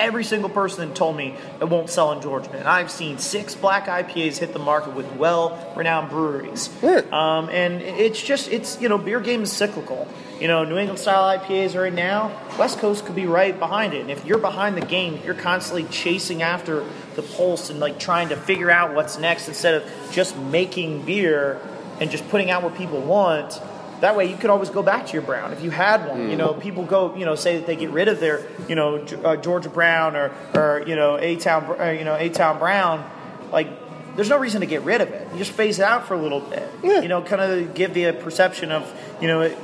every 0.00 0.24
single 0.24 0.50
person 0.50 0.88
that 0.88 0.94
told 0.96 1.16
me 1.16 1.34
it 1.60 1.68
won't 1.68 1.90
sell 1.90 2.12
in 2.12 2.20
Georgia. 2.20 2.50
And 2.52 2.66
I've 2.66 2.90
seen 2.90 3.18
six 3.18 3.54
black 3.54 3.86
IPAs 3.86 4.38
hit 4.38 4.52
the 4.52 4.58
market 4.58 4.94
with 4.94 5.10
well-renowned 5.12 6.10
breweries. 6.10 6.70
Right. 6.82 7.10
Um, 7.12 7.48
and 7.50 7.80
it's 7.82 8.20
just 8.20 8.48
it's 8.48 8.80
you 8.80 8.88
know 8.88 8.98
beer 8.98 9.20
game 9.20 9.42
is 9.42 9.52
cyclical. 9.52 10.08
You 10.40 10.48
know, 10.48 10.64
New 10.64 10.78
England 10.78 10.98
style 10.98 11.38
IPAs 11.38 11.78
right 11.78 11.92
now, 11.92 12.32
West 12.58 12.78
Coast 12.78 13.04
could 13.04 13.14
be 13.14 13.26
right 13.26 13.56
behind 13.58 13.92
it. 13.92 14.00
And 14.00 14.10
if 14.10 14.24
you're 14.24 14.38
behind 14.38 14.74
the 14.74 14.86
game, 14.86 15.20
you're 15.22 15.34
constantly 15.34 15.84
chasing 15.84 16.40
after 16.40 16.82
the 17.14 17.22
pulse 17.22 17.68
and 17.68 17.78
like 17.78 17.98
trying 17.98 18.30
to 18.30 18.36
figure 18.36 18.70
out 18.70 18.94
what's 18.94 19.18
next 19.18 19.48
instead 19.48 19.74
of 19.74 20.12
just 20.12 20.38
making 20.38 21.02
beer 21.04 21.60
and 22.00 22.10
just 22.10 22.26
putting 22.30 22.50
out 22.50 22.62
what 22.62 22.74
people 22.74 23.02
want. 23.02 23.60
That 24.00 24.16
way, 24.16 24.30
you 24.30 24.36
could 24.36 24.50
always 24.50 24.70
go 24.70 24.82
back 24.82 25.06
to 25.06 25.12
your 25.12 25.22
brown 25.22 25.52
if 25.52 25.62
you 25.62 25.70
had 25.70 26.08
one. 26.08 26.30
You 26.30 26.36
know, 26.36 26.54
people 26.54 26.84
go, 26.84 27.14
you 27.14 27.24
know, 27.24 27.34
say 27.34 27.56
that 27.58 27.66
they 27.66 27.76
get 27.76 27.90
rid 27.90 28.08
of 28.08 28.18
their, 28.20 28.46
you 28.68 28.74
know, 28.74 28.96
uh, 29.24 29.36
Georgia 29.36 29.68
Brown 29.68 30.16
or, 30.16 30.32
or 30.54 30.82
you 30.86 30.96
know, 30.96 31.18
A 31.18 31.36
Town, 31.36 31.64
uh, 31.78 31.90
you 31.90 32.04
know, 32.04 32.14
A 32.16 32.28
Town 32.30 32.58
Brown. 32.58 33.08
Like, 33.52 33.68
there's 34.16 34.28
no 34.30 34.38
reason 34.38 34.60
to 34.60 34.66
get 34.66 34.82
rid 34.82 35.00
of 35.00 35.08
it. 35.10 35.28
You 35.32 35.38
just 35.38 35.52
phase 35.52 35.78
it 35.78 35.84
out 35.84 36.06
for 36.06 36.14
a 36.14 36.18
little 36.20 36.40
bit. 36.40 36.68
Yeah. 36.82 37.00
You 37.02 37.08
know, 37.08 37.22
kind 37.22 37.40
of 37.42 37.74
give 37.74 37.94
the 37.94 38.12
perception 38.12 38.72
of, 38.72 38.90
you 39.20 39.28
know, 39.28 39.42
it, 39.42 39.58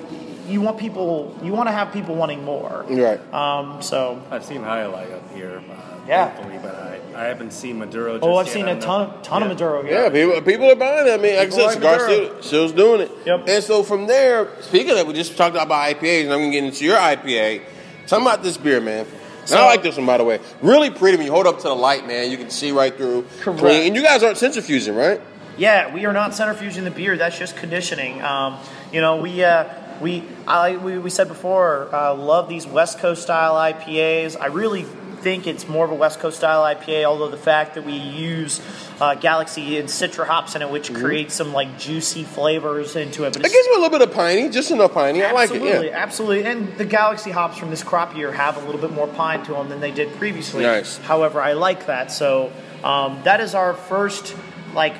you 0.48 0.60
want 0.60 0.78
people, 0.78 1.36
you 1.42 1.52
want 1.52 1.68
to 1.68 1.72
have 1.72 1.92
people 1.92 2.14
wanting 2.14 2.44
more. 2.44 2.84
Right. 2.88 3.34
Um, 3.34 3.82
so, 3.82 4.22
I've 4.30 4.44
seen 4.44 4.62
Highlight 4.62 5.10
up 5.10 5.34
here, 5.34 5.60
uh, 5.68 5.98
Yeah. 6.06 6.28
thankfully, 6.28 6.58
but 6.62 6.74
I, 6.74 6.85
I 7.16 7.24
haven't 7.24 7.52
seen 7.52 7.78
Maduro. 7.78 8.14
Just 8.14 8.24
oh, 8.24 8.36
I've 8.36 8.46
yet. 8.46 8.52
seen 8.52 8.68
a 8.68 8.72
don't 8.74 8.80
ton, 8.80 9.08
know. 9.08 9.20
ton 9.22 9.42
of 9.42 9.48
Maduro. 9.48 9.82
Yeah, 9.84 10.10
people, 10.10 10.40
people 10.42 10.70
are 10.70 10.76
buying 10.76 11.06
it. 11.06 11.10
I 11.12 11.16
mean, 11.16 11.36
like 11.36 11.48
People 11.50 11.64
I 11.64 11.68
said, 11.68 11.74
Cigar 11.74 11.98
Maduro. 11.98 12.26
still, 12.40 12.42
still's 12.42 12.72
doing 12.72 13.00
it. 13.02 13.10
Yep. 13.24 13.48
And 13.48 13.64
so 13.64 13.82
from 13.82 14.06
there, 14.06 14.48
speaking 14.60 14.90
of 14.90 14.96
that, 14.96 15.06
we 15.06 15.12
just 15.14 15.36
talked 15.36 15.56
about 15.56 15.68
IPAs, 15.70 16.24
and 16.24 16.32
I'm 16.32 16.40
going 16.40 16.52
to 16.52 16.56
get 16.60 16.64
into 16.64 16.84
your 16.84 16.96
IPA. 16.96 17.62
Tell 18.06 18.20
me 18.20 18.26
about 18.26 18.42
this 18.42 18.56
beer, 18.56 18.80
man. 18.80 19.06
And 19.06 19.48
So- 19.48 19.58
I 19.58 19.64
like 19.66 19.82
this 19.82 19.96
one, 19.96 20.06
by 20.06 20.18
the 20.18 20.24
way. 20.24 20.40
Really 20.62 20.90
pretty 20.90 21.16
when 21.16 21.26
you 21.26 21.32
hold 21.32 21.46
up 21.46 21.56
to 21.58 21.68
the 21.68 21.74
light, 21.74 22.06
man. 22.06 22.30
You 22.30 22.36
can 22.36 22.50
see 22.50 22.70
right 22.72 22.96
through. 22.96 23.24
Correct. 23.40 23.60
Clean. 23.60 23.86
And 23.86 23.96
you 23.96 24.02
guys 24.02 24.22
aren't 24.22 24.36
centrifuging, 24.38 24.96
right? 24.96 25.20
Yeah, 25.58 25.94
we 25.94 26.04
are 26.04 26.12
not 26.12 26.32
centrifuging 26.32 26.84
the 26.84 26.90
beer. 26.90 27.16
That's 27.16 27.38
just 27.38 27.56
conditioning. 27.56 28.20
Um, 28.22 28.58
you 28.92 29.00
know, 29.00 29.16
we 29.16 29.42
uh, 29.42 29.64
we 30.02 30.22
I 30.46 30.76
we, 30.76 30.98
we 30.98 31.08
said 31.08 31.28
before, 31.28 31.88
uh, 31.94 32.14
love 32.14 32.48
these 32.50 32.66
West 32.66 32.98
Coast 32.98 33.22
style 33.22 33.54
IPAs. 33.54 34.36
I 34.38 34.46
really 34.48 34.84
think 35.26 35.48
it's 35.48 35.66
more 35.66 35.84
of 35.84 35.90
a 35.90 35.94
West 35.96 36.20
Coast 36.20 36.36
style 36.36 36.62
IPA. 36.62 37.04
Although 37.04 37.28
the 37.30 37.36
fact 37.36 37.74
that 37.74 37.84
we 37.84 37.94
use 37.94 38.60
uh, 39.00 39.16
Galaxy 39.16 39.76
and 39.76 39.88
Citra 39.88 40.24
hops 40.24 40.54
in 40.54 40.62
it, 40.62 40.70
which 40.70 40.94
creates 40.94 41.34
some 41.34 41.52
like 41.52 41.80
juicy 41.80 42.22
flavors 42.22 42.94
into 42.94 43.24
it, 43.24 43.32
but 43.32 43.44
It 43.44 43.50
gives 43.50 43.66
me 43.66 43.72
a 43.74 43.78
little 43.80 43.98
bit 43.98 44.08
of 44.08 44.14
piney, 44.14 44.48
just 44.50 44.70
enough 44.70 44.94
piney. 44.94 45.24
I 45.24 45.32
like 45.32 45.50
it. 45.50 45.54
absolutely, 45.54 45.86
Yeah. 45.88 45.98
absolutely. 45.98 46.44
And 46.44 46.78
the 46.78 46.84
Galaxy 46.84 47.32
hops 47.32 47.58
from 47.58 47.70
this 47.70 47.82
crop 47.82 48.14
year 48.16 48.30
have 48.30 48.56
a 48.56 48.60
little 48.64 48.80
bit 48.80 48.92
more 48.92 49.08
pine 49.08 49.44
to 49.46 49.52
them 49.54 49.68
than 49.68 49.80
they 49.80 49.90
did 49.90 50.14
previously. 50.14 50.62
Nice. 50.62 50.98
However, 50.98 51.40
I 51.42 51.54
like 51.54 51.86
that. 51.86 52.12
So 52.12 52.52
um, 52.84 53.18
that 53.24 53.40
is 53.40 53.56
our 53.56 53.74
first 53.74 54.36
like 54.74 54.94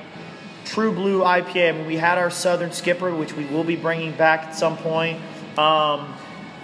true 0.64 0.90
blue 0.90 1.20
IPA. 1.20 1.68
I 1.68 1.72
mean, 1.72 1.86
we 1.86 1.98
had 1.98 2.18
our 2.18 2.30
Southern 2.30 2.72
Skipper, 2.72 3.14
which 3.14 3.32
we 3.32 3.44
will 3.44 3.62
be 3.62 3.76
bringing 3.76 4.10
back 4.10 4.40
at 4.48 4.56
some 4.56 4.76
point. 4.76 5.20
Um, 5.56 6.12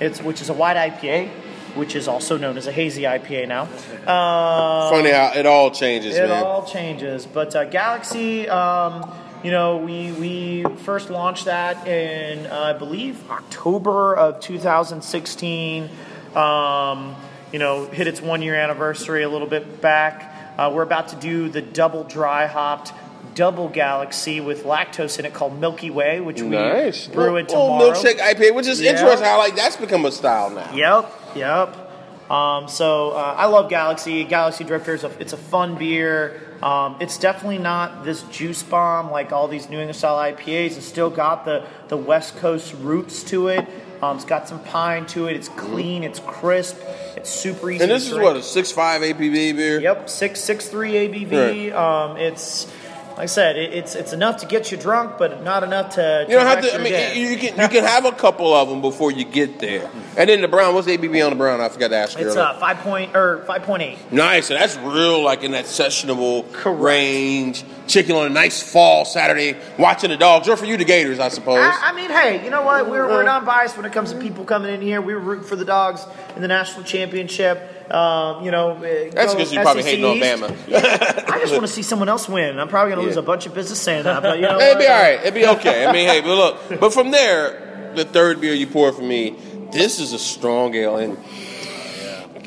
it's 0.00 0.20
which 0.20 0.40
is 0.42 0.48
a 0.48 0.52
white 0.52 0.76
IPA, 0.76 1.30
which 1.74 1.94
is 1.96 2.08
also 2.08 2.36
known 2.36 2.56
as 2.56 2.66
a 2.66 2.72
hazy 2.72 3.02
IPA 3.02 3.48
now. 3.48 3.62
Uh, 4.06 4.90
Funny 4.90 5.10
how 5.10 5.32
it 5.34 5.46
all 5.46 5.70
changes, 5.70 6.16
it 6.16 6.28
man. 6.28 6.42
all 6.44 6.64
changes. 6.66 7.26
But 7.26 7.54
uh, 7.56 7.64
Galaxy, 7.64 8.48
um, 8.48 9.10
you 9.42 9.50
know, 9.50 9.78
we 9.78 10.12
we 10.12 10.64
first 10.84 11.10
launched 11.10 11.46
that 11.46 11.86
in 11.88 12.46
uh, 12.46 12.60
I 12.60 12.72
believe 12.74 13.28
October 13.30 14.14
of 14.14 14.40
2016. 14.40 15.88
Um, 16.34 17.14
you 17.52 17.58
know, 17.58 17.86
hit 17.86 18.06
its 18.06 18.22
one 18.22 18.40
year 18.42 18.54
anniversary 18.54 19.22
a 19.22 19.28
little 19.28 19.48
bit 19.48 19.80
back. 19.82 20.30
Uh, 20.58 20.70
we're 20.74 20.82
about 20.82 21.08
to 21.08 21.16
do 21.16 21.48
the 21.48 21.62
double 21.62 22.04
dry 22.04 22.46
hopped. 22.46 22.92
Double 23.34 23.68
Galaxy 23.68 24.40
with 24.40 24.64
lactose 24.64 25.18
in 25.18 25.24
it 25.24 25.32
called 25.32 25.58
Milky 25.58 25.88
Way, 25.88 26.20
which 26.20 26.42
we 26.42 26.50
nice. 26.50 27.06
brew 27.06 27.36
it 27.36 27.48
tomorrow. 27.48 27.90
milkshake 27.92 28.18
IPA, 28.18 28.54
which 28.54 28.66
is 28.66 28.78
Yeah. 28.78 28.90
interesting 28.90 29.24
how 29.26 29.38
like 29.38 29.56
that's 29.56 29.76
become 29.76 30.04
a 30.04 30.12
style 30.12 30.50
now. 30.50 30.68
Yep, 30.74 31.21
yep. 31.34 31.90
Um, 32.30 32.68
so 32.68 33.10
uh, 33.10 33.34
I 33.36 33.46
love 33.46 33.68
Galaxy. 33.68 34.24
Galaxy 34.24 34.64
Drifter 34.64 34.94
is 34.94 35.04
a, 35.04 35.10
it's 35.20 35.32
a 35.32 35.36
fun 35.36 35.76
beer. 35.76 36.40
Um, 36.62 36.96
it's 37.00 37.18
definitely 37.18 37.58
not 37.58 38.04
this 38.04 38.22
juice 38.24 38.62
bomb 38.62 39.10
like 39.10 39.32
all 39.32 39.48
these 39.48 39.68
New 39.68 39.78
England 39.78 39.96
style 39.96 40.16
IPAs. 40.16 40.76
It's 40.76 40.86
still 40.86 41.10
got 41.10 41.44
the 41.44 41.66
the 41.88 41.96
West 41.96 42.36
Coast 42.36 42.74
roots 42.80 43.22
to 43.24 43.48
it. 43.48 43.68
Um, 44.00 44.16
it's 44.16 44.24
got 44.24 44.48
some 44.48 44.62
pine 44.64 45.06
to 45.06 45.26
it. 45.26 45.36
It's 45.36 45.48
clean. 45.48 46.04
It's 46.04 46.20
crisp. 46.20 46.78
It's 47.16 47.30
super 47.30 47.70
easy. 47.70 47.82
And 47.82 47.90
this 47.90 48.04
is 48.04 48.10
drink. 48.10 48.24
what 48.24 48.36
a 48.36 48.42
six 48.42 48.72
five 48.72 49.02
ABV 49.02 49.56
beer. 49.56 49.80
Yep, 49.80 50.08
six 50.08 50.40
six 50.40 50.68
three 50.68 50.92
ABV. 50.92 51.72
Um, 51.72 52.16
it's 52.16 52.72
like 53.12 53.24
I 53.24 53.26
said, 53.26 53.56
it, 53.56 53.74
it's 53.74 53.94
it's 53.94 54.12
enough 54.12 54.38
to 54.38 54.46
get 54.46 54.70
you 54.72 54.78
drunk, 54.78 55.18
but 55.18 55.42
not 55.42 55.62
enough 55.62 55.94
to. 55.96 56.24
You 56.28 56.34
don't 56.36 56.46
have 56.46 56.62
to. 56.62 56.74
I 56.74 56.78
mean, 56.78 56.92
day. 56.92 57.20
you 57.20 57.36
can 57.36 57.60
you 57.60 57.68
can 57.68 57.84
have 57.84 58.04
a 58.06 58.12
couple 58.12 58.54
of 58.54 58.68
them 58.68 58.80
before 58.80 59.10
you 59.10 59.24
get 59.24 59.58
there. 59.58 59.90
And 60.16 60.28
then 60.28 60.40
the 60.40 60.48
brown. 60.48 60.74
What's 60.74 60.86
the 60.86 60.96
ABV 60.96 61.24
on 61.24 61.30
the 61.30 61.36
brown? 61.36 61.60
I 61.60 61.68
forgot 61.68 61.88
to 61.88 61.96
ask 61.96 62.18
you. 62.18 62.26
It's 62.26 62.36
uh, 62.36 62.58
five 62.58 62.78
point 62.78 63.14
or 63.14 63.44
five 63.44 63.62
point 63.64 63.82
eight. 63.82 63.98
Nice. 64.12 64.46
So 64.46 64.54
that's 64.54 64.76
real, 64.78 65.22
like 65.22 65.42
in 65.42 65.52
that 65.52 65.66
sessionable 65.66 66.50
Correct. 66.52 66.80
range. 66.80 67.64
Chicken 67.88 68.14
on 68.16 68.26
a 68.26 68.30
nice 68.30 68.62
fall 68.62 69.04
Saturday, 69.04 69.58
watching 69.76 70.10
the 70.10 70.16
dogs, 70.16 70.48
or 70.48 70.56
for 70.56 70.64
you, 70.64 70.76
the 70.76 70.84
Gators, 70.84 71.18
I 71.18 71.28
suppose. 71.28 71.58
I, 71.58 71.90
I 71.90 71.92
mean, 71.92 72.08
hey, 72.10 72.42
you 72.42 72.48
know 72.48 72.62
what? 72.62 72.88
We're, 72.88 73.04
Uh-huh. 73.04 73.14
we're 73.16 73.22
not 73.24 73.44
biased 73.44 73.76
when 73.76 73.84
it 73.84 73.92
comes 73.92 74.12
to 74.12 74.18
people 74.18 74.44
coming 74.44 74.72
in 74.72 74.80
here. 74.80 75.02
We 75.02 75.12
were 75.14 75.20
rooting 75.20 75.44
for 75.44 75.56
the 75.56 75.64
dogs 75.64 76.06
in 76.36 76.42
the 76.42 76.48
national 76.48 76.84
championship. 76.84 77.81
Um, 77.92 78.42
you 78.42 78.50
know, 78.50 78.70
uh, 78.70 79.10
That's 79.12 79.34
because 79.34 79.52
you're 79.52 79.62
probably 79.62 79.82
hating 79.82 80.04
on 80.06 80.22
I 80.22 81.38
just 81.40 81.52
want 81.52 81.66
to 81.66 81.68
see 81.68 81.82
someone 81.82 82.08
else 82.08 82.26
win. 82.26 82.58
I'm 82.58 82.68
probably 82.68 82.94
going 82.94 83.02
to 83.02 83.06
lose 83.06 83.18
a 83.18 83.22
bunch 83.22 83.44
of 83.44 83.52
business 83.52 83.82
saying 83.82 84.04
that, 84.04 84.22
but 84.22 84.36
you 84.36 84.42
know, 84.42 84.58
It'd 84.58 84.78
be 84.78 84.86
all 84.86 85.02
right. 85.02 85.20
It'd 85.20 85.34
be 85.34 85.46
okay. 85.46 85.84
I 85.84 85.92
mean, 85.92 86.08
hey, 86.08 86.22
but 86.22 86.34
look, 86.34 86.80
but 86.80 86.94
from 86.94 87.10
there, 87.10 87.92
the 87.94 88.06
third 88.06 88.40
beer 88.40 88.54
you 88.54 88.66
pour 88.66 88.92
for 88.92 89.02
me, 89.02 89.36
this 89.72 90.00
is 90.00 90.14
a 90.14 90.18
strong 90.18 90.74
ale, 90.74 90.96
and 90.96 91.18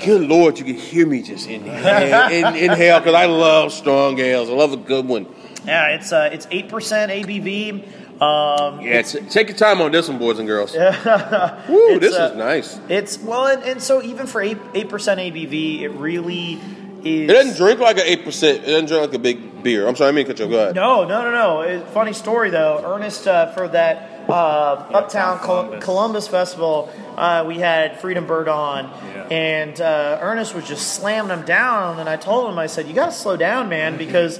good 0.03 0.21
lord, 0.27 0.57
you 0.57 0.65
can 0.65 0.75
hear 0.75 1.05
me 1.05 1.21
just 1.21 1.47
inhale, 1.47 2.31
in, 2.31 2.55
inhale, 2.55 2.99
because 2.99 3.13
I 3.13 3.27
love 3.27 3.71
strong 3.71 4.17
ales. 4.17 4.49
I 4.49 4.53
love 4.53 4.73
a 4.73 4.77
good 4.77 5.05
one. 5.07 5.27
Yeah, 5.63 5.95
it's 5.95 6.11
uh, 6.11 6.29
it's 6.31 6.47
eight 6.49 6.69
percent 6.69 7.11
ABV. 7.11 7.87
Um, 8.21 8.79
Yeah, 8.81 9.01
t- 9.01 9.19
take 9.29 9.49
your 9.49 9.57
time 9.57 9.81
on 9.81 9.91
this 9.91 10.07
one, 10.07 10.17
boys 10.17 10.39
and 10.39 10.47
girls. 10.47 10.73
Woo, 11.69 11.99
this 11.99 12.15
uh, 12.15 12.29
is 12.31 12.37
nice. 12.37 12.79
It's 12.89 13.19
well, 13.19 13.47
and, 13.47 13.63
and 13.63 13.81
so 13.81 14.01
even 14.01 14.25
for 14.27 14.41
eight 14.41 14.57
eight 14.73 14.89
percent 14.89 15.19
ABV, 15.19 15.81
it 15.81 15.89
really 15.89 16.53
is. 17.03 17.29
It 17.29 17.33
doesn't 17.33 17.57
drink 17.57 17.79
like 17.79 17.97
an 17.97 18.03
eight 18.05 18.23
percent. 18.23 18.63
It 18.63 18.67
doesn't 18.67 18.85
drink 18.87 19.01
like 19.01 19.13
a 19.13 19.19
big 19.19 19.63
beer. 19.63 19.87
I'm 19.87 19.95
sorry, 19.95 20.09
I 20.09 20.11
mean 20.13 20.25
cut 20.27 20.39
you. 20.39 20.45
off. 20.45 20.51
Go 20.51 20.59
ahead. 20.61 20.75
No, 20.75 21.03
no, 21.03 21.23
no, 21.23 21.31
no. 21.31 21.61
It, 21.61 21.87
funny 21.89 22.13
story 22.13 22.49
though. 22.51 22.81
Ernest 22.85 23.27
uh, 23.27 23.51
for 23.51 23.67
that 23.67 24.29
uh, 24.29 24.33
Uptown 24.93 25.39
Columbus. 25.39 25.83
Columbus. 25.83 26.27
Festival, 26.29 26.89
uh, 27.17 27.43
we 27.45 27.55
had 27.59 27.99
Freedom 27.99 28.25
Bird 28.25 28.47
on, 28.47 28.85
Yeah. 29.13 29.27
and 29.29 29.81
uh, 29.81 30.19
Ernest 30.21 30.55
was 30.55 30.65
just 30.67 30.93
slamming 30.93 31.27
them 31.29 31.45
down. 31.45 31.99
And 31.99 32.07
I 32.07 32.15
told 32.15 32.49
him, 32.49 32.57
I 32.57 32.67
said, 32.67 32.87
"You 32.87 32.93
got 32.93 33.07
to 33.07 33.11
slow 33.11 33.35
down, 33.35 33.67
man, 33.67 33.97
because." 33.97 34.39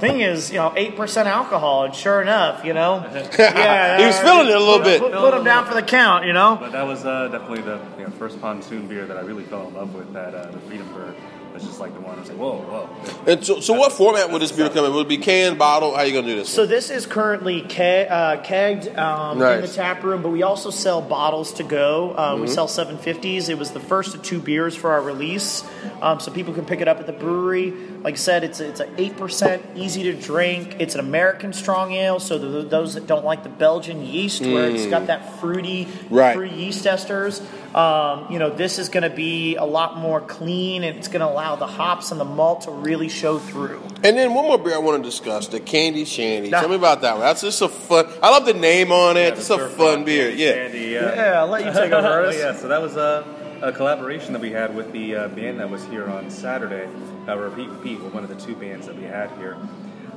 Thing 0.00 0.20
is, 0.20 0.50
you 0.50 0.58
know, 0.58 0.72
eight 0.76 0.96
percent 0.96 1.28
alcohol, 1.28 1.84
and 1.84 1.94
sure 1.94 2.20
enough, 2.20 2.64
you 2.64 2.74
know, 2.74 2.96
yeah, 3.38 3.98
He 3.98 4.06
was 4.06 4.18
feeling 4.18 4.48
it 4.48 4.54
a 4.54 4.58
little 4.58 4.78
put, 4.78 4.84
bit. 4.84 5.00
Put, 5.00 5.12
put 5.12 5.34
him 5.34 5.44
down 5.44 5.66
for 5.66 5.74
the 5.74 5.82
count, 5.82 6.26
you 6.26 6.32
know. 6.32 6.56
But 6.60 6.72
that 6.72 6.86
was 6.86 7.04
uh, 7.04 7.28
definitely 7.28 7.62
the 7.62 7.80
you 7.98 8.04
know, 8.04 8.10
first 8.10 8.40
pontoon 8.40 8.88
beer 8.88 9.06
that 9.06 9.16
I 9.16 9.20
really 9.20 9.44
fell 9.44 9.68
in 9.68 9.74
love 9.74 9.94
with. 9.94 10.12
That 10.12 10.34
uh, 10.34 10.50
the 10.50 10.58
Freedom 10.60 10.92
Bird 10.92 11.14
was 11.54 11.64
just 11.64 11.78
like 11.80 11.94
the 11.94 12.00
one. 12.00 12.16
I 12.16 12.20
was 12.20 12.28
like, 12.28 12.38
whoa, 12.38 12.58
whoa. 12.58 13.30
And 13.30 13.44
so, 13.44 13.60
so 13.60 13.74
what 13.74 13.92
format 13.92 14.30
would 14.30 14.42
this 14.42 14.50
beer 14.52 14.68
come 14.68 14.84
in? 14.84 14.92
Would 14.92 15.06
it 15.06 15.08
be 15.08 15.18
canned, 15.18 15.58
bottle? 15.58 15.92
How 15.92 15.98
are 15.98 16.06
you 16.06 16.12
gonna 16.12 16.26
do 16.26 16.34
this? 16.36 16.48
So 16.48 16.66
this 16.66 16.90
is 16.90 17.06
currently 17.06 17.62
ke- 17.62 18.10
uh, 18.10 18.42
kegged 18.42 18.96
um, 18.98 19.40
in 19.40 19.60
the 19.60 19.68
tap 19.68 20.02
room, 20.02 20.20
but 20.22 20.30
we 20.30 20.42
also 20.42 20.70
sell 20.70 21.00
bottles 21.00 21.52
to 21.54 21.62
go. 21.62 22.10
Uh, 22.12 22.24
Mm-hmm. 22.34 22.42
We 22.42 22.48
sell 22.48 22.66
750s. 22.66 23.48
It 23.48 23.58
was 23.58 23.70
the 23.70 23.78
first 23.80 24.14
of 24.16 24.22
two 24.22 24.40
beers 24.40 24.74
for 24.74 24.90
our 24.92 25.00
release, 25.02 25.62
um, 26.02 26.18
so 26.18 26.32
people 26.32 26.52
can 26.54 26.64
pick 26.64 26.80
it 26.80 26.88
up 26.88 26.98
at 26.98 27.06
the 27.06 27.12
brewery. 27.12 27.70
Like 27.70 28.14
I 28.14 28.16
said, 28.16 28.42
it's 28.44 28.58
it's 28.60 28.80
an 28.80 28.92
eight 28.98 29.16
percent, 29.16 29.62
easy 29.76 30.02
to 30.04 30.14
drink. 30.14 30.76
It's 30.80 30.94
an 30.94 31.00
American 31.00 31.52
strong 31.52 31.92
ale, 31.92 32.18
so 32.18 32.38
the, 32.38 32.62
those 32.68 32.94
that 32.94 33.06
don't 33.06 33.24
like 33.24 33.44
the 33.44 33.48
Belgian 33.50 34.04
yeast, 34.04 34.42
where 34.42 34.68
it's 34.68 34.86
got 34.86 35.06
that 35.06 35.38
fruity, 35.40 35.84
Mm. 35.84 36.06
Right. 36.10 36.34
fruity 36.34 36.54
yeast 36.56 36.84
esters, 36.84 37.40
um, 37.74 38.32
you 38.32 38.38
know, 38.38 38.50
this 38.50 38.78
is 38.78 38.88
going 38.88 39.02
to 39.08 39.14
be 39.14 39.56
a 39.56 39.64
lot 39.64 39.98
more 39.98 40.20
clean, 40.20 40.82
and 40.84 40.96
it's 40.98 41.08
going 41.08 41.20
to 41.20 41.28
allow 41.28 41.43
the 41.56 41.66
hops 41.66 42.10
and 42.10 42.18
the 42.18 42.24
malt 42.24 42.62
to 42.62 42.70
really 42.70 43.08
show 43.08 43.38
through. 43.38 43.80
And 44.02 44.16
then 44.16 44.32
one 44.34 44.44
more 44.46 44.58
beer 44.58 44.74
I 44.74 44.78
want 44.78 45.02
to 45.02 45.08
discuss: 45.08 45.48
the 45.48 45.60
Candy 45.60 46.04
Shandy. 46.04 46.48
Nah. 46.50 46.60
Tell 46.60 46.68
me 46.70 46.76
about 46.76 47.02
that 47.02 47.12
one. 47.12 47.20
That's 47.20 47.42
just 47.42 47.60
a 47.62 47.68
fun. 47.68 48.06
I 48.22 48.30
love 48.30 48.44
the 48.46 48.54
name 48.54 48.90
on 48.92 49.16
it. 49.16 49.34
the 49.34 49.40
it's 49.40 49.50
a 49.50 49.68
fun 49.68 49.98
Rock 49.98 50.06
beer. 50.06 50.28
Candy 50.30 50.42
Yeah. 50.42 50.52
Candy, 50.54 50.78
yeah. 50.78 51.14
Yeah, 51.14 51.40
I'll 51.40 51.48
let 51.48 51.64
you 51.64 51.72
take 51.72 51.92
over, 51.92 52.08
Oh, 52.26 52.30
yeah, 52.30 52.54
so 52.56 52.68
that 52.68 52.80
was 52.80 52.96
a, 52.96 53.24
a 53.62 53.72
collaboration 53.72 54.32
that 54.32 54.42
we 54.42 54.50
had 54.50 54.74
with 54.74 54.90
the 54.92 55.14
uh, 55.16 55.28
band 55.28 55.60
that 55.60 55.68
was 55.70 55.84
here 55.86 56.08
on 56.08 56.30
Saturday. 56.30 56.88
Uh, 57.28 57.36
Repeat 57.38 57.68
Repeat 57.68 58.00
were 58.00 58.08
one 58.10 58.24
of 58.24 58.28
the 58.30 58.36
two 58.36 58.56
bands 58.56 58.86
that 58.86 58.96
we 58.96 59.04
had 59.04 59.30
here. 59.38 59.56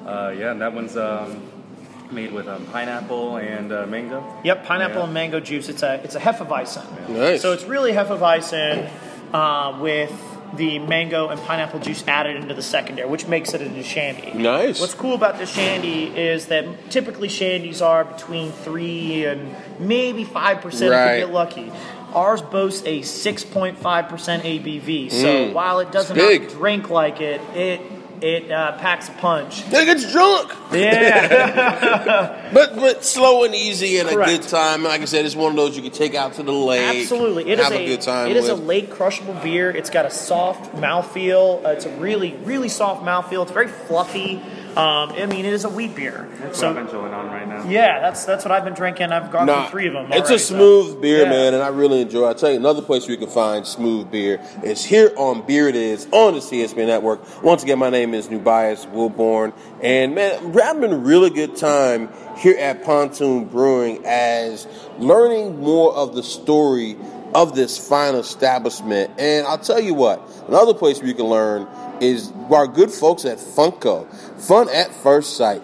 Uh, 0.06 0.34
yeah, 0.38 0.52
and 0.52 0.62
that 0.62 0.74
one's 0.74 0.96
um, 0.98 1.42
made 2.12 2.32
with 2.34 2.48
um, 2.48 2.66
pineapple 2.68 3.38
and 3.38 3.72
uh, 3.74 3.86
mango. 3.88 4.24
Yep, 4.44 4.66
pineapple 4.66 4.98
Yeah. 5.00 5.04
and 5.06 5.14
mango 5.14 5.40
juice. 5.42 5.68
It's 5.70 5.84
a 5.84 5.96
it's 6.04 6.16
a 6.16 6.20
hefeweizen. 6.20 7.10
Nice. 7.10 7.42
So 7.42 7.52
it's 7.54 7.64
really 7.66 7.92
hefeweizen 7.94 8.90
uh, 9.34 9.78
with 9.82 10.12
the 10.56 10.80
mango 10.80 11.28
and 11.28 11.40
pineapple 11.42 11.80
juice 11.80 12.04
added 12.08 12.36
into 12.38 12.54
the 12.54 12.62
secondary, 12.62 13.08
which 13.10 13.28
makes 13.28 13.54
it 13.54 13.62
into 13.62 13.84
shandy. 13.84 14.32
Nice. 14.34 14.80
What's 14.80 14.94
cool 14.94 15.14
about 15.16 15.38
the 15.38 15.46
shandy 15.46 16.06
is 16.06 16.48
that 16.48 16.90
typically 16.90 17.28
shandies 17.28 17.86
are 17.86 18.06
between 18.06 18.52
three 18.52 19.26
and 19.26 19.56
maybe 19.80 20.24
five 20.24 20.62
percent 20.62 20.94
if 20.94 21.20
you 21.20 21.26
get 21.28 21.34
lucky. 21.34 21.72
Ours 22.14 22.42
boasts 22.42 22.84
a 22.88 23.02
6.5% 23.02 23.76
ABV, 24.44 25.10
so 25.12 25.28
Mm. 25.28 25.54
while 25.54 25.80
it 25.80 25.92
doesn't 25.92 26.18
drink 26.50 26.90
like 26.90 27.20
it, 27.22 27.42
it 27.54 27.82
it 28.22 28.52
uh, 28.52 28.78
packs 28.78 29.10
a 29.10 29.12
punch. 29.14 29.64
It 29.68 29.72
gets 29.72 30.12
drunk, 30.12 30.52
Yeah, 30.72 32.50
but 32.54 32.76
but 32.76 33.04
slow 33.04 33.44
and 33.44 33.54
easy 33.54 33.98
and 34.00 34.10
Correct. 34.10 34.32
a 34.32 34.38
good 34.38 34.48
time. 34.48 34.84
Like 34.84 35.02
I 35.02 35.06
said, 35.06 35.26
it's 35.26 35.36
one 35.36 35.52
of 35.52 35.58
those 35.58 35.76
you 35.76 35.84
can 35.84 35.92
take 35.92 36.16
out 36.16 36.34
to 36.34 36.44
the 36.44 36.52
lake. 36.52 37.02
Absolutely, 37.02 37.50
it 37.50 37.60
is 37.60 37.66
have 37.66 37.74
a, 37.74 37.84
a 37.84 37.88
good 37.88 38.02
time. 38.02 38.30
It 38.30 38.38
is 38.38 38.50
a 38.50 38.56
lake 38.56 38.92
crushable 38.92 39.36
beer. 39.36 39.70
It's 39.70 39.90
got 39.90 40.06
a 40.06 40.12
soft 40.12 40.76
mouthfeel. 40.76 41.66
Uh, 41.66 41.70
it's 41.70 41.86
a 41.86 41.92
really, 41.98 42.34
really 42.44 42.70
soft 42.70 43.04
mouthfeel. 43.04 43.44
It's 43.44 43.52
very 43.52 43.68
fluffy. 43.68 44.42
Um, 44.78 45.10
I 45.14 45.26
mean, 45.26 45.44
it 45.46 45.54
is 45.54 45.66
a 45.66 45.70
wheat 45.70 45.96
beer. 45.96 46.30
That's 46.40 46.60
so 46.60 46.68
what 46.68 46.78
I've 46.78 46.84
been 46.86 46.92
chilling 46.94 47.14
on 47.14 47.26
right 47.28 47.48
now. 47.48 47.68
yeah, 47.68 48.00
that's 48.00 48.26
that's 48.26 48.46
what 48.46 48.52
I've 48.52 48.64
been 48.64 48.76
drinking. 48.76 49.12
I've 49.12 49.32
gone 49.32 49.48
Nah, 49.48 49.64
through 49.64 49.72
three 49.72 49.88
of 49.88 49.94
them. 49.94 50.06
It's 50.12 50.30
already, 50.30 50.36
a 50.36 50.40
so- 50.40 50.56
smooth 50.56 51.02
beer, 51.02 51.24
Yeah. 51.24 51.30
man, 51.30 51.54
and 51.56 51.64
I 51.64 51.70
really 51.70 52.02
enjoy. 52.02 52.28
it. 52.28 52.30
I 52.30 52.34
tell 52.34 52.52
you, 52.52 52.58
another 52.58 52.82
place 52.84 53.04
where 53.04 53.12
you 53.12 53.18
can 53.18 53.30
find 53.30 53.66
smooth 53.66 54.12
beer 54.12 54.40
is 54.64 54.86
here 54.86 55.12
on 55.18 55.42
Beer 55.48 55.68
It 55.68 55.76
Is 55.76 56.08
on 56.12 56.36
the 56.36 56.42
CSP 56.42 56.86
Network. 56.86 57.44
Once 57.44 57.64
again, 57.64 57.80
my 57.80 57.90
name 57.90 58.14
is 58.14 58.30
Nubias 58.30 58.86
Wilborn, 58.86 59.52
and 59.82 60.14
man, 60.14 60.52
we're 60.54 60.62
having 60.64 60.94
a 60.94 60.98
really 60.98 61.32
good 61.32 61.56
time 61.56 62.10
here 62.38 62.58
at 62.60 62.84
Pontoon 62.84 63.46
Brewing 63.46 64.06
as 64.06 64.68
learning 65.00 65.60
more 65.60 65.92
of 65.96 66.14
the 66.14 66.22
story 66.22 66.98
of 67.38 67.54
this 67.56 67.78
fine 67.78 68.16
establishment. 68.16 69.12
And 69.20 69.46
I'll 69.46 69.60
tell 69.60 69.80
you 69.80 69.94
what, 69.94 70.28
another 70.48 70.74
place 70.74 70.98
where 70.98 71.08
you 71.08 71.14
can 71.14 71.26
learn 71.28 71.68
is 72.02 72.34
our 72.50 72.66
good 72.66 72.90
folks 72.90 73.26
at 73.26 73.38
Funko. 73.38 74.12
Fun 74.42 74.68
at 74.70 74.92
first 74.92 75.38
sight. 75.38 75.62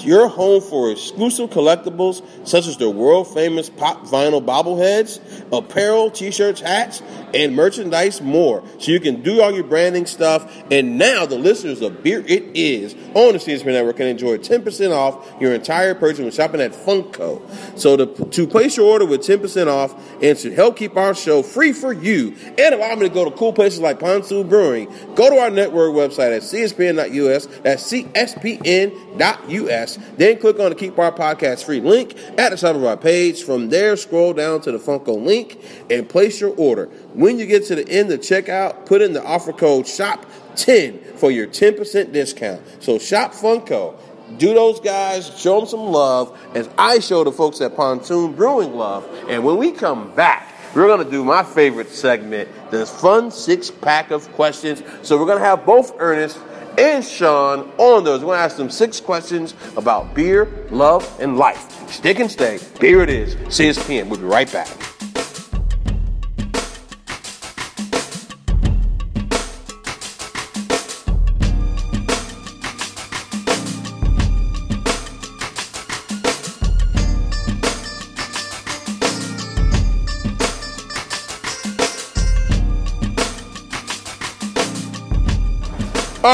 Your 0.00 0.28
home 0.28 0.60
for 0.60 0.90
exclusive 0.90 1.50
collectibles 1.50 2.22
such 2.46 2.66
as 2.66 2.76
their 2.76 2.90
world 2.90 3.32
famous 3.32 3.70
pop 3.70 4.04
vinyl 4.06 4.44
bobbleheads, 4.44 5.20
apparel, 5.56 6.10
t-shirts, 6.10 6.60
hats, 6.60 7.02
and 7.34 7.54
merchandise 7.54 8.20
more. 8.20 8.62
So 8.78 8.90
you 8.90 9.00
can 9.00 9.22
do 9.22 9.40
all 9.40 9.52
your 9.52 9.64
branding 9.64 10.06
stuff. 10.06 10.52
And 10.70 10.98
now 10.98 11.26
the 11.26 11.38
listeners 11.38 11.80
of 11.82 12.02
Beer 12.02 12.24
It 12.26 12.50
Is 12.54 12.94
on 13.14 13.32
the 13.32 13.38
CSP 13.38 13.66
Network 13.66 13.96
can 13.96 14.06
enjoy 14.06 14.38
10% 14.38 14.92
off 14.92 15.28
your 15.40 15.54
entire 15.54 15.94
purchase 15.94 16.20
when 16.20 16.30
shopping 16.30 16.60
at 16.60 16.72
Funko. 16.72 17.42
So 17.78 17.96
to, 17.96 18.06
to 18.30 18.46
place 18.46 18.76
your 18.76 18.86
order 18.86 19.06
with 19.06 19.20
10% 19.22 19.66
off 19.68 19.94
and 20.22 20.38
to 20.38 20.54
help 20.54 20.76
keep 20.76 20.96
our 20.96 21.14
show 21.14 21.42
free 21.42 21.72
for 21.72 21.92
you 21.92 22.34
and 22.58 22.74
allow 22.74 22.94
me 22.94 23.08
to 23.08 23.14
go 23.14 23.24
to 23.24 23.30
cool 23.30 23.52
places 23.52 23.80
like 23.80 23.98
Pontoon 24.00 24.48
Brewing, 24.48 24.92
go 25.14 25.30
to 25.30 25.36
our 25.38 25.50
network 25.50 25.92
website 25.94 26.36
at 26.36 26.42
cspn.us. 26.42 27.46
That's 27.62 27.90
cspn.us. 27.92 29.81
Then 30.16 30.38
click 30.38 30.58
on 30.58 30.70
the 30.70 30.74
Keep 30.74 30.98
Our 30.98 31.12
Podcast 31.12 31.64
free 31.64 31.80
link 31.80 32.16
at 32.38 32.50
the 32.50 32.56
top 32.56 32.76
of 32.76 32.84
our 32.84 32.96
page. 32.96 33.42
From 33.42 33.68
there, 33.68 33.96
scroll 33.96 34.32
down 34.32 34.60
to 34.62 34.72
the 34.72 34.78
Funko 34.78 35.22
link 35.22 35.58
and 35.90 36.08
place 36.08 36.40
your 36.40 36.54
order. 36.56 36.86
When 37.14 37.38
you 37.38 37.46
get 37.46 37.66
to 37.66 37.74
the 37.74 37.88
end 37.88 38.10
of 38.12 38.20
checkout, 38.20 38.86
put 38.86 39.02
in 39.02 39.12
the 39.12 39.24
offer 39.24 39.52
code 39.52 39.86
SHOP10 39.86 41.16
for 41.16 41.30
your 41.30 41.46
10% 41.46 42.12
discount. 42.12 42.62
So 42.80 42.98
shop 42.98 43.32
Funko. 43.32 43.98
Do 44.38 44.54
those 44.54 44.80
guys, 44.80 45.38
show 45.38 45.58
them 45.58 45.68
some 45.68 45.86
love 45.86 46.38
as 46.54 46.68
I 46.78 47.00
show 47.00 47.22
the 47.22 47.32
folks 47.32 47.60
at 47.60 47.76
Pontoon 47.76 48.32
Brewing 48.32 48.74
love. 48.74 49.06
And 49.28 49.44
when 49.44 49.58
we 49.58 49.72
come 49.72 50.14
back, 50.14 50.48
we're 50.74 50.86
going 50.86 51.04
to 51.04 51.10
do 51.10 51.22
my 51.22 51.42
favorite 51.42 51.90
segment, 51.90 52.48
the 52.70 52.86
fun 52.86 53.30
six 53.30 53.70
pack 53.70 54.10
of 54.10 54.30
questions. 54.32 54.82
So 55.02 55.18
we're 55.18 55.26
going 55.26 55.38
to 55.38 55.44
have 55.44 55.66
both 55.66 55.94
Ernest 55.98 56.38
and 56.78 57.04
Sean 57.04 57.70
on 57.78 58.04
those. 58.04 58.20
We're 58.20 58.26
going 58.26 58.38
to 58.38 58.44
ask 58.44 58.56
them 58.56 58.70
six 58.70 59.00
questions 59.00 59.54
about 59.76 60.14
beer, 60.14 60.48
love, 60.70 61.18
and 61.20 61.36
life. 61.36 61.90
Stick 61.90 62.20
and 62.20 62.30
stay. 62.30 62.58
Beer 62.80 63.02
it 63.02 63.10
is. 63.10 63.34
CSPN. 63.36 64.08
We'll 64.08 64.20
be 64.20 64.26
right 64.26 64.50
back. 64.52 64.91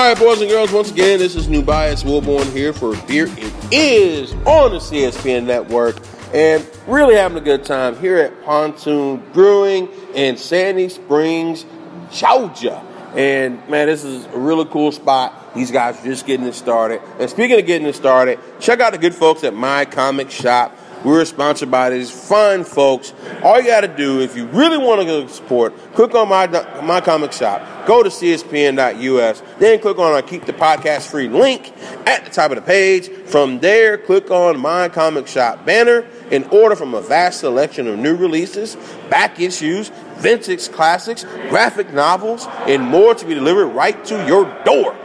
Right, 0.08 0.18
boys 0.18 0.40
and 0.40 0.48
girls, 0.48 0.72
once 0.72 0.90
again, 0.90 1.18
this 1.18 1.36
is 1.36 1.48
Nubias 1.48 2.02
Wilborn 2.02 2.50
here 2.54 2.72
for 2.72 2.96
Beer 3.06 3.26
It 3.26 3.52
Is 3.70 4.32
on 4.46 4.70
the 4.70 4.78
CSPN 4.78 5.44
Network. 5.44 5.98
And 6.32 6.66
really 6.86 7.14
having 7.14 7.36
a 7.36 7.42
good 7.42 7.62
time 7.62 7.94
here 7.98 8.16
at 8.16 8.42
Pontoon 8.42 9.22
Brewing 9.34 9.86
in 10.14 10.38
Sandy 10.38 10.88
Springs, 10.88 11.66
Georgia. 12.10 12.82
And 13.14 13.56
man, 13.68 13.88
this 13.88 14.02
is 14.02 14.24
a 14.24 14.38
really 14.38 14.64
cool 14.64 14.92
spot. 14.92 15.54
These 15.54 15.70
guys 15.70 16.00
are 16.00 16.04
just 16.04 16.24
getting 16.24 16.46
it 16.46 16.54
started. 16.54 17.02
And 17.18 17.28
speaking 17.28 17.60
of 17.60 17.66
getting 17.66 17.86
it 17.86 17.94
started, 17.94 18.38
check 18.60 18.80
out 18.80 18.94
the 18.94 18.98
good 18.98 19.14
folks 19.14 19.44
at 19.44 19.52
My 19.52 19.84
Comic 19.84 20.30
Shop. 20.30 20.74
We're 21.04 21.24
sponsored 21.24 21.70
by 21.70 21.90
these 21.90 22.10
fine 22.10 22.64
folks. 22.64 23.12
All 23.42 23.60
you 23.60 23.68
got 23.68 23.82
to 23.82 23.88
do, 23.88 24.20
if 24.20 24.36
you 24.36 24.46
really 24.46 24.78
want 24.78 25.00
to 25.02 25.28
support, 25.28 25.76
click 25.94 26.14
on 26.14 26.28
my 26.28 26.46
my 26.82 27.00
comic 27.00 27.32
shop. 27.32 27.86
Go 27.86 28.02
to 28.02 28.08
cspn.us. 28.08 29.42
Then 29.58 29.78
click 29.80 29.98
on 29.98 30.12
our 30.12 30.22
Keep 30.22 30.46
the 30.46 30.52
Podcast 30.52 31.10
Free 31.10 31.28
link 31.28 31.72
at 32.06 32.24
the 32.24 32.30
top 32.30 32.50
of 32.50 32.56
the 32.56 32.62
page. 32.62 33.08
From 33.08 33.60
there, 33.60 33.96
click 33.96 34.30
on 34.30 34.58
My 34.58 34.88
Comic 34.88 35.28
Shop 35.28 35.64
banner 35.64 36.06
and 36.30 36.44
order 36.52 36.74
from 36.74 36.94
a 36.94 37.00
vast 37.00 37.40
selection 37.40 37.86
of 37.86 37.98
new 37.98 38.16
releases, 38.16 38.76
back 39.08 39.38
issues, 39.38 39.90
vintage 40.16 40.70
classics, 40.70 41.24
graphic 41.48 41.92
novels, 41.92 42.46
and 42.66 42.82
more 42.82 43.14
to 43.14 43.24
be 43.24 43.34
delivered 43.34 43.68
right 43.68 44.04
to 44.06 44.26
your 44.26 44.44
door. 44.64 44.96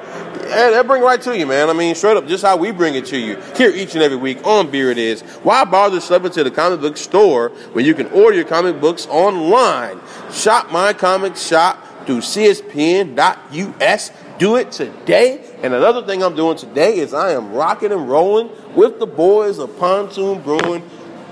Yeah, 0.53 0.69
they'll 0.69 0.84
bring 0.84 1.01
right 1.01 1.22
to 1.22 1.38
you, 1.38 1.47
man. 1.47 1.69
I 1.69 1.73
mean, 1.73 1.95
straight 1.95 2.15
up, 2.15 2.27
just 2.27 2.43
how 2.43 2.57
we 2.57 2.72
bring 2.72 2.93
it 2.95 3.05
to 3.07 3.18
you 3.18 3.38
here 3.55 3.72
each 3.72 3.95
and 3.95 4.03
every 4.03 4.18
week 4.18 4.45
on 4.45 4.69
Beer 4.69 4.91
It 4.91 4.97
Is. 4.97 5.22
Why 5.41 5.65
bother 5.65 5.97
schlepping 5.97 6.31
to 6.34 6.43
the 6.43 6.51
comic 6.51 6.81
book 6.81 6.95
store 6.97 7.49
when 7.73 7.85
you 7.85 7.95
can 7.95 8.07
order 8.07 8.35
your 8.35 8.45
comic 8.45 8.80
books 8.80 9.07
online? 9.07 9.99
Shop 10.31 10.72
my 10.72 10.93
comic 10.93 11.35
shop 11.35 12.05
through 12.05 12.19
cspn.us. 12.19 14.11
Do 14.38 14.57
it 14.57 14.72
today. 14.72 15.43
And 15.64 15.73
another 15.73 16.05
thing 16.05 16.22
I'm 16.23 16.35
doing 16.35 16.57
today 16.57 16.97
is 16.97 17.14
I 17.14 17.31
am 17.31 17.53
rocking 17.53 17.91
and 17.91 18.07
rolling 18.10 18.49
with 18.76 18.99
the 18.99 19.07
boys 19.07 19.60
of 19.60 19.77
Pontoon 19.80 20.41
Brewing. 20.41 20.88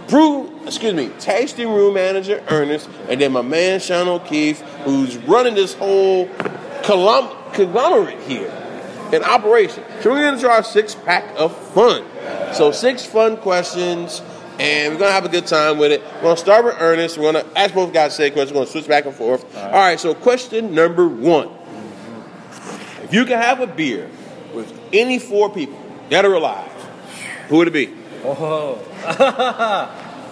Brew, 0.08 0.52
excuse 0.66 0.94
me, 0.94 1.10
tasting 1.20 1.70
room 1.70 1.94
manager 1.94 2.44
Ernest, 2.50 2.90
and 3.08 3.22
then 3.22 3.32
my 3.32 3.42
man 3.42 3.80
Sean 3.80 4.08
O'Keefe, 4.08 4.62
who's 4.84 5.16
running 5.18 5.56
this 5.56 5.74
whole 5.74 6.28
conglomerate 6.84 8.20
here 8.22 8.61
in 9.14 9.24
operation. 9.24 9.84
So 10.02 10.12
we're 10.12 10.22
going 10.22 10.36
to 10.36 10.42
draw 10.42 10.60
a 10.60 10.64
six 10.64 10.96
pack 10.96 11.26
of 11.38 11.56
fun. 11.74 12.06
So 12.54 12.72
six 12.72 13.06
fun 13.06 13.38
questions, 13.38 14.22
and 14.60 14.94
we're 14.94 15.00
going 15.00 15.10
to 15.10 15.14
have 15.14 15.26
a 15.26 15.30
good 15.30 15.48
time 15.48 15.78
with 15.78 15.92
it. 15.92 16.02
We're 16.16 16.22
going 16.22 16.36
to 16.36 16.42
start 16.42 16.66
with 16.66 16.76
Ernest. 16.80 17.18
We're 17.18 17.32
going 17.32 17.46
to 17.46 17.58
ask 17.60 17.74
both 17.74 17.94
guys 17.94 18.16
say 18.16 18.30
questions. 18.30 18.52
We're 18.52 18.60
going 18.60 18.68
to 18.68 18.72
switch 18.72 18.88
back 18.88 19.06
and 19.06 19.16
forth. 19.16 19.46
All 19.58 19.72
right. 19.72 20.00
so 20.00 20.14
question 20.14 20.74
number 20.76 21.08
one. 21.08 21.50
If 23.04 23.14
you 23.14 23.26
could 23.26 23.38
have 23.38 23.60
a 23.60 23.68
beer 23.68 24.10
with 24.54 24.72
any 24.94 25.20
four 25.20 25.50
people, 25.50 25.78
dead 26.10 26.26
or 26.26 26.34
alive, 26.34 26.72
who 27.50 27.58
would 27.58 27.68
it 27.68 27.72
be? 27.72 27.94
Oh. 28.24 28.76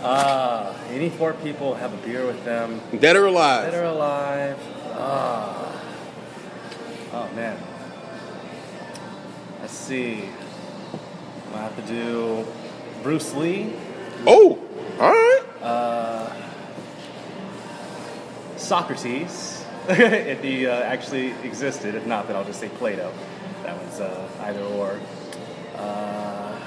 uh, 0.04 0.74
any 0.90 1.10
four 1.10 1.34
people 1.34 1.74
have 1.76 1.94
a 1.94 1.98
beer 1.98 2.26
with 2.26 2.44
them. 2.46 2.80
Dead 3.00 3.16
or 3.16 3.26
alive? 3.26 3.72
Dead 3.72 3.84
or 3.84 3.88
alive. 3.88 4.58
Ah. 4.92 5.66
Oh, 7.12 7.30
man. 7.36 7.58
Let's 9.70 9.82
see. 9.82 10.24
i'm 11.54 11.60
have 11.60 11.76
to 11.76 11.94
do 11.94 12.44
Bruce 13.04 13.36
Lee, 13.36 13.72
Oh, 14.26 14.58
all 15.00 15.12
right. 15.12 15.44
uh, 15.62 16.34
Socrates, 18.58 19.64
if 19.88 20.42
he 20.42 20.66
uh, 20.66 20.74
actually 20.74 21.34
existed. 21.44 21.94
If 21.94 22.08
not, 22.08 22.26
then 22.26 22.36
I'll 22.36 22.46
just 22.46 22.60
say 22.60 22.70
Plato. 22.70 23.14
That 23.62 23.78
was 23.78 24.00
uh, 24.00 24.28
either 24.42 24.62
or. 24.64 25.00
Uh, 25.76 26.60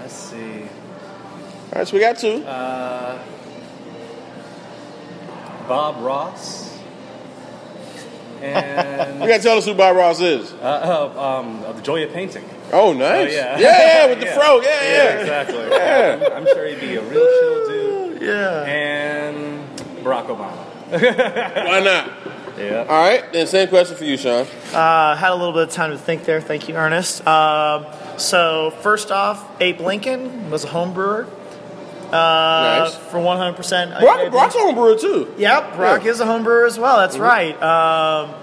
let's 0.00 0.12
see. 0.12 0.62
All 0.62 1.76
right, 1.76 1.86
so 1.86 1.94
we 1.96 2.00
got 2.00 2.18
two. 2.18 2.44
Uh, 2.44 3.24
Bob 5.68 6.02
Ross. 6.04 6.73
And 8.42 9.20
You 9.22 9.28
got 9.28 9.38
to 9.38 9.42
tell 9.42 9.58
us 9.58 9.64
who 9.64 9.74
Bob 9.74 9.96
Ross 9.96 10.20
is. 10.20 10.52
uh, 10.54 11.10
uh, 11.16 11.20
um, 11.40 11.60
the 11.76 11.82
Joy 11.82 12.04
of 12.04 12.12
Painting. 12.12 12.44
Oh, 12.72 12.92
nice. 12.92 13.32
yeah. 13.32 13.58
yeah, 13.58 13.78
yeah, 14.04 14.06
with 14.08 14.20
the 14.20 14.26
Yeah. 14.26 14.34
fro. 14.38 14.60
Yeah, 14.60 14.68
yeah. 14.82 15.20
exactly. 15.20 15.68
Yeah. 15.70 16.26
I'm, 16.26 16.32
I'm 16.38 16.46
sure 16.46 16.66
he'd 16.66 16.80
be 16.80 16.96
a 16.96 17.02
real 17.02 17.10
chill 17.40 17.68
dude. 17.68 18.22
Yeah. 18.22 18.64
And 18.64 19.78
Barack 20.04 20.26
Obama. 20.26 20.56
Why 21.66 21.80
not? 21.80 22.10
Yeah. 22.58 22.86
All 22.88 23.02
right, 23.02 23.32
then 23.32 23.46
same 23.48 23.68
question 23.68 23.96
for 23.96 24.04
you, 24.04 24.16
Sean. 24.16 24.46
Uh, 24.72 25.16
had 25.16 25.32
a 25.32 25.34
little 25.34 25.52
bit 25.52 25.64
of 25.64 25.70
time 25.70 25.90
to 25.90 25.98
think 25.98 26.24
there. 26.24 26.40
Thank 26.40 26.68
you, 26.68 26.76
Ernest. 26.76 27.26
Um, 27.26 27.86
so 28.16 28.70
first 28.80 29.10
off, 29.10 29.44
Abe 29.60 29.80
Lincoln 29.80 30.50
was 30.50 30.62
a 30.64 30.68
home 30.68 30.92
brewer. 30.94 31.26
Uh, 32.14 32.84
Nice. 32.84 32.94
For 33.10 33.18
100%. 33.18 34.00
Brock, 34.00 34.30
Brock's 34.30 34.54
a 34.54 34.58
home 34.58 34.74
brewer 34.76 34.96
too. 34.96 35.34
Yep, 35.36 35.74
Brock 35.76 36.04
Yeah. 36.04 36.10
is 36.12 36.20
a 36.20 36.26
home 36.26 36.44
brewer 36.44 36.64
as 36.66 36.78
well. 36.78 36.98
That's 36.98 37.18
right. 37.18 37.60
Um, 37.62 38.34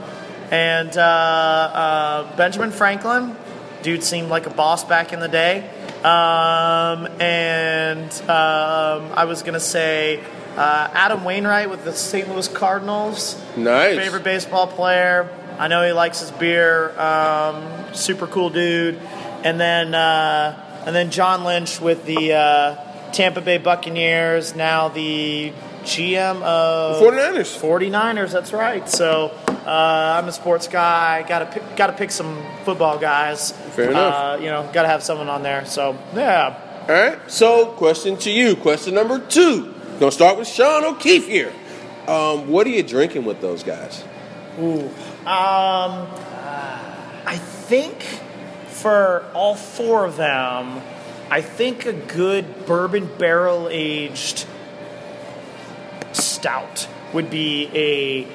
and 0.51 0.95
uh, 0.97 1.01
uh, 1.01 2.35
Benjamin 2.35 2.71
Franklin, 2.71 3.35
dude 3.83 4.03
seemed 4.03 4.29
like 4.29 4.45
a 4.45 4.49
boss 4.49 4.83
back 4.83 5.13
in 5.13 5.19
the 5.21 5.29
day. 5.29 5.69
Um, 6.03 7.07
and 7.21 8.11
um, 8.23 9.11
I 9.15 9.25
was 9.27 9.43
gonna 9.43 9.59
say 9.59 10.19
uh, 10.57 10.89
Adam 10.93 11.23
Wainwright 11.23 11.69
with 11.69 11.85
the 11.85 11.93
St. 11.93 12.27
Louis 12.27 12.47
Cardinals. 12.49 13.41
Nice. 13.55 13.95
Favorite 13.97 14.23
baseball 14.23 14.67
player. 14.67 15.29
I 15.59 15.67
know 15.67 15.85
he 15.85 15.93
likes 15.93 16.19
his 16.19 16.31
beer. 16.31 16.89
Um, 16.99 17.63
super 17.93 18.27
cool 18.27 18.49
dude. 18.49 18.99
And 19.43 19.59
then 19.59 19.93
uh, 19.95 20.83
and 20.85 20.95
then 20.95 21.11
John 21.11 21.43
Lynch 21.45 21.79
with 21.79 22.05
the 22.05 22.33
uh, 22.33 22.75
Tampa 23.13 23.41
Bay 23.41 23.57
Buccaneers. 23.57 24.55
Now 24.55 24.89
the 24.89 25.53
GM 25.83 26.41
of 26.41 27.01
49ers. 27.01 27.59
49ers. 27.59 28.31
That's 28.31 28.53
right. 28.53 28.87
So 28.87 29.35
uh, 29.47 30.19
I'm 30.19 30.27
a 30.27 30.31
sports 30.31 30.67
guy. 30.67 31.23
Got 31.27 31.39
to 31.39 31.45
pick, 31.47 31.75
got 31.75 31.87
to 31.87 31.93
pick 31.93 32.11
some 32.11 32.41
football 32.63 32.97
guys. 32.97 33.51
Fair 33.51 33.91
enough. 33.91 34.13
Uh, 34.13 34.37
you 34.39 34.47
know, 34.47 34.69
got 34.73 34.83
to 34.83 34.87
have 34.87 35.03
someone 35.03 35.29
on 35.29 35.43
there. 35.43 35.65
So 35.65 35.97
yeah. 36.15 36.67
All 36.81 36.87
right. 36.87 37.31
So, 37.31 37.67
question 37.67 38.17
to 38.17 38.31
you. 38.31 38.55
Question 38.55 38.95
number 38.95 39.19
two. 39.19 39.73
Gonna 39.99 40.11
start 40.11 40.39
with 40.39 40.47
Sean 40.47 40.83
O'Keefe 40.83 41.27
here. 41.27 41.53
Um, 42.07 42.47
what 42.49 42.65
are 42.65 42.71
you 42.71 42.81
drinking 42.81 43.23
with 43.23 43.39
those 43.39 43.61
guys? 43.61 44.03
Um, 44.57 46.07
I 47.25 47.37
think 47.37 48.01
for 48.67 49.23
all 49.35 49.53
four 49.53 50.05
of 50.05 50.17
them, 50.17 50.81
I 51.31 51.41
think 51.41 51.85
a 51.85 51.93
good 51.93 52.65
bourbon 52.65 53.09
barrel 53.17 53.69
aged 53.71 54.45
stout 56.11 56.89
would 57.13 57.29
be 57.29 57.69
a 57.73 58.27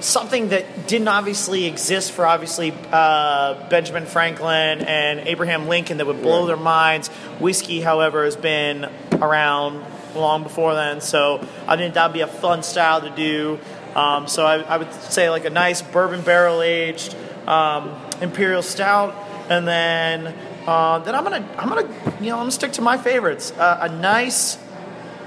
something 0.00 0.48
that 0.48 0.88
didn't 0.88 1.08
obviously 1.08 1.66
exist 1.66 2.10
for 2.12 2.26
obviously 2.26 2.72
uh, 2.90 3.68
Benjamin 3.68 4.06
Franklin 4.06 4.80
and 4.80 5.20
Abraham 5.28 5.68
Lincoln 5.68 5.98
that 5.98 6.06
would 6.06 6.22
blow 6.22 6.40
Right. 6.40 6.46
their 6.48 6.56
minds. 6.56 7.08
Whiskey, 7.38 7.82
however, 7.82 8.24
has 8.24 8.34
been 8.34 8.88
around 9.12 9.84
long 10.16 10.42
before 10.42 10.74
then, 10.74 11.00
so 11.02 11.46
I 11.68 11.76
think 11.76 11.94
that'd 11.94 12.14
be 12.14 12.20
a 12.22 12.26
fun 12.26 12.62
style 12.62 13.02
to 13.02 13.10
do. 13.10 13.58
Um, 13.94 14.26
so 14.26 14.46
I, 14.46 14.62
I 14.62 14.78
would 14.78 14.92
say 14.94 15.28
like 15.30 15.44
a 15.44 15.50
nice 15.50 15.82
bourbon 15.82 16.22
barrel 16.22 16.62
aged 16.62 17.14
um, 17.46 17.94
imperial 18.22 18.62
stout, 18.62 19.14
and 19.50 19.68
then 19.68 20.34
uh, 20.66 20.98
then 21.00 21.14
I'm 21.14 21.24
gonna 21.24 21.48
I'm 21.58 21.68
gonna 21.68 21.88
you 22.20 22.26
know 22.30 22.34
I'm 22.36 22.40
gonna 22.42 22.50
stick 22.50 22.72
to 22.72 22.82
my 22.82 22.96
favorites. 22.98 23.52
Uh, 23.52 23.78
a 23.82 23.88
nice 23.88 24.58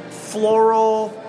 floral 0.10 1.22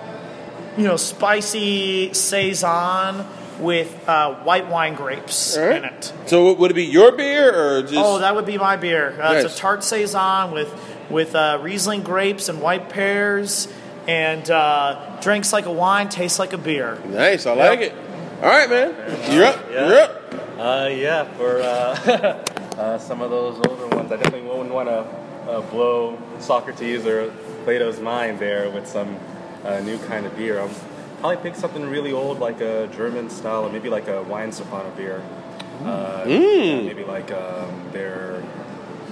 you 0.77 0.83
know, 0.83 0.95
spicy 0.97 2.13
saison 2.13 3.25
with 3.59 4.07
uh, 4.07 4.35
white 4.43 4.67
wine 4.67 4.93
grapes 4.93 5.57
All 5.57 5.65
right. 5.65 5.77
in 5.77 5.85
it. 5.85 6.13
So, 6.27 6.53
would 6.53 6.69
it 6.69 6.75
be 6.75 6.83
your 6.85 7.11
beer 7.13 7.51
or 7.77 7.81
just? 7.81 7.95
Oh, 7.95 8.19
that 8.19 8.35
would 8.35 8.45
be 8.45 8.59
my 8.59 8.75
beer. 8.75 9.19
Uh, 9.19 9.33
It's 9.33 9.55
a 9.55 9.57
tart 9.57 9.83
saison 9.83 10.51
with 10.51 10.71
with 11.09 11.33
uh, 11.33 11.57
Riesling 11.63 12.03
grapes 12.03 12.47
and 12.49 12.61
white 12.61 12.89
pears, 12.89 13.67
and 14.07 14.47
uh, 14.51 15.17
drinks 15.21 15.51
like 15.51 15.65
a 15.65 15.71
wine, 15.71 16.09
tastes 16.09 16.37
like 16.37 16.53
a 16.53 16.57
beer. 16.59 16.99
nice. 17.07 17.47
I 17.47 17.53
like 17.53 17.79
it. 17.79 17.93
All 18.43 18.49
right, 18.49 18.69
man. 18.69 18.93
You're 19.33 19.45
up. 19.45 19.65
Yeah. 19.71 19.87
You're 19.87 19.99
up. 20.01 20.33
Uh, 20.59 20.89
yeah, 20.91 21.23
for 21.37 21.59
uh, 22.77 22.97
some 22.97 23.21
of 23.21 23.29
those 23.29 23.55
older 23.67 23.87
ones, 23.95 24.11
I 24.11 24.17
definitely 24.17 24.47
wouldn't 24.47 24.73
want 24.73 24.89
to 24.89 24.99
uh, 25.49 25.61
blow 25.71 26.17
Socrates 26.39 27.05
or 27.05 27.31
Plato's 27.63 27.99
mind 27.99 28.39
there 28.39 28.69
with 28.69 28.87
some 28.87 29.17
uh, 29.63 29.79
new 29.81 29.97
kind 29.99 30.25
of 30.25 30.35
beer. 30.37 30.59
I'll 30.59 30.69
probably 31.19 31.37
pick 31.37 31.55
something 31.55 31.89
really 31.89 32.11
old, 32.11 32.39
like 32.39 32.61
a 32.61 32.87
German 32.95 33.29
style, 33.29 33.65
or 33.65 33.71
maybe 33.71 33.89
like 33.89 34.07
a 34.07 34.23
Weihenstephaner 34.23 34.95
beer. 34.95 35.21
Uh, 35.83 36.25
yeah, 36.27 36.81
maybe 36.81 37.03
like 37.03 37.31
um, 37.31 37.89
their, 37.91 38.43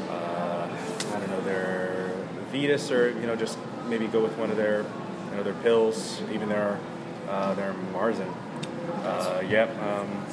uh, 0.10 0.68
I 1.14 1.20
don't 1.20 1.30
know, 1.30 1.42
their 1.42 2.12
Vitus, 2.52 2.92
or 2.92 3.10
you 3.10 3.28
know, 3.28 3.36
just 3.36 3.58
maybe 3.88 4.08
go 4.08 4.22
with 4.22 4.36
one 4.38 4.50
of 4.50 4.58
their, 4.58 4.84
you 5.30 5.36
know, 5.38 5.44
their 5.44 5.54
pills, 5.56 6.22
even 6.32 6.50
their, 6.50 6.80
uh, 7.30 7.54
their 7.56 7.74
Marzen. 7.94 8.34
Uh, 9.04 9.44
yep. 9.48 9.70
Um, 9.80 10.26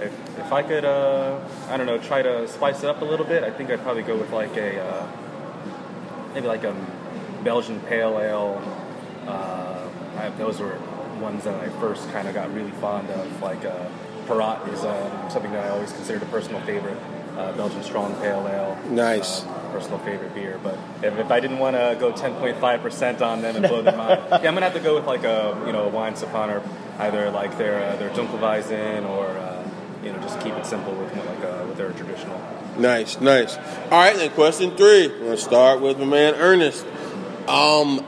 if, 0.00 0.38
if 0.38 0.52
I 0.52 0.62
could, 0.62 0.84
uh, 0.84 1.40
I 1.68 1.76
don't 1.76 1.86
know, 1.86 1.98
try 1.98 2.22
to 2.22 2.46
spice 2.48 2.82
it 2.82 2.88
up 2.88 3.02
a 3.02 3.04
little 3.04 3.26
bit, 3.26 3.42
I 3.42 3.50
think 3.50 3.70
I'd 3.70 3.82
probably 3.82 4.02
go 4.02 4.16
with 4.16 4.30
like 4.30 4.56
a 4.56 4.80
uh, 4.80 5.08
maybe 6.34 6.46
like 6.46 6.64
a 6.64 6.74
Belgian 7.42 7.80
pale 7.80 8.18
ale. 8.18 8.62
Uh, 9.26 9.88
I, 10.16 10.28
those 10.30 10.60
were 10.60 10.78
ones 11.20 11.44
that 11.44 11.54
I 11.60 11.68
first 11.80 12.10
kind 12.10 12.28
of 12.28 12.34
got 12.34 12.52
really 12.52 12.70
fond 12.72 13.08
of. 13.10 13.42
Like 13.42 13.64
uh, 13.64 13.88
Piraat 14.26 14.72
is 14.72 14.84
um, 14.84 15.30
something 15.30 15.52
that 15.52 15.64
I 15.64 15.68
always 15.70 15.92
considered 15.92 16.22
a 16.22 16.26
personal 16.26 16.60
favorite. 16.62 16.98
Uh, 17.36 17.52
Belgian 17.56 17.82
strong 17.82 18.14
pale 18.16 18.46
ale. 18.48 18.78
Nice. 18.90 19.44
Uh, 19.44 19.70
personal 19.72 19.98
favorite 20.00 20.32
beer. 20.34 20.60
But 20.62 20.78
if, 21.02 21.18
if 21.18 21.30
I 21.32 21.40
didn't 21.40 21.58
want 21.58 21.74
to 21.74 21.96
go 21.98 22.12
10.5% 22.12 23.20
on 23.22 23.42
them 23.42 23.56
and 23.56 23.66
blow 23.66 23.82
their 23.82 23.96
mind, 23.96 24.22
yeah, 24.30 24.36
I'm 24.36 24.54
gonna 24.54 24.60
have 24.62 24.74
to 24.74 24.80
go 24.80 24.94
with 24.94 25.06
like 25.06 25.24
a 25.24 25.60
you 25.66 25.72
know 25.72 25.84
a 25.84 25.88
wine 25.88 26.14
or 26.14 26.62
either 27.00 27.30
like 27.30 27.58
their 27.58 27.82
uh, 27.82 27.96
their 27.96 28.10
Dunkelweizen 28.10 29.08
or 29.08 29.26
uh, 29.26 29.68
you 30.04 30.12
know 30.12 30.20
just 30.20 30.40
keep 30.40 30.54
it 30.54 30.66
simple 30.66 30.94
with 30.94 31.14
like 31.16 31.44
uh, 31.44 31.64
with 31.66 31.76
their 31.76 31.90
traditional. 31.92 32.40
Nice, 32.78 33.20
nice. 33.20 33.56
All 33.56 33.90
right, 34.00 34.16
then 34.16 34.30
question 34.30 34.76
three. 34.76 35.08
We're 35.08 35.18
gonna 35.20 35.36
start 35.36 35.80
with 35.80 35.98
my 35.98 36.04
man 36.06 36.34
Ernest. 36.34 36.84
Um, 37.48 38.00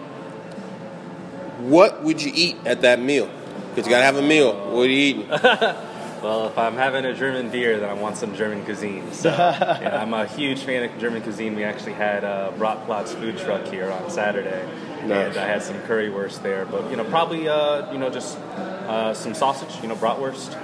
what 1.60 2.02
would 2.05 2.23
you 2.23 2.32
eat 2.35 2.56
at 2.64 2.82
that 2.82 3.01
meal? 3.01 3.31
Because 3.70 3.86
you 3.86 3.90
gotta 3.90 4.05
have 4.05 4.16
a 4.16 4.23
meal. 4.23 4.52
What 4.73 4.86
are 4.86 4.90
you 4.90 5.24
eating? 5.24 5.31
Well, 6.23 6.47
if 6.48 6.56
I'm 6.59 6.74
having 6.74 7.05
a 7.05 7.14
German 7.14 7.51
beer, 7.51 7.78
then 7.78 7.89
I 7.90 7.93
want 7.93 8.16
some 8.16 8.35
German 8.35 8.64
cuisine. 8.64 9.12
So 9.12 9.28
yeah, 9.31 10.01
I'm 10.02 10.14
a 10.14 10.27
huge 10.27 10.60
fan 10.60 10.82
of 10.82 10.98
German 10.98 11.23
cuisine. 11.23 11.55
We 11.55 11.62
actually 11.62 11.93
had 11.93 12.24
a 12.24 12.52
Bratplatz 12.59 13.09
food 13.10 13.36
truck 13.39 13.66
here 13.66 13.90
on 13.93 14.10
Saturday, 14.10 14.66
Nice. 15.05 15.36
and 15.36 15.36
I 15.36 15.47
had 15.47 15.62
some 15.62 15.77
currywurst 15.82 16.43
there. 16.43 16.64
But 16.64 16.90
you 16.90 16.97
know, 16.97 17.05
probably 17.05 17.47
uh, 17.48 17.93
you 17.93 17.98
know 17.98 18.09
just 18.10 18.39
uh, 18.39 19.12
some 19.14 19.35
sausage, 19.35 19.81
you 19.82 19.89
know, 19.89 19.94
bratwurst. 19.94 20.55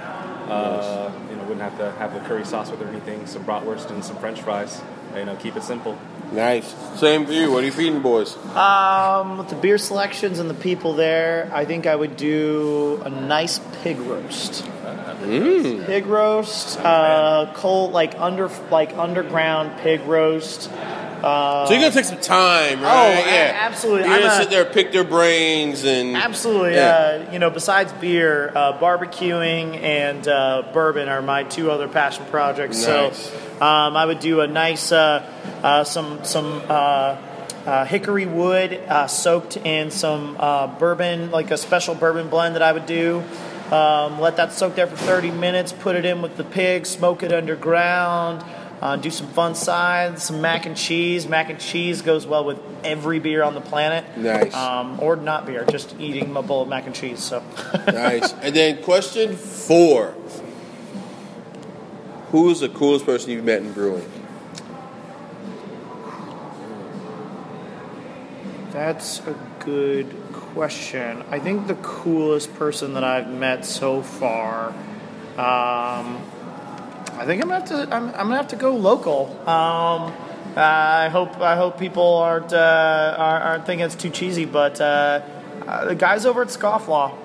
Uh, 0.49 1.11
you 1.29 1.35
know, 1.35 1.43
wouldn't 1.43 1.61
have 1.61 1.77
to 1.77 1.91
have 1.99 2.13
the 2.13 2.19
curry 2.21 2.45
sauce 2.45 2.71
with 2.71 2.81
or 2.81 2.87
anything. 2.87 3.25
Some 3.25 3.43
bratwurst 3.43 3.89
and 3.91 4.03
some 4.03 4.17
French 4.17 4.41
fries. 4.41 4.81
You 5.15 5.25
know, 5.25 5.35
keep 5.35 5.55
it 5.55 5.63
simple. 5.63 5.97
Nice. 6.31 6.73
Same 6.95 7.25
for 7.25 7.33
you. 7.33 7.51
What 7.51 7.63
are 7.63 7.67
you 7.67 7.71
feeding, 7.71 8.01
boys? 8.01 8.35
Um, 8.55 9.37
with 9.37 9.49
the 9.49 9.55
beer 9.55 9.77
selections 9.77 10.39
and 10.39 10.49
the 10.49 10.55
people 10.55 10.93
there, 10.93 11.51
I 11.53 11.65
think 11.65 11.85
I 11.85 11.95
would 11.95 12.17
do 12.17 13.01
a 13.05 13.09
nice 13.09 13.59
pig 13.83 13.99
roast. 13.99 14.63
Mm. 15.23 15.85
Pig 15.85 16.05
roast, 16.05 16.79
uh, 16.79 17.53
cold 17.55 17.93
like 17.93 18.19
under 18.19 18.49
like 18.69 18.97
underground 18.97 19.79
pig 19.79 20.01
roast. 20.01 20.69
Uh, 21.23 21.65
So 21.65 21.73
you're 21.73 21.81
gonna 21.83 21.93
take 21.93 22.03
some 22.05 22.19
time, 22.19 22.79
Oh, 22.81 22.83
right? 22.83 23.25
a- 23.25 23.55
absolutely. 23.55 24.03
You're 24.09 24.13
I'm 24.13 24.21
gonna 24.23 24.33
a- 24.33 24.37
sit 24.41 24.49
there, 24.49 24.65
pick 24.65 24.91
their 24.91 25.05
brains, 25.05 25.85
and 25.85 26.17
Absolutely. 26.17 26.73
Yeah. 26.75 27.21
Uh, 27.29 27.31
you 27.31 27.39
know, 27.39 27.49
besides 27.49 27.93
beer, 27.93 28.51
uh, 28.53 28.73
barbecuing 28.77 29.81
and 29.81 30.27
uh, 30.27 30.63
bourbon 30.73 31.07
are 31.07 31.21
my 31.21 31.43
two 31.43 31.71
other 31.71 31.87
passion 31.87 32.25
projects. 32.29 32.85
Nice. 32.85 33.31
So 33.59 33.65
um, 33.65 33.95
I 33.95 34.05
would 34.05 34.19
do 34.19 34.41
a 34.41 34.47
nice 34.47 34.91
uh, 34.91 35.23
uh, 35.63 35.83
some 35.85 36.25
some 36.25 36.61
uh, 36.67 37.15
uh, 37.65 37.85
hickory 37.85 38.25
wood 38.25 38.73
uh, 38.89 39.07
soaked 39.07 39.55
in 39.55 39.91
some 39.91 40.35
uh, 40.37 40.67
bourbon, 40.67 41.31
like 41.31 41.51
a 41.51 41.57
special 41.57 41.95
bourbon 41.95 42.27
blend 42.27 42.55
that 42.55 42.61
I 42.61 42.73
would 42.73 42.85
do. 42.85 43.23
Um, 43.71 44.19
let 44.19 44.35
that 44.35 44.51
soak 44.51 44.75
there 44.75 44.87
for 44.87 44.97
30 44.97 45.31
minutes. 45.31 45.71
Put 45.71 45.95
it 45.95 46.03
in 46.03 46.21
with 46.21 46.35
the 46.35 46.43
pig. 46.43 46.85
Smoke 46.85 47.23
it 47.23 47.31
underground. 47.31 48.43
Uh, 48.83 48.97
do 48.97 49.09
some 49.09 49.27
fun 49.27 49.55
sides, 49.55 50.23
some 50.23 50.41
mac 50.41 50.65
and 50.65 50.75
cheese. 50.75 51.25
Mac 51.25 51.49
and 51.49 51.57
cheese 51.57 52.01
goes 52.01 52.27
well 52.27 52.43
with 52.43 52.59
every 52.83 53.17
beer 53.17 53.41
on 53.41 53.53
the 53.53 53.61
planet. 53.61 54.17
Nice. 54.17 54.53
Um, 54.53 54.99
or 54.99 55.15
not 55.15 55.45
beer, 55.45 55.63
just 55.71 55.95
eating 56.01 56.35
a 56.35 56.41
bowl 56.41 56.63
of 56.63 56.67
mac 56.67 56.85
and 56.85 56.93
cheese. 56.93 57.23
So, 57.23 57.41
nice. 57.87 58.33
And 58.33 58.53
then 58.53 58.83
question 58.83 59.37
four: 59.37 60.13
Who 62.31 62.49
is 62.49 62.59
the 62.59 62.67
coolest 62.67 63.05
person 63.05 63.31
you've 63.31 63.45
met 63.45 63.61
in 63.61 63.71
brewing? 63.71 64.03
that's 68.73 69.19
a 69.27 69.35
good 69.59 70.13
question. 70.33 71.23
I 71.29 71.39
think 71.39 71.67
the 71.67 71.75
coolest 71.75 72.53
person 72.55 72.95
that 72.95 73.05
I've 73.05 73.29
met 73.29 73.65
so 73.65 74.01
far. 74.01 74.73
Um, 75.37 76.21
I 77.17 77.25
think 77.25 77.41
I'm 77.41 77.49
gonna 77.49 77.59
have 77.59 77.69
to. 77.69 77.95
I'm, 77.95 78.07
I'm 78.09 78.13
gonna 78.13 78.37
have 78.37 78.49
to 78.49 78.55
go 78.55 78.75
local. 78.75 79.29
Um, 79.47 80.13
I 80.55 81.09
hope. 81.09 81.39
I 81.39 81.55
hope 81.55 81.79
people 81.79 82.17
aren't 82.17 82.53
uh, 82.53 83.15
aren't, 83.17 83.43
aren't 83.45 83.65
thinking 83.65 83.85
it's 83.85 83.95
too 83.95 84.09
cheesy, 84.09 84.45
but 84.45 84.81
uh, 84.81 85.21
uh, 85.67 85.85
the 85.85 85.95
guys 85.95 86.25
over 86.25 86.41
at 86.41 86.49
Scofflaw. 86.49 87.15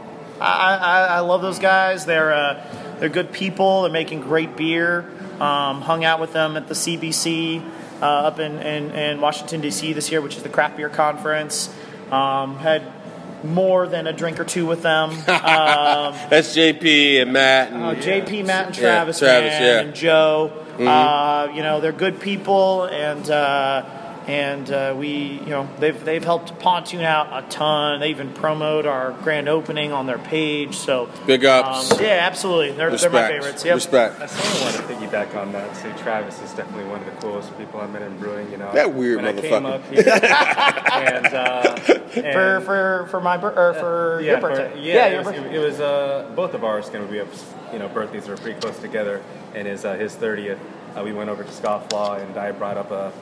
I, 0.40 0.76
I, 0.76 1.04
I 1.16 1.20
love 1.20 1.42
those 1.42 1.58
guys. 1.58 2.06
They're 2.06 2.32
uh, 2.32 2.96
they're 3.00 3.08
good 3.08 3.32
people. 3.32 3.82
They're 3.82 3.92
making 3.92 4.20
great 4.20 4.56
beer. 4.56 5.10
Um, 5.40 5.82
hung 5.82 6.04
out 6.04 6.20
with 6.20 6.32
them 6.32 6.56
at 6.56 6.66
the 6.68 6.74
CBC 6.74 7.64
uh, 8.02 8.04
up 8.04 8.38
in, 8.40 8.58
in, 8.58 8.90
in 8.90 9.20
Washington 9.20 9.60
D.C. 9.60 9.92
this 9.92 10.10
year, 10.10 10.20
which 10.20 10.36
is 10.36 10.42
the 10.42 10.48
craft 10.48 10.76
beer 10.76 10.88
conference. 10.88 11.72
Um, 12.10 12.56
had 12.58 12.82
more 13.44 13.86
than 13.86 14.06
a 14.06 14.12
drink 14.12 14.38
or 14.40 14.44
two 14.44 14.66
with 14.66 14.82
them. 14.82 15.10
Um, 15.28 16.14
That's 16.30 16.54
JP 16.56 17.22
and 17.22 17.32
Matt 17.32 17.72
and 17.72 17.82
Oh, 17.82 17.94
JP, 17.94 18.44
Matt, 18.46 18.66
and 18.68 18.76
Yeah, 18.76 18.82
Travis, 18.82 19.18
Travis, 19.20 19.50
man, 19.52 19.62
yeah. 19.62 19.80
and 19.80 19.94
Joe. 19.94 20.64
Uh, 20.78 21.50
you 21.54 21.62
know, 21.62 21.80
they're 21.80 21.90
good 21.92 22.20
people, 22.20 22.84
and 22.84 23.28
uh, 23.30 23.84
and 24.28 24.70
uh, 24.70 24.94
we, 24.96 25.08
you 25.40 25.46
know, 25.46 25.66
they've 25.80 26.04
they've 26.04 26.22
helped 26.22 26.58
Pontoon 26.58 27.00
out 27.00 27.28
a 27.32 27.48
ton. 27.48 27.98
They 28.00 28.10
even 28.10 28.32
promote 28.34 28.84
our 28.86 29.12
grand 29.22 29.48
opening 29.48 29.90
on 29.92 30.04
their 30.06 30.18
page. 30.18 30.76
So 30.76 31.08
Big 31.26 31.44
ups. 31.46 31.92
Um, 31.92 31.98
yeah, 32.02 32.18
absolutely. 32.22 32.72
They're, 32.76 32.94
they're 32.94 33.08
my 33.10 33.20
respect. 33.30 33.32
favorites. 33.42 33.64
Yep. 33.64 33.74
Respect. 33.74 34.20
I 34.20 34.26
sort 34.26 34.44
of 34.54 34.60
want 34.90 35.00
to 35.00 35.06
piggyback 35.06 35.34
on 35.40 35.52
that. 35.52 35.74
Say 35.76 35.92
Travis 35.96 36.40
is 36.42 36.52
definitely 36.52 36.84
one 36.90 37.00
of 37.00 37.06
the 37.06 37.12
coolest 37.22 37.56
people 37.56 37.80
I 37.80 37.86
met 37.86 38.02
in 38.02 38.18
brewing. 38.18 38.50
You 38.50 38.58
know, 38.58 38.70
That 38.72 38.92
weird 38.92 39.16
when 39.22 39.24
I 39.36 39.40
came 39.40 39.50
motherfucker. 39.50 39.72
up 39.74 39.84
here, 39.86 40.02
and, 40.92 41.26
uh, 41.26 41.76
For 41.76 42.20
and- 42.20 42.64
for 42.64 43.06
for 43.10 43.20
my 43.20 43.36
bir- 43.38 43.56
or 43.58 43.74
for 43.74 44.20
yeah, 44.20 44.32
your 44.32 44.40
for- 44.40 44.48
birthday. 44.50 44.80
yeah, 44.82 45.06
your 45.08 45.14
it 45.20 45.24
was, 45.24 45.34
birthday. 45.36 45.54
it 45.56 45.58
was 45.58 45.80
uh, 45.80 46.32
both 46.36 46.52
of 46.54 46.64
ours 46.64 46.90
going 46.90 47.06
to 47.06 47.10
be, 47.10 47.18
you 47.72 47.78
know, 47.78 47.88
birthdays 47.88 48.28
are 48.28 48.36
pretty 48.36 48.60
close 48.60 48.78
together, 48.78 49.22
and 49.54 49.66
his 49.66 49.84
uh, 49.86 49.94
his 49.94 50.14
thirtieth. 50.14 50.58
Uh, 50.96 51.02
we 51.02 51.12
went 51.12 51.30
over 51.30 51.44
to 51.44 51.50
Scofflaw, 51.50 52.20
and 52.22 52.36
I 52.36 52.50
brought 52.52 52.76
up 52.76 52.90
a 52.90 53.12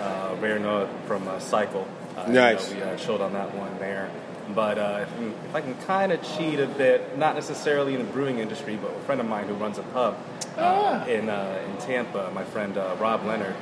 uh, 0.00 0.36
rare 0.40 0.58
note 0.58 0.88
from 1.06 1.26
uh, 1.28 1.38
Cycle. 1.38 1.86
Uh, 2.16 2.24
you 2.28 2.32
Nice. 2.34 2.70
know, 2.70 2.76
we 2.76 2.82
uh, 2.82 2.96
chilled 2.96 3.20
on 3.20 3.32
that 3.32 3.54
one 3.54 3.76
there. 3.78 4.10
But 4.54 4.78
uh, 4.78 5.04
if, 5.06 5.20
if 5.48 5.54
I 5.54 5.60
can 5.62 5.74
kind 5.86 6.12
of 6.12 6.22
cheat 6.22 6.60
a 6.60 6.66
bit, 6.66 7.16
not 7.16 7.34
necessarily 7.34 7.94
in 7.94 7.98
the 8.06 8.12
brewing 8.12 8.38
industry, 8.40 8.76
but 8.76 8.90
a 8.90 9.00
friend 9.00 9.20
of 9.20 9.26
mine 9.26 9.46
who 9.48 9.54
runs 9.54 9.78
a 9.78 9.82
pub 9.84 10.16
uh, 10.58 11.04
in 11.08 11.30
uh, 11.30 11.62
in 11.66 11.76
Tampa, 11.78 12.30
my 12.34 12.44
friend 12.44 12.76
uh, 12.76 12.94
Rob 13.00 13.24
Leonard. 13.24 13.56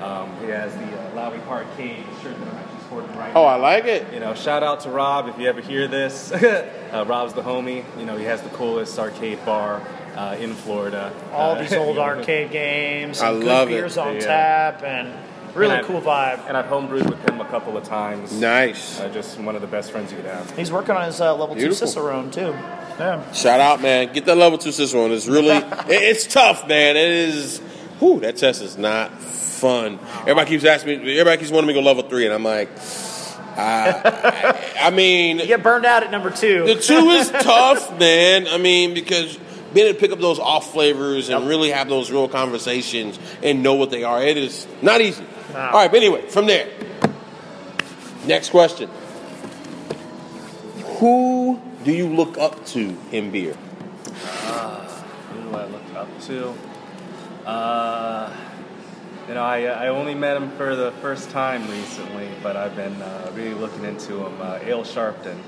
Um, 0.00 0.28
he 0.40 0.48
has 0.48 0.74
the 0.74 0.82
uh, 0.82 1.14
Lowry 1.14 1.38
Parcade 1.46 2.04
shirt 2.20 2.36
that 2.38 2.48
I'm 2.48 2.56
actually 2.58 2.80
sporting 2.80 3.16
right 3.16 3.32
now. 3.32 3.40
Oh, 3.42 3.44
I 3.44 3.54
like 3.54 3.84
it. 3.84 4.12
You 4.12 4.18
know, 4.18 4.34
shout 4.34 4.64
out 4.64 4.80
to 4.80 4.90
Rob 4.90 5.28
if 5.28 5.38
you 5.38 5.46
ever 5.48 5.60
hear 5.60 5.86
this. 5.86 6.32
uh, 6.32 7.04
Rob's 7.06 7.32
the 7.32 7.42
homie. 7.42 7.84
You 7.98 8.04
know, 8.04 8.16
he 8.18 8.24
has 8.24 8.42
the 8.42 8.48
coolest 8.50 8.98
arcade 8.98 9.42
bar 9.46 9.80
uh, 10.16 10.36
in 10.40 10.52
Florida. 10.54 11.12
All 11.32 11.52
Uh, 11.54 11.60
these 11.62 11.72
old 11.74 11.96
arcade 12.10 12.50
games. 12.50 13.20
I 13.20 13.30
And 13.30 13.40
good 13.40 13.46
love 13.46 13.68
it. 13.68 13.72
beers 13.72 13.96
on 13.96 14.16
Yeah. 14.16 14.26
tap 14.26 14.82
and 14.82 15.14
really 15.54 15.82
cool 15.84 16.00
vibe. 16.00 16.40
And 16.48 16.56
I've 16.56 16.66
homebrewed 16.66 17.08
with 17.08 17.28
him 17.28 17.40
a 17.40 17.44
couple 17.46 17.76
of 17.76 17.84
times. 17.84 18.32
Nice. 18.32 19.00
Uh, 19.00 19.08
just 19.08 19.38
one 19.38 19.54
of 19.56 19.62
the 19.62 19.68
best 19.68 19.90
friends 19.90 20.10
you 20.10 20.16
could 20.18 20.26
have. 20.26 20.56
He's 20.56 20.70
working 20.72 20.94
on 20.96 21.04
his 21.06 21.20
uh, 21.20 21.34
level 21.36 21.54
Beautiful. 21.54 21.86
two 21.86 21.92
Cicerone 21.92 22.30
too. 22.30 22.54
Yeah. 22.98 23.32
Shout 23.32 23.60
out, 23.60 23.80
man. 23.82 24.12
Get 24.12 24.24
that 24.26 24.36
level 24.36 24.58
two 24.58 24.70
Cicerone. 24.72 25.10
It's 25.12 25.26
really, 25.26 25.48
it, 25.56 25.84
it's 25.88 26.26
tough, 26.26 26.66
man. 26.68 26.96
It 26.96 27.08
is. 27.10 27.58
Whew, 28.00 28.20
that 28.20 28.36
test 28.36 28.62
is 28.62 28.76
not 28.76 29.12
fun. 29.20 29.98
Everybody 30.20 30.50
keeps 30.50 30.64
asking 30.64 31.04
me. 31.04 31.12
Everybody 31.18 31.38
keeps 31.40 31.50
wanting 31.52 31.68
me 31.68 31.74
to 31.74 31.80
go 31.80 31.86
level 31.86 32.02
three, 32.02 32.24
and 32.26 32.34
I'm 32.34 32.42
like, 32.44 32.68
uh, 33.56 34.02
I, 34.04 34.72
I 34.82 34.90
mean, 34.90 35.38
You 35.38 35.46
get 35.46 35.62
burned 35.62 35.86
out 35.86 36.02
at 36.02 36.10
number 36.10 36.30
two. 36.30 36.66
the 36.66 36.74
two 36.74 37.10
is 37.10 37.30
tough, 37.40 37.96
man. 37.98 38.48
I 38.48 38.58
mean, 38.58 38.94
because 38.94 39.38
being 39.72 39.86
able 39.86 39.94
to 39.94 40.00
pick 40.00 40.10
up 40.12 40.18
those 40.20 40.38
off 40.40 40.72
flavors 40.72 41.28
and 41.28 41.46
really 41.48 41.70
have 41.70 41.88
those 41.88 42.10
real 42.10 42.28
conversations 42.28 43.18
and 43.42 43.62
know 43.62 43.74
what 43.74 43.90
they 43.90 44.02
are, 44.04 44.22
it 44.22 44.36
is 44.36 44.66
not 44.82 45.00
easy. 45.00 45.24
All 45.54 45.72
right, 45.72 45.90
but 45.90 45.98
anyway, 45.98 46.22
from 46.22 46.46
there, 46.46 46.68
next 48.26 48.50
question: 48.50 48.90
Who 50.98 51.60
do 51.84 51.92
you 51.92 52.08
look 52.08 52.36
up 52.38 52.66
to 52.66 52.96
in 53.12 53.30
beer? 53.30 53.54
Who 53.54 55.42
do 55.42 55.56
I 55.56 55.66
look 55.66 55.94
up 55.94 56.20
to? 56.22 56.54
Uh, 57.46 58.32
you 59.28 59.34
know, 59.34 59.42
I, 59.42 59.64
I 59.66 59.88
only 59.88 60.14
met 60.14 60.36
him 60.36 60.50
for 60.56 60.74
the 60.74 60.90
first 61.00 61.30
time 61.30 61.70
recently, 61.70 62.28
but 62.42 62.56
I've 62.56 62.74
been 62.74 63.00
uh, 63.00 63.30
really 63.34 63.54
looking 63.54 63.84
into 63.84 64.26
him. 64.26 64.40
Uh, 64.40 64.58
Ale 64.62 64.82
Sharpton. 64.82 65.38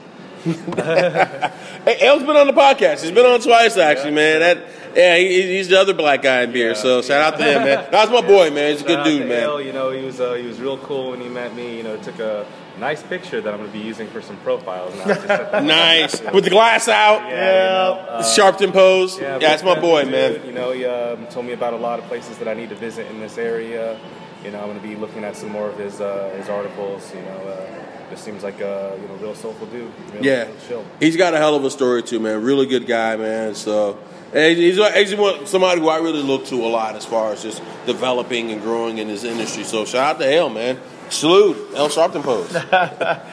Hey, 0.54 1.98
El's 2.00 2.22
been 2.22 2.36
on 2.36 2.46
the 2.46 2.52
podcast. 2.52 3.02
He's 3.02 3.10
been 3.12 3.26
on 3.26 3.40
twice, 3.40 3.76
actually, 3.76 4.12
man. 4.12 4.40
That 4.40 4.58
yeah, 4.96 5.16
he, 5.16 5.42
he's 5.56 5.68
the 5.68 5.78
other 5.80 5.92
black 5.94 6.22
guy 6.22 6.42
in 6.42 6.52
beer. 6.52 6.74
so 6.74 7.02
shout 7.02 7.20
out 7.34 7.38
to 7.38 7.44
him, 7.44 7.62
man. 7.64 7.88
That's 7.90 8.10
my 8.10 8.20
boy, 8.22 8.50
man. 8.50 8.72
He's 8.72 8.82
a 8.82 8.86
good 8.86 9.04
dude, 9.04 9.28
man. 9.28 9.42
Al, 9.42 9.60
you 9.60 9.72
know, 9.72 9.90
he 9.90 10.04
was 10.04 10.20
uh, 10.20 10.34
he 10.34 10.46
was 10.46 10.60
real 10.60 10.78
cool 10.78 11.10
when 11.10 11.20
he 11.20 11.28
met 11.28 11.54
me. 11.54 11.76
You 11.76 11.82
know, 11.82 11.96
took 11.98 12.18
a 12.18 12.46
nice 12.78 13.02
picture 13.02 13.40
that 13.40 13.52
I'm 13.52 13.58
going 13.60 13.70
to 13.72 13.78
be 13.78 13.84
using 13.84 14.08
for 14.08 14.22
some 14.22 14.36
profiles. 14.38 14.94
Now. 14.98 15.04
Just 15.06 15.26
at 15.26 15.52
the- 15.52 15.60
Nice 15.66 16.20
with 16.32 16.44
the 16.44 16.50
glass 16.50 16.88
out. 16.88 17.22
Yeah, 17.28 17.30
you 17.30 17.96
know, 18.04 18.08
uh, 18.10 18.22
Sharpton 18.22 18.72
pose. 18.72 19.18
Yeah, 19.18 19.32
Yeah, 19.32 19.38
that's 19.38 19.62
my 19.62 19.78
boy, 19.78 20.02
fan, 20.02 20.12
man. 20.12 20.46
You 20.46 20.52
know, 20.52 20.72
he 20.72 20.84
um, 20.86 21.26
told 21.26 21.46
me 21.46 21.52
about 21.52 21.72
a 21.74 21.78
lot 21.78 21.98
of 21.98 22.04
places 22.06 22.38
that 22.38 22.48
I 22.48 22.54
need 22.54 22.68
to 22.70 22.76
visit 22.76 23.06
in 23.08 23.20
this 23.20 23.36
area. 23.38 23.98
You 24.44 24.50
know, 24.50 24.60
I'm 24.60 24.66
going 24.66 24.80
to 24.80 24.86
be 24.86 24.94
looking 24.96 25.24
at 25.24 25.36
some 25.36 25.50
more 25.50 25.68
of 25.68 25.78
his 25.78 26.00
uh, 26.00 26.32
his 26.36 26.48
articles. 26.48 27.12
You 27.14 27.22
know, 27.22 27.48
uh, 27.48 27.82
just 28.10 28.24
seems 28.24 28.42
like 28.42 28.60
a 28.60 28.98
you 29.00 29.08
know 29.08 29.14
real 29.16 29.34
soulful 29.34 29.66
dude. 29.68 29.90
Real, 30.14 30.24
Yeah, 30.24 30.44
real 30.44 30.54
chill. 30.68 30.84
he's 31.00 31.16
got 31.16 31.34
a 31.34 31.38
hell 31.38 31.54
of 31.54 31.64
a 31.64 31.70
story 31.70 32.02
too, 32.02 32.20
man. 32.20 32.42
Really 32.42 32.66
good 32.66 32.86
guy, 32.86 33.16
man. 33.16 33.54
So 33.54 33.98
he's, 34.32 34.76
he's 34.76 35.48
somebody 35.48 35.80
who 35.80 35.88
I 35.88 35.98
really 35.98 36.22
look 36.22 36.46
to 36.46 36.56
a 36.56 36.68
lot 36.68 36.96
as 36.96 37.04
far 37.04 37.32
as 37.32 37.42
just 37.42 37.62
developing 37.86 38.50
and 38.52 38.60
growing 38.62 38.98
in 38.98 39.08
this 39.08 39.24
industry. 39.24 39.64
So 39.64 39.84
shout 39.84 40.16
out 40.16 40.18
to 40.20 40.32
L, 40.34 40.48
man. 40.50 40.78
Salute, 41.10 41.56
L 41.74 41.88
Sharpton 41.88 42.22
Post. 42.22 42.54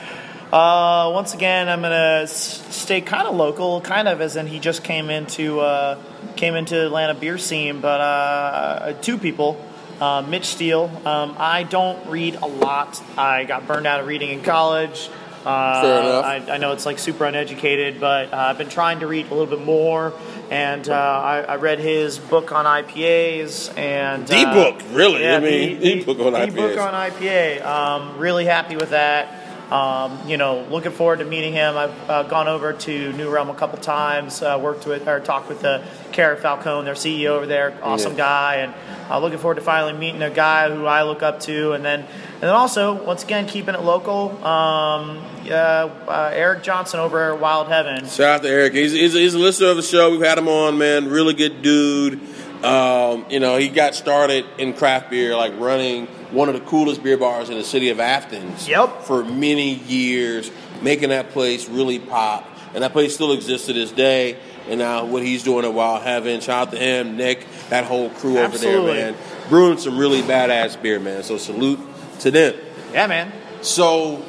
Uh, 0.53 1.09
once 1.11 1.33
again, 1.33 1.67
I'm 1.67 1.81
gonna 1.81 2.19
s- 2.25 2.63
stay 2.69 3.01
kind 3.01 3.27
of 3.27 3.33
local, 3.35 3.81
kind 3.81 4.07
of 4.07 4.21
as 4.21 4.35
in 4.35 4.45
he 4.45 4.59
just 4.59 4.83
came 4.83 5.09
into 5.09 5.59
uh, 5.59 5.97
came 6.35 6.53
into 6.53 6.79
Atlanta 6.85 7.15
beer 7.15 7.39
scene, 7.39 7.81
but 7.81 7.99
uh, 7.99 8.93
two 9.01 9.17
people. 9.17 9.59
Uh, 10.03 10.21
Mitch 10.21 10.47
Steele. 10.47 10.91
Um, 11.05 11.35
I 11.37 11.63
don't 11.63 12.09
read 12.09 12.35
a 12.35 12.45
lot. 12.45 13.01
I 13.17 13.45
got 13.45 13.65
burned 13.67 13.87
out 13.87 14.01
of 14.01 14.07
reading 14.07 14.31
in 14.31 14.43
college. 14.43 15.09
Uh, 15.45 15.81
Fair 15.81 15.99
enough. 16.01 16.25
I, 16.25 16.35
I 16.55 16.57
know 16.57 16.73
it's 16.73 16.85
like 16.85 16.99
super 16.99 17.23
uneducated, 17.23 18.01
but 18.01 18.33
uh, 18.33 18.37
I've 18.37 18.57
been 18.57 18.67
trying 18.67 18.99
to 18.99 19.07
read 19.07 19.27
a 19.27 19.33
little 19.33 19.57
bit 19.57 19.65
more. 19.65 20.11
And 20.51 20.89
uh, 20.89 20.93
I, 20.93 21.39
I 21.43 21.55
read 21.55 21.79
his 21.79 22.19
book 22.19 22.51
on 22.51 22.65
IPAs 22.65 23.77
and 23.77 24.27
The 24.27 24.45
uh, 24.45 24.53
book, 24.53 24.81
really? 24.91 25.21
Yeah, 25.21 25.37
I 25.37 25.39
mean, 25.39 25.79
the 25.79 26.03
book 26.03 26.19
on 26.19 26.33
the 26.33 26.39
IPAs. 26.39 26.55
book 26.55 26.77
on 26.79 26.93
IPA. 26.93 27.65
Um, 27.65 28.17
really 28.17 28.43
happy 28.43 28.75
with 28.75 28.89
that. 28.89 29.42
Um, 29.73 30.29
you 30.29 30.37
know, 30.37 30.61
looking 30.69 30.91
forward 30.91 31.17
to 31.19 31.25
meeting 31.25 31.51
him. 31.51 31.75
I've 31.75 32.09
uh, 32.09 32.23
gone 32.23 32.47
over 32.47 32.73
to 32.73 33.13
New 33.13 33.29
Realm 33.31 33.49
a 33.49 33.55
couple 33.55 33.79
times, 33.79 34.43
uh, 34.43 34.59
worked 34.61 34.85
with 34.85 35.07
or 35.07 35.19
talked 35.19 35.49
with 35.49 35.65
uh, 35.65 35.81
Carey 36.11 36.37
Falcone, 36.37 36.85
their 36.85 36.93
CEO 36.93 37.29
over 37.29 37.47
there, 37.47 37.73
awesome 37.81 38.11
Yeah. 38.11 38.17
guy, 38.17 38.55
and 38.57 38.73
uh, 39.09 39.17
looking 39.19 39.39
forward 39.39 39.55
to 39.55 39.61
finally 39.61 39.93
meeting 39.93 40.21
a 40.21 40.29
guy 40.29 40.69
who 40.69 40.85
I 40.85 41.01
look 41.03 41.23
up 41.23 41.39
to, 41.41 41.71
and 41.71 41.83
then 41.83 42.01
and 42.01 42.41
then 42.41 42.49
also 42.51 43.03
once 43.03 43.23
again 43.23 43.47
keeping 43.47 43.73
it 43.73 43.81
local. 43.81 44.29
Um, 44.45 45.23
uh, 45.49 46.31
Eric 46.33 46.61
Johnson 46.61 46.99
over 46.99 47.33
at 47.33 47.39
Wild 47.39 47.67
Heaven. 47.67 48.05
Shout 48.05 48.21
out 48.21 48.43
to 48.43 48.49
Eric. 48.49 48.73
He's, 48.73 48.91
he's, 48.91 49.13
he's 49.13 49.33
a 49.33 49.39
listener 49.39 49.69
of 49.69 49.75
the 49.77 49.81
show. 49.81 50.11
We've 50.11 50.21
had 50.21 50.37
him 50.37 50.47
on, 50.47 50.77
man. 50.77 51.09
Really 51.09 51.33
good 51.33 51.61
dude. 51.63 52.19
Um, 52.63 53.25
you 53.29 53.39
know, 53.39 53.57
he 53.57 53.67
got 53.67 53.93
started 53.93 54.45
in 54.57 54.73
craft 54.73 55.09
beer, 55.09 55.35
like 55.35 55.53
running 55.59 56.07
one 56.31 56.47
of 56.47 56.55
the 56.55 56.61
coolest 56.61 57.03
beer 57.03 57.17
bars 57.17 57.49
in 57.49 57.57
the 57.57 57.63
city 57.63 57.89
of 57.89 57.99
Athens. 57.99 58.67
Yep. 58.67 59.03
For 59.03 59.23
many 59.23 59.73
years, 59.73 60.49
making 60.81 61.09
that 61.09 61.31
place 61.31 61.67
really 61.67 61.99
pop. 61.99 62.49
And 62.73 62.83
that 62.83 62.93
place 62.93 63.13
still 63.13 63.33
exists 63.33 63.67
to 63.67 63.73
this 63.73 63.91
day. 63.91 64.37
And 64.67 64.79
now 64.79 65.05
what 65.05 65.23
he's 65.23 65.43
doing 65.43 65.65
at 65.65 65.73
Wild 65.73 66.03
Heaven, 66.03 66.39
shout 66.39 66.69
out 66.69 66.71
to 66.73 66.79
him, 66.79 67.17
Nick, 67.17 67.45
that 67.69 67.83
whole 67.83 68.09
crew 68.09 68.37
Absolutely. 68.37 68.79
over 68.79 68.93
there, 68.93 69.11
man. 69.11 69.21
Brewing 69.49 69.77
some 69.77 69.97
really 69.97 70.21
badass 70.21 70.81
beer, 70.81 70.99
man. 70.99 71.23
So 71.23 71.37
salute 71.37 71.79
to 72.19 72.31
them. 72.31 72.55
Yeah, 72.93 73.07
man. 73.07 73.31
So, 73.61 74.23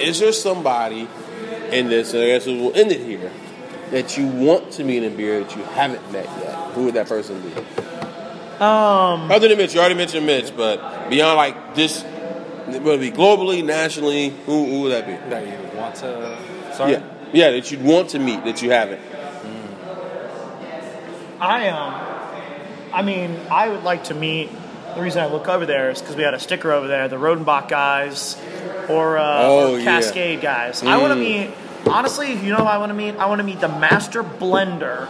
is 0.00 0.18
there 0.20 0.32
somebody 0.32 1.08
in 1.70 1.88
this, 1.88 2.12
and 2.12 2.22
I 2.22 2.26
guess 2.26 2.46
we'll 2.46 2.74
end 2.74 2.92
it 2.92 3.00
here, 3.00 3.30
that 3.92 4.16
you 4.18 4.26
want 4.26 4.72
to 4.72 4.84
meet 4.84 5.02
in 5.04 5.16
beer 5.16 5.44
that 5.44 5.56
you 5.56 5.62
haven't 5.62 6.02
met 6.12 6.24
yet? 6.40 6.54
Who 6.72 6.84
would 6.84 6.94
that 6.94 7.06
person 7.08 7.40
be? 7.40 7.52
Um, 8.62 9.30
Other 9.30 9.48
than 9.48 9.58
Mitch, 9.58 9.74
you 9.74 9.80
already 9.80 9.94
mentioned 9.94 10.26
Mitch, 10.26 10.54
but 10.56 11.08
beyond 11.10 11.36
like 11.36 11.74
this, 11.74 12.04
would 12.66 12.86
it 12.86 13.00
be 13.00 13.10
globally, 13.10 13.64
nationally? 13.64 14.30
Who, 14.46 14.66
who 14.66 14.80
would 14.82 14.92
that 14.92 15.06
be? 15.06 15.12
That 15.30 15.46
you 15.46 15.78
want 15.78 15.94
to? 15.96 16.38
Sorry. 16.74 16.92
Yeah, 16.92 17.02
yeah, 17.32 17.50
that 17.52 17.70
you'd 17.70 17.82
want 17.82 18.10
to 18.10 18.18
meet 18.18 18.44
that 18.44 18.62
you 18.62 18.70
haven't. 18.70 19.00
I 21.40 21.68
um, 21.70 21.94
I 22.92 23.02
mean, 23.02 23.36
I 23.50 23.68
would 23.68 23.82
like 23.82 24.04
to 24.04 24.14
meet. 24.14 24.50
The 24.94 25.00
reason 25.00 25.22
I 25.22 25.26
look 25.26 25.48
over 25.48 25.64
there 25.66 25.90
is 25.90 26.00
because 26.00 26.16
we 26.16 26.22
had 26.22 26.34
a 26.34 26.38
sticker 26.38 26.70
over 26.70 26.86
there, 26.86 27.08
the 27.08 27.16
Rodenbach 27.16 27.66
guys, 27.68 28.36
or, 28.90 29.16
uh, 29.16 29.38
Oh, 29.42 29.74
or 29.74 29.78
yeah. 29.78 29.84
Cascade 29.84 30.40
guys. 30.42 30.82
I 30.82 30.98
want 30.98 31.12
to 31.14 31.18
Mm. 31.18 31.20
meet. 31.48 31.50
Honestly, 31.86 32.32
you 32.32 32.50
know 32.50 32.56
who 32.58 32.64
I 32.64 32.78
want 32.78 32.90
to 32.90 32.94
meet? 32.94 33.16
I 33.16 33.26
want 33.26 33.40
to 33.40 33.44
meet 33.44 33.60
the 33.60 33.68
master 33.68 34.22
blender 34.22 35.08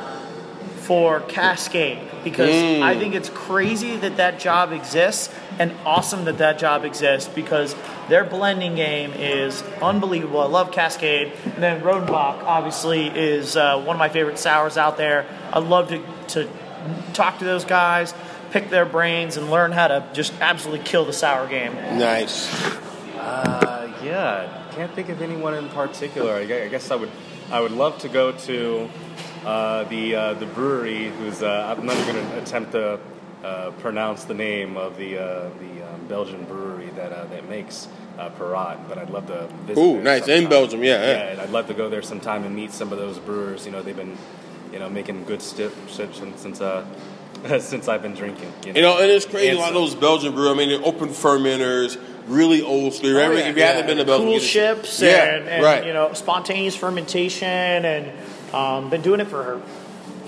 for 0.80 1.20
Cascade 1.20 1.98
because 2.24 2.50
Mm. 2.50 2.82
I 2.82 2.98
think 2.98 3.14
it's 3.14 3.28
crazy 3.30 3.96
that 3.96 4.16
that 4.16 4.38
job 4.40 4.72
exists 4.72 5.32
and 5.58 5.72
awesome 5.84 6.24
that 6.24 6.38
that 6.38 6.58
job 6.58 6.84
exists 6.84 7.28
because 7.32 7.74
their 8.08 8.24
blending 8.24 8.74
game 8.74 9.12
is 9.12 9.62
unbelievable. 9.80 10.40
I 10.40 10.46
love 10.46 10.72
Cascade. 10.72 11.32
And 11.44 11.62
then 11.62 11.80
Rodenbach, 11.82 12.42
obviously, 12.44 13.06
is 13.06 13.56
uh, 13.56 13.80
one 13.80 13.94
of 13.96 13.98
my 13.98 14.08
favorite 14.08 14.38
sours 14.38 14.76
out 14.76 14.96
there. 14.96 15.26
I'd 15.52 15.64
love 15.64 15.88
to, 15.88 16.02
to 16.28 16.48
talk 17.12 17.38
to 17.38 17.44
those 17.44 17.64
guys, 17.64 18.12
pick 18.50 18.70
their 18.70 18.84
brains, 18.86 19.36
and 19.36 19.50
learn 19.50 19.70
how 19.72 19.88
to 19.88 20.04
just 20.12 20.32
absolutely 20.40 20.84
kill 20.84 21.04
the 21.04 21.12
sour 21.12 21.46
game. 21.48 21.74
Nice. 21.74 22.48
Uh, 23.16 23.92
yeah, 24.02 24.61
can't 24.74 24.92
think 24.92 25.08
of 25.08 25.22
anyone 25.22 25.54
in 25.54 25.68
particular. 25.68 26.34
I 26.34 26.42
I 26.42 26.68
guess 26.68 26.90
I 26.90 26.96
would, 26.96 27.10
I 27.50 27.60
would 27.60 27.72
love 27.72 27.98
to 27.98 28.08
go 28.08 28.32
to 28.32 28.88
uh, 29.44 29.84
the 29.84 30.14
uh, 30.14 30.34
the 30.34 30.46
brewery. 30.46 31.10
Who's 31.10 31.42
uh, 31.42 31.74
I'm 31.76 31.86
not 31.86 31.96
going 32.06 32.16
to 32.16 32.42
attempt 32.42 32.72
to 32.72 33.00
uh, 33.44 33.70
pronounce 33.78 34.24
the 34.24 34.34
name 34.34 34.76
of 34.76 34.96
the 34.96 35.18
uh, 35.18 35.50
the 35.60 35.92
um, 35.92 36.06
Belgian 36.08 36.44
brewery 36.44 36.90
that 36.96 37.12
uh, 37.12 37.24
that 37.26 37.48
makes 37.48 37.88
uh, 38.18 38.30
but 38.88 38.98
I'd 38.98 39.10
love 39.10 39.26
to 39.28 39.46
visit. 39.64 39.80
Ooh, 39.80 40.00
nice. 40.00 40.28
In. 40.28 40.48
Belgium, 40.48 40.82
yeah, 40.82 41.02
yeah. 41.02 41.34
yeah. 41.34 41.42
I'd 41.42 41.50
love 41.50 41.66
to 41.68 41.74
go 41.74 41.88
there 41.88 42.02
sometime 42.02 42.44
and 42.44 42.54
meet 42.54 42.72
some 42.72 42.92
of 42.92 42.98
those 42.98 43.18
brewers. 43.18 43.64
You 43.66 43.72
know, 43.72 43.82
they've 43.82 43.96
been, 43.96 44.16
you 44.72 44.78
know, 44.78 44.88
making 44.88 45.24
good 45.24 45.42
shit 45.42 45.72
since 45.88 46.20
since 46.36 46.60
uh, 46.60 46.84
since 47.58 47.88
I've 47.88 48.02
been 48.02 48.14
drinking. 48.14 48.52
You 48.64 48.72
know, 48.72 48.78
You 48.78 48.82
know, 48.82 48.98
and 49.02 49.10
it's 49.10 49.26
crazy. 49.26 49.48
And 49.48 49.58
a 49.58 49.60
lot 49.60 49.68
of 49.68 49.74
those 49.74 49.94
Belgian 49.94 50.34
brew. 50.34 50.50
I 50.50 50.54
mean, 50.54 50.68
they're 50.68 50.86
open 50.86 51.08
fermenters, 51.08 51.98
really 52.26 52.62
old 52.62 52.94
school. 52.94 53.10
Remember, 53.10 53.36
Oh, 53.36 53.38
yeah, 53.38 53.48
if 53.48 53.56
you 53.56 53.62
haven't 53.62 53.86
been 53.86 53.98
to 53.98 54.04
Belgium, 54.04 54.28
cool 54.28 54.38
ships 54.38 55.00
yeah, 55.00 55.34
and, 55.36 55.48
and 55.48 55.64
right. 55.64 55.86
you 55.86 55.92
know 55.92 56.12
spontaneous 56.12 56.76
fermentation 56.76 57.48
and 57.48 58.12
um, 58.54 58.90
been 58.90 59.02
doing 59.02 59.20
it 59.20 59.28
for 59.28 59.60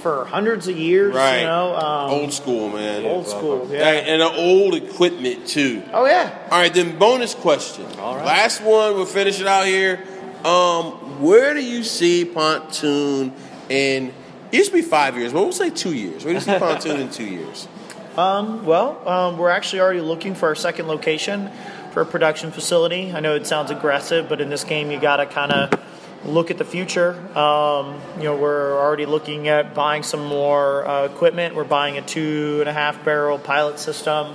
for 0.02 0.26
hundreds 0.26 0.68
of 0.68 0.76
years. 0.76 1.14
Right. 1.14 1.38
You 1.40 1.46
know, 1.46 1.74
um, 1.76 2.10
old 2.10 2.32
school, 2.32 2.68
man. 2.68 3.04
old 3.06 3.26
school. 3.26 3.68
Yeah, 3.70 3.92
Yeah. 3.92 3.98
and 4.14 4.22
old 4.22 4.74
equipment 4.74 5.46
too. 5.46 5.82
Oh 5.92 6.04
yeah. 6.06 6.36
All 6.50 6.58
right, 6.58 6.72
then 6.72 6.98
bonus 6.98 7.34
question. 7.34 7.86
All 7.98 8.16
right. 8.16 8.24
Last 8.26 8.60
one. 8.60 8.94
We'll 8.94 9.06
finish 9.06 9.40
it 9.40 9.46
out 9.46 9.66
here. 9.66 10.04
Um, 10.44 11.22
where 11.22 11.54
do 11.54 11.64
you 11.64 11.82
see 11.84 12.24
Pontoon 12.26 13.32
in? 13.70 14.12
It 14.52 14.58
used 14.58 14.70
to 14.70 14.76
be 14.76 14.82
five 14.82 15.16
years, 15.16 15.32
but 15.32 15.40
we'll 15.42 15.52
say 15.52 15.70
two 15.70 15.94
years. 15.94 16.24
Where 16.24 16.32
do 16.34 16.38
you 16.38 16.40
see 16.44 16.58
Pontoon 16.58 17.00
in 17.00 17.10
two 17.10 17.24
years? 17.24 17.66
Um, 18.16 18.64
well, 18.64 19.08
um, 19.08 19.38
we're 19.38 19.50
actually 19.50 19.80
already 19.80 20.00
looking 20.00 20.36
for 20.36 20.46
our 20.46 20.54
second 20.54 20.86
location 20.86 21.50
for 21.94 22.00
a 22.00 22.06
production 22.06 22.50
facility. 22.50 23.12
I 23.12 23.20
know 23.20 23.36
it 23.36 23.46
sounds 23.46 23.70
aggressive, 23.70 24.28
but 24.28 24.40
in 24.40 24.50
this 24.50 24.64
game, 24.64 24.90
you 24.90 24.98
got 24.98 25.18
to 25.18 25.26
kind 25.26 25.52
of 25.52 25.80
look 26.24 26.50
at 26.50 26.58
the 26.58 26.64
future. 26.64 27.12
Um, 27.38 28.00
you 28.16 28.24
know, 28.24 28.36
we're 28.36 28.76
already 28.76 29.06
looking 29.06 29.46
at 29.46 29.74
buying 29.74 30.02
some 30.02 30.26
more 30.26 30.86
uh, 30.88 31.04
equipment. 31.04 31.54
We're 31.54 31.62
buying 31.62 31.96
a 31.96 32.02
two 32.02 32.56
and 32.58 32.68
a 32.68 32.72
half 32.72 33.04
barrel 33.04 33.38
pilot 33.38 33.78
system. 33.78 34.34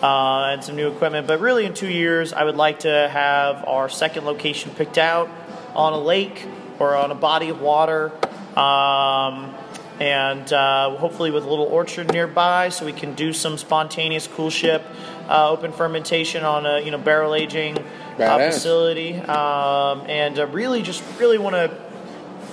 Uh, 0.00 0.50
and 0.52 0.62
some 0.62 0.76
new 0.76 0.88
equipment, 0.88 1.26
but 1.26 1.40
really 1.40 1.66
in 1.66 1.74
two 1.74 1.88
years, 1.88 2.32
I 2.32 2.44
would 2.44 2.54
like 2.54 2.80
to 2.80 3.08
have 3.08 3.64
our 3.66 3.88
second 3.88 4.26
location 4.26 4.70
picked 4.70 4.96
out 4.96 5.28
on 5.74 5.92
a 5.92 5.98
lake 5.98 6.46
or 6.78 6.94
on 6.94 7.10
a 7.10 7.16
body 7.16 7.48
of 7.48 7.60
water. 7.60 8.12
Um, 8.56 9.52
and 9.98 10.52
uh, 10.52 10.96
hopefully 10.96 11.32
with 11.32 11.44
a 11.44 11.50
little 11.50 11.64
orchard 11.64 12.12
nearby, 12.12 12.68
so 12.68 12.86
we 12.86 12.92
can 12.92 13.14
do 13.14 13.32
some 13.32 13.58
spontaneous 13.58 14.28
cool 14.28 14.50
ship, 14.50 14.84
uh, 15.28 15.50
open 15.50 15.72
fermentation 15.72 16.44
on 16.44 16.66
a 16.66 16.80
you 16.80 16.90
know 16.90 16.98
barrel 16.98 17.34
aging 17.34 17.78
uh, 17.78 18.38
facility, 18.38 19.14
um, 19.14 20.02
and 20.08 20.38
uh, 20.38 20.46
really 20.46 20.82
just 20.82 21.02
really 21.18 21.38
want 21.38 21.54
to 21.54 21.68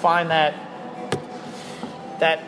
find 0.02 0.30
that 0.30 0.54
that 2.20 2.40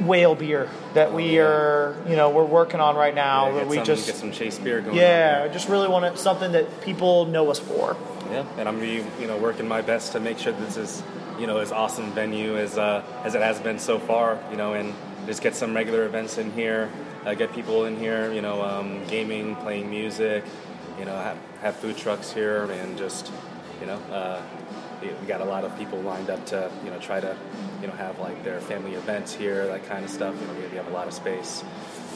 whale 0.00 0.34
beer 0.34 0.68
that 0.94 1.12
we 1.12 1.38
are 1.38 1.96
you 2.08 2.16
know 2.16 2.30
we're 2.30 2.44
working 2.44 2.80
on 2.80 2.96
right 2.96 3.14
now. 3.14 3.48
Yeah, 3.48 3.54
that 3.54 3.68
we 3.68 3.76
some, 3.76 3.84
just 3.84 4.06
get 4.06 4.16
some 4.16 4.32
chase 4.32 4.58
beer 4.58 4.80
going. 4.80 4.96
yeah, 4.96 5.42
I 5.44 5.52
just 5.52 5.68
really 5.68 5.88
want 5.88 6.04
it 6.04 6.18
something 6.18 6.52
that 6.52 6.82
people 6.82 7.26
know 7.26 7.50
us 7.50 7.58
for. 7.58 7.96
yeah, 8.30 8.44
and 8.58 8.68
I'm 8.68 8.80
be 8.80 9.04
you 9.20 9.26
know 9.26 9.38
working 9.38 9.68
my 9.68 9.82
best 9.82 10.12
to 10.12 10.20
make 10.20 10.38
sure 10.38 10.52
this 10.52 10.76
is 10.76 11.02
you 11.38 11.46
know 11.46 11.58
as 11.58 11.72
awesome 11.72 12.12
venue 12.12 12.56
as 12.56 12.78
uh, 12.78 13.02
as 13.24 13.34
it 13.34 13.42
has 13.42 13.60
been 13.60 13.78
so 13.78 13.98
far. 13.98 14.38
You 14.50 14.56
know, 14.56 14.74
and 14.74 14.94
just 15.26 15.42
get 15.42 15.54
some 15.54 15.74
regular 15.74 16.04
events 16.04 16.38
in 16.38 16.52
here, 16.52 16.90
uh, 17.24 17.34
get 17.34 17.52
people 17.52 17.84
in 17.84 17.96
here. 17.98 18.32
You 18.32 18.42
know, 18.42 18.62
um, 18.62 19.04
gaming, 19.06 19.56
playing 19.56 19.90
music. 19.90 20.44
You 20.98 21.04
know, 21.04 21.16
have, 21.16 21.38
have 21.60 21.76
food 21.76 21.96
trucks 21.96 22.32
here, 22.32 22.64
and 22.64 22.96
just 22.98 23.32
you 23.80 23.86
know. 23.86 23.96
Uh, 24.10 24.42
we 25.20 25.26
got 25.26 25.40
a 25.40 25.44
lot 25.44 25.64
of 25.64 25.76
people 25.76 26.00
lined 26.00 26.30
up 26.30 26.44
to 26.46 26.70
you 26.84 26.90
know 26.90 26.98
try 26.98 27.20
to 27.20 27.36
you 27.80 27.86
know 27.86 27.94
have 27.94 28.18
like 28.18 28.42
their 28.44 28.60
family 28.60 28.94
events 28.94 29.34
here, 29.34 29.66
that 29.66 29.84
kind 29.88 30.04
of 30.04 30.10
stuff. 30.10 30.34
You 30.40 30.46
know, 30.46 30.54
we, 30.54 30.76
have 30.76 30.88
a 30.88 30.92
lot 30.92 31.08
of 31.08 31.14
space, 31.14 31.64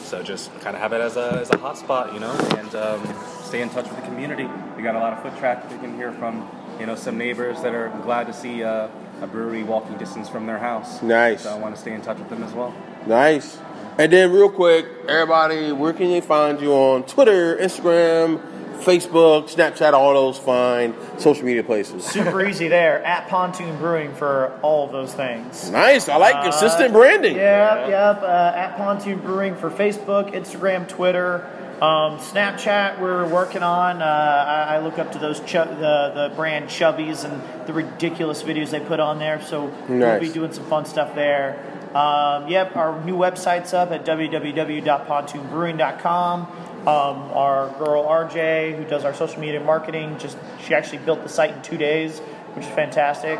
so 0.03 0.23
just 0.23 0.51
kind 0.61 0.75
of 0.75 0.81
have 0.81 0.93
it 0.93 1.01
as 1.01 1.17
a 1.17 1.39
as 1.41 1.49
a 1.49 1.57
hot 1.57 1.77
spot, 1.77 2.13
you 2.13 2.19
know, 2.19 2.31
and 2.57 2.75
um, 2.75 3.15
stay 3.43 3.61
in 3.61 3.69
touch 3.69 3.85
with 3.85 3.95
the 3.95 4.03
community. 4.03 4.47
We 4.75 4.83
got 4.83 4.95
a 4.95 4.99
lot 4.99 5.13
of 5.13 5.21
foot 5.21 5.37
traffic. 5.37 5.69
We 5.71 5.77
can 5.77 5.95
hear 5.95 6.11
from 6.13 6.49
you 6.79 6.85
know 6.85 6.95
some 6.95 7.17
neighbors 7.17 7.61
that 7.61 7.73
are 7.73 7.89
glad 8.03 8.27
to 8.27 8.33
see 8.33 8.63
uh, 8.63 8.87
a 9.21 9.27
brewery 9.27 9.63
walking 9.63 9.97
distance 9.97 10.29
from 10.29 10.45
their 10.45 10.59
house. 10.59 11.01
Nice. 11.01 11.43
So 11.43 11.51
I 11.51 11.57
want 11.57 11.75
to 11.75 11.81
stay 11.81 11.93
in 11.93 12.01
touch 12.01 12.19
with 12.19 12.29
them 12.29 12.43
as 12.43 12.53
well. 12.53 12.73
Nice. 13.05 13.59
And 13.99 14.13
then, 14.13 14.31
real 14.31 14.49
quick, 14.49 14.85
everybody, 15.07 15.71
where 15.71 15.91
can 15.91 16.11
they 16.11 16.21
find 16.21 16.61
you 16.61 16.71
on 16.71 17.03
Twitter, 17.03 17.57
Instagram, 17.57 18.39
Facebook, 18.77 19.51
Snapchat, 19.51 19.93
all 19.93 20.13
those 20.13 20.37
fine 20.37 20.93
social 21.17 21.43
media 21.43 21.63
places? 21.63 22.05
Super 22.05 22.45
easy 22.45 22.67
there 22.67 23.03
at 23.03 23.27
Pontoon 23.27 23.75
Brewing 23.77 24.13
for 24.13 24.59
all 24.61 24.85
of 24.85 24.91
those 24.91 25.15
things. 25.15 25.71
Nice. 25.71 26.09
I 26.09 26.17
like 26.17 26.43
consistent 26.43 26.93
branding. 26.93 27.37
Yep, 27.37 27.89
yep. 27.89 28.21
Uh, 28.21 28.53
at 28.55 28.77
Pontoon 28.77 29.17
Brewing 29.17 29.55
for 29.55 29.71
Facebook, 29.71 30.31
Instagram, 30.31 30.87
Twitter, 30.87 31.49
um, 31.81 32.19
Snapchat. 32.19 32.99
We're 32.99 33.27
working 33.27 33.63
on. 33.63 34.03
Uh, 34.03 34.05
I, 34.05 34.75
I 34.75 34.79
look 34.79 34.99
up 34.99 35.11
to 35.13 35.17
those 35.17 35.39
chu- 35.39 35.57
the 35.57 36.11
the 36.13 36.33
brand 36.35 36.69
Chubbies 36.69 37.25
and 37.25 37.67
the 37.67 37.73
ridiculous 37.73 38.43
videos 38.43 38.69
they 38.69 38.79
put 38.79 38.99
on 38.99 39.17
there. 39.17 39.41
So 39.41 39.73
we'll 39.89 40.19
be 40.19 40.29
doing 40.29 40.53
some 40.53 40.65
fun 40.65 40.85
stuff 40.85 41.15
there. 41.15 41.76
Um, 41.95 42.47
yep, 42.47 42.75
our 42.75 43.03
new 43.03 43.15
website's 43.15 43.73
up 43.73 43.91
at 43.91 44.05
www.pontoonbrewing.com. 44.05 46.41
Um, 46.41 46.87
our 46.87 47.69
girl 47.77 48.05
RJ, 48.05 48.77
who 48.77 48.85
does 48.85 49.03
our 49.03 49.13
social 49.13 49.41
media 49.41 49.59
marketing, 49.59 50.17
just 50.19 50.37
she 50.63 50.73
actually 50.73 50.99
built 50.99 51.23
the 51.23 51.29
site 51.29 51.53
in 51.53 51.61
two 51.61 51.77
days, 51.77 52.19
which 52.53 52.65
is 52.65 52.71
fantastic. 52.71 53.39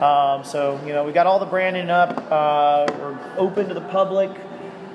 Um, 0.00 0.44
so 0.44 0.80
you 0.86 0.92
know 0.92 1.04
we 1.04 1.12
got 1.12 1.26
all 1.26 1.38
the 1.38 1.46
branding 1.46 1.90
up. 1.90 2.16
Uh, 2.30 2.86
we're 2.98 3.18
open 3.36 3.68
to 3.68 3.74
the 3.74 3.80
public. 3.80 4.30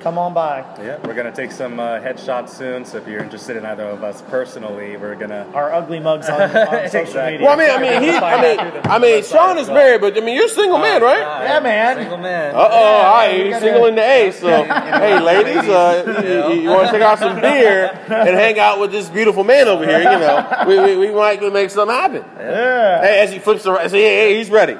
Come 0.00 0.16
on 0.16 0.32
by. 0.32 0.60
Yeah, 0.82 0.98
we're 1.06 1.12
gonna 1.14 1.30
take 1.30 1.52
some 1.52 1.78
uh, 1.78 2.00
headshots 2.00 2.48
soon. 2.50 2.86
So 2.86 2.96
if 2.96 3.06
you're 3.06 3.22
interested 3.22 3.56
in 3.56 3.66
either 3.66 3.84
of 3.84 4.02
us 4.02 4.22
personally, 4.22 4.96
we're 4.96 5.14
gonna. 5.14 5.46
Our 5.54 5.72
ugly 5.74 6.00
mugs 6.00 6.26
on, 6.28 6.40
on 6.40 6.48
social 6.88 7.00
Exactly. 7.00 7.32
media. 7.32 7.46
Well, 7.46 7.54
I 7.54 7.56
mean, 7.56 7.70
I 7.70 8.00
mean, 8.00 8.02
he, 8.02 8.16
I 8.16 8.40
mean, 8.40 8.80
I 8.84 8.98
mean, 8.98 9.22
Sean 9.24 9.58
is 9.58 9.68
married, 9.68 10.00
but 10.00 10.16
I 10.16 10.20
mean, 10.20 10.36
you're 10.36 10.46
a 10.46 10.48
single 10.48 10.78
man, 10.78 11.02
right? 11.02 11.18
Yeah, 11.20 11.60
man. 11.60 11.96
Single 11.98 12.16
man. 12.16 12.54
Uh 12.54 12.58
oh, 12.58 12.62
all 12.62 13.12
right, 13.14 13.44
he's 13.46 13.58
single 13.58 13.84
in 13.86 13.94
the 13.94 14.02
A. 14.02 14.30
So, 14.40 14.64
hey, 14.64 15.20
ladies, 15.20 15.68
uh, 15.68 16.48
you, 16.54 16.62
you 16.62 16.70
want 16.70 16.86
to 16.86 16.92
take 16.92 17.02
out 17.02 17.18
some 17.18 17.38
beer 17.40 17.90
and 18.08 18.34
hang 18.36 18.58
out 18.58 18.80
with 18.80 18.90
this 18.92 19.08
beautiful 19.10 19.44
man 19.44 19.68
over 19.68 19.84
here? 19.84 19.98
You 19.98 20.04
know, 20.04 20.64
we, 20.66 20.78
we, 20.80 21.08
we 21.08 21.14
might 21.14 21.42
make 21.52 21.68
something 21.68 21.94
happen. 21.94 22.24
Yeah. 22.38 23.02
Hey, 23.02 23.20
as 23.20 23.30
he 23.32 23.38
flips 23.38 23.66
around, 23.66 23.90
say, 23.90 24.00
hey, 24.00 24.30
hey, 24.32 24.38
he's 24.38 24.48
ready. 24.50 24.78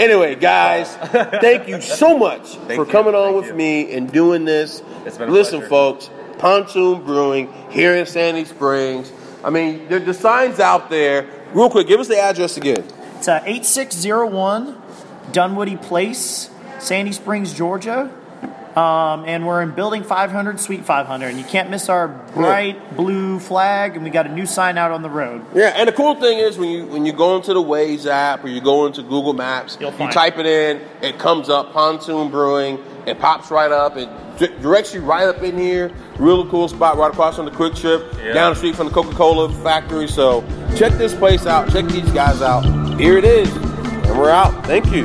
anyway, 0.00 0.34
guys, 0.34 0.92
thank 0.96 1.68
you 1.68 1.80
so 1.80 2.18
much 2.18 2.56
for 2.56 2.72
you. 2.72 2.84
coming 2.86 3.14
on 3.14 3.26
Thank 3.32 3.36
with 3.36 3.46
you. 3.50 3.54
me 3.54 3.92
and 3.92 4.10
doing 4.16 4.46
this. 4.46 4.82
It's 5.04 5.18
been 5.18 5.28
a 5.28 5.32
Listen, 5.32 5.58
pleasure. 5.58 5.68
folks, 5.68 6.10
Pontoon 6.38 7.04
Brewing 7.04 7.52
here 7.70 7.94
in 7.94 8.06
Sandy 8.06 8.46
Springs. 8.46 9.12
I 9.44 9.50
mean, 9.50 9.88
the, 9.90 9.98
the 9.98 10.14
signs 10.14 10.58
out 10.58 10.88
there. 10.88 11.28
Real 11.52 11.68
quick, 11.68 11.86
give 11.86 12.00
us 12.00 12.08
the 12.08 12.18
address 12.18 12.56
again. 12.56 12.82
It's 13.18 13.28
uh, 13.28 13.42
8601 13.44 14.80
Dunwoody 15.32 15.76
Place, 15.76 16.48
Sandy 16.78 17.12
Springs, 17.12 17.52
Georgia. 17.52 18.10
Um, 18.76 19.24
and 19.24 19.46
we're 19.46 19.62
in 19.62 19.70
building 19.70 20.02
500, 20.02 20.60
suite 20.60 20.84
500. 20.84 21.28
And 21.28 21.38
you 21.38 21.44
can't 21.44 21.70
miss 21.70 21.88
our 21.88 22.08
bright 22.08 22.94
blue 22.94 23.38
flag. 23.38 23.94
And 23.96 24.04
we 24.04 24.10
got 24.10 24.26
a 24.26 24.28
new 24.32 24.44
sign 24.44 24.76
out 24.76 24.90
on 24.90 25.00
the 25.00 25.08
road. 25.08 25.44
Yeah, 25.54 25.72
and 25.74 25.88
the 25.88 25.92
cool 25.92 26.14
thing 26.14 26.38
is 26.38 26.58
when 26.58 26.68
you 26.68 26.84
when 26.84 27.06
you 27.06 27.14
go 27.14 27.36
into 27.36 27.54
the 27.54 27.62
Waze 27.62 28.06
app 28.06 28.44
or 28.44 28.48
you 28.48 28.60
go 28.60 28.84
into 28.86 29.02
Google 29.02 29.32
Maps, 29.32 29.78
You'll 29.80 29.92
you 29.92 30.10
type 30.10 30.36
it 30.36 30.44
in, 30.44 30.82
it 31.00 31.18
comes 31.18 31.48
up 31.48 31.72
Pontoon 31.72 32.30
Brewing, 32.30 32.78
it 33.06 33.18
pops 33.18 33.50
right 33.50 33.72
up, 33.72 33.96
it 33.96 34.10
di- 34.38 34.54
directs 34.60 34.92
you 34.92 35.00
right 35.00 35.26
up 35.26 35.42
in 35.42 35.56
here. 35.56 35.90
Really 36.18 36.46
cool 36.50 36.68
spot 36.68 36.98
right 36.98 37.10
across 37.10 37.36
from 37.36 37.46
the 37.46 37.52
Quick 37.52 37.74
Trip, 37.74 38.04
Yeah. 38.22 38.34
down 38.34 38.52
the 38.52 38.56
street 38.56 38.76
from 38.76 38.88
the 38.88 38.92
Coca 38.92 39.14
Cola 39.14 39.50
factory. 39.62 40.06
So 40.06 40.42
check 40.76 40.92
this 40.92 41.14
place 41.14 41.46
out, 41.46 41.70
check 41.72 41.86
these 41.86 42.10
guys 42.12 42.42
out. 42.42 42.60
Here 43.00 43.16
it 43.16 43.24
is, 43.24 43.48
and 43.56 44.18
we're 44.18 44.28
out. 44.30 44.66
Thank 44.66 44.92
you. 44.92 45.04